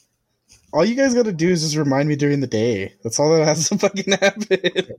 All 0.72 0.84
you 0.84 0.94
guys 0.94 1.12
got 1.14 1.24
to 1.24 1.32
do 1.32 1.48
is 1.50 1.62
just 1.62 1.76
remind 1.76 2.08
me 2.08 2.16
during 2.16 2.40
the 2.40 2.46
day. 2.46 2.94
That's 3.02 3.18
all 3.18 3.34
that 3.36 3.44
has 3.46 3.68
to 3.70 3.78
fucking 3.78 4.12
happen. 4.20 4.96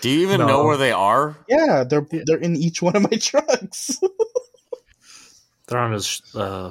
Do 0.00 0.08
you 0.10 0.20
even 0.20 0.40
No. 0.40 0.46
know 0.46 0.64
where 0.64 0.76
they 0.76 0.92
are? 0.92 1.36
yeah, 1.48 1.84
they're 1.84 2.06
they're 2.26 2.38
in 2.38 2.56
each 2.56 2.80
one 2.82 2.94
of 2.96 3.02
my 3.02 3.16
trucks. 3.20 3.98
They're 5.66 5.78
on 5.78 5.92
his 5.92 6.22
uh, 6.34 6.70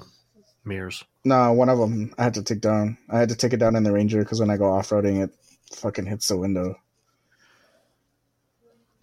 mirrors. 0.65 1.03
no, 1.25 1.51
one 1.53 1.69
of 1.69 1.77
them 1.79 2.13
I 2.17 2.23
had 2.23 2.33
to 2.35 2.43
take 2.43 2.61
down. 2.61 2.97
I 3.09 3.19
had 3.19 3.29
to 3.29 3.35
take 3.35 3.53
it 3.53 3.57
down 3.57 3.75
in 3.75 3.83
the 3.83 3.91
Ranger 3.91 4.19
because 4.19 4.39
when 4.39 4.49
I 4.49 4.57
go 4.57 4.71
off 4.71 4.89
roading, 4.89 5.23
it 5.23 5.31
fucking 5.73 6.05
hits 6.05 6.27
the 6.27 6.37
window. 6.37 6.75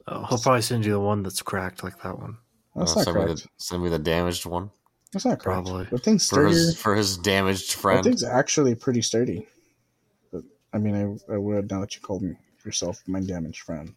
Oh, 0.06 0.24
he'll 0.24 0.38
probably 0.38 0.62
send 0.62 0.84
you 0.86 0.92
the 0.92 1.00
one 1.00 1.22
that's 1.22 1.42
cracked 1.42 1.84
like 1.84 2.00
that 2.02 2.18
one. 2.18 2.38
That's 2.74 2.92
Uh, 2.92 3.00
not 3.00 3.04
send, 3.04 3.16
me 3.18 3.24
the, 3.34 3.46
send 3.58 3.82
me 3.82 3.88
the 3.90 3.98
damaged 3.98 4.46
one 4.46 4.70
That's 5.12 5.24
not 5.26 5.38
correct. 5.40 5.66
Probably. 5.66 5.84
The 5.90 5.98
thing's 5.98 6.26
for 6.28 6.34
sturdy. 6.36 6.50
his 6.54 6.80
for 6.80 6.94
his 6.94 7.16
damaged 7.18 7.72
That 7.74 7.78
friend. 7.80 8.04
thing's 8.04 8.24
actually 8.24 8.74
pretty 8.74 9.02
sturdy. 9.02 9.46
But 10.32 10.44
I 10.72 10.78
mean, 10.78 10.94
I, 11.28 11.34
I 11.34 11.36
would 11.36 11.70
now 11.70 11.80
that 11.80 11.94
you 11.94 12.00
called 12.00 12.22
me 12.22 12.36
yourself 12.64 13.02
my 13.06 13.20
damaged 13.20 13.62
friend. 13.62 13.94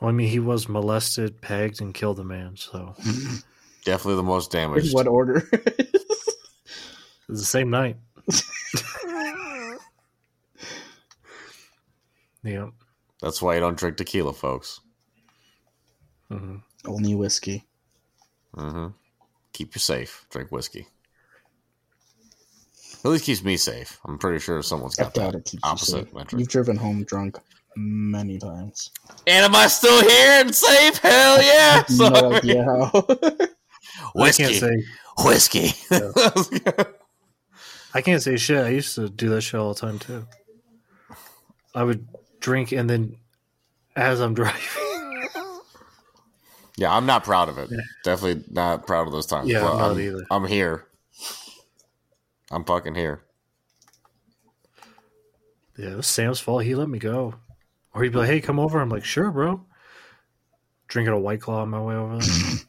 Well, 0.00 0.10
I 0.10 0.12
mean, 0.12 0.28
he 0.28 0.38
was 0.38 0.68
molested, 0.68 1.40
pegged, 1.40 1.80
and 1.80 1.92
killed 1.92 2.20
a 2.20 2.24
man. 2.24 2.56
So 2.56 2.94
Definitely 3.88 4.16
the 4.16 4.22
most 4.24 4.54
In 4.54 4.60
damaged. 4.60 4.92
what 4.92 5.06
order? 5.08 5.48
it's 5.50 6.36
the 7.26 7.38
same 7.38 7.70
night. 7.70 7.96
yeah. 12.44 12.68
That's 13.22 13.40
why 13.40 13.54
you 13.54 13.60
don't 13.60 13.78
drink 13.78 13.96
tequila, 13.96 14.34
folks. 14.34 14.80
hmm 16.30 16.56
Only 16.86 17.14
whiskey. 17.14 17.64
Mm-hmm. 18.54 18.88
Keep 19.54 19.74
you 19.74 19.78
safe. 19.80 20.26
Drink 20.30 20.52
whiskey. 20.52 20.86
At 23.04 23.10
least 23.10 23.24
keeps 23.24 23.42
me 23.42 23.56
safe. 23.56 23.98
I'm 24.04 24.18
pretty 24.18 24.38
sure 24.40 24.60
someone's 24.62 24.96
got 24.96 25.14
doubt 25.14 25.32
that 25.32 25.38
it 25.38 25.44
keeps 25.46 25.64
you 25.64 25.70
opposite 25.70 26.04
safe. 26.04 26.12
metric. 26.14 26.40
You've 26.40 26.48
driven 26.48 26.76
home 26.76 27.04
drunk 27.04 27.38
many 27.76 28.38
times. 28.38 28.90
And 29.26 29.46
am 29.46 29.54
I 29.56 29.66
still 29.68 30.02
here 30.02 30.40
and 30.42 30.54
safe? 30.54 30.98
Hell 30.98 31.42
yeah! 31.42 31.84
So, 31.86 32.08
no 32.10 32.32
idea 32.34 32.64
how. 32.64 32.90
I 33.98 34.30
can't 34.30 34.50
whiskey, 34.50 34.54
say. 34.54 34.84
whiskey. 35.18 36.62
I 37.94 38.00
can't 38.02 38.22
say 38.22 38.36
shit. 38.36 38.64
I 38.64 38.68
used 38.70 38.94
to 38.96 39.08
do 39.08 39.30
that 39.30 39.40
shit 39.40 39.58
all 39.58 39.74
the 39.74 39.80
time 39.80 39.98
too. 39.98 40.26
I 41.74 41.82
would 41.82 42.06
drink 42.40 42.72
and 42.72 42.88
then, 42.88 43.16
as 43.96 44.20
I'm 44.20 44.34
driving, 44.34 44.60
yeah, 46.76 46.94
I'm 46.94 47.06
not 47.06 47.24
proud 47.24 47.48
of 47.48 47.58
it. 47.58 47.70
Definitely 48.04 48.44
not 48.50 48.86
proud 48.86 49.06
of 49.06 49.12
those 49.12 49.26
times. 49.26 49.48
Yeah, 49.48 49.68
I'm 49.68 49.92
I'm, 49.92 50.00
either. 50.00 50.26
I'm 50.30 50.46
here. 50.46 50.86
I'm 52.50 52.64
fucking 52.64 52.94
here. 52.94 53.22
yeah, 55.76 55.90
it 55.90 55.96
was 55.96 56.06
Sam's 56.06 56.40
fault. 56.40 56.64
He 56.64 56.74
let 56.74 56.88
me 56.88 56.98
go, 56.98 57.34
or 57.92 58.02
he'd 58.02 58.12
be 58.12 58.18
like, 58.18 58.28
"Hey, 58.28 58.40
come 58.40 58.58
over." 58.60 58.80
I'm 58.80 58.88
like, 58.88 59.04
"Sure, 59.04 59.30
bro." 59.30 59.64
Drinking 60.86 61.12
a 61.14 61.18
white 61.18 61.40
claw 61.40 61.62
on 61.62 61.68
my 61.68 61.80
way 61.80 61.94
over 61.96 62.18
there. 62.18 62.28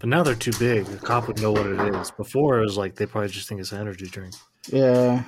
But 0.00 0.08
now 0.08 0.22
they're 0.22 0.34
too 0.34 0.52
big. 0.58 0.86
The 0.86 0.96
cop 0.96 1.28
would 1.28 1.40
know 1.40 1.52
what 1.52 1.66
it 1.66 1.94
is. 1.94 2.10
Before 2.10 2.58
it 2.58 2.62
was 2.62 2.76
like 2.76 2.94
they 2.96 3.06
probably 3.06 3.28
just 3.28 3.48
think 3.48 3.60
it's 3.60 3.70
an 3.72 3.80
energy 3.80 4.06
drink. 4.06 4.34
Yeah. 4.72 5.22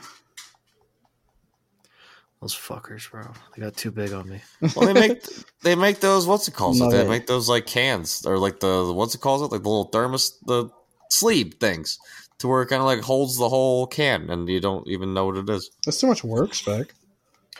Those 2.40 2.54
fuckers, 2.54 3.08
bro. 3.10 3.22
They 3.54 3.62
got 3.62 3.76
too 3.76 3.90
big 3.92 4.12
on 4.12 4.28
me. 4.28 4.40
Well, 4.74 4.92
they 4.92 4.98
make 4.98 5.22
they 5.62 5.76
make 5.76 6.00
those 6.00 6.26
what's 6.26 6.48
it 6.48 6.54
called? 6.54 6.78
No, 6.78 6.90
they 6.90 6.98
they- 7.04 7.08
make 7.08 7.26
those 7.26 7.48
like 7.48 7.66
cans 7.66 8.24
or 8.26 8.38
like 8.38 8.60
the 8.60 8.90
what's 8.92 9.14
it 9.14 9.20
called? 9.20 9.42
Like 9.42 9.62
the 9.62 9.68
little 9.68 9.84
thermos, 9.84 10.38
the 10.46 10.70
sleeve 11.10 11.54
things, 11.60 11.98
to 12.38 12.48
where 12.48 12.62
it 12.62 12.66
kind 12.66 12.80
of 12.80 12.86
like 12.86 13.00
holds 13.02 13.36
the 13.36 13.48
whole 13.48 13.86
can, 13.86 14.30
and 14.30 14.48
you 14.48 14.58
don't 14.58 14.88
even 14.88 15.12
know 15.14 15.26
what 15.26 15.36
it 15.36 15.48
is. 15.50 15.70
That's 15.84 16.00
too 16.00 16.06
much 16.08 16.24
work, 16.24 16.54
Spec. 16.54 16.94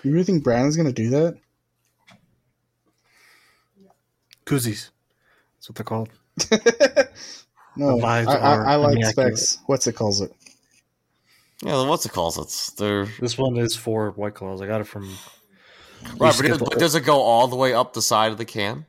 You 0.02 0.12
really 0.12 0.24
think 0.24 0.42
Brandon's 0.42 0.76
gonna 0.78 0.92
do 0.92 1.10
that? 1.10 1.36
Koozies. 4.46 4.90
That's 5.56 5.68
what 5.68 5.76
they're 5.76 5.84
called. 5.84 6.08
no, 7.76 7.98
The 7.98 8.06
I, 8.06 8.24
vibes 8.24 8.28
I, 8.28 8.38
are 8.38 8.66
I 8.66 8.74
like 8.76 8.96
immaculate. 8.96 9.38
Specs. 9.38 9.58
What's 9.66 9.86
it 9.86 9.94
calls 9.94 10.20
it? 10.20 10.34
Yeah, 11.62 11.76
the 11.76 11.84
what's 11.84 12.04
it 12.06 12.12
calls 12.12 12.38
it? 12.38 12.76
they're 12.76 13.06
This 13.20 13.38
one 13.38 13.56
is 13.56 13.76
for 13.76 14.10
White 14.12 14.34
Claws. 14.34 14.60
I 14.60 14.66
got 14.66 14.80
it 14.80 14.84
from. 14.84 15.08
right, 16.18 16.34
but, 16.36 16.44
it, 16.44 16.58
but 16.58 16.78
does 16.78 16.94
it 16.94 17.02
go 17.02 17.20
all 17.20 17.46
the 17.46 17.56
way 17.56 17.72
up 17.72 17.92
the 17.92 18.02
side 18.02 18.32
of 18.32 18.38
the 18.38 18.44
can? 18.44 18.84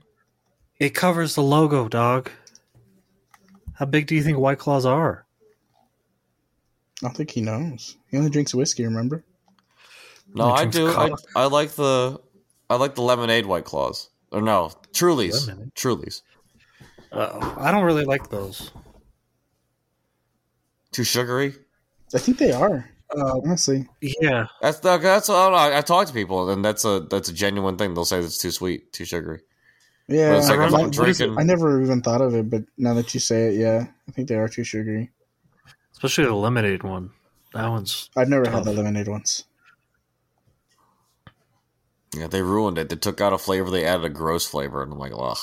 It 0.79 0.89
covers 0.95 1.35
the 1.35 1.43
logo, 1.43 1.87
dog. 1.87 2.31
How 3.75 3.85
big 3.85 4.07
do 4.07 4.15
you 4.15 4.23
think 4.23 4.39
White 4.39 4.57
Claws 4.57 4.85
are? 4.85 5.25
I 7.03 7.09
think 7.09 7.31
he 7.31 7.41
knows. 7.41 7.97
He 8.09 8.17
only 8.17 8.29
drinks 8.29 8.55
whiskey. 8.55 8.85
Remember? 8.85 9.23
No, 10.33 10.49
I 10.49 10.65
do. 10.65 10.89
I. 10.89 11.11
I 11.35 11.45
like 11.45 11.71
the 11.71 12.19
I 12.69 12.75
like 12.75 12.95
the 12.95 13.01
lemonade 13.01 13.45
white 13.45 13.65
claws. 13.65 14.09
Or 14.31 14.41
no, 14.41 14.71
Trulies. 14.93 15.47
Lemonade? 15.47 15.75
Trulies. 15.75 16.21
Uh, 17.13 17.53
I 17.57 17.71
don't 17.71 17.83
really 17.83 18.05
like 18.05 18.29
those. 18.29 18.71
Too 20.91 21.03
sugary. 21.03 21.53
I 22.13 22.17
think 22.17 22.37
they 22.37 22.51
are. 22.51 22.89
Uh, 23.15 23.39
honestly, 23.45 23.87
Yeah, 24.01 24.47
That's 24.61 24.79
the, 24.79 24.97
that's 24.97 25.29
I, 25.29 25.33
don't 25.33 25.51
know, 25.51 25.57
I, 25.57 25.77
I 25.77 25.81
talk 25.81 26.07
to 26.07 26.13
people 26.13 26.49
and 26.49 26.65
that's 26.65 26.83
a 26.83 27.01
that's 27.11 27.29
a 27.29 27.33
genuine 27.33 27.77
thing. 27.77 27.93
They'll 27.93 28.05
say 28.05 28.17
it's 28.19 28.39
too 28.39 28.49
sweet, 28.49 28.91
too 28.91 29.05
sugary. 29.05 29.41
yeah. 30.07 30.35
It's 30.37 30.49
like 30.49 30.57
I, 30.57 30.67
if 30.67 30.73
I'm 30.73 30.81
what 30.81 30.89
is 31.09 31.19
it? 31.21 31.25
drinking- 31.25 31.37
I 31.39 31.43
never 31.43 31.79
even 31.83 32.01
thought 32.01 32.21
of 32.21 32.33
it, 32.33 32.49
but 32.49 32.63
now 32.79 32.95
that 32.95 33.13
you 33.13 33.19
say 33.19 33.49
it, 33.49 33.59
yeah, 33.59 33.85
I 34.07 34.11
think 34.11 34.29
they 34.29 34.35
are 34.35 34.47
too 34.49 34.63
sugary. 34.63 35.11
especially 35.91 36.25
the 36.25 36.33
lemonade 36.33 36.81
one. 36.81 37.11
That 37.53 37.67
one's 37.69 38.09
I've 38.17 38.29
never 38.29 38.49
had 38.49 38.63
the 38.63 38.73
lemonade 38.73 39.07
ones. 39.07 39.43
Yeah, 42.15 42.25
they 42.27 42.41
ruined 42.41 42.79
it. 42.79 42.89
They 42.89 42.95
took 42.95 43.21
out 43.21 43.33
a 43.33 43.37
flavor, 43.37 43.69
they 43.69 43.85
added 43.85 44.05
a 44.05 44.09
gross 44.09 44.43
flavor, 44.47 44.81
and 44.81 44.91
I'm 44.91 44.97
like, 44.99 45.13
ugh, 45.15 45.37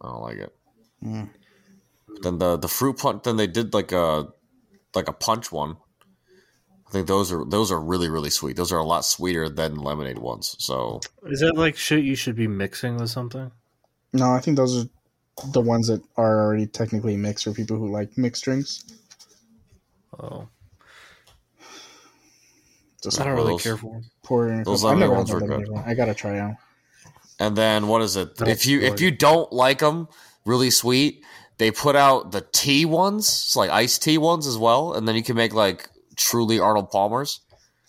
I 0.00 0.08
don't 0.08 0.22
like 0.22 0.38
it. 0.38 0.55
Mm. 1.06 1.28
Then 2.22 2.38
the 2.38 2.56
the 2.56 2.68
fruit 2.68 2.98
punch. 2.98 3.22
Then 3.24 3.36
they 3.36 3.46
did 3.46 3.72
like 3.74 3.92
a 3.92 4.28
like 4.94 5.08
a 5.08 5.12
punch 5.12 5.52
one. 5.52 5.76
I 6.88 6.90
think 6.90 7.06
those 7.06 7.32
are 7.32 7.44
those 7.44 7.70
are 7.72 7.80
really 7.80 8.08
really 8.08 8.30
sweet. 8.30 8.56
Those 8.56 8.72
are 8.72 8.78
a 8.78 8.84
lot 8.84 9.04
sweeter 9.04 9.48
than 9.48 9.76
lemonade 9.76 10.18
ones. 10.18 10.56
So 10.58 11.00
is 11.26 11.40
that 11.40 11.54
like 11.56 11.76
shit 11.76 12.04
you 12.04 12.14
should 12.14 12.36
be 12.36 12.46
mixing 12.48 12.96
with 12.96 13.10
something? 13.10 13.50
No, 14.12 14.30
I 14.32 14.40
think 14.40 14.56
those 14.56 14.84
are 14.84 14.88
the 15.52 15.60
ones 15.60 15.88
that 15.88 16.02
are 16.16 16.40
already 16.44 16.66
technically 16.66 17.16
mixed 17.16 17.44
for 17.44 17.52
people 17.52 17.76
who 17.76 17.90
like 17.90 18.16
mixed 18.16 18.44
drinks. 18.44 18.84
Oh, 20.18 20.48
Just 23.02 23.20
I 23.20 23.24
don't 23.24 23.34
really 23.34 23.52
those- 23.54 23.62
care 23.62 23.76
for 23.76 23.92
them. 23.92 24.04
pour 24.22 24.48
it 24.48 24.52
in 24.54 24.60
a 24.60 24.64
those 24.64 24.82
cup. 24.82 24.92
I've 24.92 24.98
lemonade 24.98 25.16
ones 25.16 25.28
the 25.28 25.34
were 25.34 25.58
good. 25.58 25.68
one. 25.68 25.84
I 25.86 25.94
gotta 25.94 26.14
try 26.14 26.38
out. 26.38 26.54
And 27.38 27.54
then 27.56 27.86
what 27.88 28.00
is 28.02 28.16
it? 28.16 28.36
That's 28.36 28.50
if 28.50 28.66
you 28.66 28.80
if 28.80 29.00
you 29.00 29.10
don't 29.10 29.52
like 29.52 29.80
them 29.80 30.08
really 30.46 30.70
sweet, 30.70 31.22
they 31.58 31.70
put 31.70 31.96
out 31.96 32.32
the 32.32 32.46
tea 32.52 32.84
ones, 32.84 33.26
it's 33.26 33.56
like 33.56 33.70
iced 33.70 34.02
tea 34.02 34.18
ones 34.18 34.46
as 34.46 34.56
well, 34.56 34.94
and 34.94 35.06
then 35.06 35.16
you 35.16 35.22
can 35.22 35.36
make 35.36 35.52
like 35.52 35.88
truly 36.16 36.58
Arnold 36.58 36.90
Palmers, 36.90 37.40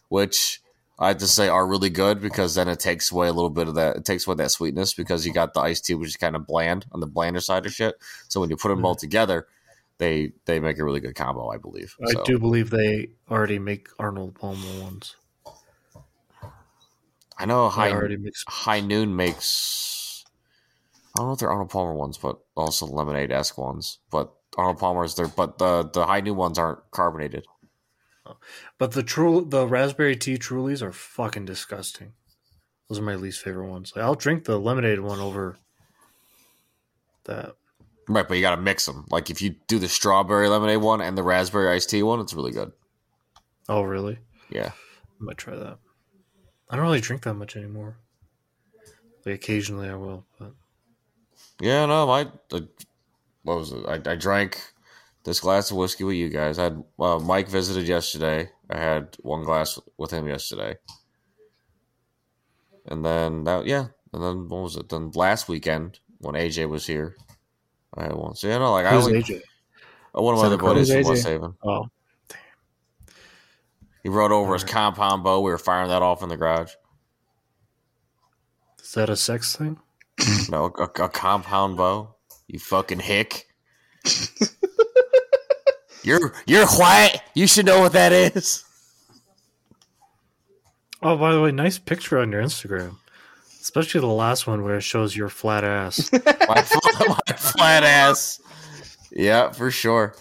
which 0.09 0.61
I 0.99 1.09
have 1.09 1.17
to 1.17 1.27
say 1.27 1.47
are 1.47 1.67
really 1.67 1.89
good 1.89 2.21
because 2.21 2.55
then 2.55 2.67
it 2.67 2.79
takes 2.79 3.11
away 3.11 3.27
a 3.27 3.33
little 3.33 3.51
bit 3.51 3.67
of 3.67 3.75
that. 3.75 3.97
It 3.97 4.05
takes 4.05 4.25
away 4.25 4.35
that 4.37 4.51
sweetness 4.51 4.93
because 4.93 5.25
you 5.25 5.33
got 5.33 5.53
the 5.53 5.59
iced 5.59 5.85
tea, 5.85 5.93
which 5.93 6.09
is 6.09 6.17
kind 6.17 6.35
of 6.35 6.47
bland 6.47 6.85
on 6.91 6.99
the 6.99 7.07
blander 7.07 7.39
side 7.39 7.65
of 7.65 7.73
shit. 7.73 7.95
So 8.27 8.39
when 8.39 8.49
you 8.49 8.57
put 8.57 8.69
them 8.69 8.79
mm-hmm. 8.79 8.85
all 8.87 8.95
together, 8.95 9.47
they 9.99 10.31
they 10.45 10.59
make 10.59 10.79
a 10.79 10.83
really 10.83 10.99
good 10.99 11.15
combo, 11.15 11.49
I 11.49 11.57
believe. 11.57 11.95
I 12.01 12.13
So, 12.13 12.23
do 12.23 12.39
believe 12.39 12.69
they 12.69 13.09
already 13.29 13.59
make 13.59 13.89
Arnold 13.99 14.35
Palmer 14.35 14.81
ones. 14.81 15.15
I 17.37 17.45
know 17.45 17.69
They 17.69 17.75
high 17.75 17.91
already 17.91 18.17
mix. 18.17 18.43
High 18.47 18.79
Noon 18.79 19.15
makes. 19.15 19.96
I 21.17 21.21
don't 21.21 21.27
know 21.29 21.33
if 21.33 21.39
they're 21.39 21.49
Arnold 21.49 21.71
Palmer 21.71 21.95
ones, 21.95 22.17
but 22.17 22.37
also 22.55 22.85
lemonade 22.85 23.31
esque 23.31 23.57
ones. 23.57 23.97
But 24.11 24.31
Arnold 24.55 24.77
Palmer's 24.77 25.15
they're 25.15 25.27
but 25.27 25.57
the 25.57 25.89
the 25.91 26.05
High 26.05 26.21
Noon 26.21 26.35
ones 26.35 26.59
aren't 26.59 26.79
carbonated. 26.91 27.45
But 28.77 28.91
the 28.91 29.03
true 29.03 29.45
the 29.47 29.67
raspberry 29.67 30.15
tea 30.15 30.37
Trulies 30.37 30.81
are 30.81 30.91
fucking 30.91 31.45
disgusting. 31.45 32.13
Those 32.87 32.99
are 32.99 33.03
my 33.03 33.15
least 33.15 33.41
favorite 33.41 33.67
ones. 33.67 33.93
Like, 33.95 34.05
I'll 34.05 34.15
drink 34.15 34.43
the 34.45 34.59
lemonade 34.59 34.99
one 34.99 35.19
over 35.19 35.57
that. 37.25 37.55
Right, 38.07 38.25
but 38.27 38.35
you 38.35 38.41
got 38.41 38.55
to 38.55 38.61
mix 38.61 38.85
them. 38.85 39.05
Like 39.09 39.29
if 39.29 39.41
you 39.41 39.55
do 39.67 39.79
the 39.79 39.89
strawberry 39.89 40.47
lemonade 40.47 40.81
one 40.81 41.01
and 41.01 41.17
the 41.17 41.23
raspberry 41.23 41.75
iced 41.75 41.89
tea 41.89 42.03
one, 42.03 42.19
it's 42.21 42.33
really 42.33 42.51
good. 42.51 42.71
Oh, 43.67 43.81
really? 43.81 44.19
Yeah, 44.49 44.71
I 44.71 45.23
might 45.23 45.37
try 45.37 45.55
that. 45.55 45.79
I 46.69 46.75
don't 46.75 46.85
really 46.85 47.01
drink 47.01 47.23
that 47.23 47.33
much 47.33 47.57
anymore. 47.57 47.97
Like 49.25 49.35
occasionally 49.35 49.89
I 49.89 49.95
will, 49.95 50.25
but 50.39 50.53
yeah. 51.61 51.85
No, 51.85 52.09
I, 52.09 52.21
I 52.51 52.61
what 53.43 53.57
was 53.59 53.71
it? 53.71 53.85
I, 53.87 54.11
I 54.11 54.15
drank 54.15 54.61
this 55.23 55.39
glass 55.39 55.71
of 55.71 55.77
whiskey 55.77 56.03
with 56.03 56.15
you 56.15 56.29
guys. 56.29 56.59
I 56.59 56.63
had 56.63 56.83
uh, 56.99 57.19
Mike 57.19 57.49
visited 57.49 57.87
yesterday. 57.87 58.49
I 58.69 58.77
had 58.77 59.15
one 59.21 59.43
glass 59.43 59.79
with 59.97 60.11
him 60.11 60.27
yesterday, 60.27 60.75
and 62.85 63.05
then 63.05 63.43
that 63.45 63.65
yeah, 63.65 63.87
and 64.13 64.23
then 64.23 64.49
what 64.49 64.63
was 64.63 64.75
it? 64.77 64.89
Then 64.89 65.11
last 65.13 65.47
weekend 65.47 65.99
when 66.19 66.35
AJ 66.35 66.69
was 66.69 66.85
here, 66.85 67.15
I 67.93 68.03
had 68.03 68.13
one. 68.13 68.35
So 68.35 68.47
yeah, 68.47 68.57
no, 68.57 68.71
like 68.71 68.85
I 68.85 68.91
who's 68.91 69.07
only, 69.07 69.21
AJ? 69.21 69.41
uh, 70.17 70.21
one 70.21 70.33
of 70.33 70.39
my 70.39 70.47
other 70.47 70.57
buddies 70.57 70.91
from 70.91 71.03
West 71.03 71.27
Haven. 71.27 71.53
Oh, 71.63 71.87
damn! 72.27 72.39
He 74.03 74.09
rode 74.09 74.31
over 74.31 74.53
his 74.53 74.63
compound 74.63 75.23
bow. 75.23 75.41
We 75.41 75.51
were 75.51 75.57
firing 75.57 75.89
that 75.89 76.01
off 76.01 76.23
in 76.23 76.29
the 76.29 76.37
garage. 76.37 76.73
is 78.81 78.91
that 78.93 79.09
a 79.09 79.15
sex 79.15 79.55
thing? 79.55 79.79
No, 80.49 80.73
a, 80.77 80.83
a 80.83 81.09
compound 81.09 81.77
bow. 81.77 82.15
You 82.47 82.59
fucking 82.59 82.99
hick. 82.99 83.45
you're 86.03 86.33
you're 86.45 86.65
white. 86.67 87.21
You 87.33 87.47
should 87.47 87.65
know 87.65 87.79
what 87.81 87.93
that 87.93 88.11
is. 88.11 88.63
Oh, 91.01 91.17
by 91.17 91.33
the 91.33 91.41
way, 91.41 91.51
nice 91.51 91.77
picture 91.77 92.17
on 92.19 92.31
your 92.31 92.41
Instagram, 92.41 92.95
especially 93.61 94.01
the 94.01 94.07
last 94.07 94.47
one 94.47 94.63
where 94.63 94.77
it 94.77 94.81
shows 94.81 95.15
your 95.15 95.29
flat 95.29 95.63
ass. 95.63 96.11
My, 96.13 96.23
my 97.07 97.35
flat 97.35 97.83
ass. 97.83 98.41
Yeah, 99.11 99.51
for 99.51 99.69
sure. 99.69 100.15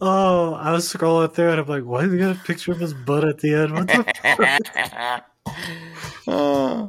oh, 0.00 0.54
I 0.54 0.72
was 0.72 0.90
scrolling 0.90 1.32
through 1.34 1.50
and 1.50 1.60
I'm 1.60 1.66
like, 1.66 1.84
why 1.84 2.04
do 2.06 2.12
you 2.12 2.18
got 2.18 2.36
a 2.36 2.40
picture 2.44 2.72
of 2.72 2.80
his 2.80 2.94
butt 2.94 3.24
at 3.24 3.38
the 3.40 3.54
end? 3.54 3.72
What 3.74 3.88
the? 3.88 5.22
Uh, 6.26 6.88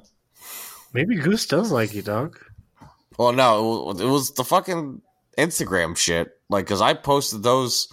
Maybe 0.94 1.18
Goose 1.18 1.45
does 1.45 1.72
like 1.73 1.94
you, 1.94 2.02
dog. 2.02 2.40
Well, 3.18 3.32
no, 3.32 3.92
it 3.92 4.06
was, 4.06 4.34
the 4.34 4.44
fucking 4.44 5.02
Instagram 5.38 5.98
shit. 5.98 6.32
Like, 6.50 6.68
cause 6.68 6.82
I 6.82 6.94
posted 6.94 7.44
those, 7.44 7.88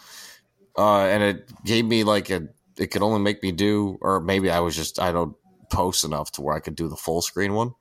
uh, 0.77 1.05
and 1.05 1.23
it 1.23 1.51
gave 1.65 1.85
me 1.85 2.05
like 2.05 2.31
a. 2.31 2.49
It 2.79 2.87
could 2.91 3.03
only 3.03 3.21
make 3.21 3.43
me 3.43 3.53
do, 3.53 3.99
or 4.01 4.21
maybe 4.21 4.51
I 4.51 4.61
was 4.61 4.75
just 4.75 4.99
I 4.99 5.13
don't 5.13 5.37
post 5.71 6.05
enough 6.05 6.33
to 6.33 6.43
where 6.43 6.55
I 6.55 6.61
could 6.61 6.75
do 6.75 6.89
the 6.89 6.97
full 6.97 7.23
screen 7.23 7.55
one. 7.55 7.75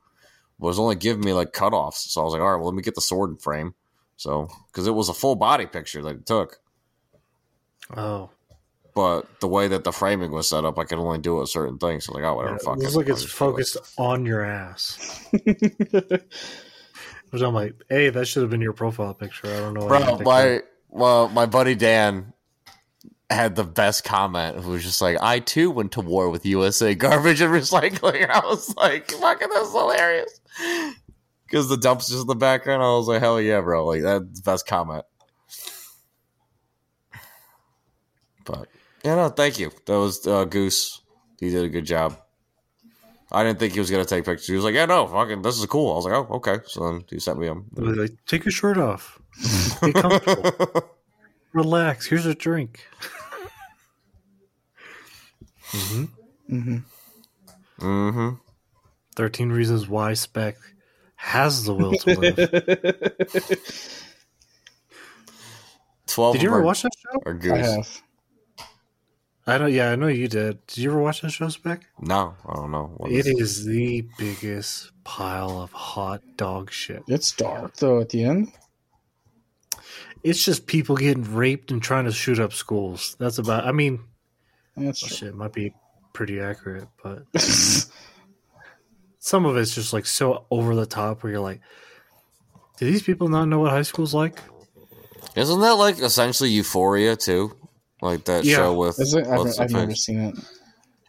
But 0.60 0.68
it 0.68 0.70
was 0.70 0.80
only 0.80 0.96
giving 0.96 1.24
me 1.24 1.34
like 1.34 1.52
cutoffs, 1.52 2.10
so 2.10 2.22
I 2.22 2.24
was 2.24 2.34
like, 2.34 2.42
all 2.42 2.52
right, 2.52 2.58
well, 2.58 2.68
let 2.68 2.76
me 2.76 2.82
get 2.82 2.96
the 2.96 3.02
sword 3.02 3.32
in 3.32 3.38
frame. 3.38 3.74
So, 4.18 4.48
because 4.68 4.88
it 4.88 4.92
was 4.92 5.10
a 5.10 5.14
full 5.14 5.36
body 5.36 5.66
picture 5.66 6.02
that 6.04 6.16
it 6.16 6.26
took, 6.26 6.62
Oh, 7.96 8.30
but 8.94 9.40
the 9.40 9.48
way 9.48 9.68
that 9.68 9.84
the 9.84 9.92
framing 9.92 10.32
was 10.32 10.50
set 10.50 10.66
up, 10.66 10.78
I 10.78 10.84
could 10.84 11.00
only 11.00 11.20
do 11.20 11.42
a 11.42 11.48
certain 11.48 11.78
thing. 11.78 12.02
So, 12.02 12.14
like, 12.14 12.24
oh, 12.24 12.28
yeah, 12.28 12.34
whatever, 12.34 12.56
it 12.56 12.66
looks 12.80 12.96
like 12.96 13.08
it's 13.08 13.22
just 13.22 13.38
do 13.38 13.46
it. 13.46 13.52
focused 13.52 13.78
on 13.98 14.26
your 14.26 14.44
ass. 14.44 15.30
Which 17.32 17.42
I'm 17.42 17.54
like, 17.54 17.76
hey, 17.90 18.10
that 18.10 18.26
should 18.26 18.42
have 18.42 18.50
been 18.50 18.62
your 18.62 18.74
profile 18.74 19.14
picture. 19.14 19.48
I 19.48 19.60
don't 19.60 19.74
know. 19.74 19.88
Bro, 19.88 20.20
my 20.20 20.62
well, 20.90 21.30
my 21.30 21.46
buddy 21.46 21.76
Dan 21.76 22.34
had 23.30 23.56
the 23.56 23.64
best 23.64 24.04
comment. 24.04 24.58
Who 24.58 24.72
was 24.72 24.84
just 24.84 25.02
like, 25.02 25.18
"I 25.22 25.40
too 25.40 25.72
went 25.72 25.94
to 25.94 26.02
war 26.02 26.30
with 26.30 26.46
USA 26.46 26.94
garbage 26.94 27.42
and 27.42 27.52
recycling." 27.52 28.30
I 28.30 28.46
was 28.46 28.76
like, 28.76 29.12
"Fucking, 29.12 29.48
that's 29.54 29.72
hilarious." 29.72 30.42
Because 31.46 31.70
the 31.70 31.78
dumpster's 31.78 32.22
in 32.22 32.28
the 32.28 32.36
background, 32.36 32.84
I 32.84 32.88
was 32.88 33.08
like, 33.08 33.22
"Hell 33.22 33.40
yeah, 33.40 33.62
bro!" 33.62 33.86
Like 33.86 34.02
that's 34.02 34.42
the 34.42 34.44
best 34.44 34.68
comment. 34.68 35.06
But 38.44 38.68
yeah, 39.04 39.16
no, 39.16 39.30
thank 39.30 39.58
you. 39.58 39.72
That 39.86 39.98
was 39.98 40.28
uh, 40.28 40.46
Goose. 40.46 41.02
He 41.40 41.50
did 41.50 41.64
a 41.64 41.70
good 41.70 41.86
job. 41.86 42.21
I 43.32 43.44
didn't 43.44 43.60
think 43.60 43.74
he 43.74 43.80
was 43.80 43.90
gonna 43.90 44.06
take 44.06 44.26
pictures. 44.26 44.48
He 44.48 44.56
was 44.56 44.64
like, 44.64 44.74
"Yeah, 44.76 44.86
no, 44.86 45.08
fucking, 45.08 45.42
this 45.42 45.58
is 45.58 45.66
cool." 45.66 45.92
I 45.94 45.96
was 45.96 46.06
like, 46.06 46.14
"Oh, 46.14 46.28
okay." 46.36 46.60
So 46.66 46.86
then 46.92 47.04
he 47.10 47.20
sent 47.20 47.40
me 47.40 47.48
them. 47.48 47.66
They 47.74 47.84
were 47.84 47.96
like, 47.96 48.12
take 48.26 48.46
your 48.46 48.52
shirt 48.52 48.78
off. 48.78 49.20
Be 49.84 49.94
comfortable. 49.94 50.90
Relax. 51.54 52.06
Here's 52.06 52.26
a 52.26 52.36
drink. 52.36 52.86
mm-hmm. 55.72 56.06
Mm-hmm. 56.54 56.78
mm-hmm. 57.86 58.36
13 59.16 59.50
Reasons 59.52 59.88
Why 59.88 60.14
Spec 60.14 60.58
has 61.16 61.66
the 61.66 61.74
will 61.74 61.94
to 61.94 62.20
live. 62.20 62.38
Twelve. 66.08 66.34
Did 66.34 66.42
you 66.44 66.50
ever 66.50 66.60
are- 66.60 66.64
watch 66.64 66.82
that 66.84 66.92
show? 66.98 67.22
Are 67.26 67.36
I 67.36 67.38
goose. 67.38 68.02
Have. 69.52 69.62
I 69.62 69.64
know. 69.66 69.70
Yeah, 69.70 69.92
I 69.92 69.96
know 69.96 70.08
you 70.08 70.28
did. 70.28 70.66
Did 70.68 70.78
you 70.78 70.92
ever 70.92 71.02
watch 71.02 71.22
that 71.22 71.32
show, 71.32 71.50
Spec? 71.50 71.82
No, 72.00 72.36
I 72.48 72.54
don't 72.56 72.72
know. 72.72 72.94
What 72.98 73.12
It 73.12 73.26
is- 73.28 73.60
is 73.60 73.66
the 73.66 74.06
biggest 74.18 74.92
pile 75.04 75.62
of 75.62 75.72
hot 75.72 76.22
dog 76.38 76.72
shit. 76.72 77.04
It's 77.08 77.32
dark 77.32 77.76
though 77.78 78.00
at 78.02 78.10
the 78.10 78.24
end. 78.24 78.52
It's 80.24 80.44
just 80.44 80.68
people 80.68 80.96
getting 80.96 81.34
raped 81.34 81.72
and 81.72 81.82
trying 81.82 82.06
to 82.06 82.12
shoot 82.12 82.40
up 82.40 82.54
schools. 82.54 83.16
That's 83.20 83.38
about. 83.40 83.66
I 83.66 83.72
mean, 83.72 84.00
That's 84.78 85.04
oh, 85.04 85.08
well, 85.08 85.16
shit 85.18 85.36
might 85.36 85.54
be 85.54 85.74
pretty 86.14 86.40
accurate, 86.40 86.88
but 87.04 87.24
some 89.20 89.46
of 89.46 89.58
it's 89.58 89.74
just 89.76 89.94
like 89.94 90.06
so 90.06 90.46
over 90.52 90.76
the 90.76 90.86
top 90.86 91.24
where 91.24 91.32
you're 91.34 91.42
like, 91.42 91.62
do 92.78 92.86
these 92.86 93.02
people 93.02 93.30
not 93.30 93.46
know 93.46 93.60
what 93.60 93.72
high 93.72 93.82
school's 93.82 94.14
like? 94.14 94.40
Isn't 95.36 95.62
that 95.62 95.72
like 95.76 96.00
essentially 96.00 96.50
Euphoria 96.50 97.16
too? 97.16 97.56
Like 98.02 98.26
that 98.26 98.44
Yeah. 98.44 98.56
show 98.58 98.74
with 98.74 99.00
it? 99.00 99.28
I've, 99.28 99.60
I've 99.60 99.72
never 99.72 99.88
face? 99.88 100.06
seen 100.06 100.20
it. 100.20 100.36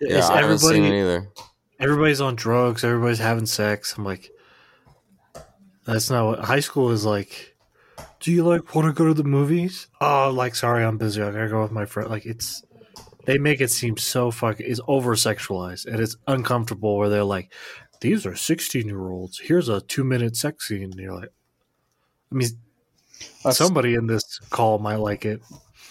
Yeah, 0.01 0.19
It's 0.19 0.27
I 0.28 0.40
haven't 0.43 0.59
seen 0.59 0.85
it 0.85 1.01
either. 1.01 1.28
Everybody's 1.81 2.20
on 2.20 2.36
drugs. 2.36 2.85
Everybody's 2.85 3.19
having 3.19 3.47
sex. 3.47 3.97
I'm 3.97 4.05
like, 4.05 4.31
that's 5.85 6.10
not 6.10 6.27
what 6.27 6.39
high 6.40 6.60
school 6.60 6.90
is 6.90 7.05
like. 7.05 7.56
Do 8.20 8.31
you 8.31 8.44
like 8.44 8.74
want 8.74 8.86
to 8.86 8.93
go 8.93 9.06
to 9.09 9.14
the 9.14 9.24
movies? 9.24 9.89
Oh, 10.01 10.31
like 10.31 10.55
sorry, 10.55 10.85
I'm 10.85 10.98
busy. 10.98 11.23
I 11.23 11.31
gotta 11.32 11.48
go 11.48 11.62
with 11.62 11.73
my 11.73 11.86
friend. 11.86 12.09
Like 12.10 12.24
it's, 12.27 12.62
they 13.24 13.39
make 13.39 13.60
it 13.60 13.70
seem 13.70 13.97
so 13.97 14.31
fucking. 14.31 14.66
It's 14.69 14.81
over 14.86 15.14
sexualized 15.14 15.86
and 15.86 15.98
it's 15.98 16.16
uncomfortable. 16.28 16.98
Where 16.98 17.09
they're 17.09 17.24
like, 17.24 17.52
these 18.01 18.24
are 18.27 18.36
16 18.36 18.86
year 18.86 19.09
olds. 19.09 19.39
Here's 19.40 19.69
a 19.69 19.81
two 19.81 20.05
minute 20.05 20.36
sex 20.36 20.69
scene. 20.69 20.85
And 20.85 20.94
you're 20.94 21.14
like, 21.14 21.31
I 22.31 22.35
mean, 22.35 22.48
That's- 23.43 23.59
somebody 23.59 23.94
in 23.94 24.06
this 24.06 24.39
call 24.51 24.78
might 24.78 24.97
like 24.97 25.24
it, 25.24 25.40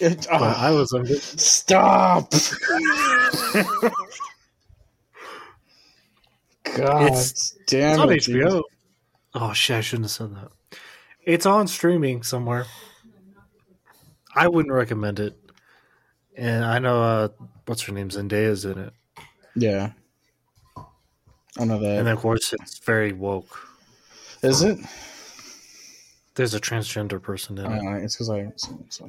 It- 0.02 0.26
but 0.30 0.42
ah, 0.42 0.66
I 0.66 0.70
was. 0.72 0.92
I'm 0.92 1.06
stop. 1.06 2.30
God 6.76 7.02
It's- 7.06 7.56
damn 7.66 7.92
It's 7.92 8.00
on 8.00 8.12
it, 8.12 8.20
HBO. 8.46 8.62
Oh 9.34 9.52
shit! 9.52 9.76
I 9.76 9.80
shouldn't 9.80 10.04
have 10.06 10.10
said 10.10 10.34
that. 10.36 10.78
It's 11.24 11.46
on 11.46 11.66
streaming 11.68 12.22
somewhere. 12.22 12.66
I 14.34 14.48
wouldn't 14.48 14.72
recommend 14.74 15.20
it. 15.20 15.38
And 16.36 16.64
I 16.64 16.78
know 16.78 17.02
uh, 17.02 17.28
what's 17.66 17.82
her 17.82 17.92
name, 17.92 18.08
Zendaya's 18.08 18.64
in 18.64 18.78
it, 18.78 18.92
Yeah. 19.54 19.92
I 21.58 21.64
know 21.66 21.78
that. 21.78 21.98
and 21.98 22.08
of 22.08 22.18
course 22.18 22.54
it's 22.54 22.78
very 22.78 23.12
woke. 23.12 23.68
Is 24.42 24.62
it? 24.62 24.78
There's 26.34 26.54
a 26.54 26.60
transgender 26.60 27.20
person 27.20 27.58
in 27.58 27.70
it. 27.70 27.84
Uh, 27.86 27.96
it's 27.96 28.14
because 28.16 28.30
I 28.30 28.38
haven't 28.38 28.60
seen 28.60 28.86
so 28.88 29.06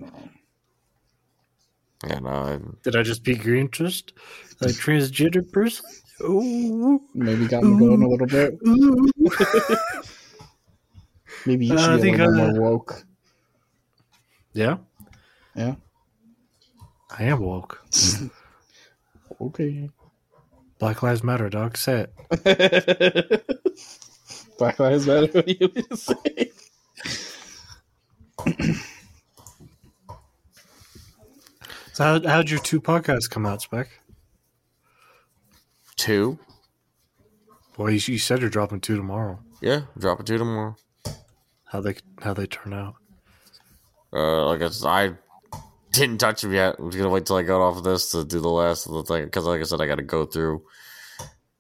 I 2.04 2.08
don't 2.08 2.24
know. 2.24 2.48
Yeah, 2.48 2.58
no. 2.58 2.76
Did 2.84 2.96
I 2.96 3.04
just 3.04 3.24
pique 3.24 3.44
your 3.46 3.56
interest? 3.56 4.14
A 4.62 4.66
transgender 4.68 5.50
person? 5.52 5.86
Ooh, 6.22 7.02
Maybe 7.14 7.48
got 7.48 7.64
me 7.64 7.78
going 7.78 8.02
a 8.04 8.08
little 8.08 8.28
bit. 8.28 8.58
Maybe 11.46 11.66
you 11.66 11.74
Uh, 11.74 11.78
should 11.78 11.90
I 11.90 11.96
be 11.96 12.00
a 12.00 12.02
think, 12.02 12.18
little 12.20 12.34
uh, 12.34 12.52
more 12.52 12.62
woke. 12.62 13.04
Yeah, 14.54 14.78
Yeah. 15.56 15.76
I 17.18 17.24
am 17.24 17.40
woke. 17.40 17.82
Okay. 19.42 19.90
Black 20.80 21.02
Lives 21.02 21.24
Matter, 21.24 21.50
dog. 21.50 21.76
Say 21.76 22.06
it. 22.06 23.46
Black 24.60 24.80
Lives 24.80 25.08
Matter. 25.08 25.28
What 25.32 25.46
do 25.48 25.56
you 25.60 25.72
say? 25.96 26.52
So 31.94 32.04
how, 32.04 32.28
how'd 32.28 32.50
your 32.50 32.60
two 32.60 32.82
podcasts 32.82 33.30
come 33.30 33.46
out, 33.46 33.62
Spec? 33.62 33.88
Two. 35.96 36.40
Boy, 37.78 37.90
you, 37.90 38.14
you 38.14 38.18
said 38.18 38.42
you're 38.42 38.50
dropping 38.50 38.82
two 38.82 38.98
tomorrow. 38.98 39.40
Yeah, 39.62 39.82
dropping 40.00 40.26
two 40.26 40.40
tomorrow. 40.40 40.76
How 41.66 41.82
they 41.82 41.96
how 42.20 42.34
they 42.34 42.48
turn 42.48 42.74
out? 42.74 42.96
Uh, 44.12 44.48
like 44.48 44.64
I, 44.64 44.70
said, 44.70 44.88
I 44.88 45.12
didn't 45.92 46.18
touch 46.18 46.42
them 46.42 46.54
yet. 46.54 46.78
I'm 46.80 46.90
just 46.90 46.98
gonna 46.98 47.14
wait 47.14 47.28
till 47.28 47.36
I 47.36 47.44
got 47.44 47.62
off 47.62 47.78
of 47.78 47.84
this 47.84 48.12
to 48.12 48.26
do 48.26 48.40
the 48.40 48.50
last 48.50 48.88
of 48.88 48.94
the 48.94 49.04
thing 49.04 49.26
because, 49.26 49.46
like 49.46 49.62
I 49.62 49.64
said, 49.64 49.80
I 49.80 49.86
got 49.86 49.96
to 49.96 50.04
go 50.04 50.26
through, 50.26 50.64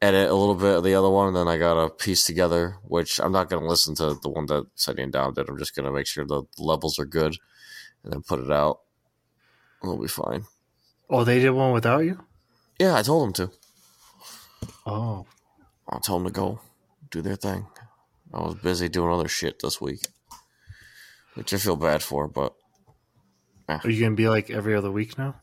edit 0.01 0.31
a 0.31 0.35
little 0.35 0.55
bit 0.55 0.77
of 0.77 0.83
the 0.83 0.95
other 0.95 1.11
one, 1.11 1.27
and 1.27 1.35
then 1.35 1.47
I 1.47 1.59
got 1.59 1.75
to 1.75 1.91
piece 1.91 2.25
together. 2.25 2.77
Which 2.83 3.19
I'm 3.19 3.31
not 3.31 3.51
gonna 3.51 3.67
listen 3.67 3.93
to 3.95 4.17
the 4.21 4.29
one 4.29 4.47
that 4.47 4.65
Setting 4.73 5.11
Down 5.11 5.35
did. 5.35 5.47
I'm 5.47 5.59
just 5.59 5.75
gonna 5.75 5.91
make 5.91 6.07
sure 6.07 6.25
the 6.25 6.41
levels 6.57 6.97
are 6.97 7.05
good, 7.05 7.37
and 8.03 8.11
then 8.11 8.23
put 8.23 8.39
it 8.39 8.51
out. 8.51 8.79
It'll 9.83 9.97
be 9.97 10.07
fine. 10.07 10.45
Oh, 11.09 11.23
they 11.23 11.39
did 11.39 11.51
one 11.51 11.73
without 11.73 11.99
you. 11.99 12.23
Yeah, 12.79 12.95
I 12.95 13.01
told 13.01 13.23
them 13.23 13.33
to. 13.33 13.51
Oh, 14.85 15.25
I 15.89 15.99
told 15.99 16.21
them 16.21 16.33
to 16.33 16.39
go 16.39 16.59
do 17.11 17.21
their 17.21 17.35
thing. 17.35 17.67
I 18.33 18.41
was 18.41 18.55
busy 18.55 18.89
doing 18.89 19.11
other 19.11 19.27
shit 19.27 19.59
this 19.61 19.79
week, 19.79 20.07
which 21.35 21.53
I 21.53 21.57
feel 21.57 21.75
bad 21.75 22.01
for, 22.01 22.27
but 22.27 22.53
eh. 23.69 23.79
are 23.83 23.89
you 23.89 24.01
gonna 24.01 24.15
be 24.15 24.27
like 24.27 24.49
every 24.49 24.73
other 24.75 24.91
week 24.91 25.17
now? 25.17 25.35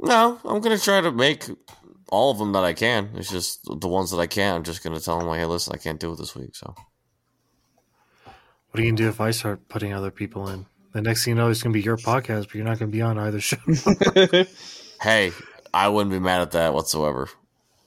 No, 0.00 0.40
I'm 0.44 0.60
gonna 0.60 0.78
try 0.78 1.00
to 1.00 1.12
make 1.12 1.44
all 2.08 2.32
of 2.32 2.38
them 2.38 2.52
that 2.52 2.64
I 2.64 2.72
can. 2.72 3.10
It's 3.14 3.30
just 3.30 3.60
the 3.64 3.88
ones 3.88 4.10
that 4.10 4.18
I 4.18 4.26
can't. 4.26 4.56
I'm 4.56 4.64
just 4.64 4.82
gonna 4.82 4.98
tell 4.98 5.18
them 5.18 5.28
like, 5.28 5.38
hey, 5.38 5.46
listen, 5.46 5.74
I 5.74 5.78
can't 5.78 6.00
do 6.00 6.12
it 6.12 6.18
this 6.18 6.34
week. 6.34 6.56
So 6.56 6.74
What 8.70 8.80
are 8.80 8.82
you 8.82 8.90
gonna 8.90 8.96
do 9.02 9.08
if 9.08 9.20
I 9.20 9.30
start 9.30 9.68
putting 9.68 9.92
other 9.92 10.10
people 10.10 10.48
in? 10.48 10.66
The 10.92 11.02
next 11.02 11.24
thing 11.24 11.32
you 11.32 11.34
know, 11.36 11.48
it's 11.50 11.62
gonna 11.62 11.72
be 11.72 11.82
your 11.82 11.96
podcast, 11.96 12.46
but 12.46 12.54
you're 12.54 12.64
not 12.64 12.78
gonna 12.78 12.90
be 12.90 13.02
on 13.02 13.18
either 13.18 13.40
show. 13.40 13.56
hey, 15.00 15.32
I 15.72 15.88
wouldn't 15.88 16.10
be 16.12 16.18
mad 16.18 16.40
at 16.42 16.50
that 16.52 16.74
whatsoever. 16.74 17.28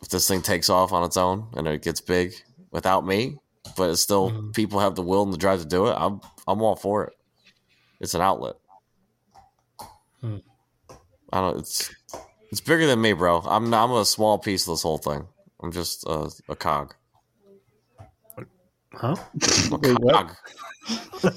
If 0.02 0.10
this 0.10 0.28
thing 0.28 0.42
takes 0.42 0.70
off 0.70 0.94
on 0.94 1.04
its 1.04 1.18
own 1.18 1.48
and 1.56 1.68
it 1.68 1.82
gets 1.82 2.02
big 2.02 2.34
without 2.72 3.06
me, 3.06 3.38
but 3.78 3.90
it's 3.90 4.02
still 4.02 4.32
Mhm. 4.32 4.54
people 4.54 4.80
have 4.80 4.96
the 4.96 5.02
will 5.02 5.24
and 5.24 5.34
the 5.34 5.38
drive 5.38 5.60
to 5.62 5.66
do 5.66 5.88
it, 5.88 5.96
I'm 5.98 6.22
I'm 6.48 6.62
all 6.62 6.76
for 6.76 7.06
it. 7.06 7.14
It's 8.00 8.14
an 8.14 8.22
outlet. 8.22 8.56
Hmm. 10.22 10.38
I 11.32 11.42
don't. 11.42 11.60
It's 11.60 11.94
it's 12.52 12.62
bigger 12.62 12.86
than 12.88 13.02
me, 13.02 13.14
bro. 13.14 13.40
I'm 13.42 13.74
I'm 13.74 13.92
a 13.92 14.06
small 14.06 14.38
piece 14.38 14.68
of 14.68 14.74
this 14.74 14.84
whole 14.84 14.98
thing. 14.98 15.28
I'm 15.62 15.72
just 15.72 16.06
a, 16.06 16.30
a 16.50 16.56
cog. 16.56 16.94
huh? 18.94 19.16
A 19.72 19.78
Wait, 19.78 20.00
what? 20.00 20.36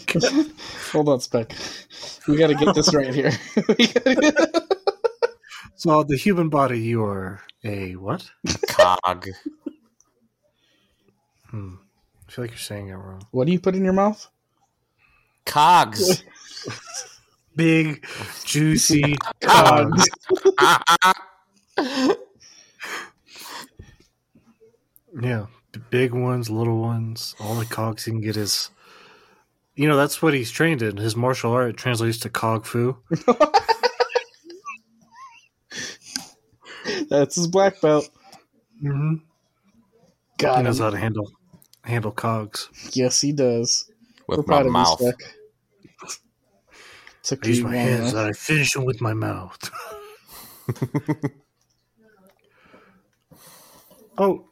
Cog. 0.06 0.46
Hold 0.92 1.08
on, 1.08 1.20
Spec. 1.20 1.52
We 2.26 2.36
got 2.36 2.48
to 2.48 2.54
get 2.54 2.74
this 2.74 2.94
right 2.94 3.14
here. 3.14 3.32
So 5.78 6.02
the 6.02 6.16
human 6.16 6.48
body, 6.48 6.80
you 6.80 7.04
are 7.04 7.42
a 7.62 7.92
what? 7.96 8.30
Cog. 8.68 9.28
Hmm. 11.48 11.74
I 12.26 12.32
feel 12.32 12.44
like 12.44 12.52
you're 12.52 12.58
saying 12.58 12.88
it 12.88 12.94
wrong. 12.94 13.22
what 13.30 13.46
do 13.46 13.52
you 13.52 13.60
put 13.60 13.74
in 13.74 13.84
your 13.84 13.92
mouth? 13.92 14.26
Cogs. 15.44 16.24
Big, 17.56 18.04
juicy 18.44 19.16
Cogs. 19.40 20.08
Yeah, 25.18 25.46
the 25.72 25.78
big 25.78 26.12
ones, 26.12 26.50
little 26.50 26.78
ones, 26.78 27.34
all 27.40 27.54
the 27.54 27.64
cogs 27.64 28.04
he 28.04 28.10
can 28.10 28.20
get 28.20 28.36
is. 28.36 28.70
You 29.76 29.86
know, 29.88 29.96
that's 29.96 30.20
what 30.22 30.34
he's 30.34 30.50
trained 30.50 30.82
in. 30.82 30.96
His 30.96 31.14
martial 31.16 31.52
art 31.52 31.76
translates 31.76 32.18
to 32.20 32.30
cog 32.30 32.64
fu. 32.64 32.96
That's 37.08 37.34
his 37.36 37.46
black 37.46 37.80
belt. 37.80 38.08
Mm-hmm. 38.82 39.14
He 39.16 39.22
God, 40.38 40.64
knows 40.64 40.78
how 40.78 40.90
to 40.90 40.96
handle 40.98 41.30
handle 41.84 42.10
cogs. 42.12 42.68
yes, 42.92 43.20
he 43.20 43.32
does. 43.32 43.90
We're 44.26 44.38
With 44.38 44.48
my 44.48 44.56
proud 44.56 44.66
of 44.66 44.72
mouth. 44.72 45.00
you, 45.00 45.12
Spec. 45.12 45.34
Took 47.22 47.44
I 47.44 47.48
use 47.48 47.60
my 47.62 47.76
hands 47.76 48.12
enough. 48.12 48.14
and 48.14 48.30
I 48.30 48.32
finish 48.32 48.72
them 48.72 48.84
with 48.84 49.00
my 49.00 49.14
mouth. 49.14 49.70
oh, 54.18 54.48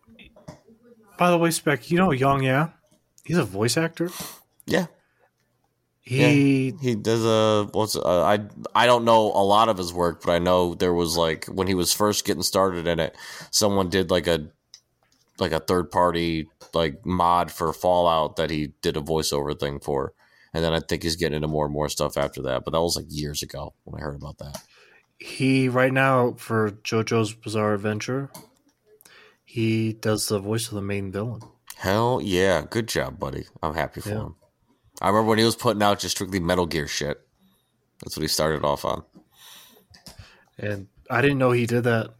by 1.19 1.31
the 1.31 1.39
way, 1.39 1.51
Spec, 1.51 1.91
you 1.91 1.99
know 1.99 2.13
Young 2.13 2.43
Yeah? 2.43 2.71
He's 3.25 3.39
a 3.39 3.45
voice 3.45 3.77
actor. 3.77 4.11
Yeah. 4.67 4.87
He 6.05 6.75
He 6.83 6.95
does 6.95 7.25
a 7.25 7.69
what's 7.73 7.97
uh, 7.97 8.23
I 8.23 8.41
I 8.75 8.87
don't 8.87 9.05
know 9.07 9.33
a 9.33 9.43
lot 9.43 9.71
of 9.71 9.79
his 9.79 9.93
work, 9.93 10.23
but 10.23 10.33
I 10.33 10.39
know 10.39 10.75
there 10.75 10.93
was 10.93 11.17
like 11.17 11.47
when 11.47 11.67
he 11.67 11.75
was 11.75 11.93
first 11.95 12.27
getting 12.27 12.43
started 12.43 12.87
in 12.87 13.01
it, 13.01 13.17
someone 13.51 13.89
did 13.89 14.11
like 14.11 14.27
a 14.27 14.51
like 15.39 15.53
a 15.53 15.61
third 15.61 15.91
party 15.91 16.47
like 16.75 17.05
mod 17.07 17.51
for 17.51 17.73
Fallout 17.73 18.37
that 18.37 18.51
he 18.51 18.73
did 18.83 18.97
a 18.97 19.01
voiceover 19.01 19.59
thing 19.59 19.81
for. 19.81 20.13
And 20.53 20.63
then 20.63 20.73
I 20.75 20.81
think 20.81 21.03
he's 21.03 21.17
getting 21.17 21.37
into 21.37 21.49
more 21.49 21.65
and 21.65 21.73
more 21.75 21.89
stuff 21.89 22.17
after 22.17 22.43
that. 22.43 22.65
But 22.65 22.73
that 22.73 22.81
was 22.83 22.97
like 22.97 23.07
years 23.09 23.43
ago 23.43 23.73
when 23.85 24.01
I 24.01 24.05
heard 24.05 24.15
about 24.15 24.39
that. 24.39 24.63
He 25.19 25.69
right 25.69 25.93
now 25.93 26.33
for 26.35 26.71
JoJo's 26.71 27.33
Bizarre 27.35 27.75
Adventure, 27.75 28.31
he 29.45 29.95
does 29.95 30.29
the 30.29 30.39
voice 30.39 30.69
of 30.69 30.75
the 30.75 30.83
main 30.83 31.11
villain. 31.11 31.41
Hell 31.77 32.21
yeah. 32.23 32.63
Good 32.69 32.89
job, 32.89 33.19
buddy. 33.19 33.47
I'm 33.63 33.75
happy 33.75 34.01
for 34.01 34.11
Yeah. 34.11 34.15
him. 34.17 34.35
I 35.05 35.09
remember 35.09 35.29
when 35.29 35.39
he 35.39 35.45
was 35.45 35.55
putting 35.55 35.83
out 35.83 35.99
just 35.99 36.17
strictly 36.17 36.41
Metal 36.41 36.65
Gear 36.65 36.89
shit. 36.89 37.21
That's 38.01 38.17
what 38.17 38.23
he 38.23 38.29
started 38.29 38.65
off 38.65 38.87
on. 38.87 39.05
And 40.57 40.87
I 41.11 41.21
didn't 41.21 41.37
know 41.37 41.51
he 41.51 41.67
did 41.67 41.85
that. 41.85 42.15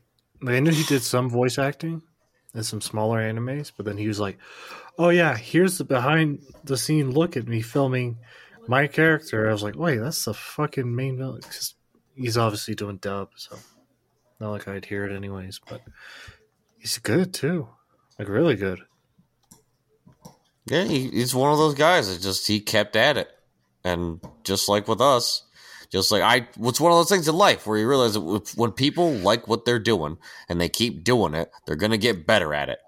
I 0.47 0.61
knew 0.61 0.71
he 0.71 0.83
did 0.85 1.03
some 1.03 1.31
voice 1.31 1.57
acting 1.57 2.03
in 2.55 2.63
some 2.63 2.83
smaller 2.83 3.21
animes, 3.21 3.73
but 3.75 3.87
then 3.87 3.97
he 3.97 4.07
was 4.07 4.21
like, 4.21 4.37
"Oh 4.99 5.09
yeah, 5.09 5.35
here's 5.35 5.79
the 5.79 5.85
behind 5.85 6.45
the 6.63 6.77
scene 6.77 7.11
look 7.11 7.39
at 7.39 7.49
me 7.49 7.63
filming 7.63 8.19
my 8.69 8.87
character." 8.87 9.49
I 9.49 9.53
was 9.53 9.63
like, 9.63 9.77
"Wait, 9.77 9.97
that's 9.97 10.23
the 10.27 10.35
fucking 10.35 10.95
main 10.95 11.17
villain." 11.17 11.41
'Cause 11.41 11.77
he's 12.15 12.37
obviously 12.37 12.75
doing 12.75 12.99
dub, 12.99 13.31
so 13.37 13.57
not 14.41 14.51
like 14.51 14.69
I'd 14.69 14.85
hear 14.85 15.07
it 15.07 15.17
anyways. 15.17 15.59
But 15.67 15.81
he's 16.77 16.99
good 16.99 17.33
too, 17.33 17.67
like 18.19 18.29
really 18.29 18.57
good. 18.57 18.81
Yeah, 20.67 20.85
he, 20.85 21.09
he's 21.11 21.35
one 21.35 21.53
of 21.53 21.59
those 21.59 21.75
guys 21.75 22.09
that 22.13 22.23
just 22.23 22.47
he 22.47 22.61
kept 22.61 22.97
at 22.97 23.17
it, 23.17 23.29
and 23.85 24.21
just 24.45 24.69
like 24.69 24.89
with 24.89 25.01
us, 25.01 25.43
just 25.91 26.11
like 26.11 26.23
I, 26.23 26.49
what's 26.57 26.81
one 26.81 26.91
of 26.91 26.99
those 26.99 27.11
things 27.11 27.29
in 27.29 27.37
life 27.37 27.67
where 27.67 27.77
you 27.79 27.87
realize 27.89 28.15
that 28.15 28.53
when 28.57 28.73
people 28.73 29.13
like 29.13 29.47
what 29.47 29.65
they're 29.67 29.79
doing 29.79 30.17
and 30.49 30.61
they 30.61 30.69
keep 30.71 31.05
doing 31.05 31.35
it, 31.35 31.51
they're 31.67 31.77
gonna 31.77 31.99
get 31.99 32.27
better 32.27 32.55
at 32.55 32.71
it, 32.71 32.79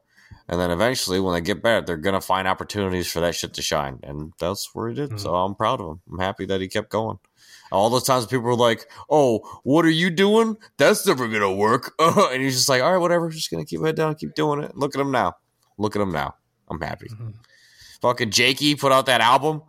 and 0.48 0.58
then 0.58 0.70
eventually, 0.70 1.20
when 1.20 1.34
they 1.34 1.40
get 1.42 1.62
better, 1.62 1.84
they're 1.84 1.96
gonna 1.98 2.20
find 2.22 2.48
opportunities 2.48 3.10
for 3.12 3.20
that 3.20 3.34
shit 3.34 3.52
to 3.54 3.62
shine, 3.62 4.00
and 4.02 4.32
that's 4.38 4.74
where 4.74 4.88
he 4.88 4.94
did. 4.94 5.20
So 5.20 5.34
I'm 5.34 5.54
proud 5.54 5.80
of 5.82 5.86
him. 5.88 6.00
I'm 6.10 6.18
happy 6.18 6.46
that 6.46 6.62
he 6.62 6.68
kept 6.68 6.88
going. 6.90 7.18
All 7.70 7.90
those 7.90 8.04
times 8.04 8.24
people 8.26 8.44
were 8.46 8.54
like, 8.56 8.88
"Oh, 9.10 9.40
what 9.64 9.84
are 9.84 9.90
you 9.90 10.08
doing? 10.08 10.56
That's 10.78 11.06
never 11.06 11.28
gonna 11.28 11.52
work," 11.52 11.92
and 11.98 12.40
he's 12.42 12.54
just 12.56 12.68
like, 12.70 12.80
"All 12.80 12.92
right, 12.92 12.98
whatever. 12.98 13.28
Just 13.28 13.50
gonna 13.50 13.66
keep 13.66 13.84
head 13.84 13.96
down, 13.96 14.14
keep 14.14 14.34
doing 14.34 14.62
it. 14.62 14.76
Look 14.78 14.94
at 14.94 15.00
him 15.00 15.10
now. 15.10 15.34
Look 15.76 15.94
at 15.94 16.00
him 16.00 16.12
now. 16.12 16.36
I'm 16.70 16.80
happy." 16.80 17.08
Mhm. 17.08 17.34
Fucking 18.02 18.30
Jakey 18.30 18.74
put 18.74 18.92
out 18.92 19.06
that 19.06 19.20
album. 19.20 19.62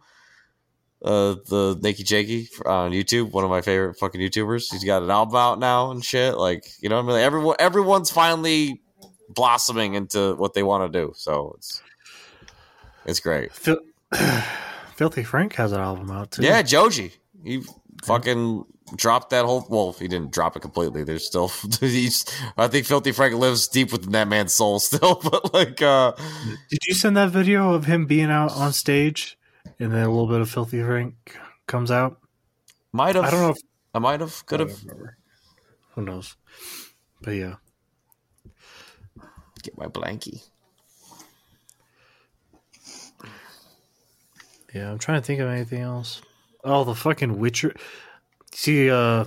Uh, 1.03 1.35
the 1.47 1.77
NakeyJakey 1.81 2.65
on 2.65 2.91
YouTube, 2.91 3.31
one 3.31 3.43
of 3.43 3.51
my 3.51 3.61
favorite 3.61 3.99
fucking 3.99 4.19
YouTubers. 4.19 4.71
He's 4.71 4.83
got 4.83 5.03
an 5.03 5.11
album 5.11 5.35
out 5.35 5.59
now 5.59 5.91
and 5.91 6.03
shit. 6.03 6.37
Like, 6.37 6.65
you 6.81 6.89
know 6.89 7.01
what 7.01 7.13
I 7.13 7.15
mean? 7.17 7.23
Everyone, 7.23 7.55
everyone's 7.59 8.09
finally 8.09 8.81
blossoming 9.29 9.93
into 9.93 10.33
what 10.35 10.55
they 10.55 10.63
want 10.63 10.91
to 10.91 10.99
do. 10.99 11.13
So 11.15 11.53
it's 11.57 11.81
it's 13.05 13.19
great. 13.19 13.53
Fil- 13.53 13.81
Filthy 14.95 15.23
Frank 15.23 15.53
has 15.53 15.71
an 15.71 15.79
album 15.79 16.09
out 16.09 16.31
too. 16.31 16.41
Yeah, 16.41 16.63
Joji. 16.63 17.13
He 17.43 17.63
fucking 18.03 18.65
dropped 18.95 19.29
that 19.31 19.45
whole. 19.45 19.65
Well, 19.69 19.93
he 19.93 20.07
didn't 20.07 20.31
drop 20.31 20.55
it 20.55 20.61
completely. 20.61 21.03
There's 21.03 21.25
still. 21.25 21.47
He's. 21.79 22.25
I 22.57 22.67
think 22.67 22.85
Filthy 22.85 23.11
Frank 23.11 23.35
lives 23.35 23.67
deep 23.67 23.91
within 23.91 24.11
that 24.13 24.27
man's 24.27 24.53
soul 24.53 24.79
still. 24.81 25.15
But 25.15 25.53
like, 25.53 25.81
uh, 25.81 26.13
Did 26.69 26.79
you 26.87 26.93
send 26.93 27.17
that 27.17 27.31
video 27.31 27.73
of 27.73 27.85
him 27.85 28.05
being 28.05 28.29
out 28.31 28.51
on 28.53 28.73
stage, 28.73 29.37
and 29.79 29.91
then 29.91 30.03
a 30.03 30.09
little 30.09 30.27
bit 30.27 30.41
of 30.41 30.49
Filthy 30.49 30.81
Frank 30.81 31.15
comes 31.67 31.91
out? 31.91 32.19
might 32.91 33.15
have. 33.15 33.25
I 33.25 33.31
don't 33.31 33.41
know 33.41 33.49
if 33.49 33.57
I 33.93 33.99
might 33.99 34.19
have. 34.21 34.45
Could 34.45 34.61
have. 34.61 34.79
Who 35.95 36.01
knows? 36.01 36.35
But 37.21 37.31
yeah, 37.31 37.55
Get 39.63 39.77
my 39.77 39.87
blankie. 39.87 40.43
yeah. 44.73 44.91
I'm 44.91 44.99
trying 44.99 45.19
to 45.19 45.25
think 45.25 45.39
of 45.39 45.49
anything 45.49 45.81
else. 45.81 46.21
Oh, 46.63 46.83
the 46.83 46.95
fucking 46.95 47.39
Witcher. 47.39 47.73
See, 48.57 48.89
uh, 48.89 49.25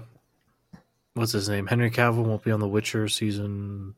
what's 1.14 1.30
his 1.30 1.48
name? 1.48 1.68
Henry 1.68 1.88
Cavill 1.88 2.24
won't 2.24 2.42
be 2.42 2.50
on 2.50 2.58
the 2.58 2.66
Witcher 2.66 3.06
season 3.06 3.94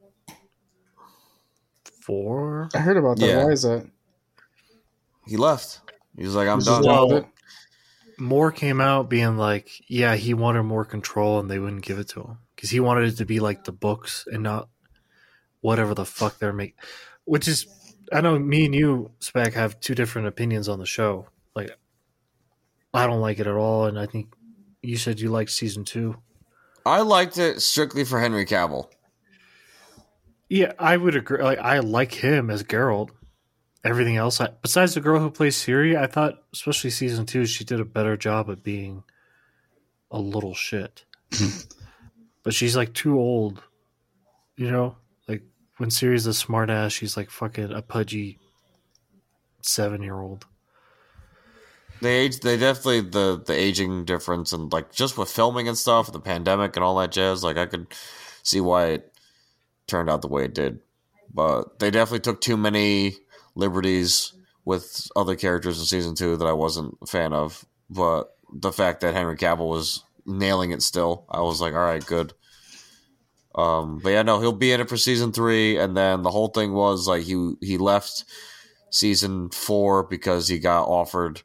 four. 2.02 2.68
I 2.74 2.78
heard 2.80 2.98
about 2.98 3.16
that. 3.16 3.26
Yeah. 3.26 3.44
Why 3.44 3.52
is 3.52 3.62
that? 3.62 3.88
He 5.26 5.38
left. 5.38 5.80
He 6.18 6.24
was 6.24 6.34
like, 6.34 6.48
I'm 6.48 6.58
He's 6.58 6.66
done. 6.66 6.82
just 6.82 6.86
Well, 6.86 7.16
it? 7.16 7.26
Moore 8.18 8.52
came 8.52 8.78
out 8.78 9.08
being 9.08 9.38
like, 9.38 9.70
yeah, 9.88 10.16
he 10.16 10.34
wanted 10.34 10.64
more 10.64 10.84
control, 10.84 11.40
and 11.40 11.50
they 11.50 11.58
wouldn't 11.58 11.86
give 11.86 11.98
it 11.98 12.08
to 12.08 12.20
him 12.20 12.38
because 12.54 12.68
he 12.68 12.80
wanted 12.80 13.08
it 13.08 13.16
to 13.16 13.24
be 13.24 13.40
like 13.40 13.64
the 13.64 13.72
books 13.72 14.28
and 14.30 14.42
not 14.42 14.68
whatever 15.62 15.94
the 15.94 16.04
fuck 16.04 16.38
they're 16.40 16.52
making. 16.52 16.76
Which 17.24 17.48
is, 17.48 17.66
I 18.12 18.20
know 18.20 18.38
me 18.38 18.66
and 18.66 18.74
you, 18.74 19.12
Spec, 19.20 19.54
have 19.54 19.80
two 19.80 19.94
different 19.94 20.28
opinions 20.28 20.68
on 20.68 20.78
the 20.78 20.84
show. 20.84 21.28
Like, 21.56 21.70
I 22.92 23.06
don't 23.06 23.22
like 23.22 23.38
it 23.38 23.46
at 23.46 23.54
all, 23.54 23.86
and 23.86 23.98
I 23.98 24.04
think 24.04 24.34
you 24.82 24.96
said 24.96 25.20
you 25.20 25.30
liked 25.30 25.50
season 25.50 25.84
two. 25.84 26.16
I 26.84 27.02
liked 27.02 27.38
it 27.38 27.62
strictly 27.62 28.04
for 28.04 28.20
Henry 28.20 28.44
Cavill. 28.44 28.88
Yeah, 30.48 30.72
I 30.78 30.96
would 30.96 31.16
agree. 31.16 31.42
Like, 31.42 31.60
I 31.60 31.78
like 31.78 32.12
him 32.12 32.50
as 32.50 32.62
Geralt. 32.62 33.10
Everything 33.84 34.16
else, 34.16 34.40
I, 34.40 34.48
besides 34.60 34.94
the 34.94 35.00
girl 35.00 35.18
who 35.18 35.30
plays 35.30 35.56
Ciri, 35.56 35.96
I 35.96 36.06
thought, 36.06 36.42
especially 36.52 36.90
season 36.90 37.26
two, 37.26 37.46
she 37.46 37.64
did 37.64 37.80
a 37.80 37.84
better 37.84 38.16
job 38.16 38.50
at 38.50 38.62
being 38.62 39.02
a 40.10 40.20
little 40.20 40.54
shit. 40.54 41.04
but 42.44 42.54
she's 42.54 42.76
like 42.76 42.92
too 42.92 43.18
old, 43.18 43.62
you 44.56 44.70
know. 44.70 44.96
Like 45.26 45.42
when 45.78 45.88
Ciri's 45.88 46.26
a 46.26 46.30
smartass, 46.30 46.92
she's 46.92 47.16
like 47.16 47.30
fucking 47.30 47.72
a 47.72 47.82
pudgy 47.82 48.38
seven-year-old. 49.62 50.46
They 52.02 52.16
age, 52.16 52.40
they 52.40 52.56
definitely 52.56 53.02
the 53.02 53.40
the 53.46 53.54
aging 53.54 54.04
difference 54.04 54.52
and 54.52 54.72
like 54.72 54.92
just 54.92 55.16
with 55.16 55.30
filming 55.30 55.68
and 55.68 55.78
stuff, 55.78 56.12
the 56.12 56.18
pandemic 56.18 56.74
and 56.74 56.84
all 56.84 56.96
that 56.96 57.12
jazz. 57.12 57.44
Like 57.44 57.56
I 57.56 57.66
could 57.66 57.86
see 58.42 58.60
why 58.60 58.86
it 58.86 59.14
turned 59.86 60.10
out 60.10 60.20
the 60.20 60.28
way 60.28 60.44
it 60.44 60.52
did, 60.52 60.80
but 61.32 61.78
they 61.78 61.92
definitely 61.92 62.18
took 62.18 62.40
too 62.40 62.56
many 62.56 63.14
liberties 63.54 64.32
with 64.64 65.06
other 65.14 65.36
characters 65.36 65.78
in 65.78 65.84
season 65.84 66.16
two 66.16 66.36
that 66.36 66.46
I 66.46 66.52
wasn't 66.52 66.98
a 67.02 67.06
fan 67.06 67.32
of. 67.32 67.64
But 67.88 68.34
the 68.52 68.72
fact 68.72 69.00
that 69.02 69.14
Henry 69.14 69.36
Cavill 69.36 69.68
was 69.68 70.02
nailing 70.26 70.72
it 70.72 70.82
still, 70.82 71.24
I 71.30 71.40
was 71.42 71.60
like, 71.60 71.72
all 71.72 71.80
right, 71.84 72.04
good. 72.04 72.32
Um, 73.54 74.00
but 74.02 74.10
yeah, 74.10 74.22
no, 74.22 74.40
he'll 74.40 74.50
be 74.50 74.72
in 74.72 74.80
it 74.80 74.88
for 74.88 74.96
season 74.96 75.30
three, 75.32 75.76
and 75.76 75.96
then 75.96 76.22
the 76.22 76.32
whole 76.32 76.48
thing 76.48 76.72
was 76.72 77.06
like 77.06 77.22
he 77.22 77.54
he 77.60 77.78
left 77.78 78.24
season 78.90 79.50
four 79.50 80.02
because 80.02 80.48
he 80.48 80.58
got 80.58 80.88
offered 80.88 81.42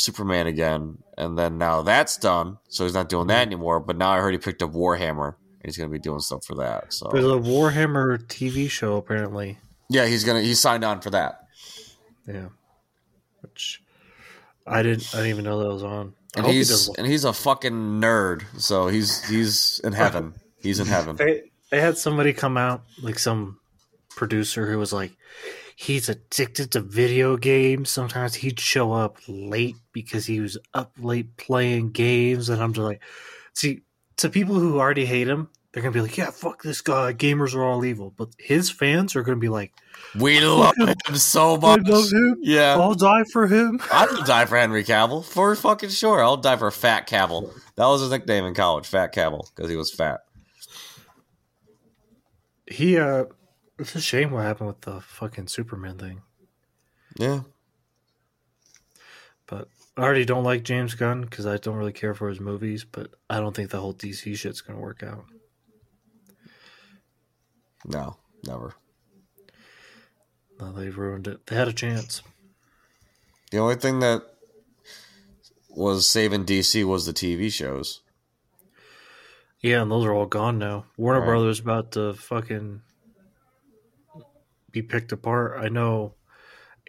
Superman 0.00 0.46
again, 0.46 0.98
and 1.18 1.38
then 1.38 1.58
now 1.58 1.82
that's 1.82 2.16
done, 2.16 2.58
so 2.68 2.84
he's 2.84 2.94
not 2.94 3.08
doing 3.08 3.26
that 3.28 3.46
anymore. 3.46 3.80
But 3.80 3.96
now 3.98 4.10
I 4.10 4.18
heard 4.18 4.32
he 4.32 4.38
picked 4.38 4.62
up 4.62 4.72
Warhammer, 4.72 5.34
and 5.34 5.64
he's 5.64 5.76
gonna 5.76 5.90
be 5.90 5.98
doing 5.98 6.20
stuff 6.20 6.44
for 6.44 6.54
that. 6.56 6.92
So 6.92 7.10
There's 7.12 7.24
a 7.24 7.28
Warhammer 7.28 8.18
TV 8.26 8.68
show 8.70 8.96
apparently. 8.96 9.58
yeah, 9.88 10.06
he's 10.06 10.24
gonna 10.24 10.40
he 10.40 10.54
signed 10.54 10.84
on 10.84 11.00
for 11.00 11.10
that. 11.10 11.40
Yeah, 12.26 12.48
which 13.42 13.82
I 14.66 14.82
didn't. 14.82 15.08
I 15.12 15.18
didn't 15.18 15.30
even 15.30 15.44
know 15.44 15.58
that 15.62 15.72
was 15.72 15.82
on. 15.82 16.14
I 16.36 16.38
And 16.38 16.46
hope 16.46 16.52
he 16.52 16.58
he's 16.58 16.88
and 16.96 17.06
he's 17.06 17.24
a 17.24 17.32
fucking 17.32 18.00
nerd, 18.00 18.44
so 18.58 18.88
he's 18.88 19.22
he's 19.28 19.80
in 19.84 19.92
heaven. 19.92 20.34
He's 20.62 20.80
in 20.80 20.86
heaven. 20.86 21.16
they 21.18 21.42
they 21.70 21.80
had 21.80 21.98
somebody 21.98 22.32
come 22.32 22.56
out 22.56 22.82
like 23.02 23.18
some 23.18 23.58
producer 24.16 24.66
who 24.70 24.78
was 24.78 24.92
like 24.92 25.12
he's 25.82 26.10
addicted 26.10 26.70
to 26.70 26.80
video 26.80 27.36
games 27.38 27.88
sometimes 27.88 28.34
he'd 28.34 28.60
show 28.60 28.92
up 28.92 29.16
late 29.26 29.76
because 29.92 30.26
he 30.26 30.38
was 30.38 30.58
up 30.74 30.92
late 30.98 31.36
playing 31.38 31.90
games 31.90 32.50
and 32.50 32.62
i'm 32.62 32.74
just 32.74 32.84
like 32.84 33.02
see 33.54 33.80
to 34.18 34.28
people 34.28 34.56
who 34.56 34.78
already 34.78 35.06
hate 35.06 35.26
him 35.26 35.48
they're 35.72 35.82
gonna 35.82 35.92
be 35.92 36.02
like 36.02 36.18
yeah 36.18 36.30
fuck 36.30 36.62
this 36.62 36.82
guy 36.82 37.14
gamers 37.14 37.54
are 37.54 37.64
all 37.64 37.82
evil 37.84 38.12
but 38.16 38.28
his 38.38 38.68
fans 38.70 39.16
are 39.16 39.22
gonna 39.22 39.38
be 39.38 39.48
like 39.48 39.72
We 40.18 40.40
love 40.40 40.74
him 40.76 41.16
so 41.16 41.54
i 41.54 41.76
much. 41.76 41.86
love 41.88 42.10
him 42.12 42.36
Yeah, 42.42 42.76
i'll 42.76 42.94
die 42.94 43.24
for 43.32 43.46
him 43.46 43.80
I'd 43.92 44.26
die 44.26 44.44
for 44.44 44.58
Henry 44.58 44.84
Cavill 44.84 45.24
for 45.24 45.54
fucking 45.56 45.88
sure. 45.90 46.22
I'll 46.22 46.36
die 46.36 46.56
for 46.56 46.70
Fat 46.70 47.08
Cavill. 47.08 47.52
That 47.76 47.86
was 47.86 48.00
his 48.02 48.10
nickname 48.10 48.44
in 48.44 48.52
college, 48.54 48.86
Fat 48.86 49.14
Cavill, 49.14 49.48
because 49.54 49.70
he 49.70 49.76
was 49.76 49.90
fat. 49.92 50.20
he 52.66 52.98
uh 52.98 53.24
it's 53.80 53.94
a 53.94 54.00
shame 54.00 54.30
what 54.30 54.44
happened 54.44 54.68
with 54.68 54.80
the 54.82 55.00
fucking 55.00 55.48
superman 55.48 55.96
thing 55.98 56.22
Yeah, 57.18 57.40
But 59.46 59.68
I 59.96 60.02
already 60.02 60.24
don't 60.24 60.44
like 60.44 60.62
James 60.62 60.94
Gunn 60.94 61.22
because 61.22 61.46
I 61.46 61.56
don't 61.56 61.76
really 61.76 61.92
care 61.92 62.14
for 62.14 62.28
his 62.28 62.40
movies. 62.40 62.84
But 62.84 63.10
I 63.28 63.40
don't 63.40 63.54
think 63.54 63.70
the 63.70 63.80
whole 63.80 63.92
DC 63.94 64.36
shit's 64.36 64.60
gonna 64.60 64.78
work 64.78 65.02
out. 65.02 65.24
no, 67.84 68.16
never. 68.46 68.74
No, 70.60 70.72
they 70.72 70.90
ruined 70.90 71.26
it. 71.26 71.46
They 71.46 71.56
had 71.56 71.68
a 71.68 71.72
chance. 71.72 72.22
The 73.50 73.58
only 73.58 73.76
thing 73.76 74.00
that 74.00 74.22
was 75.70 76.06
saving 76.06 76.44
DC 76.44 76.84
was 76.84 77.06
the 77.06 77.12
TV 77.12 77.50
shows. 77.50 78.02
Yeah, 79.60 79.82
and 79.82 79.90
those 79.90 80.04
are 80.04 80.12
all 80.12 80.26
gone 80.26 80.58
now. 80.58 80.84
Warner 80.96 81.20
Right. 81.20 81.26
Brothers 81.26 81.60
about 81.60 81.92
to 81.92 82.14
fucking 82.14 82.82
be 84.72 84.82
picked 84.82 85.12
apart. 85.12 85.58
I 85.62 85.68
know 85.68 86.14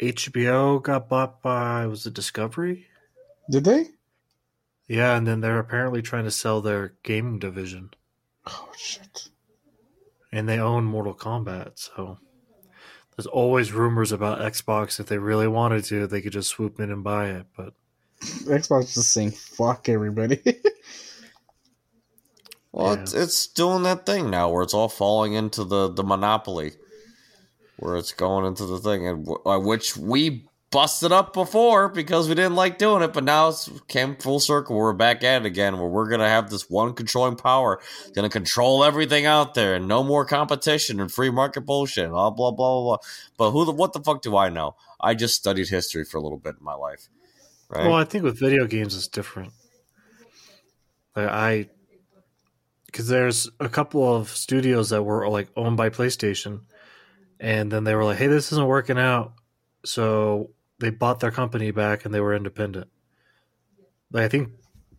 HBO 0.01 0.81
got 0.81 1.09
bought 1.09 1.41
by 1.41 1.85
was 1.87 2.05
it 2.05 2.13
Discovery? 2.13 2.87
Did 3.49 3.63
they? 3.65 3.87
Yeah, 4.87 5.15
and 5.15 5.25
then 5.27 5.41
they're 5.41 5.59
apparently 5.59 6.01
trying 6.01 6.25
to 6.25 6.31
sell 6.31 6.61
their 6.61 6.95
gaming 7.03 7.39
division, 7.39 7.91
Oh 8.45 8.69
shit. 8.77 9.29
and 10.31 10.49
they 10.49 10.59
own 10.59 10.83
Mortal 10.85 11.15
Kombat. 11.15 11.71
So 11.79 12.17
there's 13.15 13.25
always 13.27 13.71
rumors 13.71 14.11
about 14.11 14.39
Xbox. 14.39 14.99
If 14.99 15.05
they 15.07 15.17
really 15.17 15.47
wanted 15.47 15.83
to, 15.85 16.07
they 16.07 16.21
could 16.21 16.33
just 16.33 16.49
swoop 16.49 16.79
in 16.79 16.91
and 16.91 17.03
buy 17.03 17.29
it. 17.29 17.45
But 17.55 17.73
Xbox 18.21 18.83
is 18.83 18.93
just 18.95 19.11
saying 19.13 19.31
fuck 19.31 19.87
everybody. 19.89 20.41
Well, 22.73 22.95
Yeah. 22.95 23.01
it's, 23.01 23.13
it's 23.13 23.47
doing 23.47 23.83
that 23.83 24.05
thing 24.05 24.29
now 24.29 24.49
where 24.49 24.63
it's 24.63 24.73
all 24.73 24.87
falling 24.87 25.33
into 25.33 25.63
the, 25.65 25.89
the 25.91 26.03
monopoly, 26.03 26.71
where 27.81 27.97
it's 27.97 28.13
going 28.13 28.45
into 28.45 28.65
the 28.65 28.77
thing, 28.77 29.07
and 29.07 29.25
w- 29.25 29.43
uh, 29.45 29.59
which 29.59 29.97
we 29.97 30.45
busted 30.71 31.11
up 31.11 31.33
before 31.33 31.89
because 31.89 32.29
we 32.29 32.35
didn't 32.35 32.55
like 32.55 32.77
doing 32.77 33.03
it, 33.03 33.11
but 33.11 33.25
now 33.25 33.49
it's 33.49 33.69
came 33.89 34.15
full 34.15 34.39
circle. 34.39 34.77
We're 34.77 34.93
back 34.93 35.23
at 35.23 35.41
it 35.41 35.45
again, 35.45 35.77
where 35.77 35.87
we're 35.87 36.09
gonna 36.09 36.29
have 36.29 36.49
this 36.49 36.69
one 36.69 36.93
controlling 36.93 37.35
power, 37.35 37.81
gonna 38.15 38.29
control 38.29 38.83
everything 38.83 39.25
out 39.25 39.53
there, 39.53 39.75
and 39.75 39.87
no 39.87 40.03
more 40.03 40.25
competition 40.25 40.99
and 41.01 41.11
free 41.11 41.29
market 41.29 41.61
bullshit, 41.61 42.05
and 42.05 42.13
blah 42.13 42.29
blah 42.29 42.51
blah 42.51 42.81
blah. 42.81 42.83
blah. 42.83 42.97
But 43.37 43.51
who 43.51 43.65
the 43.65 43.71
what 43.71 43.93
the 43.93 43.99
fuck 43.99 44.21
do 44.21 44.37
I 44.37 44.49
know? 44.49 44.75
I 44.99 45.13
just 45.13 45.35
studied 45.35 45.67
history 45.67 46.05
for 46.05 46.17
a 46.17 46.21
little 46.21 46.37
bit 46.37 46.55
in 46.59 46.63
my 46.63 46.75
life, 46.75 47.09
right? 47.69 47.85
well, 47.87 47.95
I 47.95 48.05
think 48.05 48.23
with 48.23 48.39
video 48.39 48.65
games 48.65 48.95
it's 48.95 49.07
different. 49.07 49.51
Like 51.15 51.27
I, 51.27 51.69
because 52.85 53.07
there's 53.07 53.49
a 53.59 53.67
couple 53.67 54.15
of 54.15 54.29
studios 54.29 54.91
that 54.91 55.03
were 55.03 55.27
like 55.27 55.49
owned 55.57 55.75
by 55.75 55.89
PlayStation, 55.89 56.61
and 57.41 57.71
then 57.71 57.83
they 57.83 57.95
were 57.95 58.05
like, 58.05 58.19
"Hey, 58.19 58.27
this 58.27 58.51
isn't 58.51 58.67
working 58.67 58.99
out," 58.99 59.33
so 59.83 60.51
they 60.79 60.91
bought 60.91 61.19
their 61.19 61.31
company 61.31 61.71
back 61.71 62.05
and 62.05 62.13
they 62.13 62.21
were 62.21 62.35
independent. 62.35 62.87
Like 64.11 64.25
I 64.25 64.27
think, 64.29 64.51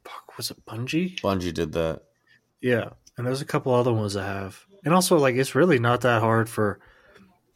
fuck, 0.04 0.36
was 0.36 0.50
it 0.50 0.66
Bungie? 0.66 1.20
Bungie 1.20 1.54
did 1.54 1.72
that. 1.72 2.02
Yeah, 2.60 2.90
and 3.16 3.26
there's 3.26 3.40
a 3.40 3.46
couple 3.46 3.72
other 3.72 3.92
ones 3.92 4.16
I 4.16 4.26
have, 4.26 4.66
and 4.84 4.92
also 4.92 5.16
like 5.18 5.36
it's 5.36 5.54
really 5.54 5.78
not 5.78 6.00
that 6.02 6.20
hard 6.20 6.48
for 6.48 6.80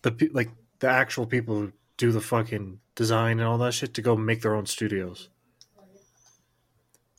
the 0.02 0.30
like 0.32 0.50
the 0.78 0.88
actual 0.88 1.26
people 1.26 1.56
who 1.56 1.72
do 1.96 2.12
the 2.12 2.20
fucking 2.20 2.78
design 2.94 3.40
and 3.40 3.48
all 3.48 3.58
that 3.58 3.74
shit 3.74 3.94
to 3.94 4.02
go 4.02 4.16
make 4.16 4.42
their 4.42 4.54
own 4.54 4.66
studios. 4.66 5.30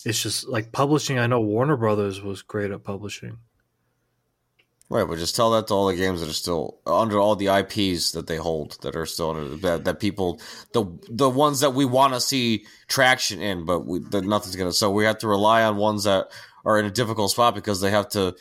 It's 0.06 0.24
just 0.24 0.48
like 0.48 0.72
publishing. 0.72 1.20
I 1.20 1.28
know 1.28 1.42
Warner 1.42 1.76
Brothers 1.76 2.22
was 2.22 2.44
great 2.44 2.72
at 2.72 2.84
publishing. 2.86 3.40
Right, 4.90 5.06
but 5.06 5.18
just 5.18 5.36
tell 5.36 5.52
that 5.52 5.68
to 5.68 5.74
all 5.74 5.88
the 5.88 5.98
games 5.98 6.22
that 6.22 6.30
are 6.30 6.34
still 6.34 6.80
under 6.86 7.20
all 7.20 7.36
the 7.36 7.48
IPs 7.48 8.14
that 8.14 8.28
they 8.28 8.38
hold 8.38 8.78
that 8.84 8.96
are 8.96 9.06
still 9.06 9.32
under 9.32 9.58
that, 9.58 9.84
that 9.84 10.00
people 10.00 10.40
the 10.72 10.86
the 11.10 11.30
ones 11.30 11.60
that 11.60 11.74
we 11.74 11.84
want 11.84 12.14
to 12.14 12.22
see 12.22 12.66
traction 12.88 13.42
in, 13.42 13.66
but 13.66 13.86
we, 13.86 14.00
that 14.00 14.24
nothing's 14.24 14.56
gonna. 14.56 14.72
So 14.72 14.90
we 14.90 15.04
have 15.04 15.18
to 15.20 15.28
rely 15.28 15.64
on 15.64 15.76
ones 15.76 16.06
that 16.06 16.28
are 16.64 16.80
in 16.80 16.86
a 16.86 16.92
difficult 16.92 17.32
spot 17.32 17.54
because 17.54 17.82
they 17.82 17.92
have 17.92 18.08
to 18.10 18.36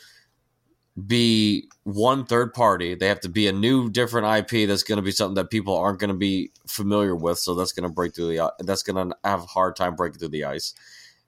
be 1.05 1.69
one 1.83 2.25
third 2.25 2.55
party. 2.55 2.95
They 2.95 3.09
have 3.09 3.21
to 3.21 3.29
be 3.29 3.49
a 3.49 3.53
new, 3.53 3.91
different 3.91 4.27
IP 4.27 4.69
that's 4.69 4.83
going 4.83 4.97
to 4.97 5.03
be 5.03 5.11
something 5.11 5.35
that 5.35 5.51
people 5.51 5.77
aren't 5.77 5.99
going 5.99 6.11
to 6.11 6.17
be 6.17 6.53
familiar 6.67 7.15
with. 7.15 7.39
So 7.39 7.55
that's 7.55 7.73
going 7.73 7.89
to 7.89 7.95
break 7.95 8.15
through 8.15 8.29
the. 8.29 8.53
That's 8.61 8.83
going 8.83 9.11
to 9.11 9.17
have 9.25 9.43
a 9.43 9.47
hard 9.47 9.77
time 9.77 9.95
breaking 9.97 10.21
through 10.21 10.29
the 10.29 10.45
ice, 10.45 10.75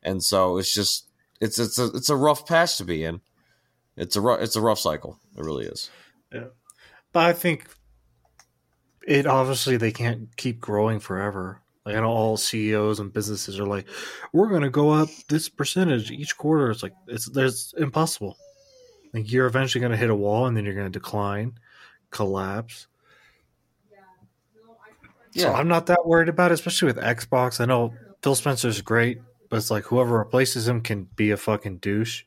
and 0.03 0.23
so 0.23 0.59
it's 0.59 0.73
just 0.73 1.09
it's 1.41 1.59
it's 1.59 1.79
a 1.79 1.87
it's 1.87 2.09
a 2.09 2.17
rough 2.17 2.47
patch 2.47 2.79
to 2.79 2.85
be 2.85 3.05
in. 3.05 3.21
It's 3.99 4.17
a 4.17 4.21
rough, 4.21 4.41
it's 4.41 4.57
a 4.57 4.61
rough 4.61 4.79
cycle. 4.79 5.19
It 5.37 5.45
really 5.45 5.67
is. 5.67 5.91
Yeah, 6.33 6.47
but 7.13 7.27
I 7.27 7.33
think 7.33 7.67
it 9.07 9.27
obviously 9.27 9.77
they 9.77 9.93
can't 9.93 10.35
keep 10.37 10.61
growing 10.61 11.01
forever. 11.01 11.61
Like 11.85 11.97
I 11.97 12.01
know 12.01 12.11
all 12.11 12.37
CEOs 12.37 13.01
and 13.01 13.13
businesses 13.13 13.59
are 13.59 13.67
like, 13.67 13.87
we're 14.33 14.51
going 14.51 14.63
to 14.63 14.71
go 14.71 14.91
up 14.91 15.09
this 15.29 15.49
percentage 15.49 16.11
each 16.11 16.37
quarter. 16.37 16.71
It's 16.71 16.83
like 16.83 16.93
it's 17.07 17.29
there's 17.31 17.75
impossible. 17.79 18.37
Like 19.15 19.33
you're 19.33 19.47
eventually 19.47 19.81
going 19.81 19.93
to 19.93 19.99
hit 19.99 20.11
a 20.11 20.15
wall 20.15 20.47
and 20.47 20.57
then 20.57 20.65
you're 20.65 20.75
going 20.75 20.93
to 20.93 20.99
decline, 20.99 21.59
collapse. 22.11 22.87
Yeah. 25.33 25.45
So 25.45 25.55
I'm 25.55 25.69
not 25.69 25.87
that 25.87 26.07
worried 26.07 26.29
about 26.29 26.51
it, 26.51 26.55
especially 26.55 26.87
with 26.87 26.99
Xbox. 26.99 27.61
I 27.61 27.65
know 27.65 27.95
Phil 28.23 28.35
Spencer's 28.35 28.83
great, 28.83 29.19
but 29.49 29.57
it's 29.57 29.71
like 29.71 29.85
whoever 29.85 30.19
replaces 30.19 30.69
him 30.69 30.83
can 30.83 31.05
be 31.17 31.31
a 31.31 31.37
fucking 31.37 31.79
douche. 31.79 32.25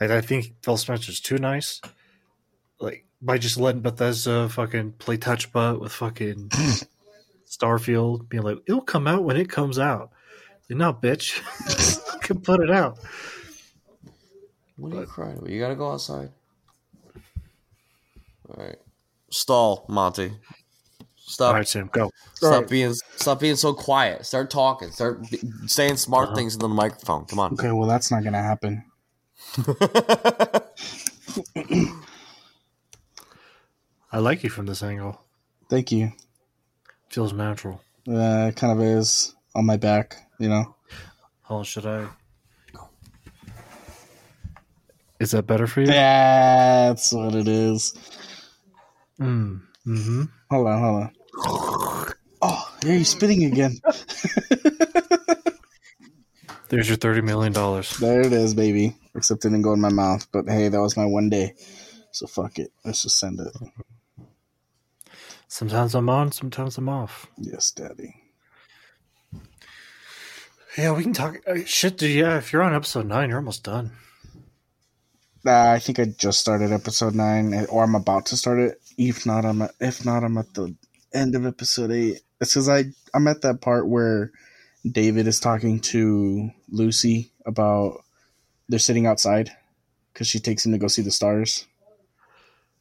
Like 0.00 0.10
I 0.10 0.20
think 0.20 0.54
Phil 0.62 0.76
Spencer's 0.76 1.20
too 1.20 1.38
nice. 1.38 1.80
Like 2.80 3.04
by 3.20 3.38
just 3.38 3.56
letting 3.58 3.80
Bethesda 3.82 4.48
fucking 4.48 4.92
play 4.92 5.16
touch 5.16 5.52
butt 5.52 5.80
with 5.80 5.92
fucking 5.92 6.50
Starfield, 7.48 8.28
being 8.28 8.42
like, 8.44 8.58
it'll 8.66 8.80
come 8.80 9.06
out 9.08 9.24
when 9.24 9.36
it 9.36 9.50
comes 9.50 9.78
out. 9.78 10.10
Like, 10.70 10.78
no, 10.78 10.92
bitch, 10.92 11.40
you 12.14 12.20
can 12.20 12.40
put 12.40 12.60
it 12.60 12.70
out. 12.70 12.98
What 14.76 14.92
are 14.92 15.00
you 15.00 15.06
crying 15.06 15.38
about? 15.38 15.50
You 15.50 15.58
got 15.58 15.68
to 15.68 15.74
go 15.74 15.90
outside. 15.90 16.30
All 18.50 18.64
right, 18.64 18.76
stall, 19.30 19.84
Monty. 19.88 20.32
Stop. 21.16 21.48
All 21.48 21.54
right, 21.54 21.68
Sam, 21.68 21.90
go. 21.92 22.10
Stop 22.34 22.52
Alright. 22.52 22.70
being 22.70 22.94
stop 23.16 23.40
being 23.40 23.56
so 23.56 23.74
quiet. 23.74 24.24
Start 24.24 24.48
talking. 24.50 24.90
Start 24.90 25.28
be, 25.30 25.38
saying 25.66 25.96
smart 25.96 26.28
Uh-huh. 26.28 26.36
things 26.36 26.54
in 26.54 26.60
the 26.60 26.68
microphone. 26.68 27.26
Come 27.26 27.38
on. 27.38 27.52
Okay, 27.54 27.70
well 27.72 27.86
that's 27.88 28.10
not 28.10 28.24
gonna 28.24 28.42
happen. 28.42 28.82
I 34.12 34.18
like 34.18 34.42
you 34.42 34.50
from 34.50 34.66
this 34.66 34.82
angle. 34.82 35.20
Thank 35.68 35.92
you. 35.92 36.12
Feels 37.10 37.32
natural. 37.32 37.80
Uh, 38.08 38.48
it 38.50 38.56
kind 38.56 38.72
of 38.72 38.80
is 38.80 39.34
on 39.54 39.66
my 39.66 39.76
back, 39.76 40.16
you 40.38 40.48
know. 40.48 40.74
Oh, 41.50 41.62
should 41.62 41.86
I? 41.86 42.06
Is 45.20 45.32
that 45.32 45.46
better 45.46 45.66
for 45.66 45.80
you? 45.80 45.86
That's 45.88 47.12
what 47.12 47.34
it 47.34 47.48
is. 47.48 47.92
Mm. 49.20 49.60
Hmm. 49.84 50.22
Hold 50.50 50.66
on, 50.68 50.80
hold 50.80 51.02
on. 51.02 51.12
Oh, 52.40 52.76
yeah, 52.84 52.92
you're 52.92 53.04
spitting 53.04 53.44
again. 53.44 53.76
There's 56.68 56.88
your 56.88 56.98
thirty 56.98 57.20
million 57.22 57.52
dollars. 57.52 57.96
There 57.96 58.20
it 58.20 58.32
is, 58.32 58.54
baby. 58.54 58.94
Except 59.18 59.44
it 59.44 59.48
didn't 59.48 59.62
go 59.62 59.74
in 59.74 59.80
my 59.80 59.90
mouth. 59.90 60.26
But 60.32 60.48
hey, 60.48 60.68
that 60.68 60.80
was 60.80 60.96
my 60.96 61.04
one 61.04 61.28
day. 61.28 61.54
So 62.12 62.26
fuck 62.26 62.58
it. 62.58 62.72
Let's 62.84 63.02
just 63.02 63.18
send 63.18 63.40
it. 63.40 63.52
Sometimes 65.48 65.94
I'm 65.94 66.08
on, 66.08 66.32
sometimes 66.32 66.78
I'm 66.78 66.88
off. 66.88 67.26
Yes, 67.36 67.70
daddy. 67.72 68.14
Yeah, 70.76 70.92
we 70.92 71.02
can 71.02 71.12
talk. 71.12 71.36
uh, 71.46 71.64
Shit, 71.66 71.98
dude. 71.98 72.14
Yeah, 72.14 72.36
if 72.38 72.52
you're 72.52 72.62
on 72.62 72.74
episode 72.74 73.06
nine, 73.06 73.30
you're 73.30 73.38
almost 73.38 73.64
done. 73.64 73.92
Uh, 75.44 75.70
I 75.70 75.78
think 75.78 75.98
I 75.98 76.04
just 76.04 76.40
started 76.40 76.72
episode 76.72 77.14
nine, 77.14 77.66
or 77.70 77.82
I'm 77.82 77.94
about 77.94 78.26
to 78.26 78.36
start 78.36 78.58
it. 78.58 78.80
If 78.96 79.24
not, 79.26 79.44
I'm 79.44 79.62
at, 79.62 79.72
if 79.80 80.04
not, 80.04 80.22
I'm 80.22 80.36
at 80.36 80.52
the 80.54 80.74
end 81.12 81.34
of 81.34 81.46
episode 81.46 81.90
eight. 81.90 82.20
It's 82.40 82.52
because 82.54 82.68
I 82.68 82.84
I'm 83.14 83.26
at 83.26 83.42
that 83.42 83.60
part 83.60 83.88
where 83.88 84.30
David 84.88 85.26
is 85.26 85.40
talking 85.40 85.80
to 85.80 86.50
Lucy 86.68 87.32
about 87.46 88.04
they're 88.68 88.78
sitting 88.78 89.06
outside 89.06 89.50
because 90.12 90.26
she 90.26 90.38
takes 90.40 90.64
him 90.66 90.72
to 90.72 90.78
go 90.78 90.88
see 90.88 91.02
the 91.02 91.10
stars. 91.10 91.66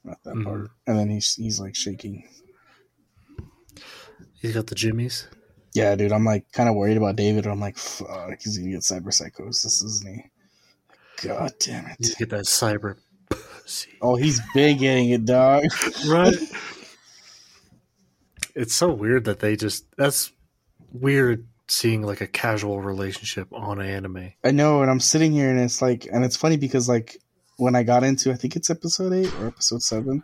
Not 0.03 0.23
that 0.23 0.35
Mhm. 0.35 0.43
part, 0.45 0.71
and 0.85 0.97
then 0.97 1.09
he's 1.09 1.35
he's 1.35 1.59
like 1.59 1.75
shaking. 1.75 2.27
He's 4.41 4.53
got 4.53 4.67
the 4.67 4.75
jimmies. 4.75 5.27
Yeah, 5.73 5.95
dude, 5.95 6.11
I'm 6.11 6.23
like 6.25 6.51
kind 6.51 6.69
of 6.69 6.75
worried 6.75 6.97
about 6.97 7.15
David. 7.15 7.45
I'm 7.45 7.59
like, 7.59 7.77
fuck, 7.77 8.39
he's 8.41 8.57
gonna 8.57 8.71
get 8.71 8.81
cyber 8.81 9.13
psychosis, 9.13 9.83
isn't 9.83 10.07
he? 10.15 11.27
God 11.27 11.51
damn 11.59 11.85
You 11.99 12.11
it! 12.11 12.15
get 12.17 12.29
that 12.29 12.45
cyber 12.45 12.97
pussy. 13.29 13.97
Oh, 14.01 14.15
he's 14.15 14.39
big 14.53 14.79
getting 14.79 15.09
it, 15.09 15.25
dog. 15.25 15.65
Right. 16.07 16.35
it's 18.55 18.75
so 18.75 18.91
weird 18.91 19.25
that 19.25 19.39
they 19.39 19.55
just. 19.55 19.85
That's 19.97 20.31
weird 20.91 21.47
seeing 21.67 22.01
like 22.01 22.21
a 22.21 22.27
casual 22.27 22.81
relationship 22.81 23.47
on 23.51 23.81
anime. 23.81 24.33
I 24.43 24.51
know, 24.51 24.81
and 24.81 24.89
I'm 24.91 24.99
sitting 24.99 25.31
here, 25.33 25.49
and 25.49 25.59
it's 25.59 25.81
like, 25.81 26.07
and 26.11 26.23
it's 26.23 26.37
funny 26.37 26.57
because 26.57 26.87
like 26.87 27.17
when 27.57 27.75
I 27.75 27.83
got 27.83 28.03
into, 28.03 28.31
I 28.31 28.35
think 28.35 28.55
it's 28.55 28.69
episode 28.69 29.13
eight 29.13 29.33
or 29.39 29.47
episode 29.47 29.81
seven, 29.83 30.23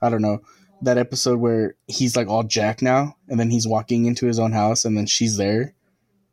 I 0.00 0.10
don't 0.10 0.22
know, 0.22 0.40
that 0.82 0.98
episode 0.98 1.38
where 1.40 1.74
he's 1.86 2.16
like 2.16 2.28
all 2.28 2.42
Jack 2.44 2.82
now, 2.82 3.16
and 3.28 3.40
then 3.40 3.50
he's 3.50 3.66
walking 3.66 4.06
into 4.06 4.26
his 4.26 4.38
own 4.38 4.52
house, 4.52 4.84
and 4.84 4.96
then 4.96 5.06
she's 5.06 5.36
there, 5.36 5.74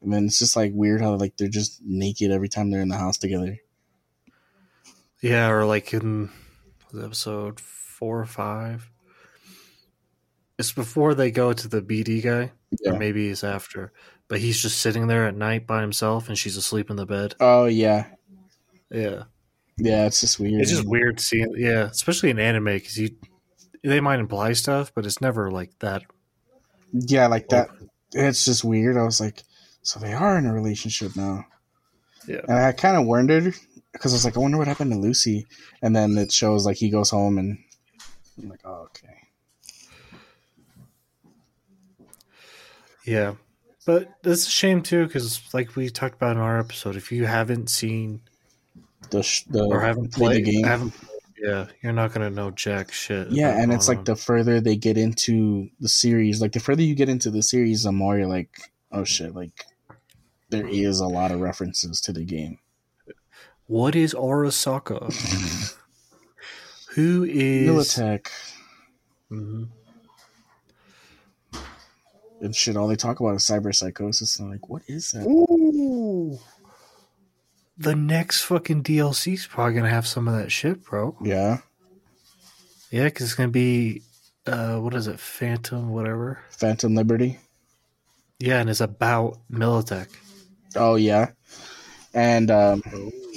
and 0.02 0.14
then 0.14 0.26
it's 0.26 0.40
just 0.40 0.56
like 0.56 0.72
weird 0.76 1.02
how 1.02 1.16
like 1.16 1.38
they're 1.38 1.48
just 1.48 1.82
naked 1.84 2.30
every 2.32 2.50
time 2.50 2.70
they're 2.70 2.82
in 2.82 2.90
the 2.90 2.98
house 2.98 3.18
together. 3.18 3.58
Yeah, 5.22 5.50
or 5.50 5.66
like 5.66 5.94
in 5.94 6.30
episode 6.94 7.60
four 7.60 8.20
or 8.20 8.26
five. 8.26 8.90
It's 10.60 10.72
before 10.74 11.16
they 11.16 11.32
go 11.32 11.52
to 11.54 11.68
the 11.68 11.82
BD 11.82 12.22
guy, 12.22 12.52
Yeah. 12.82 12.92
or 12.92 13.00
maybe 13.00 13.30
it's 13.30 13.44
after. 13.44 13.92
But 14.34 14.42
he's 14.42 14.60
just 14.60 14.80
sitting 14.80 15.06
there 15.06 15.28
at 15.28 15.36
night 15.36 15.68
by 15.68 15.82
himself, 15.82 16.28
and 16.28 16.36
she's 16.36 16.58
asleep 16.58 16.90
in 16.90 16.96
the 16.96 17.06
bed. 17.06 17.36
Oh 17.40 17.66
yeah, 17.66 18.08
Yeah, 18.90 19.26
yeah. 19.78 20.08
It's 20.08 20.22
just 20.22 20.40
weird. 20.40 20.60
it's 20.60 20.72
just 20.72 20.88
weird 20.88 21.20
seeing. 21.20 21.54
Yeah, 21.56 21.84
especially 21.84 22.32
in 22.32 22.40
anime 22.40 22.66
because 22.66 22.98
you, 22.98 23.12
they 23.84 24.00
might 24.00 24.20
imply 24.20 24.54
stuff, 24.54 24.92
but 24.96 25.06
it's 25.06 25.22
never 25.22 25.52
like 25.52 25.78
that. 25.82 26.02
Yeah, 26.94 27.28
like 27.28 27.50
that. 27.50 27.70
It's 28.12 28.44
just 28.44 28.64
weird. 28.64 28.98
I 28.98 29.04
was 29.04 29.22
like, 29.22 29.44
so 29.84 30.00
they 30.00 30.14
are 30.14 30.36
in 30.40 30.48
a 30.48 30.54
relationship 30.56 31.16
now. 31.16 31.46
Yeah. 32.28 32.42
And 32.48 32.58
I 32.58 32.72
kind 32.72 32.98
of 32.98 33.06
wondered 33.06 33.54
because 33.92 34.14
I 34.14 34.16
was 34.16 34.26
like, 34.26 34.36
I 34.36 34.40
wonder 34.40 34.58
what 34.58 34.68
happened 34.68 34.94
to 34.94 34.98
Lucy. 34.98 35.46
And 35.84 35.96
then 35.96 36.18
it 36.18 36.32
shows 36.32 36.66
like 36.66 36.78
he 36.78 36.90
goes 36.90 37.12
home 37.12 37.38
and 37.38 37.60
I'm 38.42 38.50
like, 38.50 38.62
oh, 38.66 38.88
okay. 38.90 39.14
Yeah, 43.06 43.36
but 43.86 44.10
it's 44.24 44.48
a 44.48 44.50
shame 44.50 44.82
too 44.82 45.06
because, 45.08 45.42
like 45.54 45.76
we 45.76 45.90
talked 45.90 46.16
about 46.16 46.36
in 46.36 46.42
our 46.42 46.60
episode, 46.60 46.96
if 46.96 47.12
you 47.12 47.26
haven't 47.26 47.70
seen 47.70 48.22
The 49.10 49.24
sh- 49.24 49.44
the 49.50 49.64
or 49.66 49.82
haven't 49.82 50.14
played 50.14 50.46
the 50.46 50.52
game. 50.52 50.64
haven't, 50.66 50.94
yeah, 51.42 51.68
you're 51.82 51.94
not 51.94 52.14
gonna 52.14 52.30
know 52.30 52.52
jack 52.52 52.92
shit. 52.92 53.30
Yeah, 53.32 53.62
and 53.62 53.72
it's 53.74 53.88
like 53.88 54.06
the 54.06 54.16
further 54.16 54.62
they 54.62 54.76
get 54.76 54.98
into 54.98 55.70
the 55.80 55.90
series, 55.90 56.42
like 56.42 56.52
the 56.54 56.60
further 56.60 56.82
you 56.84 56.96
get 56.96 57.10
into 57.10 57.30
the 57.32 57.44
series, 57.44 57.84
the 57.84 57.92
more 57.92 58.18
you're 58.18 58.28
like, 58.28 58.72
oh 58.92 59.04
shit, 59.04 59.36
like 59.36 59.66
there 60.50 60.68
is 60.68 61.00
a 61.00 61.08
lot 61.08 61.32
of 61.32 61.40
references 61.42 62.00
to 62.02 62.14
the 62.14 62.24
game. 62.24 62.60
what 63.68 63.96
is 63.96 64.14
Arasaka? 64.14 65.12
Who 66.96 67.24
is 67.24 67.70
Militech 67.70 68.28
Mhm. 69.32 69.70
And 72.44 72.54
shit. 72.54 72.76
All 72.76 72.88
they 72.88 72.98
talk 72.98 73.22
about 73.22 73.36
is 73.36 73.44
cyber 73.44 73.74
psychosis. 73.74 74.38
And 74.38 74.48
I'm 74.48 74.52
like, 74.52 74.68
what 74.68 74.82
is 74.88 75.12
that? 75.12 75.26
Ooh. 75.26 76.38
The 77.78 77.96
next 77.96 78.42
fucking 78.42 78.84
DLC 78.84 79.34
is 79.34 79.48
probably 79.48 79.74
gonna 79.74 79.90
have 79.90 80.06
some 80.06 80.28
of 80.28 80.36
that 80.36 80.52
shit, 80.52 80.84
bro. 80.84 81.18
Yeah, 81.24 81.60
Yeah, 82.92 83.06
because 83.06 83.26
it's 83.26 83.36
gonna 83.36 83.50
be, 83.50 84.04
uh, 84.46 84.78
what 84.78 84.94
is 84.94 85.08
it, 85.08 85.20
Phantom, 85.20 85.90
whatever. 85.90 86.40
Phantom 86.52 86.94
Liberty. 86.94 87.40
Yeah, 88.40 88.60
and 88.60 88.70
it's 88.70 88.82
about 88.82 89.40
Militech. 89.52 90.10
Oh 90.76 90.96
yeah, 90.96 91.32
and 92.14 92.52
um, 92.52 92.84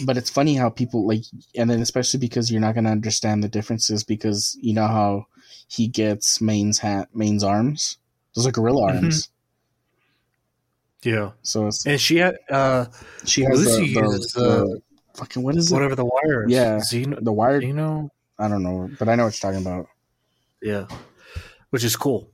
but 0.04 0.18
it's 0.18 0.30
funny 0.30 0.54
how 0.54 0.68
people 0.68 1.06
like, 1.06 1.22
and 1.54 1.70
then 1.70 1.80
especially 1.80 2.20
because 2.20 2.50
you're 2.50 2.60
not 2.60 2.74
gonna 2.74 2.90
understand 2.90 3.42
the 3.42 3.48
differences 3.48 4.04
because 4.04 4.54
you 4.60 4.74
know 4.74 4.86
how 4.86 5.26
he 5.66 5.88
gets 5.88 6.42
Maine's 6.42 6.78
hat, 6.78 7.08
Maine's 7.14 7.42
arms. 7.42 7.96
Those 8.36 8.46
are 8.46 8.52
gorilla 8.52 8.92
Mhm. 8.92 9.02
arms. 9.02 9.30
Yeah, 11.02 11.32
So 11.42 11.66
it's, 11.68 11.86
and 11.86 12.00
she 12.00 12.16
had 12.16 12.36
uh, 12.50 12.86
she 13.24 13.42
has 13.42 13.58
Lucy 13.64 13.94
the, 13.94 14.00
the, 14.00 14.06
uses, 14.06 14.32
the 14.32 14.62
uh, 14.62 14.76
fucking 15.14 15.42
what 15.42 15.56
is 15.56 15.70
it? 15.70 15.74
whatever 15.74 15.94
the 15.94 16.04
wire. 16.04 16.46
Yeah. 16.48 16.80
The 16.90 17.60
You 17.62 17.72
know, 17.72 18.10
I 18.38 18.48
don't 18.48 18.62
know, 18.62 18.90
but 18.98 19.08
I 19.08 19.14
know 19.14 19.24
what 19.24 19.40
you're 19.42 19.52
talking 19.52 19.66
about. 19.66 19.88
Yeah, 20.60 20.86
which 21.70 21.84
is 21.84 21.96
cool. 21.96 22.30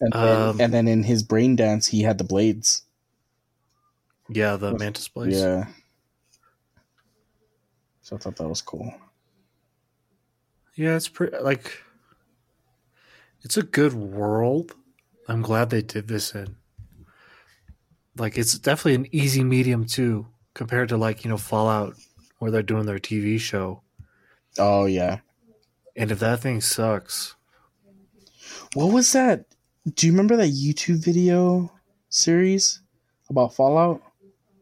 And 0.00 0.12
then, 0.12 0.42
Um, 0.48 0.60
and 0.60 0.74
then 0.74 0.88
in 0.88 1.04
his 1.04 1.22
brain 1.22 1.54
dance, 1.54 1.86
he 1.86 2.02
had 2.02 2.18
the 2.18 2.24
blades. 2.24 2.82
Yeah, 4.28 4.56
the 4.56 4.76
Mantis 4.76 5.06
Blades. 5.08 5.36
Yeah. 5.40 5.66
So 8.00 8.16
I 8.16 8.18
thought 8.18 8.36
that 8.36 8.48
was 8.48 8.62
cool. 8.62 8.92
Yeah, 10.74 10.96
it's 10.96 11.08
pretty 11.08 11.36
like 11.38 11.78
it's 13.42 13.56
a 13.56 13.62
good 13.62 13.92
world. 13.94 14.74
I'm 15.32 15.40
glad 15.42 15.70
they 15.70 15.80
did 15.80 16.08
this 16.08 16.34
in. 16.34 16.56
Like 18.18 18.36
it's 18.36 18.58
definitely 18.58 18.96
an 18.96 19.06
easy 19.14 19.42
medium 19.42 19.86
too, 19.86 20.26
compared 20.52 20.90
to 20.90 20.98
like, 20.98 21.24
you 21.24 21.30
know, 21.30 21.38
Fallout 21.38 21.94
where 22.38 22.50
they're 22.50 22.62
doing 22.62 22.84
their 22.84 22.98
TV 22.98 23.40
show. 23.40 23.82
Oh 24.58 24.84
yeah. 24.84 25.20
And 25.96 26.10
if 26.10 26.18
that 26.18 26.40
thing 26.40 26.60
sucks, 26.60 27.34
What 28.74 28.92
was 28.92 29.10
that? 29.12 29.46
Do 29.94 30.06
you 30.06 30.12
remember 30.12 30.36
that 30.36 30.50
YouTube 30.50 31.02
video 31.02 31.72
series 32.10 32.80
about 33.30 33.54
Fallout? 33.54 34.02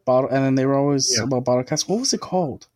Bottle, 0.05 0.31
and 0.31 0.45
then 0.45 0.55
they 0.55 0.67
were 0.67 0.77
always 0.77 1.13
Yeah. 1.17 1.25
about 1.25 1.45
bottle 1.45 1.65
casts. 1.65 1.89
What 1.89 1.99
was 2.01 2.13
it 2.13 2.21
called? 2.21 2.69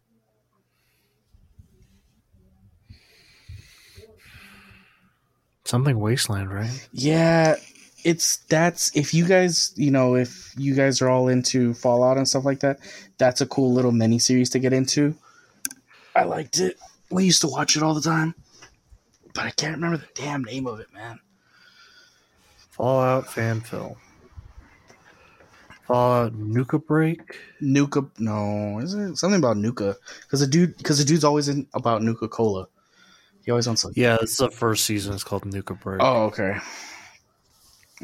something 5.65 5.99
wasteland, 5.99 6.53
right? 6.53 6.89
Yeah, 6.93 7.57
it's 8.05 8.37
that's 8.49 8.95
if 8.95 9.15
you 9.15 9.27
guys, 9.27 9.73
you 9.77 9.91
know, 9.91 10.15
if 10.15 10.53
you 10.57 10.75
guys 10.75 11.01
are 11.03 11.09
all 11.09 11.29
into 11.29 11.75
Fallout 11.75 12.17
and 12.17 12.29
stuff 12.29 12.45
like 12.45 12.61
that, 12.61 12.79
that's 13.19 13.41
a 13.41 13.47
cool 13.47 13.73
little 13.73 13.93
mini 13.93 14.19
series 14.19 14.51
to 14.51 14.59
get 14.59 14.73
into. 14.73 15.15
I 16.15 16.25
liked 16.25 16.61
it. 16.61 16.77
We 17.11 17.25
used 17.25 17.41
to 17.41 17.49
watch 17.49 17.77
it 17.77 17.83
all 17.83 17.95
the 17.95 18.01
time, 18.01 18.35
but 19.35 19.45
I 19.45 19.51
can't 19.51 19.75
remember 19.75 19.97
the 19.97 20.09
damn 20.15 20.45
name 20.45 20.67
of 20.67 20.81
it, 20.81 20.93
man. 20.93 21.19
Fallout 22.71 23.33
fan 23.33 23.61
film. 23.61 23.97
Fallout 25.87 26.35
Nuka 26.35 26.79
Break. 26.79 27.39
Nuka, 27.61 28.07
no, 28.19 28.79
is 28.81 28.95
it 28.95 29.17
something 29.17 29.39
about 29.39 29.57
Nuka? 29.57 29.97
Because 30.23 30.41
the 30.41 30.47
dude, 30.47 30.77
because 30.77 30.99
the 30.99 31.05
dude's 31.05 31.25
always 31.25 31.49
in 31.49 31.67
about 31.75 32.03
Nuka 32.03 32.29
Cola. 32.29 32.69
He 33.45 33.51
always 33.51 33.67
wants 33.67 33.85
like, 33.85 33.97
Yeah, 33.97 34.17
it's 34.23 34.39
the 34.39 34.51
first 34.51 34.87
season. 34.87 35.15
It's 35.15 35.25
called 35.25 35.45
Nuka 35.45 35.75
Break. 35.75 36.03
oh, 36.03 36.25
okay. 36.25 36.57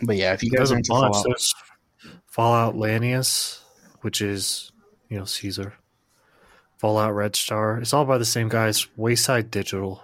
But 0.02 0.16
yeah, 0.16 0.32
if 0.32 0.42
you 0.42 0.50
guys 0.50 0.70
There's 0.70 0.72
are 0.72 0.74
a 0.74 0.78
into 0.78 0.92
bunch. 0.92 1.16
Fallout, 1.16 1.54
Fallout 2.26 2.74
Lanius, 2.76 3.60
which 4.00 4.20
is 4.20 4.72
you 5.08 5.18
know 5.18 5.24
Caesar. 5.24 5.74
Fallout 6.78 7.14
Red 7.14 7.36
Star. 7.36 7.78
It's 7.78 7.92
all 7.92 8.06
by 8.06 8.16
the 8.16 8.24
same 8.24 8.48
guys. 8.48 8.86
Wayside 8.96 9.50
Digital. 9.50 10.02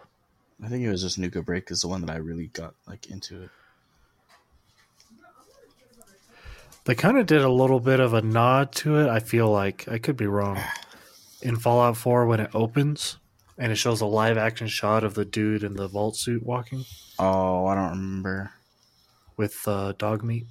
I 0.62 0.68
think 0.68 0.84
it 0.84 0.90
was 0.90 1.02
just 1.02 1.18
Nuka 1.18 1.42
Break 1.42 1.70
is 1.70 1.80
the 1.80 1.88
one 1.88 2.02
that 2.02 2.10
I 2.10 2.16
really 2.16 2.48
got 2.48 2.74
like 2.86 3.10
into 3.10 3.42
it. 3.42 3.50
They 6.84 6.94
kind 6.94 7.18
of 7.18 7.26
did 7.26 7.42
a 7.42 7.48
little 7.50 7.80
bit 7.80 7.98
of 7.98 8.14
a 8.14 8.22
nod 8.22 8.72
to 8.76 8.98
it. 8.98 9.08
I 9.08 9.18
feel 9.18 9.50
like 9.50 9.88
I 9.88 9.98
could 9.98 10.16
be 10.16 10.26
wrong. 10.26 10.60
In 11.42 11.56
Fallout 11.56 11.96
4, 11.96 12.26
when 12.26 12.40
it 12.40 12.50
opens 12.54 13.18
and 13.58 13.72
it 13.72 13.76
shows 13.76 14.00
a 14.00 14.06
live 14.06 14.38
action 14.38 14.68
shot 14.68 15.02
of 15.02 15.14
the 15.14 15.24
dude 15.24 15.64
in 15.64 15.74
the 15.74 15.88
vault 15.88 16.16
suit 16.16 16.44
walking 16.44 16.84
Oh, 17.18 17.66
I 17.66 17.74
don't 17.74 17.90
remember. 17.90 18.52
With 19.36 19.66
uh, 19.66 19.92
dog 19.98 20.22
meat. 20.22 20.46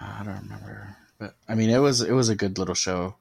I 0.00 0.22
don't 0.24 0.42
remember, 0.42 0.96
but 1.18 1.34
I 1.48 1.54
mean, 1.54 1.70
it 1.70 1.78
was 1.78 2.00
it 2.00 2.12
was 2.12 2.28
a 2.28 2.34
good 2.34 2.58
little 2.58 2.74
show. 2.74 3.14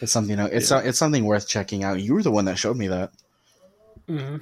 It's 0.00 0.10
something 0.12 0.38
it's 0.38 0.70
it's 0.72 0.98
something 0.98 1.24
worth 1.24 1.46
checking 1.48 1.84
out. 1.84 2.00
You 2.00 2.14
were 2.14 2.22
the 2.22 2.32
one 2.32 2.46
that 2.46 2.58
showed 2.58 2.76
me 2.76 2.88
that. 2.88 3.12
Mm-hmm. 4.08 4.38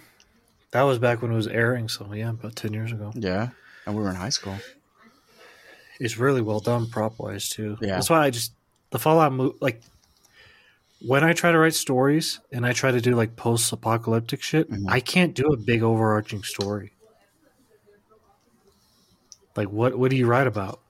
That 0.72 0.82
was 0.82 0.98
back 0.98 1.20
when 1.20 1.32
it 1.32 1.36
was 1.36 1.48
airing, 1.48 1.88
so 1.88 2.12
yeah, 2.14 2.30
about 2.30 2.56
10 2.56 2.72
years 2.72 2.92
ago. 2.92 3.12
Yeah, 3.14 3.48
and 3.86 3.96
we 3.96 4.02
were 4.02 4.08
in 4.08 4.16
high 4.16 4.28
school. 4.30 4.56
It's 5.98 6.16
really 6.16 6.40
well 6.40 6.60
done 6.60 6.88
prop 6.88 7.18
wise, 7.18 7.48
too. 7.50 7.76
Yeah. 7.80 7.88
That's 7.96 8.08
why 8.08 8.20
I 8.24 8.30
just, 8.30 8.52
the 8.88 8.98
Fallout, 8.98 9.32
mo- 9.32 9.54
like, 9.60 9.82
when 11.06 11.22
I 11.24 11.34
try 11.34 11.52
to 11.52 11.58
write 11.58 11.74
stories 11.74 12.40
and 12.52 12.64
I 12.64 12.72
try 12.72 12.90
to 12.90 13.00
do 13.02 13.14
like 13.14 13.36
post 13.36 13.70
apocalyptic 13.72 14.40
shit, 14.42 14.70
Mhm. 14.70 14.84
I 14.88 15.00
can't 15.00 15.34
do 15.34 15.48
a 15.52 15.56
big 15.58 15.82
overarching 15.82 16.42
story. 16.42 16.92
Like, 19.60 19.68
what, 19.70 19.98
what 19.98 20.10
do 20.10 20.16
you 20.16 20.26
write 20.26 20.46
about? 20.46 20.80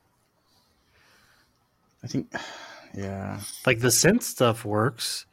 I 2.04 2.06
think, 2.06 2.32
yeah, 2.94 3.40
Like, 3.66 3.80
the 3.80 3.88
synth 3.88 4.22
stuff 4.22 4.64
works. 4.64 5.26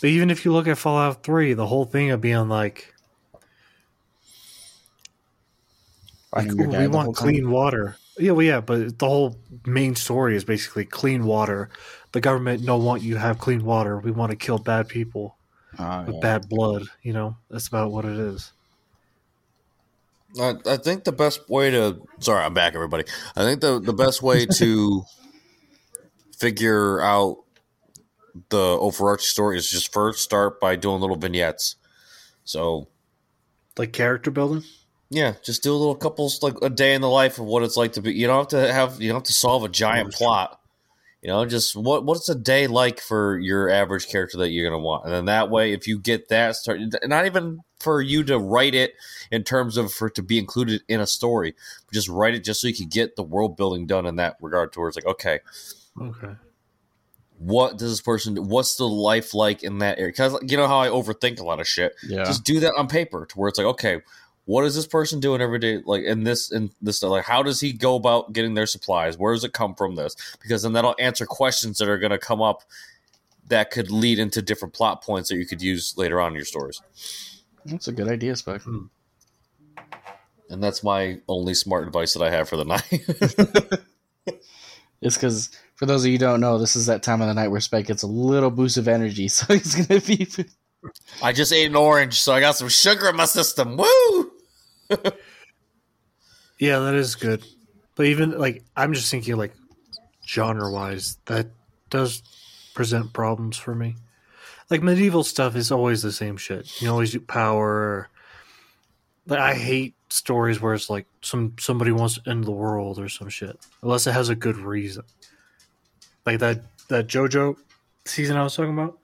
But 0.00 0.08
even 0.08 0.30
if 0.30 0.46
you 0.46 0.52
look 0.54 0.66
at 0.66 0.78
Fallout 0.78 1.22
3, 1.22 1.52
the 1.52 1.66
whole 1.66 1.84
thing 1.84 2.10
of 2.10 2.22
being 2.22 2.48
like, 2.48 2.94
like 6.34 6.50
"Ooh, 6.52 6.56
we 6.56 6.88
want 6.88 7.14
time. 7.14 7.22
clean 7.22 7.50
water. 7.50 7.96
Yeah, 8.18 8.32
well, 8.32 8.46
yeah, 8.46 8.60
but 8.62 8.98
the 8.98 9.06
whole 9.06 9.36
main 9.66 9.94
story 9.94 10.36
is 10.36 10.44
basically 10.44 10.86
clean 10.86 11.24
water. 11.26 11.68
The 12.12 12.20
government 12.22 12.64
don't 12.64 12.82
want 12.82 13.02
you 13.02 13.12
to 13.14 13.20
have 13.20 13.38
clean 13.38 13.62
water. 13.62 13.98
We 13.98 14.10
want 14.10 14.30
to 14.30 14.36
kill 14.36 14.58
bad 14.58 14.88
people 14.88 15.36
Ah, 15.78 16.04
with 16.06 16.14
yeah. 16.16 16.20
bad 16.22 16.48
blood. 16.48 16.84
You 17.02 17.12
know, 17.12 17.36
that's 17.50 17.68
about 17.68 17.90
what 17.90 18.06
it 18.06 18.18
is. 18.18 18.52
I, 20.38 20.54
I 20.66 20.76
think 20.76 21.04
the 21.04 21.12
best 21.12 21.48
way 21.48 21.70
to 21.70 22.00
sorry, 22.20 22.44
I'm 22.44 22.54
back, 22.54 22.74
everybody. 22.74 23.04
I 23.36 23.42
think 23.42 23.60
the 23.60 23.80
the 23.80 23.92
best 23.92 24.22
way 24.22 24.46
to 24.46 25.02
figure 26.38 27.00
out 27.02 27.38
the 28.50 28.58
overarching 28.58 29.24
story 29.24 29.56
is 29.58 29.68
just 29.68 29.92
first 29.92 30.20
start 30.22 30.60
by 30.60 30.76
doing 30.76 31.00
little 31.00 31.16
vignettes. 31.16 31.76
So 32.44 32.88
Like 33.76 33.92
character 33.92 34.30
building. 34.30 34.62
yeah, 35.10 35.34
just 35.42 35.62
do 35.62 35.72
a 35.74 35.76
little 35.76 35.96
couples 35.96 36.42
like 36.42 36.54
a 36.62 36.70
day 36.70 36.94
in 36.94 37.00
the 37.00 37.08
life 37.08 37.38
of 37.38 37.46
what 37.46 37.62
it's 37.62 37.76
like 37.76 37.92
to 37.94 38.02
be. 38.02 38.12
You 38.12 38.26
don't 38.26 38.38
have 38.38 38.48
to 38.48 38.72
have 38.72 39.00
you 39.02 39.08
don't 39.08 39.16
have 39.16 39.24
to 39.24 39.32
solve 39.32 39.64
a 39.64 39.68
giant 39.68 40.12
plot. 40.12 40.60
You 41.22 41.28
know, 41.30 41.44
just 41.46 41.74
what 41.74 42.04
what's 42.04 42.28
a 42.28 42.34
day 42.36 42.68
like 42.68 43.00
for 43.00 43.38
your 43.38 43.68
average 43.68 44.06
character 44.06 44.38
that 44.38 44.50
you're 44.50 44.70
gonna 44.70 44.82
want, 44.82 45.04
and 45.04 45.12
then 45.12 45.24
that 45.24 45.50
way, 45.50 45.72
if 45.72 45.88
you 45.88 45.98
get 45.98 46.28
that, 46.28 46.54
start 46.54 46.78
not 47.04 47.26
even 47.26 47.58
for 47.80 48.00
you 48.02 48.24
to 48.24 48.38
write 48.38 48.74
it 48.74 48.94
in 49.30 49.44
terms 49.44 49.76
of 49.76 49.92
for 49.92 50.08
it 50.08 50.14
to 50.16 50.22
be 50.22 50.38
included 50.38 50.82
in 50.88 51.00
a 51.00 51.06
story, 51.06 51.54
just 51.92 52.08
write 52.08 52.34
it 52.34 52.44
just 52.44 52.60
so 52.60 52.66
you 52.68 52.74
can 52.74 52.88
get 52.88 53.16
the 53.16 53.22
world 53.22 53.56
building 53.56 53.86
done 53.86 54.06
in 54.06 54.16
that 54.16 54.36
regard. 54.40 54.72
Towards 54.72 54.96
like, 54.96 55.06
okay, 55.06 55.40
Okay. 56.00 56.34
what 57.38 57.78
does 57.78 57.90
this 57.90 58.00
person 58.00 58.34
do? 58.34 58.42
What's 58.42 58.76
the 58.76 58.88
life 58.88 59.34
like 59.34 59.62
in 59.62 59.78
that 59.78 59.98
area? 59.98 60.12
Because 60.12 60.36
you 60.42 60.56
know 60.56 60.66
how 60.66 60.80
I 60.80 60.88
overthink 60.88 61.40
a 61.40 61.44
lot 61.44 61.60
of 61.60 61.68
shit. 61.68 61.94
Yeah. 62.02 62.24
Just 62.24 62.44
do 62.44 62.60
that 62.60 62.74
on 62.76 62.88
paper 62.88 63.26
to 63.26 63.38
where 63.38 63.48
it's 63.48 63.58
like, 63.58 63.66
okay, 63.68 64.00
what 64.46 64.64
is 64.64 64.74
this 64.74 64.86
person 64.86 65.20
doing 65.20 65.40
every 65.42 65.58
day? 65.58 65.82
Like 65.84 66.04
in 66.04 66.24
this 66.24 66.50
in 66.50 66.70
this 66.80 67.02
like 67.02 67.24
how 67.24 67.42
does 67.42 67.60
he 67.60 67.72
go 67.72 67.96
about 67.96 68.32
getting 68.32 68.54
their 68.54 68.66
supplies? 68.66 69.18
Where 69.18 69.34
does 69.34 69.44
it 69.44 69.52
come 69.52 69.74
from? 69.74 69.94
This 69.94 70.16
because 70.40 70.62
then 70.62 70.72
that'll 70.72 70.96
answer 70.98 71.26
questions 71.26 71.78
that 71.78 71.88
are 71.88 71.98
going 71.98 72.12
to 72.12 72.18
come 72.18 72.40
up 72.40 72.62
that 73.48 73.70
could 73.70 73.90
lead 73.90 74.18
into 74.18 74.42
different 74.42 74.74
plot 74.74 75.02
points 75.02 75.28
that 75.28 75.36
you 75.36 75.46
could 75.46 75.62
use 75.62 75.94
later 75.96 76.20
on 76.20 76.28
in 76.32 76.34
your 76.36 76.44
stories. 76.44 76.82
That's 77.70 77.88
a 77.88 77.92
good 77.92 78.08
idea, 78.08 78.36
Spec. 78.36 78.62
Hmm. 78.62 78.86
And 80.50 80.62
that's 80.62 80.82
my 80.82 81.18
only 81.28 81.54
smart 81.54 81.86
advice 81.86 82.14
that 82.14 82.22
I 82.22 82.30
have 82.30 82.48
for 82.48 82.56
the 82.56 82.64
night. 82.64 83.82
It's 85.00 85.16
because 85.16 85.50
for 85.76 85.86
those 85.86 86.02
of 86.02 86.06
you 86.08 86.14
who 86.14 86.18
don't 86.18 86.40
know, 86.40 86.58
this 86.58 86.74
is 86.74 86.86
that 86.86 87.02
time 87.02 87.20
of 87.20 87.28
the 87.28 87.34
night 87.34 87.48
where 87.48 87.60
Spike 87.60 87.86
gets 87.86 88.02
a 88.02 88.08
little 88.08 88.50
boost 88.50 88.76
of 88.76 88.88
energy, 88.88 89.28
so 89.28 89.52
he's 89.54 89.74
gonna 89.74 90.00
be. 90.00 90.26
I 91.22 91.32
just 91.32 91.52
ate 91.52 91.66
an 91.66 91.76
orange, 91.76 92.20
so 92.20 92.32
I 92.32 92.40
got 92.40 92.56
some 92.56 92.68
sugar 92.68 93.08
in 93.08 93.16
my 93.16 93.24
system. 93.24 93.76
Woo! 93.76 94.32
Yeah, 96.58 96.80
that 96.80 96.94
is 96.94 97.14
good. 97.14 97.44
But 97.94 98.06
even 98.06 98.38
like 98.38 98.64
I'm 98.76 98.92
just 98.92 99.10
thinking 99.10 99.36
like 99.36 99.54
genre 100.26 100.70
wise, 100.70 101.18
that 101.26 101.48
does 101.90 102.22
present 102.74 103.12
problems 103.12 103.56
for 103.56 103.74
me. 103.74 103.96
Like 104.70 104.82
medieval 104.82 105.24
stuff 105.24 105.56
is 105.56 105.72
always 105.72 106.02
the 106.02 106.12
same 106.12 106.36
shit. 106.36 106.80
You 106.80 106.90
always 106.90 107.12
do 107.12 107.20
power. 107.20 108.08
Like 109.26 109.40
I 109.40 109.54
hate 109.54 109.94
stories 110.10 110.60
where 110.60 110.74
it's 110.74 110.90
like 110.90 111.06
some 111.22 111.54
somebody 111.58 111.92
wants 111.92 112.18
to 112.18 112.30
end 112.30 112.44
the 112.44 112.52
world 112.52 112.98
or 112.98 113.08
some 113.08 113.28
shit, 113.28 113.58
unless 113.82 114.06
it 114.06 114.12
has 114.12 114.28
a 114.28 114.34
good 114.34 114.56
reason. 114.56 115.04
Like 116.26 116.40
that 116.40 116.62
that 116.88 117.06
JoJo 117.06 117.56
season 118.04 118.36
I 118.36 118.42
was 118.42 118.54
talking 118.54 118.72
about. 118.72 118.98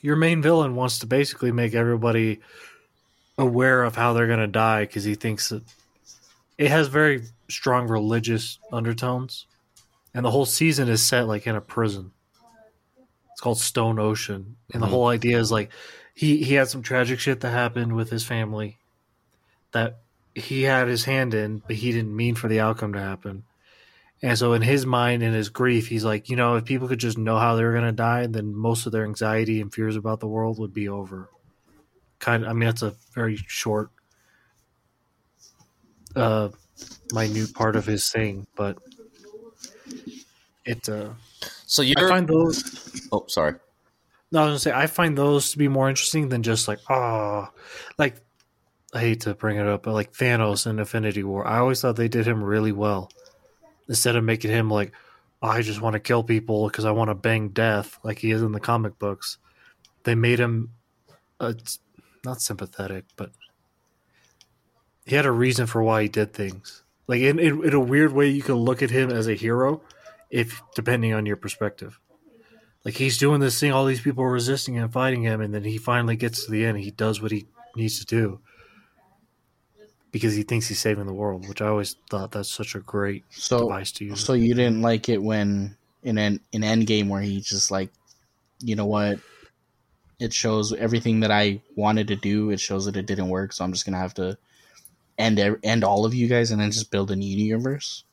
Your 0.00 0.16
main 0.16 0.42
villain 0.42 0.76
wants 0.76 1.00
to 1.00 1.06
basically 1.06 1.50
make 1.50 1.74
everybody 1.74 2.40
aware 3.36 3.82
of 3.82 3.96
how 3.96 4.12
they're 4.12 4.28
gonna 4.28 4.46
die 4.46 4.82
because 4.82 5.04
he 5.04 5.14
thinks 5.14 5.48
that 5.48 5.62
it 6.56 6.70
has 6.70 6.88
very 6.88 7.24
strong 7.48 7.88
religious 7.88 8.58
undertones, 8.72 9.46
and 10.14 10.24
the 10.24 10.30
whole 10.30 10.46
season 10.46 10.88
is 10.88 11.02
set 11.02 11.26
like 11.28 11.46
in 11.46 11.56
a 11.56 11.60
prison. 11.60 12.12
It's 13.38 13.42
called 13.44 13.60
Stone 13.60 14.00
Ocean, 14.00 14.56
and 14.74 14.82
the 14.82 14.88
Mhm. 14.88 14.90
whole 14.90 15.06
idea 15.06 15.38
is 15.38 15.52
like 15.52 15.70
he 16.12 16.42
he 16.42 16.54
had 16.54 16.66
some 16.66 16.82
tragic 16.82 17.20
shit 17.20 17.38
that 17.38 17.50
happened 17.50 17.94
with 17.94 18.10
his 18.10 18.24
family 18.24 18.78
that 19.70 20.00
he 20.34 20.62
had 20.62 20.88
his 20.88 21.04
hand 21.04 21.34
in, 21.34 21.62
but 21.68 21.76
he 21.76 21.92
didn't 21.92 22.16
mean 22.16 22.34
for 22.34 22.48
the 22.48 22.58
outcome 22.58 22.94
to 22.94 23.00
happen. 23.00 23.44
And 24.22 24.36
so, 24.36 24.54
in 24.54 24.62
his 24.62 24.84
mind 24.86 25.22
in 25.22 25.34
his 25.34 25.50
grief, 25.50 25.86
he's 25.86 26.04
like, 26.04 26.28
you 26.28 26.34
know, 26.36 26.56
if 26.56 26.64
people 26.64 26.88
could 26.88 26.98
just 26.98 27.16
know 27.16 27.38
how 27.38 27.54
they 27.54 27.62
were 27.62 27.72
going 27.74 27.84
to 27.84 27.92
die, 27.92 28.26
then 28.26 28.56
most 28.56 28.86
of 28.86 28.92
their 28.92 29.04
anxiety 29.04 29.60
and 29.60 29.72
fears 29.72 29.94
about 29.94 30.18
the 30.20 30.26
world 30.26 30.58
would 30.58 30.74
be 30.74 30.88
over. 30.88 31.28
Kind 32.18 32.44
of, 32.44 32.50
I 32.50 32.54
mean, 32.54 32.68
that's 32.68 32.82
a 32.82 32.96
very 33.14 33.36
short, 33.36 33.90
uh, 36.16 36.48
minute 37.12 37.54
part 37.54 37.76
of 37.76 37.86
his 37.86 38.10
thing, 38.10 38.46
but 38.56 38.78
it. 40.64 40.88
Uh, 40.88 41.10
So 41.68 41.82
you're. 41.82 42.08
find 42.08 42.26
those. 42.26 43.06
oh, 43.12 43.26
sorry. 43.28 43.54
No, 44.32 44.40
I 44.40 44.44
was 44.44 44.50
gonna 44.50 44.58
say 44.58 44.72
I 44.72 44.86
find 44.86 45.16
those 45.16 45.52
to 45.52 45.58
be 45.58 45.68
more 45.68 45.88
interesting 45.88 46.30
than 46.30 46.42
just 46.42 46.66
like 46.66 46.80
oh, 46.90 47.48
like 47.98 48.16
I 48.94 49.00
hate 49.00 49.20
to 49.22 49.34
bring 49.34 49.58
it 49.58 49.66
up, 49.66 49.82
but 49.82 49.92
like 49.92 50.12
Thanos 50.12 50.66
in 50.66 50.78
Infinity 50.78 51.22
War, 51.22 51.46
I 51.46 51.58
always 51.58 51.80
thought 51.80 51.96
they 51.96 52.08
did 52.08 52.26
him 52.26 52.42
really 52.42 52.72
well. 52.72 53.10
Instead 53.86 54.16
of 54.16 54.24
making 54.24 54.50
him 54.50 54.70
like, 54.70 54.92
oh, 55.42 55.48
I 55.48 55.60
just 55.60 55.80
want 55.80 55.92
to 55.92 56.00
kill 56.00 56.22
people 56.22 56.68
because 56.68 56.86
I 56.86 56.90
want 56.90 57.10
to 57.10 57.14
bang 57.14 57.50
death 57.50 57.98
like 58.02 58.18
he 58.18 58.30
is 58.30 58.42
in 58.42 58.52
the 58.52 58.60
comic 58.60 58.98
books, 58.98 59.36
they 60.04 60.14
made 60.14 60.38
him, 60.38 60.70
uh, 61.38 61.52
not 62.24 62.40
sympathetic, 62.40 63.04
but 63.16 63.30
he 65.04 65.16
had 65.16 65.26
a 65.26 65.30
reason 65.30 65.66
for 65.66 65.82
why 65.82 66.02
he 66.02 66.08
did 66.08 66.32
things. 66.32 66.82
Like 67.06 67.20
in, 67.20 67.38
in 67.38 67.64
in 67.64 67.74
a 67.74 67.80
weird 67.80 68.12
way, 68.12 68.28
you 68.28 68.42
can 68.42 68.56
look 68.56 68.82
at 68.82 68.90
him 68.90 69.10
as 69.10 69.28
a 69.28 69.34
hero, 69.34 69.82
if 70.30 70.62
depending 70.74 71.12
on 71.12 71.26
your 71.26 71.36
perspective 71.36 71.98
like 72.84 72.94
he's 72.94 73.18
doing 73.18 73.40
this 73.40 73.58
thing 73.58 73.72
all 73.72 73.84
these 73.84 74.00
people 74.00 74.22
are 74.24 74.30
resisting 74.30 74.78
and 74.78 74.92
fighting 74.92 75.22
him 75.22 75.40
and 75.40 75.54
then 75.54 75.64
he 75.64 75.78
finally 75.78 76.16
gets 76.16 76.44
to 76.44 76.50
the 76.50 76.64
end 76.64 76.78
he 76.78 76.90
does 76.90 77.20
what 77.20 77.30
he 77.30 77.46
needs 77.76 77.98
to 77.98 78.06
do 78.06 78.40
because 80.10 80.34
he 80.34 80.42
thinks 80.42 80.66
he's 80.68 80.78
saving 80.80 81.06
the 81.06 81.12
world 81.12 81.48
which 81.48 81.62
i 81.62 81.66
always 81.66 81.96
thought 82.10 82.30
that's 82.30 82.50
such 82.50 82.74
a 82.74 82.80
great 82.80 83.24
So, 83.30 83.60
device 83.60 83.92
to 83.92 84.04
use 84.04 84.24
so 84.24 84.32
you 84.32 84.54
didn't 84.54 84.82
like 84.82 85.08
it 85.08 85.22
when 85.22 85.76
in 86.02 86.18
an 86.18 86.40
in 86.52 86.62
Endgame 86.62 87.08
where 87.08 87.20
he 87.20 87.40
just 87.40 87.70
like, 87.70 87.90
you 88.60 88.76
know 88.76 88.86
what? 88.86 89.18
It 90.18 90.32
shows 90.32 90.72
everything 90.72 91.20
that 91.20 91.30
I 91.30 91.60
wanted 91.76 92.08
to 92.08 92.16
do. 92.16 92.50
It 92.50 92.60
shows 92.60 92.86
that 92.86 92.96
it 92.96 93.06
didn't 93.06 93.28
work, 93.28 93.52
so 93.52 93.64
I'm 93.64 93.72
just 93.72 93.84
gonna 93.84 93.98
have 93.98 94.14
to 94.14 94.36
end 95.16 95.38
end 95.62 95.84
all 95.84 96.04
of 96.04 96.14
you 96.14 96.28
guys 96.28 96.50
and 96.50 96.60
then 96.60 96.70
just 96.70 96.90
build 96.90 97.10
a 97.10 97.16
new 97.16 97.36
universe. 97.36 98.04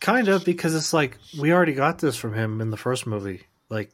Kind 0.00 0.28
of 0.28 0.44
because 0.44 0.74
it's 0.74 0.92
like 0.92 1.18
we 1.38 1.52
already 1.52 1.74
got 1.74 1.98
this 1.98 2.16
from 2.16 2.34
him 2.34 2.60
in 2.60 2.70
the 2.70 2.76
first 2.76 3.06
movie 3.06 3.42
like 3.68 3.90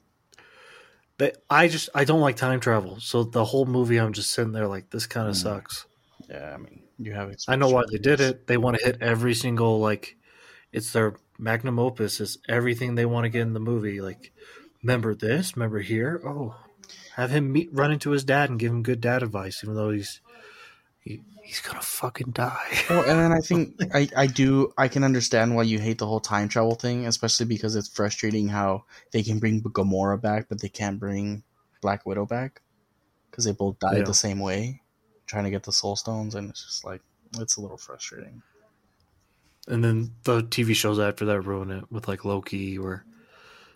but 1.18 1.42
i 1.50 1.68
just 1.68 1.88
i 1.94 2.04
don't 2.04 2.20
like 2.20 2.36
time 2.36 2.60
travel 2.60 2.98
so 3.00 3.24
the 3.24 3.44
whole 3.44 3.66
movie 3.66 3.98
i'm 3.98 4.12
just 4.12 4.30
sitting 4.30 4.52
there 4.52 4.68
like 4.68 4.88
this 4.90 5.06
kind 5.06 5.28
of 5.28 5.34
Hmm. 5.36 5.42
sucks 5.42 5.86
Yeah, 6.28 6.52
I 6.54 6.56
mean, 6.56 6.82
you 6.98 7.12
have. 7.12 7.32
I 7.46 7.56
know 7.56 7.68
why 7.68 7.84
they 7.90 7.98
did 7.98 8.20
it. 8.20 8.46
They 8.46 8.56
want 8.56 8.78
to 8.78 8.84
hit 8.84 9.00
every 9.00 9.34
single 9.34 9.78
like 9.80 10.16
it's 10.72 10.92
their 10.92 11.14
magnum 11.38 11.78
opus. 11.78 12.20
It's 12.20 12.38
everything 12.48 12.94
they 12.94 13.06
want 13.06 13.24
to 13.24 13.28
get 13.28 13.42
in 13.42 13.52
the 13.52 13.60
movie. 13.60 14.00
Like, 14.00 14.32
remember 14.82 15.14
this? 15.14 15.56
Remember 15.56 15.78
here? 15.80 16.20
Oh, 16.24 16.56
have 17.14 17.30
him 17.30 17.52
meet, 17.52 17.68
run 17.72 17.92
into 17.92 18.10
his 18.10 18.24
dad 18.24 18.50
and 18.50 18.58
give 18.58 18.72
him 18.72 18.82
good 18.82 19.00
dad 19.00 19.22
advice, 19.22 19.62
even 19.62 19.76
though 19.76 19.90
he's 19.90 20.20
he, 21.00 21.20
he's 21.46 21.60
gonna 21.60 21.80
fucking 21.80 22.30
die. 22.32 22.72
Well, 22.90 23.00
and 23.08 23.18
then 23.18 23.32
I 23.32 23.38
think 23.40 23.74
I, 23.94 24.08
I 24.16 24.26
do 24.26 24.72
I 24.76 24.88
can 24.88 25.04
understand 25.04 25.54
why 25.54 25.62
you 25.62 25.78
hate 25.78 25.98
the 25.98 26.06
whole 26.06 26.20
time 26.20 26.48
travel 26.48 26.74
thing, 26.74 27.06
especially 27.06 27.46
because 27.46 27.76
it's 27.76 27.88
frustrating 27.88 28.48
how 28.48 28.84
they 29.12 29.22
can 29.22 29.38
bring 29.38 29.62
Gamora 29.62 30.20
back, 30.20 30.48
but 30.48 30.60
they 30.60 30.68
can't 30.68 30.98
bring 31.00 31.42
Black 31.80 32.04
Widow 32.04 32.26
back 32.26 32.62
because 33.30 33.44
they 33.44 33.52
both 33.52 33.78
died 33.78 33.98
Yeah. 33.98 34.04
the 34.04 34.14
same 34.14 34.40
way, 34.40 34.82
trying 35.26 35.44
to 35.44 35.50
get 35.50 35.62
the 35.62 35.72
Soul 35.72 35.96
Stones, 35.96 36.34
and 36.34 36.50
it's 36.50 36.64
just 36.64 36.84
like 36.84 37.00
it's 37.38 37.56
a 37.56 37.60
little 37.60 37.76
frustrating. 37.78 38.42
and 39.68 39.82
then 39.84 40.12
the 40.24 40.42
TV 40.42 40.74
shows 40.74 40.98
after 40.98 41.24
that 41.26 41.40
ruin 41.42 41.70
it 41.70 41.84
with 41.90 42.08
like 42.08 42.24
Loki, 42.24 42.78
where 42.78 43.04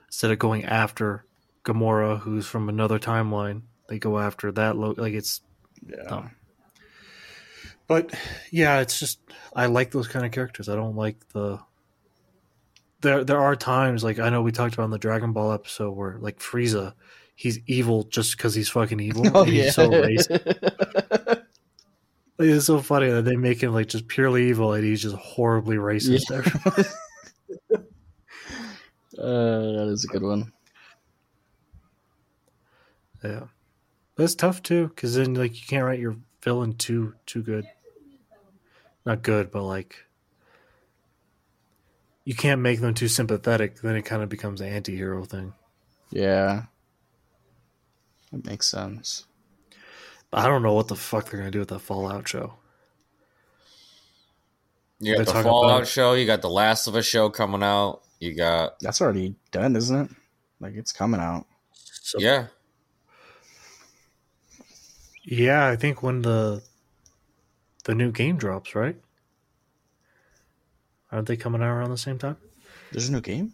instead 0.06 0.30
of 0.30 0.38
going 0.38 0.64
after 0.64 1.24
Gamora, 1.64 2.18
who's 2.20 2.46
from 2.46 2.68
another 2.68 2.98
timeline, 2.98 3.62
they 3.88 3.98
go 3.98 4.18
after 4.18 4.50
that. 4.52 4.76
Lo- 4.76 4.94
like 4.96 5.14
it's 5.14 5.40
Yeah, 5.86 6.04
dumb. 6.08 6.30
But 7.90 8.14
yeah, 8.52 8.78
it's 8.78 9.00
just 9.00 9.18
I 9.52 9.66
like 9.66 9.90
those 9.90 10.06
kind 10.06 10.24
of 10.24 10.30
characters. 10.30 10.68
I 10.68 10.76
don't 10.76 10.94
like 10.94 11.16
the 11.30 11.58
there 13.00 13.24
there 13.24 13.40
are 13.40 13.56
times 13.56 14.04
like 14.04 14.20
I 14.20 14.28
know 14.28 14.42
we 14.42 14.52
talked 14.52 14.74
about 14.74 14.84
in 14.84 14.90
the 14.92 14.98
Dragon 14.98 15.32
Ball 15.32 15.50
episode 15.50 15.90
where 15.96 16.16
like 16.20 16.38
Frieza, 16.38 16.94
he's 17.34 17.58
evil 17.66 18.04
just 18.04 18.36
because 18.36 18.54
he's 18.54 18.68
fucking 18.68 19.00
evil. 19.00 19.24
oh 19.34 19.44
yeah, 19.44 19.64
he's 19.64 19.74
so 19.74 19.90
racist. 19.90 21.26
Like, 21.28 21.42
it's 22.38 22.66
so 22.66 22.80
funny 22.80 23.10
that 23.10 23.24
they 23.24 23.34
make 23.34 23.60
him 23.60 23.72
like 23.72 23.88
just 23.88 24.06
purely 24.06 24.48
evil 24.50 24.72
and 24.72 24.84
he's 24.84 25.02
just 25.02 25.16
horribly 25.16 25.74
racist. 25.74 26.30
uh, 27.72 27.80
that 29.18 29.88
is 29.90 30.04
a 30.04 30.12
good 30.12 30.22
one. 30.22 30.52
yeah, 33.24 33.46
that's 34.14 34.36
tough 34.36 34.62
too 34.62 34.86
because 34.86 35.16
then 35.16 35.34
like 35.34 35.60
you 35.60 35.66
can't 35.66 35.84
write 35.84 35.98
your 35.98 36.14
villain 36.40 36.74
too 36.74 37.14
too 37.26 37.42
good. 37.42 37.66
Not 39.06 39.22
good, 39.22 39.50
but 39.50 39.62
like 39.64 39.96
you 42.24 42.34
can't 42.34 42.60
make 42.60 42.80
them 42.80 42.94
too 42.94 43.08
sympathetic. 43.08 43.80
Then 43.80 43.96
it 43.96 44.02
kind 44.02 44.22
of 44.22 44.28
becomes 44.28 44.60
an 44.60 44.68
anti-hero 44.68 45.24
thing. 45.24 45.54
Yeah, 46.10 46.64
that 48.32 48.44
makes 48.44 48.68
sense. 48.68 49.26
I 50.32 50.46
don't 50.46 50.62
know 50.62 50.74
what 50.74 50.88
the 50.88 50.96
fuck 50.96 51.28
they're 51.30 51.40
gonna 51.40 51.50
do 51.50 51.60
with 51.60 51.68
that 51.70 51.80
Fallout 51.80 52.28
show. 52.28 52.54
You 55.00 55.16
got 55.16 55.24
They're 55.26 55.34
the 55.34 55.42
Fallout 55.42 55.76
about- 55.80 55.88
show. 55.88 56.12
You 56.12 56.26
got 56.26 56.42
the 56.42 56.50
Last 56.50 56.86
of 56.86 56.94
Us 56.94 57.06
show 57.06 57.30
coming 57.30 57.62
out. 57.62 58.02
You 58.20 58.34
got 58.34 58.78
That's 58.80 59.00
already 59.00 59.34
done, 59.50 59.74
isn't 59.76 59.96
it? 59.96 60.10
Like 60.60 60.74
it's 60.74 60.92
coming 60.92 61.20
out. 61.20 61.46
So, 61.72 62.18
yeah. 62.20 62.48
yeah, 65.24 65.66
I 65.68 65.76
think 65.76 66.02
when 66.02 66.22
the 66.22 66.62
the 67.90 67.94
new 67.96 68.12
game 68.12 68.36
drops, 68.36 68.76
right? 68.76 68.96
Aren't 71.10 71.26
they 71.26 71.36
coming 71.36 71.60
out 71.60 71.70
around 71.74 71.90
the 71.90 71.98
same 71.98 72.18
time? 72.18 72.36
There's 72.92 73.08
a 73.08 73.12
new 73.12 73.20
game. 73.20 73.52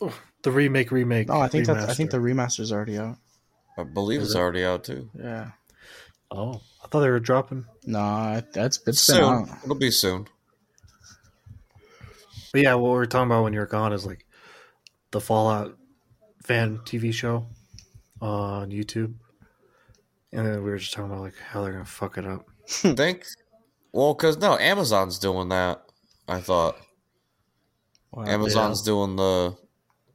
Oh, 0.00 0.18
The 0.42 0.50
remake, 0.50 0.90
remake. 0.90 1.28
Oh, 1.30 1.38
I 1.40 1.48
think 1.48 1.66
that's 1.66 1.84
I 1.84 1.92
think 1.92 2.08
remaster. 2.08 2.12
the 2.12 2.20
remaster's 2.20 2.72
already 2.72 2.96
out. 2.96 3.18
I 3.76 3.82
believe 3.82 4.22
Is 4.22 4.28
it's 4.28 4.34
it? 4.34 4.38
already 4.38 4.64
out 4.64 4.84
too. 4.84 5.10
Yeah. 5.14 5.50
Oh, 6.30 6.62
I 6.82 6.88
thought 6.88 7.00
they 7.00 7.10
were 7.10 7.20
dropping. 7.20 7.66
No, 7.84 8.32
it- 8.38 8.52
that's 8.54 8.78
it's 8.78 8.84
been 8.84 8.94
soon. 8.94 9.24
out. 9.24 9.48
It'll 9.62 9.74
be 9.76 9.90
soon. 9.90 10.26
But 12.52 12.62
yeah, 12.62 12.74
what 12.74 12.92
we 12.92 12.98
are 12.98 13.06
talking 13.06 13.26
about 13.30 13.44
when 13.44 13.52
you 13.52 13.60
were 13.60 13.66
gone 13.66 13.92
is 13.92 14.06
like 14.06 14.24
the 15.10 15.20
Fallout 15.20 15.76
fan 16.44 16.78
TV 16.78 17.12
show 17.12 17.46
on 18.22 18.70
YouTube, 18.70 19.14
and 20.32 20.46
then 20.46 20.62
we 20.64 20.70
were 20.70 20.78
just 20.78 20.94
talking 20.94 21.10
about 21.10 21.20
like 21.22 21.36
how 21.36 21.62
they're 21.62 21.72
gonna 21.72 21.84
fuck 21.84 22.16
it 22.16 22.24
up. 22.26 22.46
Hmm. 22.70 22.92
think 22.94 23.24
well 23.92 24.12
because 24.14 24.36
no 24.36 24.58
amazon's 24.58 25.18
doing 25.18 25.48
that 25.48 25.82
i 26.28 26.40
thought 26.40 26.76
Wow. 28.12 28.24
amazon's 28.26 28.82
doing 28.82 29.16
the 29.16 29.56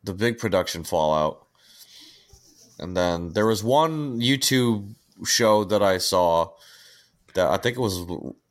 the 0.03 0.13
big 0.13 0.38
production 0.39 0.84
fallout 0.84 1.45
and 2.80 2.95
then 2.97 3.30
there 3.34 3.45
was 3.45 3.63
one 3.63 4.19
youtube 4.19 4.95
show 5.25 5.63
that 5.63 5.81
i 5.84 5.97
saw 5.99 6.49
that 7.35 7.49
i 7.49 7.57
think 7.57 7.77
it 7.77 7.80
was 7.81 8.03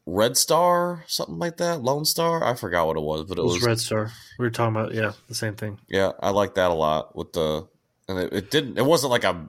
red 0.07 0.37
star 0.37 1.05
something 1.07 1.39
like 1.39 1.57
that 1.59 1.83
lone 1.83 2.05
star 2.05 2.45
i 2.45 2.55
forgot 2.55 2.87
what 2.87 2.97
it 2.97 3.03
was 3.03 3.25
but 3.25 3.39
It 3.39 3.41
it 3.43 3.45
was 3.45 3.55
was 3.55 3.65
Red 3.67 3.81
Star. 3.81 4.11
We 4.39 4.45
were 4.47 4.51
talking 4.51 4.75
about 4.77 4.95
yeah, 4.95 5.13
the 5.29 5.35
same 5.35 5.55
thing. 5.55 5.79
yeah 5.89 6.13
i 6.21 6.31
like 6.31 6.55
that 6.55 6.71
a 6.71 6.75
lot 6.75 7.15
with 7.17 7.33
the 7.33 7.67
and 8.09 8.19
it, 8.19 8.33
it 8.33 8.51
didn't 8.51 8.79
it 8.79 8.85
wasn't 8.85 9.11
like 9.13 9.25
a 9.25 9.47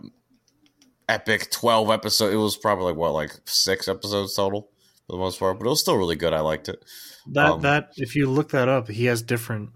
epic 1.09 1.49
12 1.51 1.89
episode 1.89 2.31
it 2.33 2.37
was 2.37 2.55
probably 2.57 2.85
like 2.85 2.95
what 2.95 3.11
like 3.11 3.31
six 3.45 3.87
episodes 3.87 4.35
total 4.35 4.69
for 5.07 5.13
the 5.13 5.17
most 5.17 5.39
part 5.39 5.59
but 5.59 5.65
it 5.65 5.69
was 5.69 5.81
still 5.81 5.97
really 5.97 6.15
good 6.15 6.33
i 6.33 6.39
liked 6.39 6.69
it 6.69 6.83
That 7.27 7.51
Um, 7.53 7.61
that 7.61 7.89
if 7.97 8.15
you 8.15 8.29
look 8.29 8.49
that 8.51 8.67
up, 8.69 8.87
he 8.89 9.05
has 9.05 9.21
different 9.21 9.71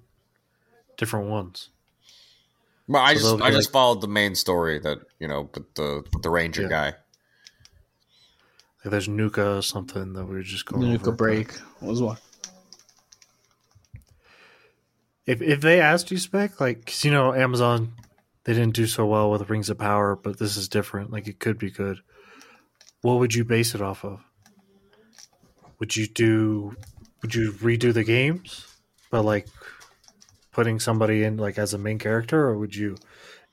different 0.98 1.30
ones. 1.30 1.70
Well, 2.88 3.02
I 3.04 3.14
So 3.14 3.20
just 3.20 3.26
they'll 3.26 3.38
be 3.38 3.44
I 3.44 3.52
just 3.52 3.72
followed 3.72 4.02
the 4.02 4.08
main 4.08 4.36
story 4.36 4.80
that 4.80 5.00
you 5.20 5.28
know, 5.28 5.44
but 5.46 5.76
the 5.76 6.04
the 6.22 6.30
ranger 6.30 6.64
Yeah. 6.64 6.70
guy. 6.70 6.86
Like 8.84 8.92
there's 8.92 9.08
Nuka 9.10 9.58
or 9.58 9.62
something 9.62 10.14
that 10.14 10.26
we 10.26 10.36
were 10.36 10.44
just 10.44 10.66
going 10.66 10.88
Nuka 10.88 11.12
over. 11.12 11.18
break 11.18 11.60
was 11.82 12.02
one. 12.02 12.18
If 15.26 15.42
if 15.42 15.60
they 15.60 15.82
asked 15.82 16.10
you 16.12 16.18
spec, 16.18 16.62
like 16.62 16.86
cause 16.86 17.04
you 17.04 17.12
know, 17.12 17.34
Amazon, 17.34 17.94
they 18.48 18.54
didn't 18.54 18.76
do 18.76 18.88
so 18.88 19.06
well 19.06 19.30
with 19.30 19.50
Rings 19.50 19.70
of 19.70 19.78
Power, 19.78 20.16
but 20.16 20.40
this 20.40 20.56
is 20.56 20.70
different. 20.70 21.12
Like, 21.12 21.28
it 21.28 21.38
could 21.38 21.60
be 21.60 21.70
good. 21.70 22.00
What 23.02 23.20
would 23.20 23.36
you 23.36 23.44
base 23.44 23.76
it 23.76 23.82
off 23.82 24.06
of? 24.06 24.22
Would 25.80 25.98
you 25.98 26.08
do? 26.08 26.74
Would 27.22 27.36
you 27.36 27.52
redo 27.52 27.94
the 27.94 28.06
games, 28.06 28.66
but 29.12 29.24
like 29.24 29.48
putting 30.54 30.80
somebody 30.80 31.24
in 31.24 31.36
like 31.36 31.58
as 31.58 31.74
a 31.74 31.78
main 31.78 32.00
character, 32.00 32.46
or 32.46 32.58
would 32.58 32.74
you 32.74 32.96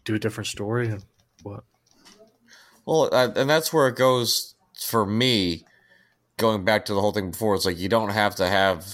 do 0.05 0.15
a 0.15 0.19
different 0.19 0.47
story 0.47 0.89
and 0.89 1.05
what? 1.43 1.65
Well, 2.87 3.13
and 3.13 3.51
that's 3.51 3.73
where 3.73 3.89
it 3.89 3.97
goes 3.97 4.55
for 4.81 5.05
me. 5.05 5.65
Going 6.37 6.65
back 6.65 6.85
to 6.85 6.95
the 6.95 7.01
whole 7.01 7.13
thing 7.13 7.33
before, 7.33 7.57
it's 7.57 7.67
like 7.67 7.79
you 7.79 7.89
don't 7.89 8.11
have 8.11 8.37
to 8.37 8.47
have 8.47 8.87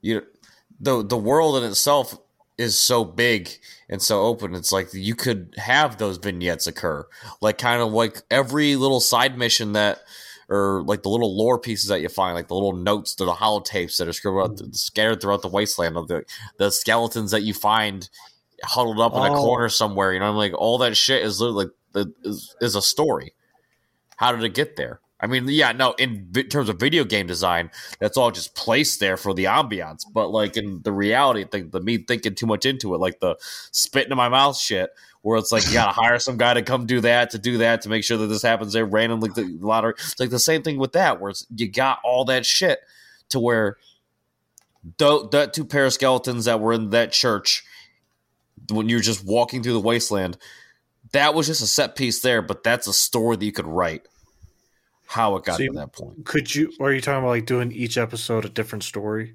you 0.00 0.22
the 0.80 1.04
the 1.04 1.16
world 1.16 1.62
in 1.62 1.70
itself 1.70 2.18
is 2.58 2.78
so 2.78 3.04
big 3.04 3.48
and 3.88 4.02
so 4.02 4.22
open. 4.22 4.54
It's 4.54 4.72
like 4.72 4.92
you 4.92 5.14
could 5.14 5.54
have 5.56 5.96
those 5.96 6.18
vignettes 6.18 6.66
occur, 6.66 7.06
like 7.40 7.56
kind 7.58 7.80
of 7.80 7.92
like 7.92 8.22
every 8.30 8.76
little 8.76 9.00
side 9.00 9.38
mission 9.38 9.72
that, 9.72 10.00
or 10.50 10.82
like 10.84 11.02
the 11.02 11.08
little 11.08 11.36
lore 11.36 11.58
pieces 11.58 11.88
that 11.88 12.00
you 12.00 12.08
find, 12.08 12.34
like 12.34 12.48
the 12.48 12.54
little 12.54 12.74
notes, 12.74 13.14
the 13.14 13.26
holotapes 13.26 13.98
that 13.98 14.08
are 14.08 14.12
scribbled 14.12 14.50
out, 14.50 14.58
mm. 14.58 14.74
scattered 14.74 15.20
throughout 15.20 15.42
the 15.42 15.48
wasteland 15.48 15.96
of 15.96 16.08
the 16.08 16.24
the 16.58 16.70
skeletons 16.70 17.30
that 17.30 17.42
you 17.42 17.54
find 17.54 18.08
huddled 18.64 19.00
up 19.00 19.12
in 19.12 19.18
a 19.20 19.32
Oh. 19.32 19.42
corner 19.42 19.68
somewhere. 19.68 20.12
You 20.12 20.20
know, 20.20 20.28
I'm 20.28 20.36
like 20.36 20.54
all 20.54 20.78
that 20.78 20.96
shit 20.96 21.22
is 21.22 21.40
literally 21.40 21.66
like 21.94 22.06
is, 22.24 22.54
is 22.60 22.74
a 22.74 22.82
story. 22.82 23.34
How 24.16 24.32
did 24.32 24.42
it 24.42 24.54
get 24.54 24.76
there? 24.76 25.00
I 25.20 25.26
mean, 25.26 25.48
yeah, 25.48 25.72
no. 25.72 25.92
In 25.98 26.32
terms 26.32 26.68
of 26.68 26.78
video 26.78 27.04
game 27.04 27.26
design, 27.26 27.70
that's 27.98 28.16
all 28.16 28.30
just 28.30 28.54
placed 28.54 29.00
there 29.00 29.16
for 29.16 29.34
the 29.34 29.44
ambiance. 29.44 30.04
But 30.12 30.28
like 30.28 30.56
in 30.56 30.80
the 30.82 30.92
reality, 30.92 31.42
I 31.42 31.48
think 31.48 31.72
the 31.72 31.80
me 31.80 31.98
thinking 31.98 32.34
too 32.34 32.46
much 32.46 32.64
into 32.66 32.94
it, 32.94 32.98
like 32.98 33.18
the 33.20 33.36
spit 33.72 34.08
in 34.08 34.16
my 34.16 34.28
mouth 34.28 34.56
shit, 34.56 34.90
where 35.22 35.36
it's 35.36 35.50
like 35.50 35.66
you 35.66 35.72
gotta 35.72 35.92
hire 35.92 36.18
some 36.18 36.36
guy 36.36 36.54
to 36.54 36.62
come 36.62 36.86
do 36.86 37.00
that, 37.00 37.30
to 37.30 37.38
do 37.38 37.58
that, 37.58 37.82
to 37.82 37.88
make 37.88 38.04
sure 38.04 38.16
that 38.16 38.28
this 38.28 38.42
happens 38.42 38.72
there 38.72 38.86
randomly. 38.86 39.30
The 39.34 39.58
lottery, 39.60 39.94
it's 39.96 40.20
like 40.20 40.30
the 40.30 40.38
same 40.38 40.62
thing 40.62 40.78
with 40.78 40.92
that, 40.92 41.20
where 41.20 41.30
it's, 41.30 41.44
you 41.54 41.68
got 41.68 41.98
all 42.04 42.24
that 42.26 42.46
shit 42.46 42.78
to 43.30 43.40
where 43.40 43.76
th- 44.98 45.30
that 45.32 45.52
two 45.52 45.64
pair 45.64 45.86
of 45.86 45.92
skeletons 45.92 46.44
that 46.44 46.60
were 46.60 46.72
in 46.72 46.90
that 46.90 47.12
church 47.12 47.64
when 48.70 48.88
you're 48.88 49.00
just 49.00 49.24
walking 49.24 49.62
through 49.62 49.72
the 49.72 49.80
wasteland, 49.80 50.36
that 51.12 51.34
was 51.34 51.46
just 51.46 51.62
a 51.62 51.66
set 51.66 51.96
piece 51.96 52.20
there, 52.20 52.42
but 52.42 52.62
that's 52.62 52.86
a 52.86 52.92
story 52.92 53.36
that 53.36 53.44
you 53.44 53.52
could 53.52 53.66
write. 53.66 54.06
How 55.08 55.36
it 55.36 55.44
got 55.44 55.56
So 55.56 55.62
you- 55.62 55.72
to 55.72 55.78
that 55.78 55.92
point. 55.92 56.24
Could 56.26 56.54
you? 56.54 56.72
Or 56.78 56.90
are 56.90 56.92
you 56.92 57.00
talking 57.00 57.20
about 57.20 57.30
like 57.30 57.46
doing 57.46 57.72
each 57.72 57.96
episode 57.96 58.44
a 58.44 58.48
different 58.48 58.84
story, 58.84 59.34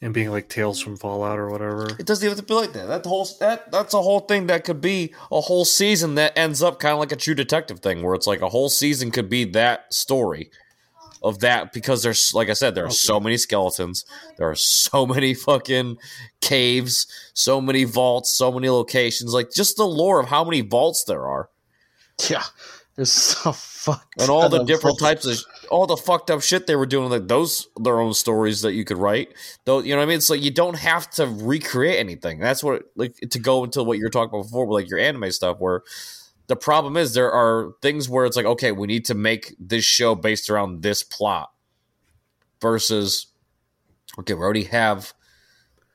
and 0.00 0.14
being 0.14 0.30
like 0.30 0.48
Tales 0.48 0.80
from 0.80 0.96
Fallout 0.96 1.38
or 1.38 1.50
whatever? 1.50 1.88
It 1.98 2.06
doesn't 2.06 2.24
even 2.24 2.36
have 2.36 2.46
to 2.46 2.48
be 2.48 2.54
like 2.54 2.72
that. 2.74 2.86
That 2.86 3.04
whole 3.04 3.26
that 3.40 3.72
that's 3.72 3.92
a 3.94 4.02
whole 4.02 4.20
thing 4.20 4.46
that 4.46 4.64
could 4.64 4.80
be 4.80 5.12
a 5.32 5.40
whole 5.40 5.64
season 5.64 6.14
that 6.14 6.36
ends 6.38 6.62
up 6.62 6.78
kind 6.78 6.92
of 6.92 7.00
like 7.00 7.10
a 7.12 7.16
True 7.16 7.34
Detective 7.34 7.80
thing, 7.80 8.02
where 8.02 8.14
it's 8.14 8.26
like 8.26 8.40
a 8.40 8.48
whole 8.48 8.68
season 8.68 9.10
could 9.10 9.28
be 9.28 9.44
that 9.44 9.92
story 9.92 10.50
of 11.24 11.40
that 11.40 11.72
because 11.72 12.02
there's 12.02 12.32
like 12.34 12.48
I 12.48 12.52
said, 12.52 12.74
there 12.76 12.84
are 12.86 12.90
so 12.90 13.18
many 13.18 13.36
skeletons, 13.36 14.04
there 14.36 14.48
are 14.48 14.54
so 14.54 15.06
many 15.06 15.34
fucking 15.34 15.96
caves, 16.40 17.06
so 17.32 17.60
many 17.60 17.82
vaults, 17.84 18.30
so 18.30 18.52
many 18.52 18.68
locations. 18.70 19.32
Like 19.34 19.50
just 19.50 19.76
the 19.76 19.86
lore 19.86 20.20
of 20.20 20.28
how 20.28 20.44
many 20.44 20.60
vaults 20.60 21.02
there 21.02 21.26
are. 21.26 21.48
Yeah, 22.30 22.44
it's 22.96 23.10
so 23.10 23.52
fucked. 23.52 24.20
and 24.20 24.30
all 24.30 24.48
the 24.48 24.64
different 24.64 24.98
types 24.98 25.26
of 25.26 25.38
all 25.70 25.86
the 25.86 25.96
fucked 25.96 26.30
up 26.30 26.42
shit 26.42 26.66
they 26.66 26.76
were 26.76 26.86
doing 26.86 27.10
like 27.10 27.26
those 27.28 27.68
their 27.80 28.00
own 28.00 28.14
stories 28.14 28.62
that 28.62 28.72
you 28.74 28.84
could 28.84 28.98
write. 28.98 29.34
Though 29.64 29.80
you 29.80 29.90
know 29.90 29.98
what 29.98 30.04
i 30.04 30.06
mean? 30.06 30.18
It's 30.18 30.30
like 30.30 30.42
you 30.42 30.50
don't 30.50 30.78
have 30.78 31.10
to 31.12 31.26
recreate 31.26 31.98
anything. 31.98 32.38
That's 32.38 32.62
what 32.62 32.84
like 32.96 33.16
to 33.30 33.38
go 33.38 33.64
into 33.64 33.82
what 33.82 33.98
you're 33.98 34.10
talking 34.10 34.30
about 34.30 34.44
before 34.44 34.66
with 34.66 34.82
like 34.82 34.90
your 34.90 35.00
anime 35.00 35.30
stuff 35.32 35.58
where 35.58 35.82
the 36.46 36.56
problem 36.56 36.96
is 36.96 37.14
there 37.14 37.32
are 37.32 37.72
things 37.82 38.08
where 38.08 38.26
it's 38.26 38.36
like 38.36 38.46
okay 38.46 38.70
we 38.72 38.86
need 38.86 39.04
to 39.06 39.14
make 39.14 39.54
this 39.58 39.84
show 39.84 40.14
based 40.14 40.50
around 40.50 40.82
this 40.82 41.02
plot 41.02 41.50
versus 42.60 43.26
okay 44.18 44.34
we 44.34 44.40
already 44.40 44.64
have 44.64 45.14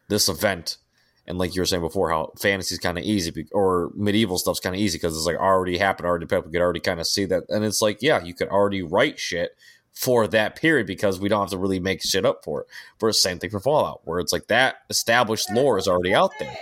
this 0.08 0.28
event 0.28 0.78
and 1.30 1.38
like 1.38 1.56
you 1.56 1.62
were 1.62 1.66
saying 1.66 1.82
before 1.82 2.10
how 2.10 2.34
fantasy's 2.38 2.80
kind 2.80 2.98
of 2.98 3.06
easy 3.06 3.48
or 3.54 3.92
medieval 3.96 4.38
stuff's 4.38 4.60
kind 4.60 4.76
of 4.76 4.82
easy 4.82 4.98
because 4.98 5.16
it's 5.16 5.26
like 5.28 5.38
already 5.38 5.78
happened 5.78 6.08
already 6.08 6.26
people 6.26 6.42
could 6.42 6.62
already 6.62 6.80
kind 6.82 7.00
of 7.00 7.08
see 7.08 7.24
that 7.24 7.44
and 7.50 7.64
it's 7.64 7.82
like 7.82 8.00
yeah 8.02 8.22
you 8.22 8.34
could 8.34 8.50
already 8.50 8.82
write 8.82 9.20
shit 9.20 9.52
for 9.94 10.28
that 10.28 10.56
period 10.56 10.88
because 10.88 11.20
we 11.20 11.28
don't 11.28 11.42
have 11.42 11.50
to 11.50 11.58
really 11.58 11.80
make 11.80 12.02
shit 12.02 12.26
up 12.26 12.44
for 12.44 12.62
it. 12.62 12.68
For 13.00 13.10
the 13.10 13.14
same 13.14 13.38
thing 13.38 13.50
for 13.50 13.60
fallout 13.60 14.02
where 14.06 14.20
it's 14.20 14.32
like 14.32 14.48
that 14.48 14.78
established 14.90 15.52
lore 15.52 15.78
is 15.78 15.88
already 15.88 16.14
out 16.14 16.32
there. 16.40 16.58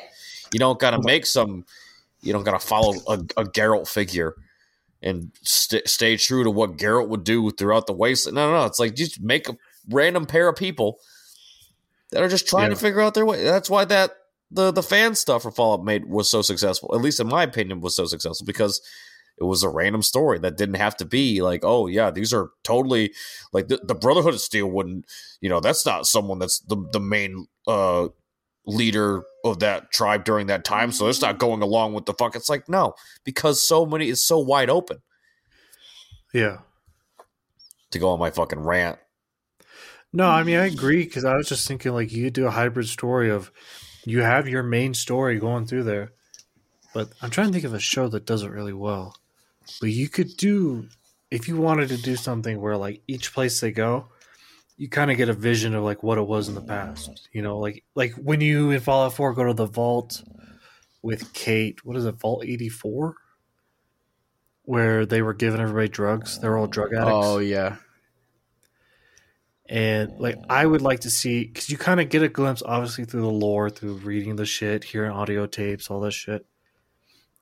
You 0.51 0.59
don't 0.59 0.79
gotta 0.79 0.99
make 1.01 1.25
some 1.25 1.65
you 2.21 2.33
don't 2.33 2.43
gotta 2.43 2.59
follow 2.59 2.95
a, 3.07 3.13
a 3.37 3.43
Geralt 3.43 3.87
figure 3.87 4.33
and 5.03 5.31
st- 5.43 5.87
stay 5.87 6.17
true 6.17 6.43
to 6.43 6.49
what 6.49 6.77
Geralt 6.77 7.09
would 7.09 7.23
do 7.23 7.51
throughout 7.51 7.85
the 7.85 7.93
wasteland 7.93 8.35
no 8.35 8.49
no 8.49 8.59
no 8.61 8.65
it's 8.65 8.79
like 8.79 8.95
just 8.95 9.21
make 9.21 9.47
a 9.47 9.57
random 9.89 10.25
pair 10.25 10.47
of 10.47 10.55
people 10.55 10.99
that 12.11 12.23
are 12.23 12.29
just 12.29 12.47
trying 12.47 12.71
to 12.71 12.75
figure 12.75 13.01
out 13.01 13.13
their 13.13 13.25
way 13.25 13.43
that's 13.43 13.69
why 13.69 13.85
that 13.85 14.15
the 14.51 14.71
the 14.71 14.83
fan 14.83 15.15
stuff 15.15 15.43
for 15.43 15.51
Fallout 15.51 15.83
made 15.83 16.05
was 16.05 16.29
so 16.29 16.41
successful. 16.41 16.93
At 16.95 17.01
least 17.01 17.19
in 17.19 17.27
my 17.27 17.43
opinion, 17.43 17.81
was 17.81 17.95
so 17.95 18.05
successful 18.05 18.45
because 18.45 18.81
it 19.39 19.43
was 19.43 19.61
a 19.61 19.69
random 19.69 20.01
story 20.01 20.39
that 20.39 20.57
didn't 20.57 20.75
have 20.75 20.97
to 20.97 21.05
be 21.05 21.41
like, 21.41 21.61
oh 21.63 21.87
yeah, 21.87 22.09
these 22.09 22.33
are 22.33 22.49
totally 22.63 23.13
like 23.53 23.67
the, 23.67 23.77
the 23.83 23.93
Brotherhood 23.93 24.33
of 24.33 24.39
Steel 24.41 24.67
wouldn't, 24.67 25.05
you 25.41 25.49
know, 25.49 25.59
that's 25.59 25.85
not 25.85 26.07
someone 26.07 26.39
that's 26.39 26.59
the 26.61 26.77
the 26.91 26.99
main 26.99 27.47
uh 27.67 28.07
leader 28.65 29.23
of 29.45 29.59
that 29.59 29.91
tribe 29.91 30.25
during 30.25 30.47
that 30.47 30.65
time, 30.65 30.91
so 30.91 31.07
it's 31.07 31.21
not 31.21 31.37
going 31.39 31.61
along 31.61 31.93
with 31.93 32.05
the 32.05 32.13
fuck. 32.13 32.35
It's 32.35 32.49
like 32.49 32.67
no, 32.67 32.93
because 33.23 33.61
so 33.61 33.85
many 33.85 34.09
is 34.09 34.23
so 34.23 34.39
wide 34.39 34.69
open 34.69 34.97
Yeah. 36.33 36.57
to 37.91 37.99
go 37.99 38.09
on 38.09 38.19
my 38.19 38.29
fucking 38.31 38.59
rant. 38.59 38.97
No, 40.13 40.27
I 40.27 40.43
mean 40.43 40.57
I 40.57 40.65
agree 40.65 41.03
because 41.03 41.25
I 41.25 41.35
was 41.35 41.47
just 41.47 41.67
thinking 41.67 41.93
like 41.93 42.11
you 42.11 42.25
could 42.25 42.33
do 42.33 42.47
a 42.47 42.51
hybrid 42.51 42.87
story 42.87 43.29
of 43.29 43.51
you 44.09 44.21
have 44.21 44.47
your 44.47 44.63
main 44.63 44.93
story 44.93 45.39
going 45.39 45.65
through 45.65 45.83
there, 45.83 46.11
but 46.93 47.09
I'm 47.21 47.29
trying 47.29 47.47
to 47.47 47.53
think 47.53 47.65
of 47.65 47.73
a 47.73 47.79
show 47.79 48.07
that 48.09 48.25
does 48.25 48.43
it 48.43 48.51
really 48.51 48.73
well. 48.73 49.15
But 49.81 49.89
you 49.89 50.09
could 50.09 50.37
do 50.37 50.87
if 51.29 51.47
you 51.47 51.57
wanted 51.57 51.89
to 51.89 51.97
do 51.97 52.15
something 52.15 52.59
where 52.59 52.77
like 52.77 53.01
each 53.07 53.33
place 53.33 53.59
they 53.59 53.71
go, 53.71 54.07
you 54.77 54.87
kind 54.87 55.11
of 55.11 55.17
get 55.17 55.29
a 55.29 55.33
vision 55.33 55.75
of 55.75 55.83
like 55.83 56.03
what 56.03 56.17
it 56.17 56.27
was 56.27 56.47
in 56.47 56.55
the 56.55 56.61
past. 56.61 57.27
You 57.33 57.41
know, 57.41 57.59
like 57.59 57.83
like 57.95 58.13
when 58.13 58.41
you 58.41 58.71
in 58.71 58.79
Fallout 58.79 59.13
4 59.13 59.33
go 59.33 59.45
to 59.45 59.53
the 59.53 59.65
vault 59.65 60.23
with 61.01 61.33
Cait, 61.33 61.83
what 61.85 61.97
is 61.97 62.05
it, 62.05 62.15
Vault 62.15 62.43
84? 62.45 63.15
Where 64.63 65.05
they 65.05 65.21
were 65.21 65.33
giving 65.33 65.61
everybody 65.61 65.87
drugs. 65.87 66.39
They're 66.39 66.57
all 66.57 66.67
drug 66.67 66.93
addicts 66.93 67.11
Oh 67.11 67.39
yeah, 67.39 67.77
and 69.69 70.19
like 70.19 70.37
I 70.49 70.65
would 70.65 70.81
like 70.81 71.01
to 71.01 71.09
see 71.09 71.45
because 71.45 71.69
you 71.69 71.77
kind 71.77 71.99
of 71.99 72.09
get 72.09 72.23
a 72.23 72.29
glimpse, 72.29 72.63
obviously 72.65 73.05
through 73.05 73.21
the 73.21 73.27
lore, 73.27 73.69
through 73.69 73.95
reading 73.95 74.35
the 74.35 74.45
shit, 74.45 74.83
hearing 74.83 75.11
audio 75.11 75.45
tapes, 75.45 75.89
all 75.89 75.99
this 75.99 76.13
shit. 76.13 76.45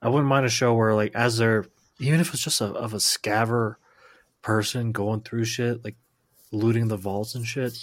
I 0.01 0.09
wouldn't 0.09 0.27
mind 0.27 0.45
a 0.45 0.49
show 0.49 0.73
where 0.73 0.93
like 0.93 1.13
as 1.15 1.37
they're 1.37 1.65
even 1.99 2.19
if 2.19 2.33
it's 2.33 2.43
just 2.43 2.61
a, 2.61 2.65
of 2.65 2.93
a 2.93 2.97
scaver 2.97 3.75
person 4.41 4.91
going 4.91 5.21
through 5.21 5.45
shit, 5.45 5.83
like 5.83 5.95
looting 6.51 6.87
the 6.87 6.97
vaults 6.97 7.35
and 7.35 7.45
shit, 7.45 7.77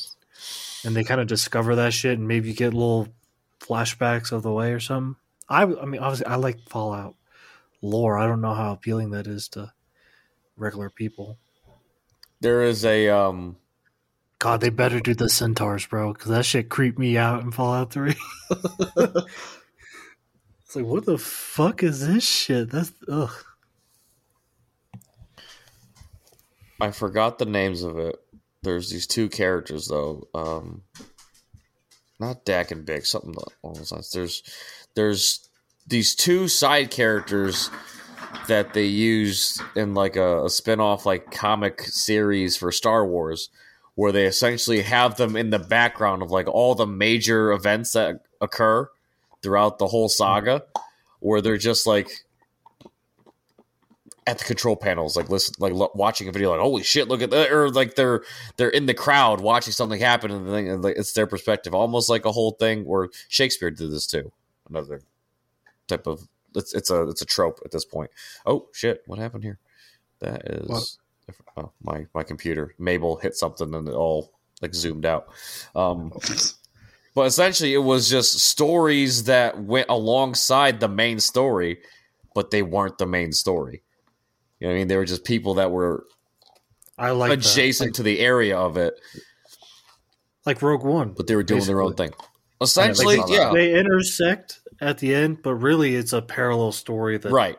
and 0.85 0.95
they 0.95 1.05
kind 1.05 1.21
of 1.21 1.27
discover 1.27 1.77
that 1.77 1.93
shit, 1.93 2.19
and 2.19 2.29
maybe 2.29 2.53
get 2.53 2.75
little 2.75 3.09
flashbacks 3.61 4.33
of 4.33 4.43
the 4.43 4.53
way 4.53 4.73
or 4.73 4.81
something. 4.81 5.17
I, 5.49 5.63
I 5.63 5.85
mean, 5.85 6.01
obviously, 6.01 6.27
I 6.27 6.37
like 6.37 6.69
Fallout 6.69 7.15
lore. 7.81 8.19
I 8.19 8.27
don't 8.27 8.41
know 8.41 8.55
how 8.55 8.73
appealing 8.73 9.11
that 9.11 9.27
is 9.27 9.49
to 9.51 9.73
regular 10.57 10.91
people. 10.91 11.39
There 12.41 12.63
is 12.63 12.85
a 12.85 13.09
um 13.09 13.57
God, 14.43 14.61
they 14.61 14.71
better 14.71 14.99
do 14.99 15.15
the 15.15 15.29
centaurs, 15.29 15.87
bro, 15.87 16.13
because 16.13 16.33
that 16.33 16.45
shit 16.45 16.69
creeped 16.69 16.99
me 16.99 17.17
out 17.17 17.45
in 17.45 17.53
Fallout 17.53 17.93
Three. 17.93 18.17
it's 18.51 19.25
like, 20.75 20.85
what 20.85 21.07
the 21.07 21.17
fuck 21.17 21.85
is 21.85 22.05
this 22.05 22.29
shit? 22.29 22.69
That's 22.69 22.91
ugh. 23.09 23.31
I 26.81 26.91
forgot 26.91 27.39
the 27.39 27.45
names 27.45 27.85
of 27.85 27.99
it. 27.99 28.17
There's 28.65 28.91
these 28.91 29.07
two 29.07 29.29
characters 29.29 29.87
though. 29.87 30.27
Um 30.35 30.83
not 32.19 32.45
Dak 32.45 32.73
and 32.73 32.85
Big, 32.85 33.07
something 33.07 33.37
along 33.63 33.77
those 33.77 33.93
lines. 33.93 34.11
There's 34.11 34.43
there's 34.97 35.49
these 35.87 36.17
two 36.17 36.49
side 36.49 36.91
characters 36.91 37.71
that 38.49 38.75
they 38.75 38.87
used 38.87 39.63
in 39.77 39.95
like 39.95 40.17
a, 40.17 40.47
a 40.47 40.51
spin-off 40.51 41.07
like 41.07 41.31
comic 41.31 41.83
series 41.83 42.57
for 42.57 42.73
Star 42.73 43.07
Wars 43.07 43.49
where 43.95 44.13
they 44.13 44.27
essentially 44.27 44.83
have 44.83 45.17
them 45.17 45.37
in 45.37 45.51
the 45.51 45.59
background 45.59 46.23
of 46.23 46.31
like 46.31 46.49
all 46.49 46.75
the 46.75 46.87
major 46.87 47.53
events 47.53 47.93
that 47.93 48.23
occur 48.41 48.89
throughout 49.43 49.79
the 49.79 49.87
whole 49.87 50.09
saga 50.09 50.63
where 51.21 51.41
they're 51.41 51.57
just 51.57 51.87
like 51.87 52.11
at 54.27 54.39
the 54.39 54.45
control 54.45 54.77
panels 54.77 55.17
like 55.17 55.29
listen 55.29 55.55
like 55.59 55.73
lo- 55.73 55.91
watching 55.95 56.29
a 56.29 56.33
video 56.33 56.51
like 56.51 56.61
holy 56.61 56.83
shit 56.83 57.09
look 57.09 57.23
at 57.23 57.31
that 57.31 57.51
or 57.51 57.71
like 57.71 57.97
they're 57.97 58.23
they're 58.57 58.69
in 58.69 58.87
the 58.87 58.95
crowd 58.95 59.41
watching 59.41 59.73
something 59.73 60.01
happen 60.01 60.31
and, 60.31 60.47
the 60.47 60.53
thing, 60.53 60.69
and 60.69 60.85
like, 60.85 60.97
it's 60.97 61.13
their 61.13 61.27
perspective. 61.27 61.75
Almost 61.75 62.09
like 62.09 62.25
a 62.25 62.33
whole 62.33 62.53
thing 62.53 62.85
where 62.85 63.09
shakespeare 63.29 63.71
did 63.71 63.91
this 63.91 64.07
too. 64.07 64.31
Another 64.69 65.01
type 65.89 66.07
of 66.07 66.29
it's 66.55 66.73
it's 66.73 66.91
a 66.91 67.09
it's 67.09 67.23
a 67.23 67.27
trope 67.27 67.61
at 67.65 67.73
this 67.73 67.85
point. 67.85 68.11
Oh 68.47 68.69
shit 68.73 69.03
what 69.07 69.19
happened 69.19 69.43
here? 69.43 69.59
That 70.21 70.43
is 70.49 70.99
What? 71.27 71.37
oh, 71.57 71.73
my 71.83 72.07
my 72.15 72.23
computer 72.23 72.75
mabel 72.79 73.17
hit 73.17 73.37
something 73.37 73.75
and 73.75 73.89
it 73.89 73.95
all 73.95 74.33
like 74.61 74.75
zoomed 74.75 75.05
out 75.07 75.29
um 75.75 76.13
but 77.15 77.27
essentially 77.27 77.75
it 77.75 77.79
was 77.79 78.09
just 78.09 78.39
stories 78.39 79.25
that 79.25 79.63
went 79.63 79.87
alongside 79.89 80.81
the 80.81 80.89
main 80.89 81.21
story 81.21 81.79
but 82.35 82.51
they 82.51 82.63
weren't 82.63 82.99
the 82.99 83.07
main 83.07 83.33
story 83.33 83.83
you 84.59 84.67
know 84.67 84.73
what 84.73 84.77
i 84.77 84.79
mean 84.79 84.89
they 84.89 84.97
were 84.97 85.05
just 85.05 85.25
people 85.25 85.55
that 85.55 85.71
were 85.71 86.07
I 86.99 87.11
like 87.11 87.31
that. 87.31 87.39
adjacent 87.39 87.97
to 87.97 88.03
the 88.03 88.21
area 88.21 88.57
of 88.57 88.77
it 88.77 88.95
like 90.47 90.61
Rogue 90.63 90.85
One. 90.85 91.13
but 91.17 91.27
they 91.27 91.37
were 91.37 91.43
doing 91.43 91.65
their 91.65 91.83
own 91.83 91.95
thing 91.95 92.11
like 92.11 92.29
essentially 92.61 93.17
Fallout. 93.17 93.31
yeah 93.31 93.53
They 93.53 93.79
intersect 93.79 94.61
at 94.81 94.99
the 94.99 95.15
end, 95.15 95.43
but 95.43 95.55
really 95.55 95.95
it's 95.95 96.13
a 96.13 96.21
parallel 96.21 96.73
story 96.73 97.17
that 97.19 97.31
right 97.31 97.59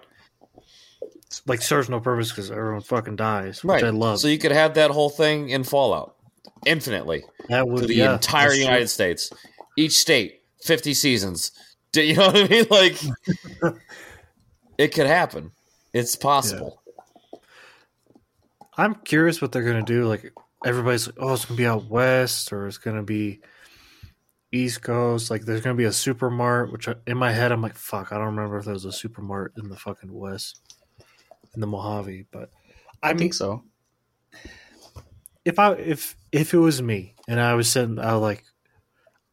like 1.48 1.62
serves 1.62 1.90
no 1.90 2.00
purpose 2.00 2.30
because 2.30 2.52
everyone 2.52 2.82
fucking 2.82 3.16
dies, 3.16 3.64
which 3.64 3.70
right 3.70 3.84
I 3.84 3.90
love. 3.90 4.20
so 4.20 4.28
you 4.28 4.38
could 4.38 4.52
have 4.52 4.74
that 4.76 4.92
whole 4.92 5.10
thing 5.10 5.50
in 5.50 5.64
fallout 5.64 6.16
infinitely 6.66 7.24
that 7.50 7.68
would 7.68 7.82
to 7.82 7.88
the 7.88 7.96
yeah, 7.96 8.14
entire 8.14 8.48
that's 8.48 8.56
true. 8.56 8.64
united 8.64 8.88
states 8.88 9.32
each 9.78 9.94
state 9.98 10.42
50 10.62 10.94
seasons 10.94 11.52
Do 11.92 12.02
you 12.04 12.16
know 12.16 12.28
what 12.28 12.38
i 12.38 12.48
mean 12.48 12.66
like 12.70 12.98
it 14.78 14.94
could 14.94 15.08
happen 15.08 15.52
it's 15.94 16.16
possible 16.16 16.82
I'm 18.78 18.96
curious 18.96 19.42
what 19.42 19.52
they're 19.52 19.64
gonna 19.64 19.84
do. 19.84 20.06
Like 20.06 20.34
everybody's 20.66 21.08
like, 21.08 21.16
oh, 21.20 21.34
it's 21.34 21.46
gonna 21.46 21.58
be 21.58 21.68
out 21.68 21.86
west 21.86 22.52
or 22.52 22.68
it's 22.68 22.78
gonna 22.78 23.04
be 23.04 23.42
east 24.52 24.82
coast. 24.82 25.30
Like 25.30 25.44
there's 25.44 25.62
gonna 25.62 25.76
be 25.76 25.86
a 25.86 25.90
supermart, 25.90 26.72
which 26.72 26.88
I, 26.88 26.96
in 27.06 27.18
my 27.18 27.32
head 27.32 27.52
I'm 27.52 27.62
like, 27.62 27.76
fuck, 27.76 28.12
I 28.12 28.18
don't 28.18 28.36
remember 28.36 28.58
if 28.58 28.66
there 28.66 28.74
was 28.74 28.86
a 28.86 28.90
supermart 28.90 29.50
in 29.58 29.70
the 29.70 29.76
fucking 29.76 30.12
west 30.12 30.62
in 31.56 31.62
the 31.62 31.68
Mojave. 31.68 32.26
But 32.32 32.50
I, 33.02 33.10
I 33.10 33.14
mean, 33.14 33.20
think 33.20 33.34
so. 33.34 33.64
if 35.46 35.60
I 35.60 35.74
if 35.74 36.16
if 36.32 36.54
it 36.54 36.60
was 36.60 36.82
me 36.82 37.16
and 37.28 37.40
I 37.40 37.54
was 37.54 37.70
sitting, 37.70 38.00
I 38.00 38.14
was 38.14 38.22
like, 38.22 38.44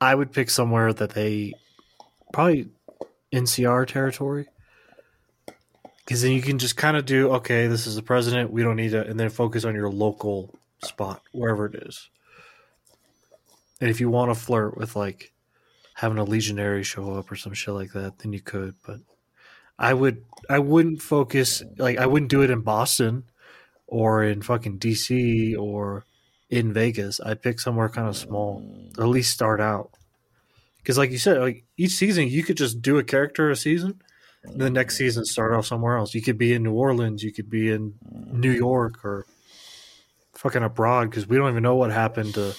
I 0.01 0.15
would 0.15 0.33
pick 0.33 0.51
somewhere 0.51 0.93
that 0.93 1.11
they 1.11 1.55
probably 2.33 2.71
NCR 3.33 3.87
territory. 3.87 4.47
Because 6.05 6.23
then 6.23 6.33
you 6.33 6.43
can 6.43 6.59
just 6.59 6.77
kind 6.77 6.97
of 6.97 7.05
do 7.05 7.33
okay. 7.35 7.69
This 7.69 7.87
is 7.87 7.95
the 7.95 8.03
president. 8.03 8.51
We 8.51 8.65
don't 8.65 8.77
need 8.77 8.91
to, 8.91 9.07
and 9.07 9.19
then 9.19 9.31
focus 9.31 9.65
on 9.65 9.75
your 9.75 9.91
local 9.91 10.59
spot 10.83 11.23
wherever 11.33 11.67
it 11.67 11.77
is. 11.87 12.11
And 13.81 13.89
if 13.89 14.01
you 14.01 14.11
want 14.11 14.35
to 14.35 14.41
flirt 14.41 14.77
with 14.77 14.97
like 14.97 15.33
having 15.95 16.19
a 16.19 16.25
legionary 16.25 16.83
show 16.83 17.15
up 17.15 17.31
or 17.31 17.37
some 17.37 17.55
shit 17.55 17.75
like 17.75 17.93
that, 17.93 18.19
then 18.19 18.33
you 18.33 18.41
could. 18.41 18.75
But 18.85 19.01
I 19.81 19.95
would, 19.95 20.25
I 20.49 20.59
wouldn't 20.59 21.01
focus 21.01 21.63
like 21.79 21.97
I 21.99 22.07
wouldn't 22.07 22.31
do 22.31 22.43
it 22.43 22.51
in 22.51 22.61
Boston 22.61 23.25
or 23.87 24.23
in 24.23 24.43
fucking 24.43 24.79
DC 24.79 25.59
or 25.59 26.05
in 26.51 26.73
Vegas. 26.73 27.21
I'd 27.25 27.43
pick 27.43 27.59
somewhere 27.59 27.89
kind 27.89 28.07
of 28.07 28.17
small, 28.17 28.63
at 28.99 29.07
least 29.07 29.33
start 29.33 29.61
out. 29.61 29.91
Because, 30.79 30.99
like 30.99 31.11
you 31.11 31.19
said, 31.19 31.39
like 31.39 31.65
each 31.77 31.93
season, 31.93 32.29
you 32.29 32.43
could 32.43 32.57
just 32.57 32.83
do 32.83 32.99
a 32.99 33.05
character 33.05 33.51
a 33.51 33.57
season, 33.57 34.03
and 34.45 34.61
the 34.61 34.71
next 34.71 34.97
season 34.97 35.25
start 35.25 35.53
off 35.53 35.67
somewhere 35.67 35.97
else. 35.97 36.15
You 36.15 36.23
could 36.23 36.39
be 36.39 36.53
in 36.53 36.63
New 36.63 36.73
Orleans, 36.73 37.23
you 37.23 37.33
could 37.33 37.51
be 37.51 37.71
in 37.71 37.95
New 38.11 38.51
York, 38.51 39.05
or 39.05 39.27
fucking 40.35 40.63
abroad. 40.63 41.11
Because 41.11 41.27
we 41.27 41.37
don't 41.37 41.51
even 41.51 41.63
know 41.63 41.77
what 41.77 41.91
happened 41.91 42.35
to 42.35 42.55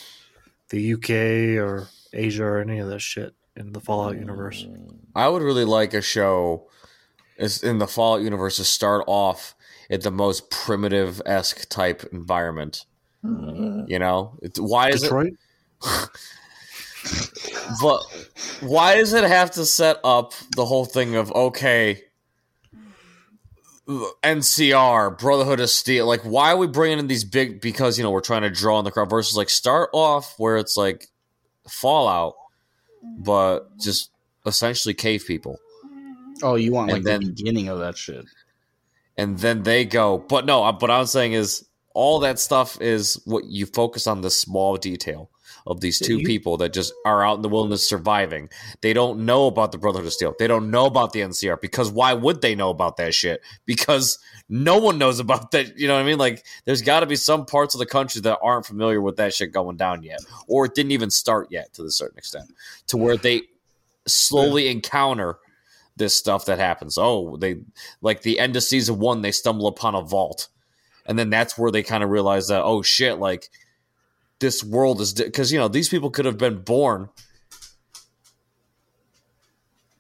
the 0.70 0.94
UK 0.94 1.60
or 1.64 1.88
Asia 2.14 2.44
or 2.44 2.60
any 2.60 2.80
of 2.80 2.88
that 2.90 3.02
shit 3.02 3.34
in 3.56 3.74
the 3.74 3.80
Fallout 3.82 4.18
universe. 4.18 4.66
I 5.16 5.28
would 5.28 5.42
really 5.42 5.66
like 5.66 5.94
a 5.94 6.02
show 6.02 6.68
is 7.42 7.64
in 7.64 7.80
the 7.80 7.88
Fallout 7.88 8.22
universe 8.22 8.58
to 8.58 8.64
start 8.64 9.04
off 9.08 9.56
at 9.90 10.02
the 10.02 10.12
most 10.12 10.50
primitive 10.50 11.22
esque 11.26 11.68
type 11.70 12.04
environment. 12.12 12.86
Hmm. 13.22 13.84
You 13.88 14.00
know, 14.00 14.38
it's, 14.42 14.60
why 14.60 14.90
is 14.90 15.02
Detroit. 15.02 15.34
it? 15.84 16.10
But 17.82 18.04
why 18.60 18.96
does 18.96 19.14
it 19.14 19.24
have 19.24 19.52
to 19.52 19.66
set 19.66 19.98
up 20.04 20.34
the 20.56 20.66
whole 20.66 20.86
thing 20.86 21.16
of 21.16 21.32
okay? 21.32 22.04
NCR, 23.88 25.18
Brotherhood 25.18 25.60
of 25.60 25.70
Steel. 25.70 26.06
Like, 26.06 26.22
why 26.22 26.52
are 26.52 26.58
we 26.58 26.68
bringing 26.68 27.00
in 27.00 27.08
these 27.08 27.24
big? 27.24 27.60
Because 27.60 27.98
you 27.98 28.04
know 28.04 28.12
we're 28.12 28.22
trying 28.22 28.44
to 28.44 28.50
draw 28.50 28.80
in 28.80 28.86
the 28.86 28.92
crowd. 28.92 29.10
Versus 29.10 29.36
like 29.36 29.50
start 29.50 29.90
off 29.94 30.36
where 30.38 30.58
it's 30.58 30.78
like 30.78 31.08
Fallout, 31.68 32.36
but 33.18 33.78
just 33.80 34.12
essentially 34.46 34.94
cave 34.94 35.24
people. 35.28 35.58
Oh, 36.44 36.56
you 36.56 36.72
want 36.72 36.90
And 36.92 36.98
like 37.00 37.04
then- 37.04 37.22
the 37.22 37.32
beginning 37.32 37.70
of 37.70 37.80
that 37.80 37.98
shit? 37.98 38.26
and 39.18 39.38
then 39.40 39.64
they 39.64 39.86
go. 39.86 40.18
But 40.18 40.46
no, 40.46 40.64
uh, 40.64 40.76
what 40.78 40.90
I'm 40.90 41.06
saying 41.06 41.34
is 41.34 41.66
all 41.94 42.20
that 42.20 42.40
stuff 42.40 42.80
is 42.82 43.22
what 43.26 43.44
you 43.46 43.66
focus 43.66 44.08
on 44.08 44.22
the 44.22 44.32
small 44.32 44.78
detail 44.78 45.30
of 45.68 45.82
these 45.82 46.00
two 46.00 46.20
You- 46.20 46.26
people 46.26 46.58
that 46.58 46.74
just 46.74 46.92
are 47.06 47.24
out 47.24 47.36
in 47.36 47.42
the 47.44 47.50
wilderness 47.50 47.88
surviving. 47.88 48.50
They 48.82 48.94
don't 48.94 49.26
know 49.26 49.46
about 49.48 49.72
the 49.74 49.78
Brotherhood 49.78 50.08
of 50.08 50.14
Steel. 50.14 50.34
They 50.40 50.48
don't 50.48 50.72
know 50.72 50.86
about 50.86 51.14
the 51.14 51.22
NCR 51.22 51.58
because 51.62 51.92
why 51.92 52.14
would 52.14 52.42
they 52.42 52.56
know 52.56 52.70
about 52.72 52.98
that 52.98 53.14
shit? 53.14 53.42
Because 53.66 54.18
no 54.50 54.78
one 54.80 54.98
knows 54.98 55.20
about 55.20 55.52
that. 55.52 55.78
You 55.78 55.88
know 55.88 55.96
what 55.96 56.00
I 56.02 56.06
mean? 56.06 56.18
Like, 56.18 56.44
there's 56.66 56.82
got 56.82 57.02
to 57.02 57.06
be 57.06 57.16
some 57.18 57.46
parts 57.46 57.76
of 57.76 57.80
the 57.80 57.86
country 57.86 58.22
that 58.22 58.40
aren't 58.42 58.66
familiar 58.66 59.02
with 59.02 59.18
that 59.18 59.36
shit 59.36 59.52
going 59.52 59.78
down 59.78 60.02
yet, 60.02 60.22
or 60.48 60.66
it 60.66 60.74
didn't 60.74 60.94
even 60.94 61.12
start 61.12 61.50
yet 61.52 61.74
to 61.74 61.84
a 61.84 61.92
certain 61.92 62.18
extent, 62.18 62.50
to 62.88 62.98
where 62.98 63.18
they 63.18 63.42
slowly 64.08 64.68
encounter 64.70 65.38
this 66.02 66.16
stuff 66.16 66.46
that 66.46 66.60
happens. 66.60 66.98
Oh, 66.98 67.38
they 67.38 67.62
like 68.02 68.24
the 68.24 68.40
end 68.40 68.56
of 68.56 68.64
season 68.64 69.00
one, 69.00 69.22
they 69.22 69.32
stumble 69.32 69.68
upon 69.68 69.96
a 69.96 70.02
vault, 70.02 70.48
and 71.06 71.18
then 71.18 71.30
that's 71.30 71.58
where 71.58 71.72
they 71.72 71.84
kind 71.84 72.04
of 72.04 72.10
realize 72.10 72.48
that 72.50 72.64
oh 72.64 72.82
shit, 72.82 73.20
like 73.20 73.50
this 74.40 74.64
world 74.64 75.00
is 75.00 75.14
because 75.14 75.52
you 75.54 75.60
know 75.60 75.68
these 75.68 75.90
people 75.90 76.10
could 76.10 76.26
have 76.26 76.38
been 76.38 76.62
born 76.64 77.10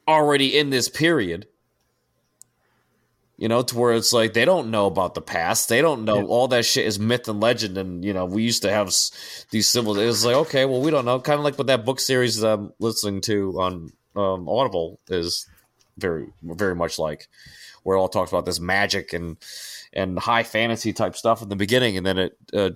already 0.07 0.57
in 0.57 0.69
this 0.69 0.89
period. 0.89 1.47
You 3.37 3.47
know, 3.47 3.63
to 3.63 3.75
where 3.77 3.93
it's 3.93 4.13
like 4.13 4.33
they 4.33 4.45
don't 4.45 4.69
know 4.69 4.85
about 4.85 5.15
the 5.15 5.21
past. 5.21 5.67
They 5.67 5.81
don't 5.81 6.05
know 6.05 6.17
Yeah. 6.17 6.25
all 6.25 6.47
that 6.49 6.63
shit 6.63 6.85
is 6.85 6.99
myth 6.99 7.27
and 7.27 7.39
legend. 7.39 7.75
And 7.75 8.05
you 8.05 8.13
know, 8.13 8.25
we 8.25 8.43
used 8.43 8.61
to 8.61 8.71
have 8.71 8.87
s- 8.87 9.45
these 9.49 9.67
symbols. 9.67 9.97
It's 9.97 10.23
like 10.23 10.35
okay, 10.35 10.65
well, 10.65 10.81
we 10.81 10.91
don't 10.91 11.05
know. 11.05 11.19
Kind 11.19 11.39
of 11.39 11.43
like 11.43 11.57
what 11.57 11.65
that 11.67 11.83
book 11.85 11.99
series 11.99 12.37
that 12.37 12.53
I'm 12.53 12.71
listening 12.79 13.21
to 13.21 13.59
on 13.59 13.93
um, 14.15 14.47
Audible 14.47 14.99
is 15.07 15.47
very, 15.97 16.27
very 16.41 16.75
much 16.75 16.99
like, 16.99 17.27
where 17.83 17.97
it 17.97 17.99
all 17.99 18.09
talks 18.09 18.31
about 18.31 18.45
this 18.45 18.59
magic 18.59 19.13
and 19.13 19.37
and 19.93 20.17
high 20.17 20.43
fantasy 20.43 20.93
type 20.93 21.15
stuff 21.15 21.41
in 21.41 21.49
the 21.49 21.55
beginning, 21.55 21.97
and 21.97 22.05
then 22.05 22.17
it 22.17 22.37
uh, 22.53 22.69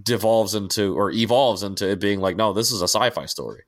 devolves 0.00 0.54
into 0.54 0.96
or 0.96 1.10
evolves 1.10 1.62
into 1.62 1.88
it 1.88 2.00
being 2.00 2.20
like, 2.20 2.36
no, 2.36 2.52
this 2.52 2.70
is 2.70 2.80
a 2.80 2.88
sci-fi 2.88 3.26
story. 3.26 3.64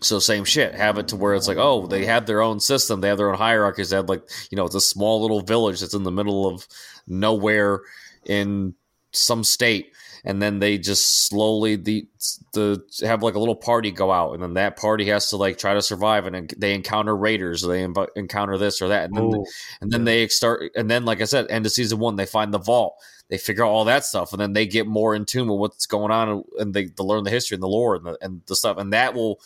So 0.00 0.18
same 0.18 0.44
shit. 0.44 0.74
Have 0.74 0.98
it 0.98 1.08
to 1.08 1.16
where 1.16 1.34
it's 1.34 1.48
like, 1.48 1.56
oh, 1.56 1.86
they 1.86 2.04
have 2.04 2.26
their 2.26 2.42
own 2.42 2.60
system, 2.60 3.00
they 3.00 3.08
have 3.08 3.16
their 3.16 3.30
own 3.30 3.38
hierarchies. 3.38 3.90
They 3.90 3.96
have 3.96 4.08
like, 4.08 4.22
you 4.50 4.56
know, 4.56 4.66
it's 4.66 4.74
a 4.74 4.80
small 4.80 5.22
little 5.22 5.40
village 5.40 5.80
that's 5.80 5.94
in 5.94 6.02
the 6.02 6.10
middle 6.10 6.46
of 6.46 6.68
nowhere 7.06 7.80
in 8.26 8.74
some 9.12 9.44
state, 9.44 9.92
and 10.24 10.40
then 10.40 10.58
they 10.58 10.78
just 10.78 11.26
slowly 11.26 11.76
the 11.76 12.06
the 12.54 12.82
have 13.02 13.22
like 13.22 13.34
a 13.34 13.38
little 13.38 13.56
party 13.56 13.90
go 13.90 14.10
out, 14.10 14.32
and 14.32 14.42
then 14.42 14.54
that 14.54 14.76
party 14.76 15.06
has 15.06 15.28
to 15.30 15.36
like 15.36 15.58
try 15.58 15.74
to 15.74 15.82
survive, 15.82 16.26
and 16.26 16.52
they 16.56 16.74
encounter 16.74 17.14
raiders, 17.14 17.64
or 17.64 17.68
they 17.68 17.82
inv- 17.82 18.08
encounter 18.16 18.56
this 18.56 18.80
or 18.80 18.88
that, 18.88 19.04
and 19.04 19.16
then 19.16 19.24
Oh, 19.24 19.46
and 19.80 19.92
then 19.92 20.04
they 20.04 20.26
start, 20.28 20.70
and 20.74 20.90
then 20.90 21.04
like 21.04 21.20
I 21.20 21.24
said, 21.24 21.50
end 21.50 21.66
of 21.66 21.72
season 21.72 21.98
one, 21.98 22.16
they 22.16 22.26
find 22.26 22.52
the 22.54 22.58
vault. 22.58 22.96
They 23.28 23.38
figure 23.38 23.64
out 23.64 23.70
all 23.70 23.84
that 23.84 24.04
stuff, 24.04 24.32
and 24.32 24.40
then 24.40 24.54
they 24.54 24.66
get 24.66 24.86
more 24.86 25.14
in 25.14 25.26
tune 25.26 25.48
with 25.48 25.58
what's 25.58 25.86
going 25.86 26.10
on, 26.10 26.44
and 26.58 26.72
they, 26.72 26.86
they 26.86 27.04
learn 27.04 27.24
the 27.24 27.30
history 27.30 27.56
and 27.56 27.62
the 27.62 27.68
lore 27.68 27.96
and 27.96 28.06
the, 28.06 28.18
and 28.20 28.40
the 28.46 28.56
stuff, 28.56 28.78
and 28.78 28.92
that 28.92 29.14
will 29.14 29.40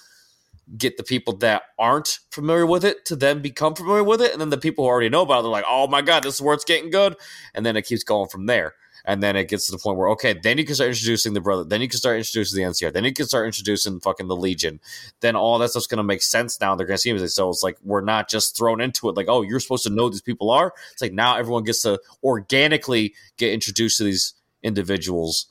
get 0.76 0.96
the 0.96 1.02
people 1.02 1.34
that 1.38 1.62
aren't 1.78 2.18
familiar 2.30 2.66
with 2.66 2.84
it 2.84 3.04
to 3.06 3.16
then 3.16 3.40
become 3.40 3.74
familiar 3.74 4.04
with 4.04 4.20
it, 4.20 4.32
and 4.32 4.40
then 4.40 4.50
the 4.50 4.58
people 4.58 4.84
who 4.84 4.88
already 4.88 5.08
know 5.08 5.22
about 5.22 5.40
it, 5.40 5.42
they're 5.42 5.50
like, 5.50 5.64
"Oh 5.66 5.88
my 5.88 6.02
god, 6.02 6.22
this 6.22 6.34
is 6.34 6.42
where 6.42 6.54
it's 6.54 6.64
getting 6.64 6.90
good," 6.90 7.16
and 7.54 7.66
then 7.66 7.76
it 7.76 7.82
keeps 7.82 8.04
going 8.04 8.28
from 8.28 8.46
there. 8.46 8.74
And 9.04 9.22
then 9.22 9.36
it 9.36 9.48
gets 9.48 9.66
to 9.66 9.72
the 9.72 9.78
point 9.78 9.96
where 9.98 10.08
okay, 10.10 10.34
then 10.42 10.58
you 10.58 10.64
can 10.64 10.74
start 10.74 10.90
introducing 10.90 11.32
the 11.32 11.40
brother, 11.40 11.64
then 11.64 11.80
you 11.80 11.88
can 11.88 11.98
start 11.98 12.18
introducing 12.18 12.62
the 12.62 12.68
NCR, 12.68 12.92
then 12.92 13.04
you 13.04 13.12
can 13.12 13.26
start 13.26 13.46
introducing 13.46 14.00
fucking 14.00 14.28
the 14.28 14.36
Legion. 14.36 14.80
Then 15.20 15.36
all 15.36 15.58
that 15.58 15.70
stuff's 15.70 15.86
gonna 15.86 16.02
make 16.02 16.22
sense 16.22 16.60
now. 16.60 16.74
They're 16.74 16.86
gonna 16.86 16.98
see 16.98 17.10
it. 17.10 17.28
So 17.30 17.48
it's 17.48 17.62
like 17.62 17.76
we're 17.82 18.00
not 18.00 18.28
just 18.28 18.56
thrown 18.56 18.80
into 18.80 19.08
it 19.08 19.16
like, 19.16 19.28
oh, 19.28 19.42
you're 19.42 19.60
supposed 19.60 19.84
to 19.84 19.90
know 19.90 20.08
these 20.08 20.20
people 20.20 20.50
are. 20.50 20.72
It's 20.92 21.02
like 21.02 21.12
now 21.12 21.36
everyone 21.36 21.64
gets 21.64 21.82
to 21.82 22.00
organically 22.22 23.14
get 23.36 23.52
introduced 23.52 23.98
to 23.98 24.04
these 24.04 24.34
individuals 24.62 25.46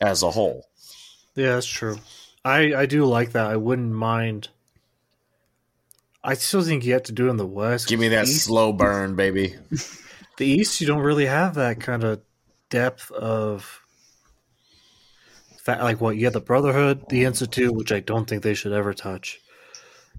as 0.00 0.22
a 0.22 0.30
whole. 0.30 0.66
Yeah, 1.34 1.54
that's 1.54 1.66
true. 1.66 1.98
I 2.44 2.74
I 2.74 2.86
do 2.86 3.04
like 3.04 3.32
that. 3.32 3.46
I 3.46 3.56
wouldn't 3.56 3.92
mind. 3.92 4.48
I 6.22 6.34
still 6.34 6.62
think 6.62 6.84
you 6.84 6.94
have 6.94 7.02
to 7.04 7.12
do 7.12 7.26
it 7.26 7.30
in 7.30 7.36
the 7.36 7.46
West. 7.46 7.86
Give 7.86 8.00
me 8.00 8.08
that 8.08 8.26
East, 8.26 8.44
slow 8.44 8.72
burn, 8.72 9.14
baby. 9.14 9.56
the 10.38 10.46
East, 10.46 10.80
you 10.80 10.86
don't 10.86 11.02
really 11.02 11.26
have 11.26 11.54
that 11.56 11.80
kind 11.80 12.02
of 12.02 12.22
depth 12.70 13.10
of. 13.10 13.80
Fa- 15.58 15.78
like 15.82 16.00
what 16.00 16.16
you 16.16 16.24
have 16.24 16.34
the 16.34 16.40
Brotherhood, 16.40 17.04
the 17.08 17.24
Institute, 17.24 17.74
which 17.74 17.90
I 17.90 18.00
don't 18.00 18.28
think 18.28 18.42
they 18.42 18.52
should 18.52 18.72
ever 18.72 18.92
touch, 18.92 19.40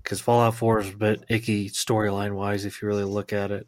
because 0.02 0.20
Fallout 0.20 0.56
Four 0.56 0.80
is 0.80 0.90
a 0.90 0.98
bit 0.98 1.24
icky 1.30 1.70
storyline 1.70 2.34
wise 2.34 2.66
if 2.66 2.82
you 2.82 2.88
really 2.88 3.04
look 3.04 3.32
at 3.32 3.52
it. 3.52 3.68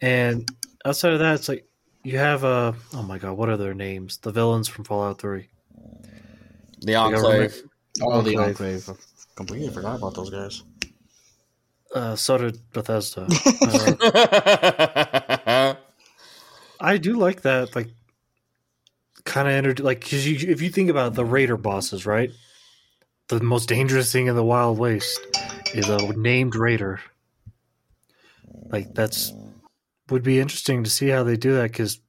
And 0.00 0.48
outside 0.86 1.12
of 1.12 1.18
that, 1.18 1.34
it's 1.34 1.48
like 1.50 1.66
you 2.02 2.16
have 2.16 2.44
uh 2.44 2.72
oh 2.94 3.02
my 3.02 3.18
god, 3.18 3.36
what 3.36 3.50
are 3.50 3.58
their 3.58 3.74
names? 3.74 4.16
The 4.18 4.30
villains 4.32 4.68
from 4.68 4.84
Fallout 4.84 5.20
Three. 5.20 5.48
The 6.80 6.92
government- 6.92 7.24
Enclave. 7.24 7.62
Oh, 8.00 8.22
the 8.22 8.36
Enclave. 8.38 8.88
Enclave. 8.88 8.90
I 8.90 8.94
completely 9.36 9.68
forgot 9.70 9.96
about 9.98 10.14
those 10.14 10.30
guys. 10.30 10.62
Uh, 11.94 12.14
so 12.16 12.38
did 12.38 12.58
Bethesda. 12.72 13.26
Uh, 13.60 15.17
I 16.80 16.96
do 16.98 17.16
like 17.16 17.42
that, 17.42 17.74
like 17.74 17.88
kind 19.24 19.48
of 19.48 19.54
entered 19.54 19.80
like 19.80 20.00
because 20.00 20.26
you, 20.26 20.50
if 20.50 20.62
you 20.62 20.70
think 20.70 20.90
about 20.90 21.14
the 21.14 21.24
raider 21.24 21.56
bosses, 21.56 22.06
right? 22.06 22.30
The 23.28 23.40
most 23.40 23.68
dangerous 23.68 24.10
thing 24.10 24.26
in 24.26 24.36
the 24.36 24.44
Wild 24.44 24.78
Waste 24.78 25.20
is 25.74 25.88
a 25.88 25.98
named 26.16 26.54
raider. 26.54 27.00
Like 28.70 28.94
that's 28.94 29.32
would 30.10 30.22
be 30.22 30.40
interesting 30.40 30.84
to 30.84 30.90
see 30.90 31.08
how 31.08 31.22
they 31.24 31.36
do 31.36 31.54
that 31.54 31.70
because 31.70 32.00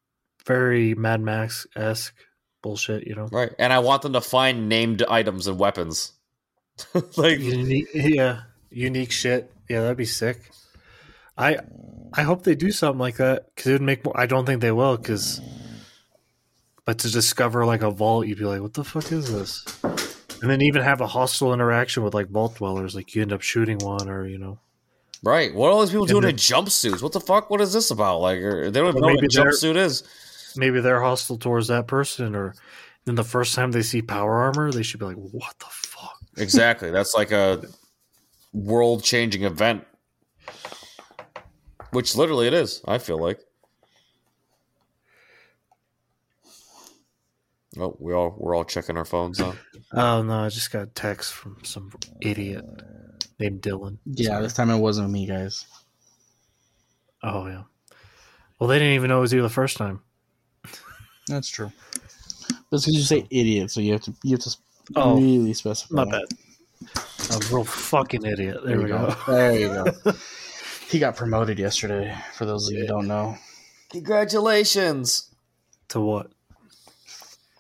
very 0.46 0.96
Mad 0.96 1.22
Max 1.22 1.68
esque 1.76 2.16
bullshit, 2.62 3.06
you 3.06 3.16
know. 3.16 3.28
right. 3.32 3.52
And 3.60 3.74
I 3.74 3.80
want 3.80 4.02
them 4.02 4.14
to 4.14 4.22
find 4.22 4.70
named 4.70 5.04
items 5.10 5.48
and 5.48 5.60
weapons. 5.60 6.14
like 7.18 7.40
Unique, 7.40 7.90
yeah, 7.94 8.42
unique 8.70 9.12
shit. 9.12 9.52
Yeah, 9.70 9.82
that'd 9.82 9.98
be 9.98 10.06
sick. 10.06 10.50
I 11.40 11.58
I 12.14 12.24
hope 12.24 12.44
they 12.44 12.56
do 12.56 12.72
something 12.72 13.00
like 13.00 13.18
that 13.18 13.56
because 13.56 13.68
it 13.68 13.74
would 13.74 13.82
make 13.82 14.04
more. 14.06 14.20
I 14.20 14.26
don't 14.26 14.46
think 14.46 14.62
they 14.62 14.72
will 14.72 14.98
because, 14.98 15.42
but 16.86 17.00
to 17.00 17.12
discover 17.12 17.66
like 17.66 17.82
a 17.82 17.90
vault, 17.92 18.28
you'd 18.28 18.38
be 18.38 18.46
like, 18.46 18.62
"What 18.62 18.74
the 18.74 18.84
fuck 18.84 19.12
is 19.12 19.32
this?" 19.32 19.66
And 20.42 20.50
then 20.50 20.62
even 20.62 20.82
have 20.84 21.02
a 21.02 21.08
hostile 21.08 21.54
interaction 21.54 22.04
with 22.04 22.14
like 22.14 22.30
vault 22.30 22.56
dwellers, 22.56 22.96
like 22.96 23.16
you 23.16 23.22
end 23.22 23.34
up 23.34 23.42
shooting 23.42 23.78
one, 23.80 24.10
or 24.10 24.28
you 24.28 24.38
know, 24.38 24.60
Right. 25.22 25.54
What 25.54 25.68
are 25.68 25.72
all 25.72 25.82
these 25.82 25.90
people 25.90 26.06
doing 26.06 26.24
in 26.24 26.36
jumpsuits? 26.36 27.02
What 27.02 27.12
the 27.12 27.20
fuck? 27.20 27.50
What 27.50 27.62
is 27.62 27.74
this 27.74 27.92
about? 27.92 28.22
Like, 28.22 28.40
or, 28.40 28.72
they 28.72 28.80
don't 28.80 28.90
even 28.90 29.02
know 29.02 29.08
what 29.16 29.24
a 29.24 29.28
jumpsuit 29.28 29.76
is. 29.76 30.04
maybe 30.56 30.80
they're 30.80 31.02
hostile 31.02 31.38
towards 31.38 31.68
that 31.68 31.88
person, 31.88 32.36
or 32.36 32.56
then 33.06 33.16
the 33.16 33.24
first 33.24 33.54
time 33.56 33.72
they 33.72 33.82
see 33.82 34.02
power 34.02 34.42
armor, 34.42 34.72
they 34.72 34.84
should 34.84 35.00
be 35.00 35.08
like, 35.08 35.18
"What 35.18 35.56
the 35.60 35.66
fuck?" 35.70 36.18
Exactly. 36.38 36.92
That's 36.92 37.14
like 37.16 37.32
a 37.32 37.64
world 38.54 39.04
changing 39.04 39.44
event. 39.44 39.86
Which 41.92 42.16
literally 42.16 42.48
it 42.48 42.54
is, 42.54 42.82
I 42.88 42.98
feel 42.98 43.18
like. 43.18 43.40
Oh, 47.78 47.96
we 48.00 48.14
all 48.14 48.36
we're 48.38 48.56
all 48.56 48.66
checking 48.66 48.98
our 48.98 49.06
phones 49.06 49.40
now. 49.40 49.54
Oh 49.94 50.22
no, 50.24 50.46
I 50.46 50.50
just 50.50 50.72
got 50.72 50.84
a 50.84 50.88
text 50.88 51.34
from 51.34 51.58
some 51.64 51.92
idiot 52.20 52.66
named 53.40 53.62
Dylan. 53.62 53.98
Yeah, 54.06 54.42
this 54.42 54.54
time 54.54 54.70
it 54.70 54.78
wasn't 54.80 55.12
me, 55.12 55.26
guys. 55.28 55.66
Oh 57.24 57.46
yeah. 57.48 57.64
Well, 58.60 58.68
they 58.68 58.80
didn't 58.80 58.96
even 58.96 59.10
know 59.10 59.20
it 59.20 59.22
was 59.22 59.34
you 59.34 59.42
the 59.42 59.50
first 59.50 59.78
time. 59.78 60.02
That's 61.28 61.50
true. 61.50 61.72
That's 62.72 62.86
because 62.86 62.96
you 62.96 63.02
say 63.02 63.26
idiot, 63.30 63.72
so 63.72 63.82
you 63.82 63.94
have 63.94 64.02
to 64.02 64.14
you 64.24 64.32
have 64.32 64.42
to 64.42 64.56
Oh, 64.96 65.16
really 65.16 65.54
specify. 65.54 66.04
My 66.04 66.06
bad. 66.06 66.24
A 67.32 67.40
real 67.54 67.64
fucking 67.64 68.26
idiot. 68.26 68.58
There, 68.66 68.82
we 68.82 68.88
go. 68.88 69.16
There 69.28 69.60
you 69.60 69.68
go. 69.68 69.86
he 70.90 71.00
got 71.00 71.16
promoted 71.16 71.60
yesterday. 71.60 72.16
For 72.34 72.46
those 72.46 72.68
of 72.68 72.74
you 72.74 72.82
who 72.82 72.88
don't 72.88 73.08
know, 73.08 73.38
Congratulations. 73.92 75.30
To 75.90 76.02
what? 76.02 76.32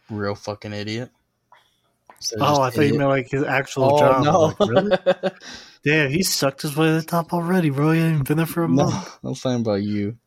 real 0.09 0.35
fucking 0.35 0.73
idiot. 0.73 1.11
Oh, 2.11 2.15
just 2.19 2.37
I 2.41 2.69
thought 2.71 2.81
you 2.81 2.97
meant 2.97 3.09
like 3.09 3.29
his 3.29 3.43
actual 3.43 3.95
Oh 3.95 3.99
job. 3.99 4.23
no! 4.23 4.55
I'm 4.59 4.75
like, 4.75 4.99
really? 5.15 5.31
Damn, 5.85 6.09
he 6.11 6.23
sucked 6.23 6.61
his 6.63 6.75
way 6.75 6.87
to 6.87 6.93
the 6.95 7.01
top 7.01 7.33
already, 7.33 7.69
bro. 7.69 7.91
He 7.91 8.01
ain't 8.01 8.27
been 8.27 8.37
there 8.37 8.45
for 8.45 8.65
a 8.65 8.67
no, 8.67 8.85
month. 8.85 9.19
I'm 9.23 9.35
saying 9.35 9.61
about 9.61 9.81
you. 9.81 10.17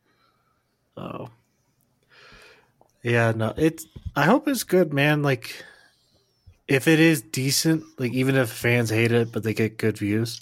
Oh. 0.96 1.28
Yeah, 3.02 3.32
no. 3.32 3.52
It's 3.56 3.86
I 4.16 4.24
hope 4.24 4.48
it's 4.48 4.62
good, 4.62 4.94
man. 4.94 5.22
Like 5.22 5.62
if 6.68 6.88
it 6.88 7.00
is 7.00 7.20
decent, 7.20 7.84
like 7.98 8.12
even 8.12 8.36
if 8.36 8.50
fans 8.50 8.90
hate 8.90 9.12
it 9.12 9.32
but 9.32 9.42
they 9.42 9.52
get 9.52 9.76
good 9.76 9.98
views, 9.98 10.40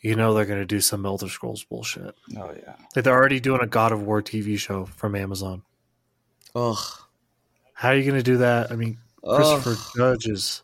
you 0.00 0.14
know 0.14 0.32
they're 0.34 0.44
gonna 0.44 0.64
do 0.64 0.80
some 0.80 1.04
Elder 1.04 1.28
Scrolls 1.28 1.64
bullshit. 1.64 2.14
Oh 2.36 2.52
yeah. 2.56 2.76
Like 2.94 3.04
they're 3.04 3.14
already 3.14 3.40
doing 3.40 3.60
a 3.60 3.66
God 3.66 3.92
of 3.92 4.02
War 4.02 4.22
TV 4.22 4.58
show 4.58 4.86
from 4.86 5.14
Amazon. 5.14 5.62
Ugh. 6.54 6.76
How 7.74 7.90
are 7.90 7.96
you 7.96 8.08
gonna 8.08 8.22
do 8.22 8.38
that? 8.38 8.70
I 8.70 8.76
mean, 8.76 8.98
Christopher 9.24 9.70
Ugh. 9.70 9.92
Judge 9.96 10.26
is 10.26 10.62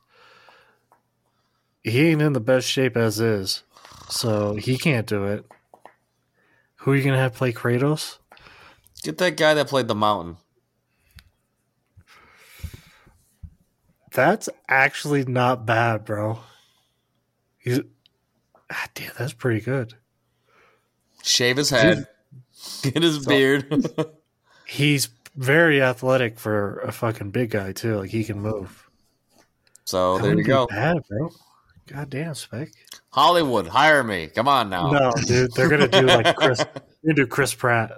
he 1.82 2.08
ain't 2.08 2.22
in 2.22 2.32
the 2.32 2.40
best 2.40 2.68
shape 2.68 2.96
as 2.96 3.20
is, 3.20 3.62
so 4.08 4.54
he 4.54 4.78
can't 4.78 5.06
do 5.06 5.24
it. 5.24 5.44
Who 6.76 6.92
are 6.92 6.96
you 6.96 7.04
gonna 7.04 7.18
have 7.18 7.34
play 7.34 7.52
Kratos? 7.52 8.18
Get 9.02 9.18
that 9.18 9.36
guy 9.36 9.54
that 9.54 9.68
played 9.68 9.88
the 9.88 9.94
mountain. 9.94 10.38
That's 14.12 14.48
actually 14.68 15.24
not 15.24 15.66
bad, 15.66 16.04
bro. 16.04 16.38
He's 17.58 17.80
ah, 18.74 18.88
damn, 18.94 19.12
that's 19.18 19.32
pretty 19.32 19.60
good. 19.60 19.94
Shave 21.22 21.56
his 21.56 21.70
head. 21.70 22.06
Get 22.82 23.02
his 23.02 23.24
beard. 23.24 23.86
He's 24.66 25.08
very 25.36 25.82
athletic 25.82 26.38
for 26.38 26.80
a 26.80 26.92
fucking 26.92 27.30
big 27.30 27.50
guy 27.50 27.72
too. 27.72 27.96
Like 27.96 28.10
he 28.10 28.24
can 28.24 28.40
move. 28.40 28.88
so 29.84 30.18
That 30.18 30.24
there 30.24 30.38
you 30.38 30.44
go. 30.44 30.66
Bad, 30.66 30.98
bro. 31.08 31.30
God 31.86 32.10
damn, 32.10 32.34
Spec. 32.34 32.70
Hollywood, 33.10 33.66
hire 33.66 34.02
me. 34.02 34.28
Come 34.28 34.48
on 34.48 34.70
now. 34.70 34.90
No, 34.90 35.12
dude, 35.26 35.52
they're 35.54 35.68
gonna 35.68 35.88
do 35.88 36.02
like 36.02 36.34
Chris. 36.36 36.58
They're 37.04 37.12
gonna 37.12 37.26
do 37.26 37.26
Chris 37.26 37.52
Pratt. 37.52 37.92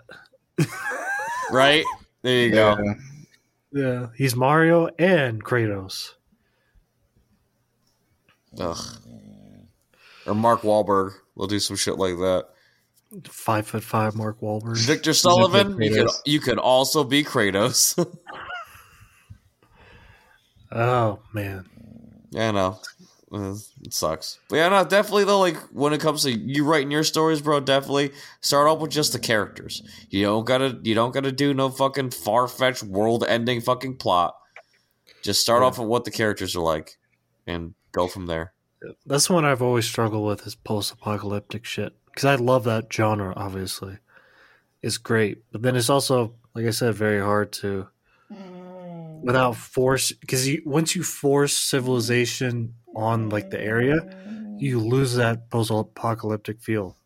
Right? 1.53 1.85
There 2.23 2.43
you 2.43 2.51
go. 2.51 2.77
Yeah. 2.82 2.94
Yeah, 3.73 4.07
he's 4.16 4.35
Mario 4.35 4.89
and 4.98 5.44
Kratos. 5.44 6.15
Ugh. 8.59 8.78
Or 10.27 10.35
Mark 10.35 10.62
Wahlberg. 10.62 11.12
We'll 11.35 11.47
do 11.48 11.59
some 11.61 11.77
shit 11.77 11.98
like 11.98 12.16
that. 12.16 12.47
Five 13.24 13.66
foot 13.69 13.85
five, 13.85 14.16
Mark 14.16 14.40
Wahlberg. 14.40 14.78
Victor 14.78 15.15
Sullivan, 15.15 15.81
you 15.81 15.90
could 15.90 16.09
you 16.24 16.40
could 16.40 16.59
also 16.59 17.05
be 17.05 17.23
Kratos. 17.24 17.97
Oh 20.73 21.20
man, 21.32 21.65
yeah, 22.31 22.48
I 22.48 22.53
know. 22.53 22.78
It 23.32 23.93
sucks. 23.93 24.39
But 24.48 24.57
yeah, 24.57 24.69
no, 24.69 24.85
definitely 24.85 25.24
though, 25.24 25.39
like 25.40 25.57
when 25.73 25.93
it 25.93 26.01
comes 26.01 26.23
to 26.24 26.31
you 26.32 26.65
writing 26.65 26.90
your 26.90 27.05
stories, 27.05 27.40
bro, 27.40 27.61
definitely 27.61 28.12
start 28.40 28.69
off 28.69 28.81
with 28.81 28.90
just 28.90 29.12
the 29.12 29.19
characters. 29.19 29.82
You 30.11 30.24
don't 30.24 30.44
gotta 30.44 30.78
you 30.82 30.94
don't 30.94 31.12
gotta 31.15 31.32
do 31.32 31.55
no 31.55 31.69
fucking 31.69 32.11
far 32.11 32.48
fetched 32.48 32.82
world 32.82 33.24
ending 33.27 33.61
fucking 33.61 33.97
plot. 33.97 34.35
Just 35.23 35.40
start 35.40 35.62
Yeah. 35.62 35.66
off 35.69 35.78
with 35.78 35.89
what 35.89 36.05
the 36.05 36.11
characters 36.11 36.57
are 36.57 36.62
like 36.62 36.98
and 37.47 37.74
go 37.93 38.09
from 38.09 38.27
there. 38.27 38.53
That's 39.04 39.26
the 39.28 39.34
one 39.34 39.44
I've 39.44 39.62
always 39.62 39.86
struggled 39.86 40.26
with 40.26 40.46
is 40.46 40.54
post 40.54 40.92
apocalyptic 40.92 41.64
shit 41.64 41.94
because 42.06 42.24
I 42.24 42.36
love 42.36 42.64
that 42.64 42.92
genre. 42.92 43.32
Obviously, 43.36 43.98
it's 44.82 44.98
great, 44.98 45.42
but 45.52 45.62
then 45.62 45.76
it's 45.76 45.90
also 45.90 46.34
like 46.56 46.64
I 46.64 46.70
said, 46.70 46.94
very 46.94 47.20
hard 47.20 47.52
to 47.52 47.86
mm. 48.32 49.20
without 49.20 49.56
force 49.56 50.12
because 50.12 50.48
you 50.48 50.62
once 50.64 50.96
you 50.96 51.02
force 51.02 51.54
civilization 51.54 52.74
on 52.94 53.28
like 53.28 53.50
the 53.50 53.60
area, 53.60 53.96
you 54.58 54.80
lose 54.80 55.16
that 55.16 55.50
post-apocalyptic 55.50 56.62
feel. 56.62 56.96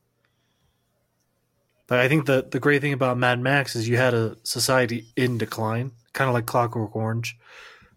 But 1.89 1.99
I 1.99 2.07
think 2.07 2.27
the 2.27 2.47
the 2.49 2.61
great 2.61 2.81
thing 2.81 2.93
about 2.93 3.19
Mad 3.19 3.41
Max 3.41 3.75
is 3.75 3.89
you 3.89 3.97
had 3.97 4.15
a 4.15 4.37
society 4.45 5.09
in 5.17 5.37
decline, 5.37 5.91
kind 6.13 6.29
of 6.29 6.35
like 6.35 6.47
Clockwork 6.47 6.95
Orange, 6.95 7.37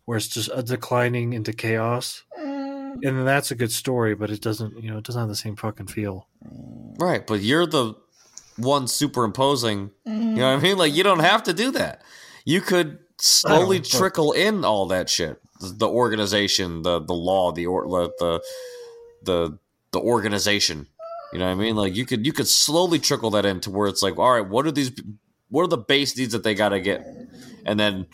where 0.05 0.17
it's 0.17 0.27
just 0.27 0.49
a 0.51 0.63
declining 0.63 1.33
into 1.33 1.53
chaos. 1.53 2.23
Mm. 2.97 3.07
And 3.07 3.27
that's 3.27 3.51
a 3.51 3.55
good 3.55 3.71
story, 3.71 4.15
but 4.15 4.29
it 4.29 4.41
doesn't, 4.41 4.81
you 4.81 4.91
know, 4.91 4.97
it 4.97 5.03
doesn't 5.03 5.19
have 5.19 5.29
the 5.29 5.35
same 5.35 5.55
fucking 5.55 5.87
feel. 5.87 6.27
Right, 6.97 7.25
but 7.25 7.41
you're 7.41 7.65
the 7.65 7.95
one 8.57 8.87
superimposing. 8.87 9.91
You 10.05 10.13
know 10.13 10.19
what 10.19 10.41
I 10.41 10.55
mm-hmm. 10.55 10.63
mean? 10.63 10.77
Like 10.77 10.93
you 10.93 11.03
don't 11.03 11.19
have 11.19 11.43
to 11.43 11.53
do 11.53 11.71
that. 11.71 12.01
You 12.45 12.61
could 12.61 12.99
slowly 13.17 13.79
but- 13.79 13.87
trickle 13.87 14.31
in 14.31 14.65
all 14.65 14.87
that 14.87 15.09
shit. 15.09 15.39
The, 15.59 15.67
the 15.69 15.87
organization, 15.87 16.81
the 16.81 16.99
the 16.99 17.13
law, 17.13 17.51
the 17.51 17.67
or 17.67 17.85
the 18.19 18.41
the 19.23 19.57
the 19.91 19.99
organization. 19.99 20.87
You 21.31 21.39
know 21.39 21.45
what 21.45 21.51
I 21.51 21.55
mean? 21.55 21.75
Like 21.75 21.95
you 21.95 22.05
could 22.05 22.25
you 22.25 22.33
could 22.33 22.47
slowly 22.47 22.99
trickle 22.99 23.31
that 23.31 23.45
into 23.45 23.71
where 23.71 23.87
it's 23.87 24.03
like, 24.03 24.17
all 24.19 24.33
right, 24.33 24.47
what 24.47 24.67
are 24.67 24.71
these? 24.71 24.91
What 25.49 25.63
are 25.63 25.67
the 25.67 25.77
base 25.77 26.17
needs 26.17 26.33
that 26.33 26.43
they 26.43 26.53
got 26.53 26.69
to 26.69 26.79
get, 26.79 27.07
and 27.65 27.79
then 27.79 28.07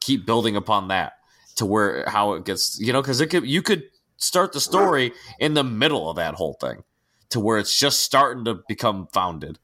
keep 0.00 0.26
building 0.26 0.56
upon 0.56 0.88
that 0.88 1.14
to 1.56 1.66
where 1.66 2.04
how 2.08 2.34
it 2.34 2.44
gets. 2.44 2.78
You 2.80 2.92
know, 2.92 3.00
because 3.00 3.20
it 3.20 3.28
could 3.28 3.46
you 3.46 3.62
could 3.62 3.84
start 4.16 4.52
the 4.52 4.60
story 4.60 5.12
in 5.38 5.54
the 5.54 5.64
middle 5.64 6.08
of 6.08 6.16
that 6.16 6.34
whole 6.34 6.54
thing 6.54 6.82
to 7.30 7.40
where 7.40 7.58
it's 7.58 7.78
just 7.78 8.00
starting 8.00 8.44
to 8.44 8.60
become 8.68 9.08
founded. 9.12 9.58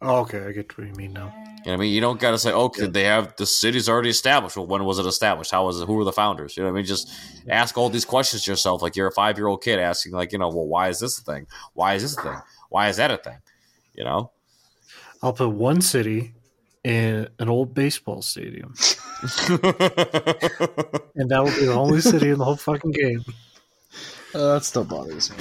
Oh, 0.00 0.20
okay, 0.20 0.44
I 0.44 0.52
get 0.52 0.76
what 0.76 0.86
you 0.86 0.92
mean 0.94 1.12
now. 1.12 1.32
You 1.64 1.70
know 1.70 1.72
what 1.72 1.72
I 1.72 1.76
mean? 1.78 1.92
You 1.94 2.00
don't 2.02 2.20
got 2.20 2.32
to 2.32 2.38
say, 2.38 2.52
oh, 2.52 2.64
okay, 2.64 2.82
could 2.82 2.92
they 2.92 3.04
have 3.04 3.36
the 3.36 3.46
city's 3.46 3.88
already 3.88 4.10
established? 4.10 4.56
Well, 4.56 4.66
when 4.66 4.84
was 4.84 4.98
it 4.98 5.06
established? 5.06 5.50
How 5.50 5.64
was 5.64 5.80
it? 5.80 5.86
Who 5.86 5.94
were 5.94 6.04
the 6.04 6.12
founders? 6.12 6.56
You 6.56 6.62
know 6.62 6.68
what 6.68 6.76
I 6.76 6.80
mean? 6.80 6.86
Just 6.86 7.10
ask 7.48 7.78
all 7.78 7.88
these 7.88 8.04
questions 8.04 8.44
to 8.44 8.50
yourself. 8.50 8.82
Like 8.82 8.96
you're 8.96 9.06
a 9.06 9.12
five 9.12 9.38
year 9.38 9.46
old 9.46 9.62
kid 9.62 9.78
asking, 9.78 10.12
like, 10.12 10.32
you 10.32 10.38
know, 10.38 10.48
well, 10.48 10.66
why 10.66 10.90
is 10.90 10.98
this 10.98 11.18
a 11.18 11.22
thing? 11.22 11.46
Why 11.72 11.94
is 11.94 12.02
this 12.02 12.18
a 12.18 12.22
thing? 12.22 12.36
Why 12.68 12.88
is 12.88 12.98
that 12.98 13.10
a 13.10 13.16
thing? 13.16 13.38
You 13.94 14.04
know? 14.04 14.30
I'll 15.22 15.32
put 15.32 15.48
one 15.48 15.80
city 15.80 16.34
in 16.84 17.28
an 17.38 17.48
old 17.48 17.74
baseball 17.74 18.22
stadium, 18.22 18.74
and 19.22 19.58
that 21.30 21.42
will 21.42 21.46
be 21.46 21.64
the 21.64 21.74
only 21.74 22.00
city 22.00 22.28
in 22.28 22.38
the 22.38 22.44
whole 22.44 22.56
fucking 22.56 22.92
game. 22.92 23.24
Uh, 24.34 24.54
that 24.54 24.64
still 24.64 24.84
bothers 24.84 25.30
me. 25.30 25.36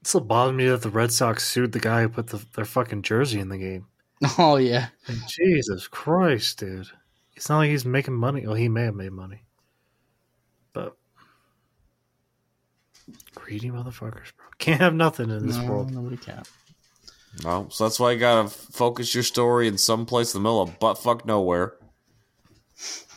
It 0.00 0.06
still 0.06 0.20
bothers 0.20 0.54
me 0.54 0.68
that 0.68 0.82
the 0.82 0.90
Red 0.90 1.12
Sox 1.12 1.48
sued 1.48 1.72
the 1.72 1.80
guy 1.80 2.02
who 2.02 2.10
put 2.10 2.26
the, 2.26 2.44
their 2.54 2.66
fucking 2.66 3.02
jersey 3.02 3.40
in 3.40 3.48
the 3.48 3.58
game. 3.58 3.86
Oh 4.38 4.56
yeah, 4.56 4.88
Jesus 5.26 5.88
Christ, 5.88 6.60
dude! 6.60 6.86
It's 7.34 7.48
not 7.48 7.58
like 7.58 7.70
he's 7.70 7.84
making 7.84 8.14
money. 8.14 8.46
Well, 8.46 8.54
he 8.54 8.68
may 8.68 8.84
have 8.84 8.94
made 8.94 9.10
money, 9.10 9.42
but 10.72 10.96
greedy 13.34 13.70
motherfuckers, 13.70 14.32
bro. 14.36 14.46
Can't 14.58 14.80
have 14.80 14.94
nothing 14.94 15.28
in 15.28 15.44
this 15.44 15.56
no, 15.56 15.66
world. 15.66 15.92
nobody 15.92 16.18
can. 16.18 16.44
No, 17.42 17.68
so 17.70 17.84
that's 17.84 17.98
why 17.98 18.12
you 18.12 18.18
got 18.18 18.42
to 18.42 18.48
focus 18.48 19.14
your 19.14 19.24
story 19.24 19.66
in 19.66 19.78
some 19.78 20.06
place 20.06 20.34
in 20.34 20.42
the 20.42 20.48
middle 20.48 20.62
of 20.62 20.78
buttfuck 20.78 21.24
nowhere. 21.24 21.74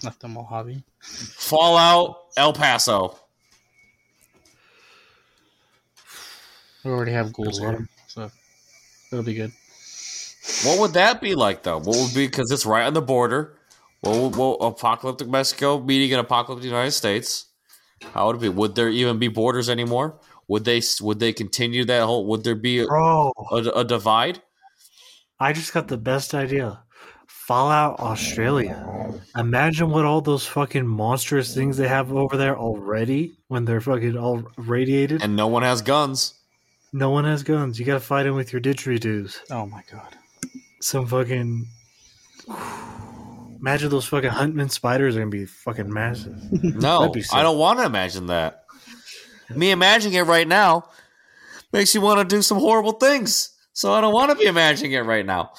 Not 0.04 0.20
the 0.20 0.28
Mojave. 0.28 0.84
Fallout, 1.02 2.18
El 2.38 2.54
Paso. 2.54 3.18
We 6.84 6.92
already 6.92 7.12
have 7.12 7.34
ghouls 7.34 7.60
Good 7.60 7.66
luck. 7.66 7.78
here, 7.78 7.90
so 8.08 8.32
it'll 9.12 9.26
be 9.26 9.34
good. 9.34 9.52
What 10.64 10.80
would 10.80 10.94
that 10.94 11.20
be 11.20 11.34
like, 11.34 11.64
though? 11.64 11.80
What 11.80 11.98
would 11.98 12.14
be 12.14 12.28
because 12.28 12.52
it's 12.52 12.66
right 12.66 12.86
on 12.86 12.94
the 12.94 13.02
border? 13.02 13.58
What 14.02 14.16
would 14.18 14.36
what, 14.36 14.58
apocalyptic 14.58 15.28
Mexico 15.28 15.82
meeting 15.82 16.14
an 16.14 16.20
apocalyptic 16.20 16.66
United 16.66 16.92
States? 16.92 17.48
How 18.14 18.28
would 18.28 18.36
it 18.36 18.42
be? 18.42 18.50
Would 18.50 18.76
there 18.76 18.90
even 18.90 19.18
be 19.18 19.28
borders 19.28 19.70
anymore? 19.70 20.20
Would 20.48 20.66
they 20.66 20.82
would 21.02 21.20
they 21.20 21.34
continue 21.34 21.86
that 21.86 22.04
whole? 22.04 22.26
Would 22.28 22.44
there 22.44 22.56
be 22.56 22.80
a, 22.80 22.86
Bro, 22.86 23.34
a, 23.52 23.84
divide? 23.84 24.42
I 25.40 25.54
just 25.54 25.74
got 25.74 25.88
the 25.88 25.98
best 25.98 26.34
idea. 26.34 26.84
Fallout 27.28 28.00
Australia. 28.00 29.14
Imagine 29.36 29.90
what 29.90 30.06
all 30.06 30.22
those 30.22 30.46
fucking 30.46 30.88
monstrous 30.88 31.54
things 31.54 31.78
they 31.78 31.88
have 31.88 32.12
over 32.12 32.38
there 32.38 32.58
already 32.58 33.38
when 33.48 33.66
they're 33.66 33.82
fucking 33.82 34.18
all 34.18 34.44
radiated. 34.58 35.22
And 35.22 35.36
no 35.36 35.48
one 35.48 35.64
has 35.64 35.82
guns. 35.82 36.34
no 36.94 37.10
one 37.10 37.26
has 37.26 37.44
guns. 37.44 37.80
You 37.80 37.86
gotta 37.86 38.00
fight 38.00 38.24
them 38.24 38.36
with 38.36 38.54
your 38.54 38.62
didgeridoos. 38.62 39.38
Oh 39.52 39.66
my 39.66 39.84
god. 39.92 40.16
Some 40.82 41.08
fucking. 41.08 41.68
Imagine 43.60 43.90
those 43.90 44.06
fucking 44.06 44.30
Huntsman 44.30 44.70
spiders 44.70 45.16
are 45.16 45.20
gonna 45.20 45.32
be 45.32 45.46
fucking 45.46 45.92
massive. 45.92 46.38
No, 46.64 47.10
be. 47.10 47.24
I 47.34 47.42
don't 47.42 47.58
want 47.58 47.80
to 47.80 47.86
imagine 47.86 48.28
that. 48.28 48.65
Me 49.54 49.72
imagining 49.72 50.18
it 50.18 50.24
right 50.24 50.48
now 50.48 50.90
makes 51.72 51.94
you 51.94 52.02
want 52.02 52.28
to 52.28 52.36
do 52.36 52.42
some 52.42 52.58
horrible 52.58 52.94
things. 52.94 53.52
So 53.74 53.94
I 53.94 54.02
don't 54.02 54.14
want 54.14 54.32
to 54.32 54.38
be 54.38 54.46
imagining 54.46 54.94
it 54.94 55.02
right 55.02 55.26
now. 55.26 55.52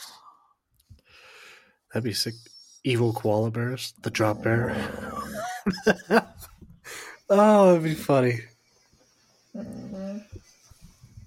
That'd 1.93 2.05
be 2.05 2.15
sick. 2.15 2.35
Evil 2.85 3.13
koala 3.13 3.51
bears, 3.51 3.93
the 4.03 4.11
drop 4.11 4.43
bear. 4.43 4.77
oh, 7.29 7.67
that'd 7.67 7.83
be 7.83 7.95
funny. 7.95 8.41
Mm-hmm. 9.57 10.19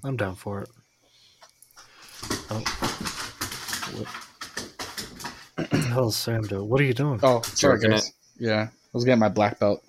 I'm 0.03 0.15
down 0.15 0.35
for 0.35 0.61
it. 0.61 0.69
Oh. 2.49 2.63
What 5.59 5.69
the 5.71 5.77
hell 5.77 6.11
Sam 6.11 6.43
doing? 6.43 6.69
What 6.69 6.79
are 6.79 6.85
you 6.85 6.93
doing? 6.93 7.19
Oh, 7.21 7.41
sorry 7.41 7.79
guys. 7.81 8.13
Yeah, 8.37 8.69
I 8.71 8.71
was 8.93 9.03
getting 9.03 9.19
my 9.19 9.27
black 9.27 9.59
belt. 9.59 9.83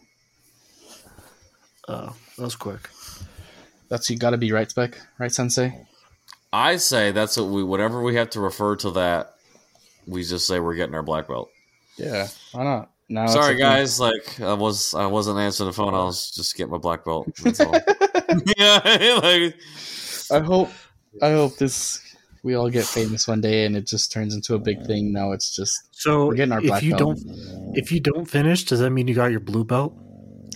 Oh, 1.87 2.17
that 2.41 2.45
was 2.47 2.57
quick. 2.57 2.89
That's 3.91 4.09
you 4.09 4.17
got 4.17 4.31
to 4.31 4.39
be 4.39 4.51
right, 4.51 4.71
spec, 4.71 4.99
right, 5.19 5.31
Sensei? 5.31 5.87
I 6.53 6.77
say 6.77 7.13
that's 7.13 7.37
what 7.37 7.49
we 7.51 7.63
whatever 7.63 8.03
we 8.03 8.17
have 8.17 8.31
to 8.31 8.41
refer 8.41 8.77
to 8.77 8.93
that. 8.93 9.35
We 10.07 10.25
just 10.25 10.47
say 10.47 10.59
we're 10.59 10.75
getting 10.75 10.95
our 10.95 11.03
black 11.03 11.29
belt. 11.29 11.51
Yeah, 11.97 12.29
why 12.53 12.65
not? 12.65 12.91
Now 13.11 13.27
Sorry, 13.27 13.55
a 13.55 13.57
thing. 13.57 13.59
guys. 13.59 14.01
Like 14.01 14.41
I 14.41 14.55
was, 14.55 14.95
I 14.95 15.07
wasn't 15.07 15.39
answering 15.39 15.69
the 15.69 15.75
phone. 15.75 15.95
I 15.95 16.03
was 16.03 16.31
just 16.31 16.57
getting 16.57 16.73
my 16.73 16.79
black 16.79 17.05
belt. 17.05 17.29
That's 17.43 17.61
all. 17.61 17.73
yeah, 18.57 18.81
like 19.23 19.55
I 20.31 20.39
hope, 20.39 20.71
I 21.21 21.33
hope 21.33 21.59
this 21.59 22.01
we 22.43 22.55
all 22.55 22.71
get 22.71 22.87
famous 22.87 23.29
one 23.29 23.43
day 23.43 23.67
and 23.67 23.77
it 23.77 23.87
just 23.87 24.11
turns 24.11 24.35
into 24.35 24.55
a 24.55 24.59
big 24.59 24.87
thing. 24.87 25.13
Now 25.13 25.33
it's 25.33 25.55
just 25.55 25.89
So 25.93 26.29
We're 26.29 26.37
getting 26.37 26.53
our 26.53 26.65
if 26.65 26.83
you 26.83 26.97
belt. 26.97 27.19
don't 27.19 27.77
if 27.77 27.93
you 27.93 28.01
don't 28.01 28.25
finish, 28.25 28.65
does 28.65 28.79
that 28.81 28.91
mean 28.91 29.09
you 29.09 29.15
got 29.15 29.31
your 29.31 29.41
blue 29.41 29.65
belt? 29.65 29.95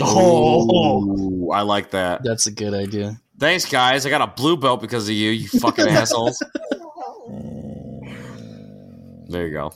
Oh, 0.03 1.51
I 1.51 1.63
like 1.63 1.91
that. 1.91 2.23
that's 2.25 2.47
a 2.47 2.53
good 2.53 2.75
idea. 2.75 3.21
Thanks, 3.39 3.65
guys. 3.65 4.07
I 4.07 4.11
got 4.11 4.23
a 4.23 4.27
blue 4.33 4.57
belt 4.57 4.81
because 4.81 5.09
of 5.09 5.15
you, 5.15 5.31
you 5.31 5.49
fucking 5.61 5.87
assholes. 5.89 6.43
There 9.27 9.47
you 9.49 9.53
go. 9.55 9.73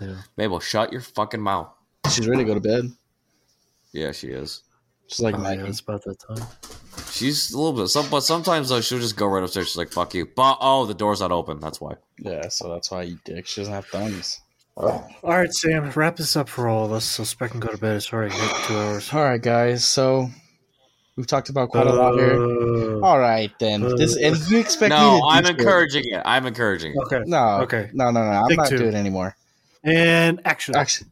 Yeah. 0.00 0.16
Mabel, 0.36 0.58
shut 0.58 0.90
your 0.90 1.02
fucking 1.02 1.40
mouth. 1.40 1.68
She's 2.10 2.26
ready 2.26 2.42
to 2.42 2.48
go 2.48 2.54
to 2.54 2.60
bed. 2.60 2.90
Yeah, 3.92 4.10
she 4.10 4.28
is. 4.28 4.62
She's 5.06 5.20
like 5.20 5.36
Oh, 5.38 5.42
yeah, 5.42 5.66
it's 5.66 5.80
about 5.80 6.02
that 6.04 6.18
time. 6.18 6.44
She's 7.12 7.52
a 7.52 7.56
little 7.58 7.72
bit. 7.74 7.88
Some, 7.88 8.08
but 8.10 8.22
sometimes 8.22 8.70
though, 8.70 8.80
she'll 8.80 8.98
just 8.98 9.16
go 9.16 9.26
right 9.26 9.44
upstairs. 9.44 9.68
She's 9.68 9.76
like, 9.76 9.92
"Fuck 9.92 10.14
you." 10.14 10.26
But 10.26 10.58
oh, 10.60 10.86
the 10.86 10.94
door's 10.94 11.20
not 11.20 11.30
open. 11.30 11.60
That's 11.60 11.80
why. 11.80 11.94
Yeah, 12.18 12.48
so 12.48 12.68
that's 12.68 12.90
why 12.90 13.02
you 13.02 13.18
dick. 13.24 13.46
She 13.46 13.60
doesn't 13.60 13.74
have 13.74 13.86
thumbs. 13.86 14.40
All 14.76 15.08
right, 15.22 15.52
Sam, 15.52 15.90
wrap 15.92 16.16
this 16.16 16.36
up 16.36 16.48
for 16.48 16.68
all 16.68 16.84
of 16.84 16.92
us 16.92 17.04
so 17.04 17.22
Spec 17.24 17.52
can 17.52 17.60
go 17.60 17.68
to 17.68 17.78
bed. 17.78 17.96
It's 17.96 18.12
already 18.12 18.34
hit 18.34 18.50
two 18.66 18.76
hours. 18.76 19.12
All 19.12 19.22
right, 19.22 19.40
guys. 19.40 19.84
So 19.84 20.28
we've 21.16 21.26
talked 21.28 21.48
about 21.48 21.70
quite 21.70 21.86
a 21.86 21.92
lot 21.92 22.14
here. 22.14 22.42
Uh, 22.42 23.00
All 23.00 23.20
right, 23.20 23.52
then. 23.60 23.82
This 23.96 24.16
and 24.16 24.36
you 24.50 24.58
expect 24.58 24.90
me 24.90 24.96
No, 24.96 25.20
to 25.20 25.26
I'm 25.26 25.46
encouraging 25.46 26.02
it. 26.06 26.22
I'm 26.24 26.46
encouraging 26.46 26.92
it. 26.92 26.98
okay. 27.06 27.22
No, 27.26 27.60
Okay. 27.62 27.90
no, 27.92 28.10
no, 28.10 28.20
no. 28.24 28.30
I'm 28.30 28.48
Take 28.48 28.58
not 28.58 28.68
two. 28.68 28.78
doing 28.78 28.94
it 28.94 28.96
anymore. 28.96 29.36
And 29.84 30.40
action. 30.44 30.74
Actually, 30.74 31.10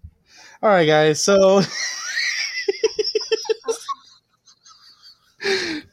all 0.63 0.71
right, 0.71 0.87
guys. 0.87 1.23
So, 1.23 1.61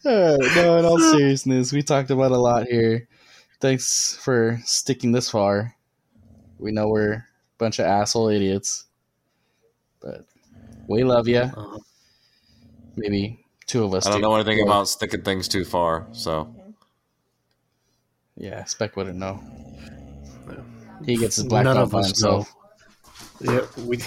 Uh, 0.06 0.38
no, 0.56 0.78
in 0.78 0.86
all 0.86 1.00
seriousness, 1.12 1.74
we 1.74 1.82
talked 1.82 2.10
about 2.12 2.32
a 2.32 2.38
lot 2.38 2.68
here. 2.68 3.08
Thanks 3.60 4.16
for 4.22 4.60
sticking 4.64 5.12
this 5.12 5.30
far. 5.30 5.76
We 6.60 6.72
know 6.72 6.88
we're 6.88 7.14
a 7.14 7.26
bunch 7.60 7.77
of 7.80 7.86
asshole 7.86 8.30
idiots, 8.30 8.86
but 10.02 10.26
we 10.88 11.03
love 11.03 11.27
you. 11.27 11.52
Maybe 12.95 13.45
two 13.68 13.84
of 13.84 13.94
us. 13.94 14.07
I 14.07 14.10
don't 14.11 14.19
do. 14.19 14.23
know 14.23 14.36
anything 14.36 14.57
Yeah. 14.57 14.64
about 14.65 14.88
sticking 14.88 15.22
things 15.22 15.48
too 15.48 15.64
far. 15.65 16.07
So 16.14 16.53
Yeah, 18.36 18.64
Spec 18.65 18.95
wouldn't 18.95 19.18
know. 19.19 19.40
He 21.06 21.15
gets 21.18 21.36
his 21.38 21.45
black 21.45 21.64
None 21.65 21.76
belt 21.76 21.84
of 21.88 21.91
by 21.91 21.99
us 21.99 22.07
himself. 22.07 22.56
yeah, 23.41 23.61
we. 23.86 23.99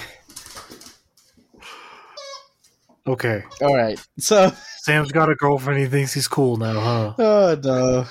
Okay. 3.06 3.42
All 3.62 3.74
right, 3.76 3.98
so 4.18 4.52
Sam's 4.82 5.10
got 5.12 5.28
a 5.30 5.34
girlfriend. 5.34 5.80
He 5.80 5.86
thinks 5.86 6.12
he's 6.12 6.28
cool 6.28 6.56
now, 6.56 6.80
huh? 6.80 7.14
oh 7.18 7.60
no, 7.62 8.04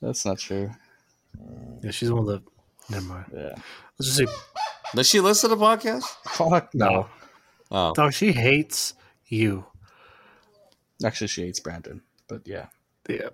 that's 0.00 0.24
not 0.24 0.38
true. 0.38 0.70
Yeah, 1.82 1.90
she's 1.90 2.08
the 2.08 2.14
one 2.16 2.26
that. 2.26 2.42
Never 2.88 3.04
mind. 3.06 3.24
Yeah. 3.34 3.54
Let's 4.00 4.16
just 4.16 4.32
Does 4.94 5.08
she 5.08 5.20
listen 5.20 5.50
to 5.50 5.56
podcasts? 5.56 6.16
Fuck 6.24 6.74
no. 6.74 7.06
Oh, 7.70 7.92
Dog, 7.92 8.14
she 8.14 8.32
hates 8.32 8.94
you. 9.26 9.66
Actually, 11.04 11.28
she 11.28 11.42
hates 11.42 11.60
Brandon, 11.60 12.00
but 12.26 12.46
yeah. 12.46 12.66
Yeah. 13.08 13.28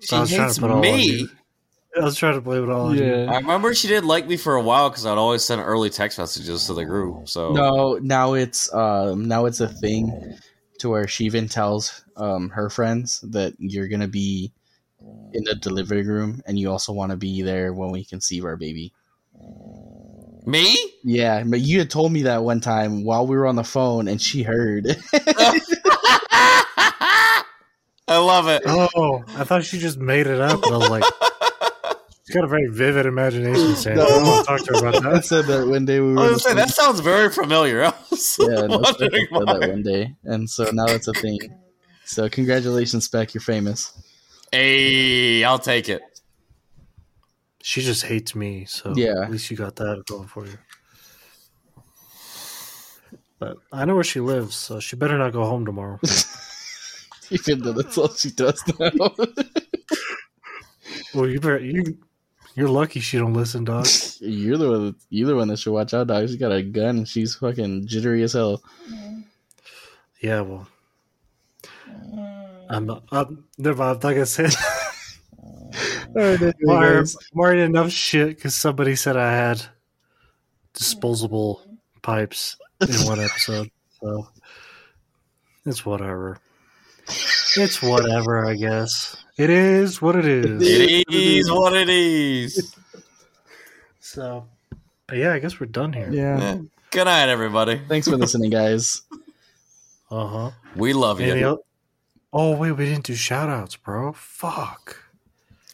she 0.00 0.16
I 0.16 0.20
was 0.20 0.30
trying 0.30 0.40
to 0.40 0.44
hates 0.46 0.58
put 0.58 0.70
all 0.70 0.76
on 0.76 0.82
me. 0.82 1.28
I 1.96 2.04
was 2.04 2.16
trying 2.16 2.34
to 2.34 2.40
blame 2.40 2.64
it 2.64 2.70
all 2.70 2.88
on 2.88 2.98
you. 2.98 3.14
I 3.14 3.36
remember 3.36 3.74
she 3.74 3.86
didn't 3.86 4.08
like 4.08 4.26
me 4.26 4.36
for 4.36 4.56
a 4.56 4.62
while 4.62 4.90
because 4.90 5.06
I'd 5.06 5.18
always 5.18 5.44
send 5.44 5.60
early 5.60 5.88
text 5.88 6.18
messages 6.18 6.66
to 6.66 6.74
the 6.74 6.84
group. 6.84 7.28
So 7.28 7.52
No, 7.52 7.98
now 8.02 8.34
it's 8.34 8.72
um 8.74 9.26
now 9.26 9.46
it's 9.46 9.60
a 9.60 9.68
thing 9.68 10.36
to 10.80 10.88
where 10.88 11.06
she 11.06 11.26
even 11.26 11.48
tells 11.48 12.04
um 12.16 12.48
her 12.48 12.68
friends 12.70 13.20
that 13.28 13.54
you're 13.58 13.88
gonna 13.88 14.08
be 14.08 14.52
in 15.32 15.44
the 15.44 15.54
delivery 15.54 16.02
room 16.02 16.42
and 16.46 16.58
you 16.58 16.70
also 16.70 16.92
want 16.92 17.10
to 17.10 17.16
be 17.16 17.42
there 17.42 17.72
when 17.72 17.90
we 17.90 18.04
conceive 18.04 18.44
our 18.44 18.56
baby. 18.56 18.92
Me? 20.46 20.76
Yeah, 21.04 21.42
but 21.44 21.60
you 21.60 21.78
had 21.78 21.90
told 21.90 22.12
me 22.12 22.22
that 22.22 22.42
one 22.44 22.60
time 22.60 23.04
while 23.04 23.26
we 23.26 23.36
were 23.36 23.46
on 23.46 23.56
the 23.56 23.64
phone 23.64 24.08
and 24.08 24.20
she 24.20 24.42
heard. 24.42 24.86
I 28.08 28.18
love 28.18 28.48
it. 28.48 28.62
Oh, 28.66 29.22
I 29.28 29.44
thought 29.44 29.64
she 29.64 29.78
just 29.78 29.98
made 29.98 30.26
it 30.26 30.40
up. 30.40 30.62
And 30.64 30.74
I 30.74 30.76
was 30.76 30.90
like, 30.90 31.04
she's 32.26 32.34
got 32.34 32.44
a 32.44 32.48
very 32.48 32.66
vivid 32.68 33.06
imagination, 33.06 33.76
Sam. 33.76 33.96
No. 33.96 34.04
I 34.04 34.08
don't 34.08 34.26
want 34.26 34.46
to 34.46 34.56
talk 34.56 34.60
to 34.66 34.72
her 34.72 34.88
about 34.88 35.02
that. 35.02 35.12
I 35.14 35.20
said 35.20 35.44
that 35.46 35.66
one 35.66 35.84
day 35.86 36.00
we 36.00 36.12
I 36.12 36.24
were. 36.26 36.30
was 36.32 36.44
in 36.44 36.50
gonna 36.54 36.66
that 36.66 36.74
sounds 36.74 37.00
very 37.00 37.30
familiar. 37.30 37.84
I 37.84 37.94
was 38.10 38.36
Yeah, 38.40 38.66
no, 38.66 38.82
Spec 38.82 39.00
wondering 39.00 39.26
said 39.30 39.46
that 39.60 39.68
one 39.68 39.82
day, 39.82 40.14
and 40.24 40.50
so 40.50 40.70
now 40.72 40.86
it's 40.86 41.08
a 41.08 41.12
thing. 41.14 41.38
So 42.04 42.28
congratulations, 42.28 43.04
Spec, 43.04 43.32
you're 43.34 43.40
famous. 43.40 43.92
Hey, 44.50 45.44
I'll 45.44 45.58
take 45.58 45.88
it. 45.88 46.02
She 47.62 47.80
just 47.80 48.04
hates 48.04 48.34
me, 48.34 48.64
so 48.66 48.92
Yeah. 48.96 49.22
at 49.22 49.30
least 49.30 49.50
you 49.50 49.56
got 49.56 49.76
that 49.76 50.04
going 50.06 50.26
for 50.28 50.44
you. 50.46 50.58
But 53.38 53.56
I 53.72 53.84
know 53.84 53.94
where 53.94 54.04
she 54.04 54.20
lives, 54.20 54.54
so 54.54 54.78
she 54.80 54.96
better 54.96 55.18
not 55.18 55.32
go 55.32 55.44
home 55.44 55.64
tomorrow. 55.64 55.98
Even 57.30 57.60
though 57.60 57.72
that's 57.72 57.96
all 57.98 58.08
she 58.08 58.30
does 58.30 58.62
now. 58.78 58.90
well, 61.14 61.26
you 61.28 61.40
better 61.40 61.58
you. 61.58 61.98
You're 62.54 62.68
lucky 62.68 63.00
she 63.00 63.16
don't 63.16 63.32
listen, 63.32 63.64
dog. 63.64 63.86
you're 64.20 64.58
the 64.58 64.68
one. 64.70 64.94
You're 65.08 65.28
the 65.28 65.36
one 65.36 65.48
that 65.48 65.58
should 65.58 65.72
watch 65.72 65.94
out, 65.94 66.08
dog. 66.08 66.28
She's 66.28 66.36
got 66.36 66.52
a 66.52 66.62
gun 66.62 66.98
and 66.98 67.08
she's 67.08 67.34
fucking 67.36 67.86
jittery 67.86 68.22
as 68.22 68.34
hell. 68.34 68.62
Yeah, 70.20 70.42
well, 70.42 70.68
I'm 72.68 72.84
not. 72.86 73.04
I'm, 73.10 73.44
never 73.56 73.78
mind. 73.82 74.04
Like 74.04 74.18
I 74.18 74.24
said, 74.24 74.52
I'm 76.68 77.06
already- 77.36 77.62
enough 77.62 77.90
shit 77.90 78.28
because 78.36 78.54
somebody 78.54 78.94
said 78.96 79.16
I 79.16 79.32
had 79.32 79.62
disposable 80.74 81.62
pipes 82.02 82.56
in 82.80 82.94
one 83.06 83.20
episode. 83.24 83.70
So 84.00 84.28
it's 85.66 85.84
whatever. 85.86 86.38
It's 87.56 87.82
whatever, 87.82 88.46
I 88.46 88.54
guess. 88.54 89.16
It 89.36 89.50
is 89.50 90.00
what 90.00 90.16
it 90.16 90.26
is. 90.26 90.62
It 90.62 91.04
is 91.12 91.50
what 91.50 91.72
it 91.74 91.88
is. 91.88 92.74
So, 94.04 94.46
but 95.06 95.16
yeah, 95.16 95.32
I 95.32 95.38
guess 95.38 95.58
we're 95.58 95.66
done 95.68 95.94
here. 95.94 96.10
Yeah. 96.12 96.38
Yeah. 96.38 96.58
Good 96.90 97.04
night, 97.04 97.30
everybody. 97.30 97.80
Thanks 97.88 98.06
for 98.06 98.16
listening, 98.18 98.50
guys. 98.50 99.00
Uh 100.10 100.26
huh. 100.26 100.50
We 100.76 100.92
love 100.92 101.18
Anything 101.18 101.40
you. 101.40 101.46
else? 101.46 101.60
Oh 102.30 102.54
wait, 102.56 102.72
we 102.72 102.84
didn't 102.84 103.04
do 103.04 103.14
shout 103.14 103.48
outs, 103.48 103.76
bro. 103.76 104.12
Fuck. 104.12 105.01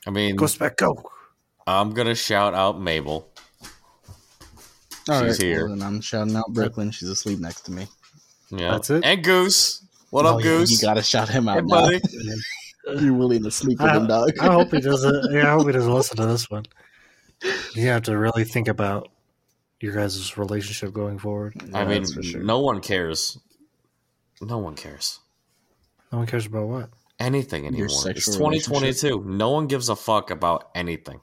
I 0.08 0.10
mean, 0.10 0.36
Go 0.36 0.46
spec 0.46 0.78
go. 0.78 1.02
I'm 1.66 1.92
gonna 1.92 2.14
shout 2.14 2.54
out 2.54 2.80
Mabel. 2.80 3.28
All 5.06 5.22
She's 5.22 5.36
here. 5.36 5.64
well, 5.64 5.74
and 5.74 5.84
I'm 5.84 6.00
shouting 6.00 6.34
out 6.34 6.46
Brooklyn. 6.48 6.90
She's 6.90 7.10
asleep 7.10 7.40
next 7.40 7.62
to 7.66 7.72
me. 7.72 7.88
Yeah, 8.50 8.70
That's 8.72 8.88
it? 8.88 9.04
And 9.04 9.22
Goose. 9.22 9.84
What 10.08 10.24
Oh, 10.24 10.30
up, 10.30 10.38
yeah, 10.38 10.44
Goose? 10.44 10.70
You 10.70 10.78
gotta 10.80 11.02
shout 11.02 11.28
him 11.28 11.46
out, 11.46 11.56
Hey, 11.56 11.60
buddy. 11.66 12.00
You're 13.04 13.12
willing 13.12 13.42
to 13.42 13.50
sleep 13.50 13.80
with 13.80 13.90
I, 13.90 13.98
him, 13.98 14.06
dog. 14.06 14.32
I 14.40 14.46
hope 14.46 14.72
he 14.72 14.80
doesn't. 14.80 15.30
Yeah, 15.30 15.48
I 15.48 15.58
hope 15.58 15.66
he 15.66 15.72
doesn't 15.74 15.92
listen 15.92 16.16
to 16.16 16.24
this 16.24 16.50
one. 16.50 16.64
You 17.74 17.88
have 17.88 18.04
to 18.04 18.16
really 18.16 18.44
think 18.44 18.68
about 18.68 19.10
your 19.78 19.94
guys' 19.94 20.38
relationship 20.38 20.94
going 20.94 21.18
forward. 21.18 21.54
I 21.74 21.84
mean, 21.84 22.06
sure. 22.22 22.42
no 22.42 22.60
one 22.60 22.80
cares. 22.80 23.38
No 24.40 24.56
one 24.56 24.74
cares 24.74 25.20
No 26.10 26.18
one 26.18 26.26
cares 26.26 26.46
about 26.46 26.66
what. 26.66 26.90
Anything 27.18 27.66
anymore. 27.66 27.86
It's 27.86 28.24
2022. 28.26 29.24
No 29.26 29.50
one 29.50 29.66
gives 29.66 29.88
a 29.88 29.96
fuck 29.96 30.30
about 30.30 30.70
anything. 30.74 31.20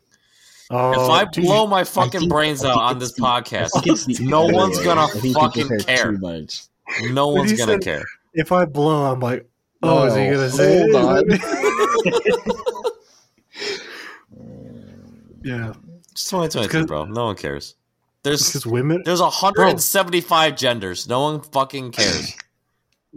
Oh, 0.71 0.91
if 0.93 1.09
I 1.09 1.25
dude, 1.25 1.45
blow 1.45 1.67
my 1.67 1.83
fucking 1.83 2.21
think- 2.21 2.31
brains 2.31 2.63
out 2.65 2.77
on 2.77 2.97
this 2.99 3.13
the- 3.13 3.21
podcast, 3.21 3.69
I 3.75 3.81
think 3.81 3.87
it's 3.97 4.05
the 4.05 4.25
no 4.25 4.45
one's 4.45 4.79
gonna 4.81 5.01
I 5.01 5.07
think 5.09 5.23
people 5.23 5.41
fucking 5.41 5.79
care. 5.81 6.11
Too 6.11 6.17
much. 6.17 6.63
no 7.11 7.27
one's 7.27 7.53
gonna 7.53 7.73
said- 7.73 7.83
care. 7.83 8.03
if 8.33 8.51
I 8.51 8.65
blow, 8.65 9.11
I'm 9.11 9.19
like, 9.19 9.47
oh, 9.83 10.05
is 10.05 10.15
he 10.15 10.21
Oh, 10.27 10.33
gonna 10.33 10.49
say? 10.49 10.91
hold 10.91 11.23
it? 11.27 11.41
yeah, 15.43 15.73
It's 16.11 16.25
2022, 16.29 16.87
bro. 16.87 17.05
No 17.05 17.25
one 17.25 17.35
cares. 17.35 17.75
There's 18.23 18.47
because 18.47 18.65
women. 18.65 19.03
there's 19.05 19.21
175 19.21 20.55
genders. 20.55 21.07
No 21.07 21.21
one 21.21 21.41
fucking 21.41 21.91
cares. 21.97 22.33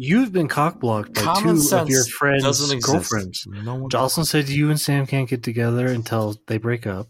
You've 0.01 0.33
been 0.33 0.47
cockblocked 0.47 1.15
by 1.15 1.23
Common 1.23 1.57
two 1.61 1.77
of 1.77 1.89
your 1.89 2.05
friends' 2.05 2.73
girlfriends. 2.85 3.47
No 3.49 3.75
one. 3.75 3.91
Jocelyn 3.91 4.27
said 4.27 4.49
you 4.49 4.71
and 4.71 4.81
Sam 4.81 5.07
can't 5.07 5.29
get 5.29 5.43
together 5.43 5.89
until 5.89 6.37
they 6.47 6.57
break 6.59 6.87
up, 6.87 7.09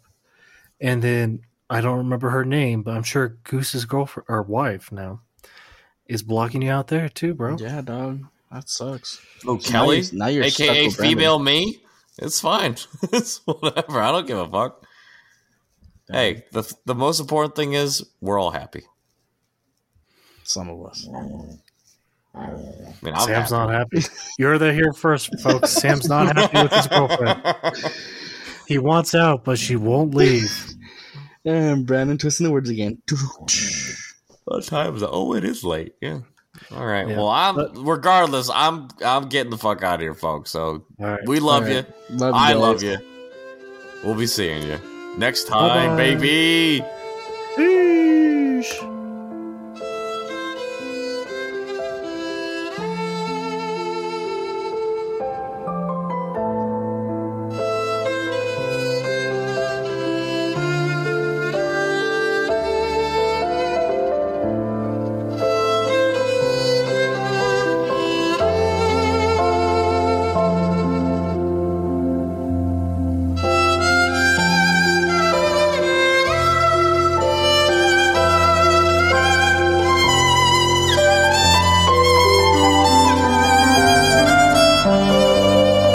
and 0.80 1.02
then 1.02 1.40
I 1.68 1.82
don't 1.82 1.98
remember 1.98 2.30
her 2.30 2.46
name, 2.46 2.82
but 2.82 2.96
I'm 2.96 3.02
sure 3.02 3.36
Goose's 3.44 3.84
girlfriend 3.84 4.24
or 4.30 4.42
wife 4.42 4.90
now 4.90 5.20
is 6.06 6.22
blocking 6.22 6.62
you 6.62 6.70
out 6.70 6.88
there 6.88 7.10
too, 7.10 7.34
bro. 7.34 7.58
Yeah, 7.58 7.82
dog. 7.82 8.24
That 8.50 8.70
sucks. 8.70 9.20
Oh, 9.46 9.58
So 9.58 9.70
Kelly, 9.70 9.96
now 9.98 10.02
you're- 10.02 10.18
now 10.18 10.26
you're 10.28 10.44
stuck 10.50 10.68
aka 10.70 10.86
with 10.86 10.96
Brandon. 10.96 11.18
female 11.18 11.38
me. 11.40 11.80
It's 12.16 12.40
fine. 12.40 12.76
it's 13.12 13.42
whatever. 13.44 14.00
I 14.00 14.10
don't 14.12 14.26
give 14.26 14.38
a 14.38 14.48
fuck. 14.48 14.82
Hey, 16.10 16.44
the 16.52 16.62
the 16.86 16.94
most 16.94 17.20
important 17.20 17.54
thing 17.54 17.74
is 17.74 18.02
we're 18.22 18.40
all 18.40 18.50
happy. 18.52 18.84
some 20.44 20.70
of 20.70 20.86
us. 20.86 21.06
I 22.38 23.04
mean, 23.04 23.14
I'm 23.14 23.20
Sam's 23.26 23.50
happy. 23.50 23.52
not 23.52 23.70
happy. 23.70 24.02
You're 24.38 24.58
the 24.58 24.72
here 24.72 24.92
first, 24.92 25.30
folks. 25.40 25.70
Sam's 25.72 26.08
not 26.08 26.36
happy 26.36 26.62
with 26.62 26.72
his 26.72 26.86
girlfriend. 26.86 27.94
He 28.66 28.78
wants 28.78 29.14
out, 29.14 29.44
but 29.44 29.58
she 29.58 29.76
won't 29.76 30.14
leave. 30.14 30.66
And 31.44 31.86
Brandon 31.86 32.18
twisting 32.18 32.44
the 32.44 32.52
words 32.52 32.68
again. 32.68 33.00
What 34.44 34.64
time 34.64 34.96
is 34.96 35.02
it? 35.02 35.08
Oh, 35.12 35.34
it 35.34 35.44
is 35.44 35.64
late. 35.64 35.94
Yeah. 36.00 36.20
All 36.74 36.84
right. 36.86 37.06
Yeah. 37.08 37.16
Well, 37.16 37.28
I'm 37.28 37.54
But- 37.54 37.72
regardless. 37.76 38.50
I'm 38.52 38.88
I'm 39.04 39.28
getting 39.28 39.50
the 39.50 39.58
fuck 39.58 39.82
out 39.82 39.96
of 39.96 40.00
here, 40.00 40.14
folks. 40.14 40.50
So 40.50 40.84
All 41.00 41.06
right. 41.06 41.20
we 41.26 41.38
love 41.40 41.64
All 41.64 41.68
you. 41.70 41.84
Love 42.10 42.34
I 42.34 42.52
guys. 42.52 42.60
love 42.60 42.82
you. 42.82 42.98
We'll 44.04 44.14
be 44.16 44.26
seeing 44.26 44.62
you 44.62 44.78
next 45.16 45.44
time, 45.48 45.96
Bye-bye. 45.96 46.14
baby. 46.16 46.84
Peace. 47.56 47.97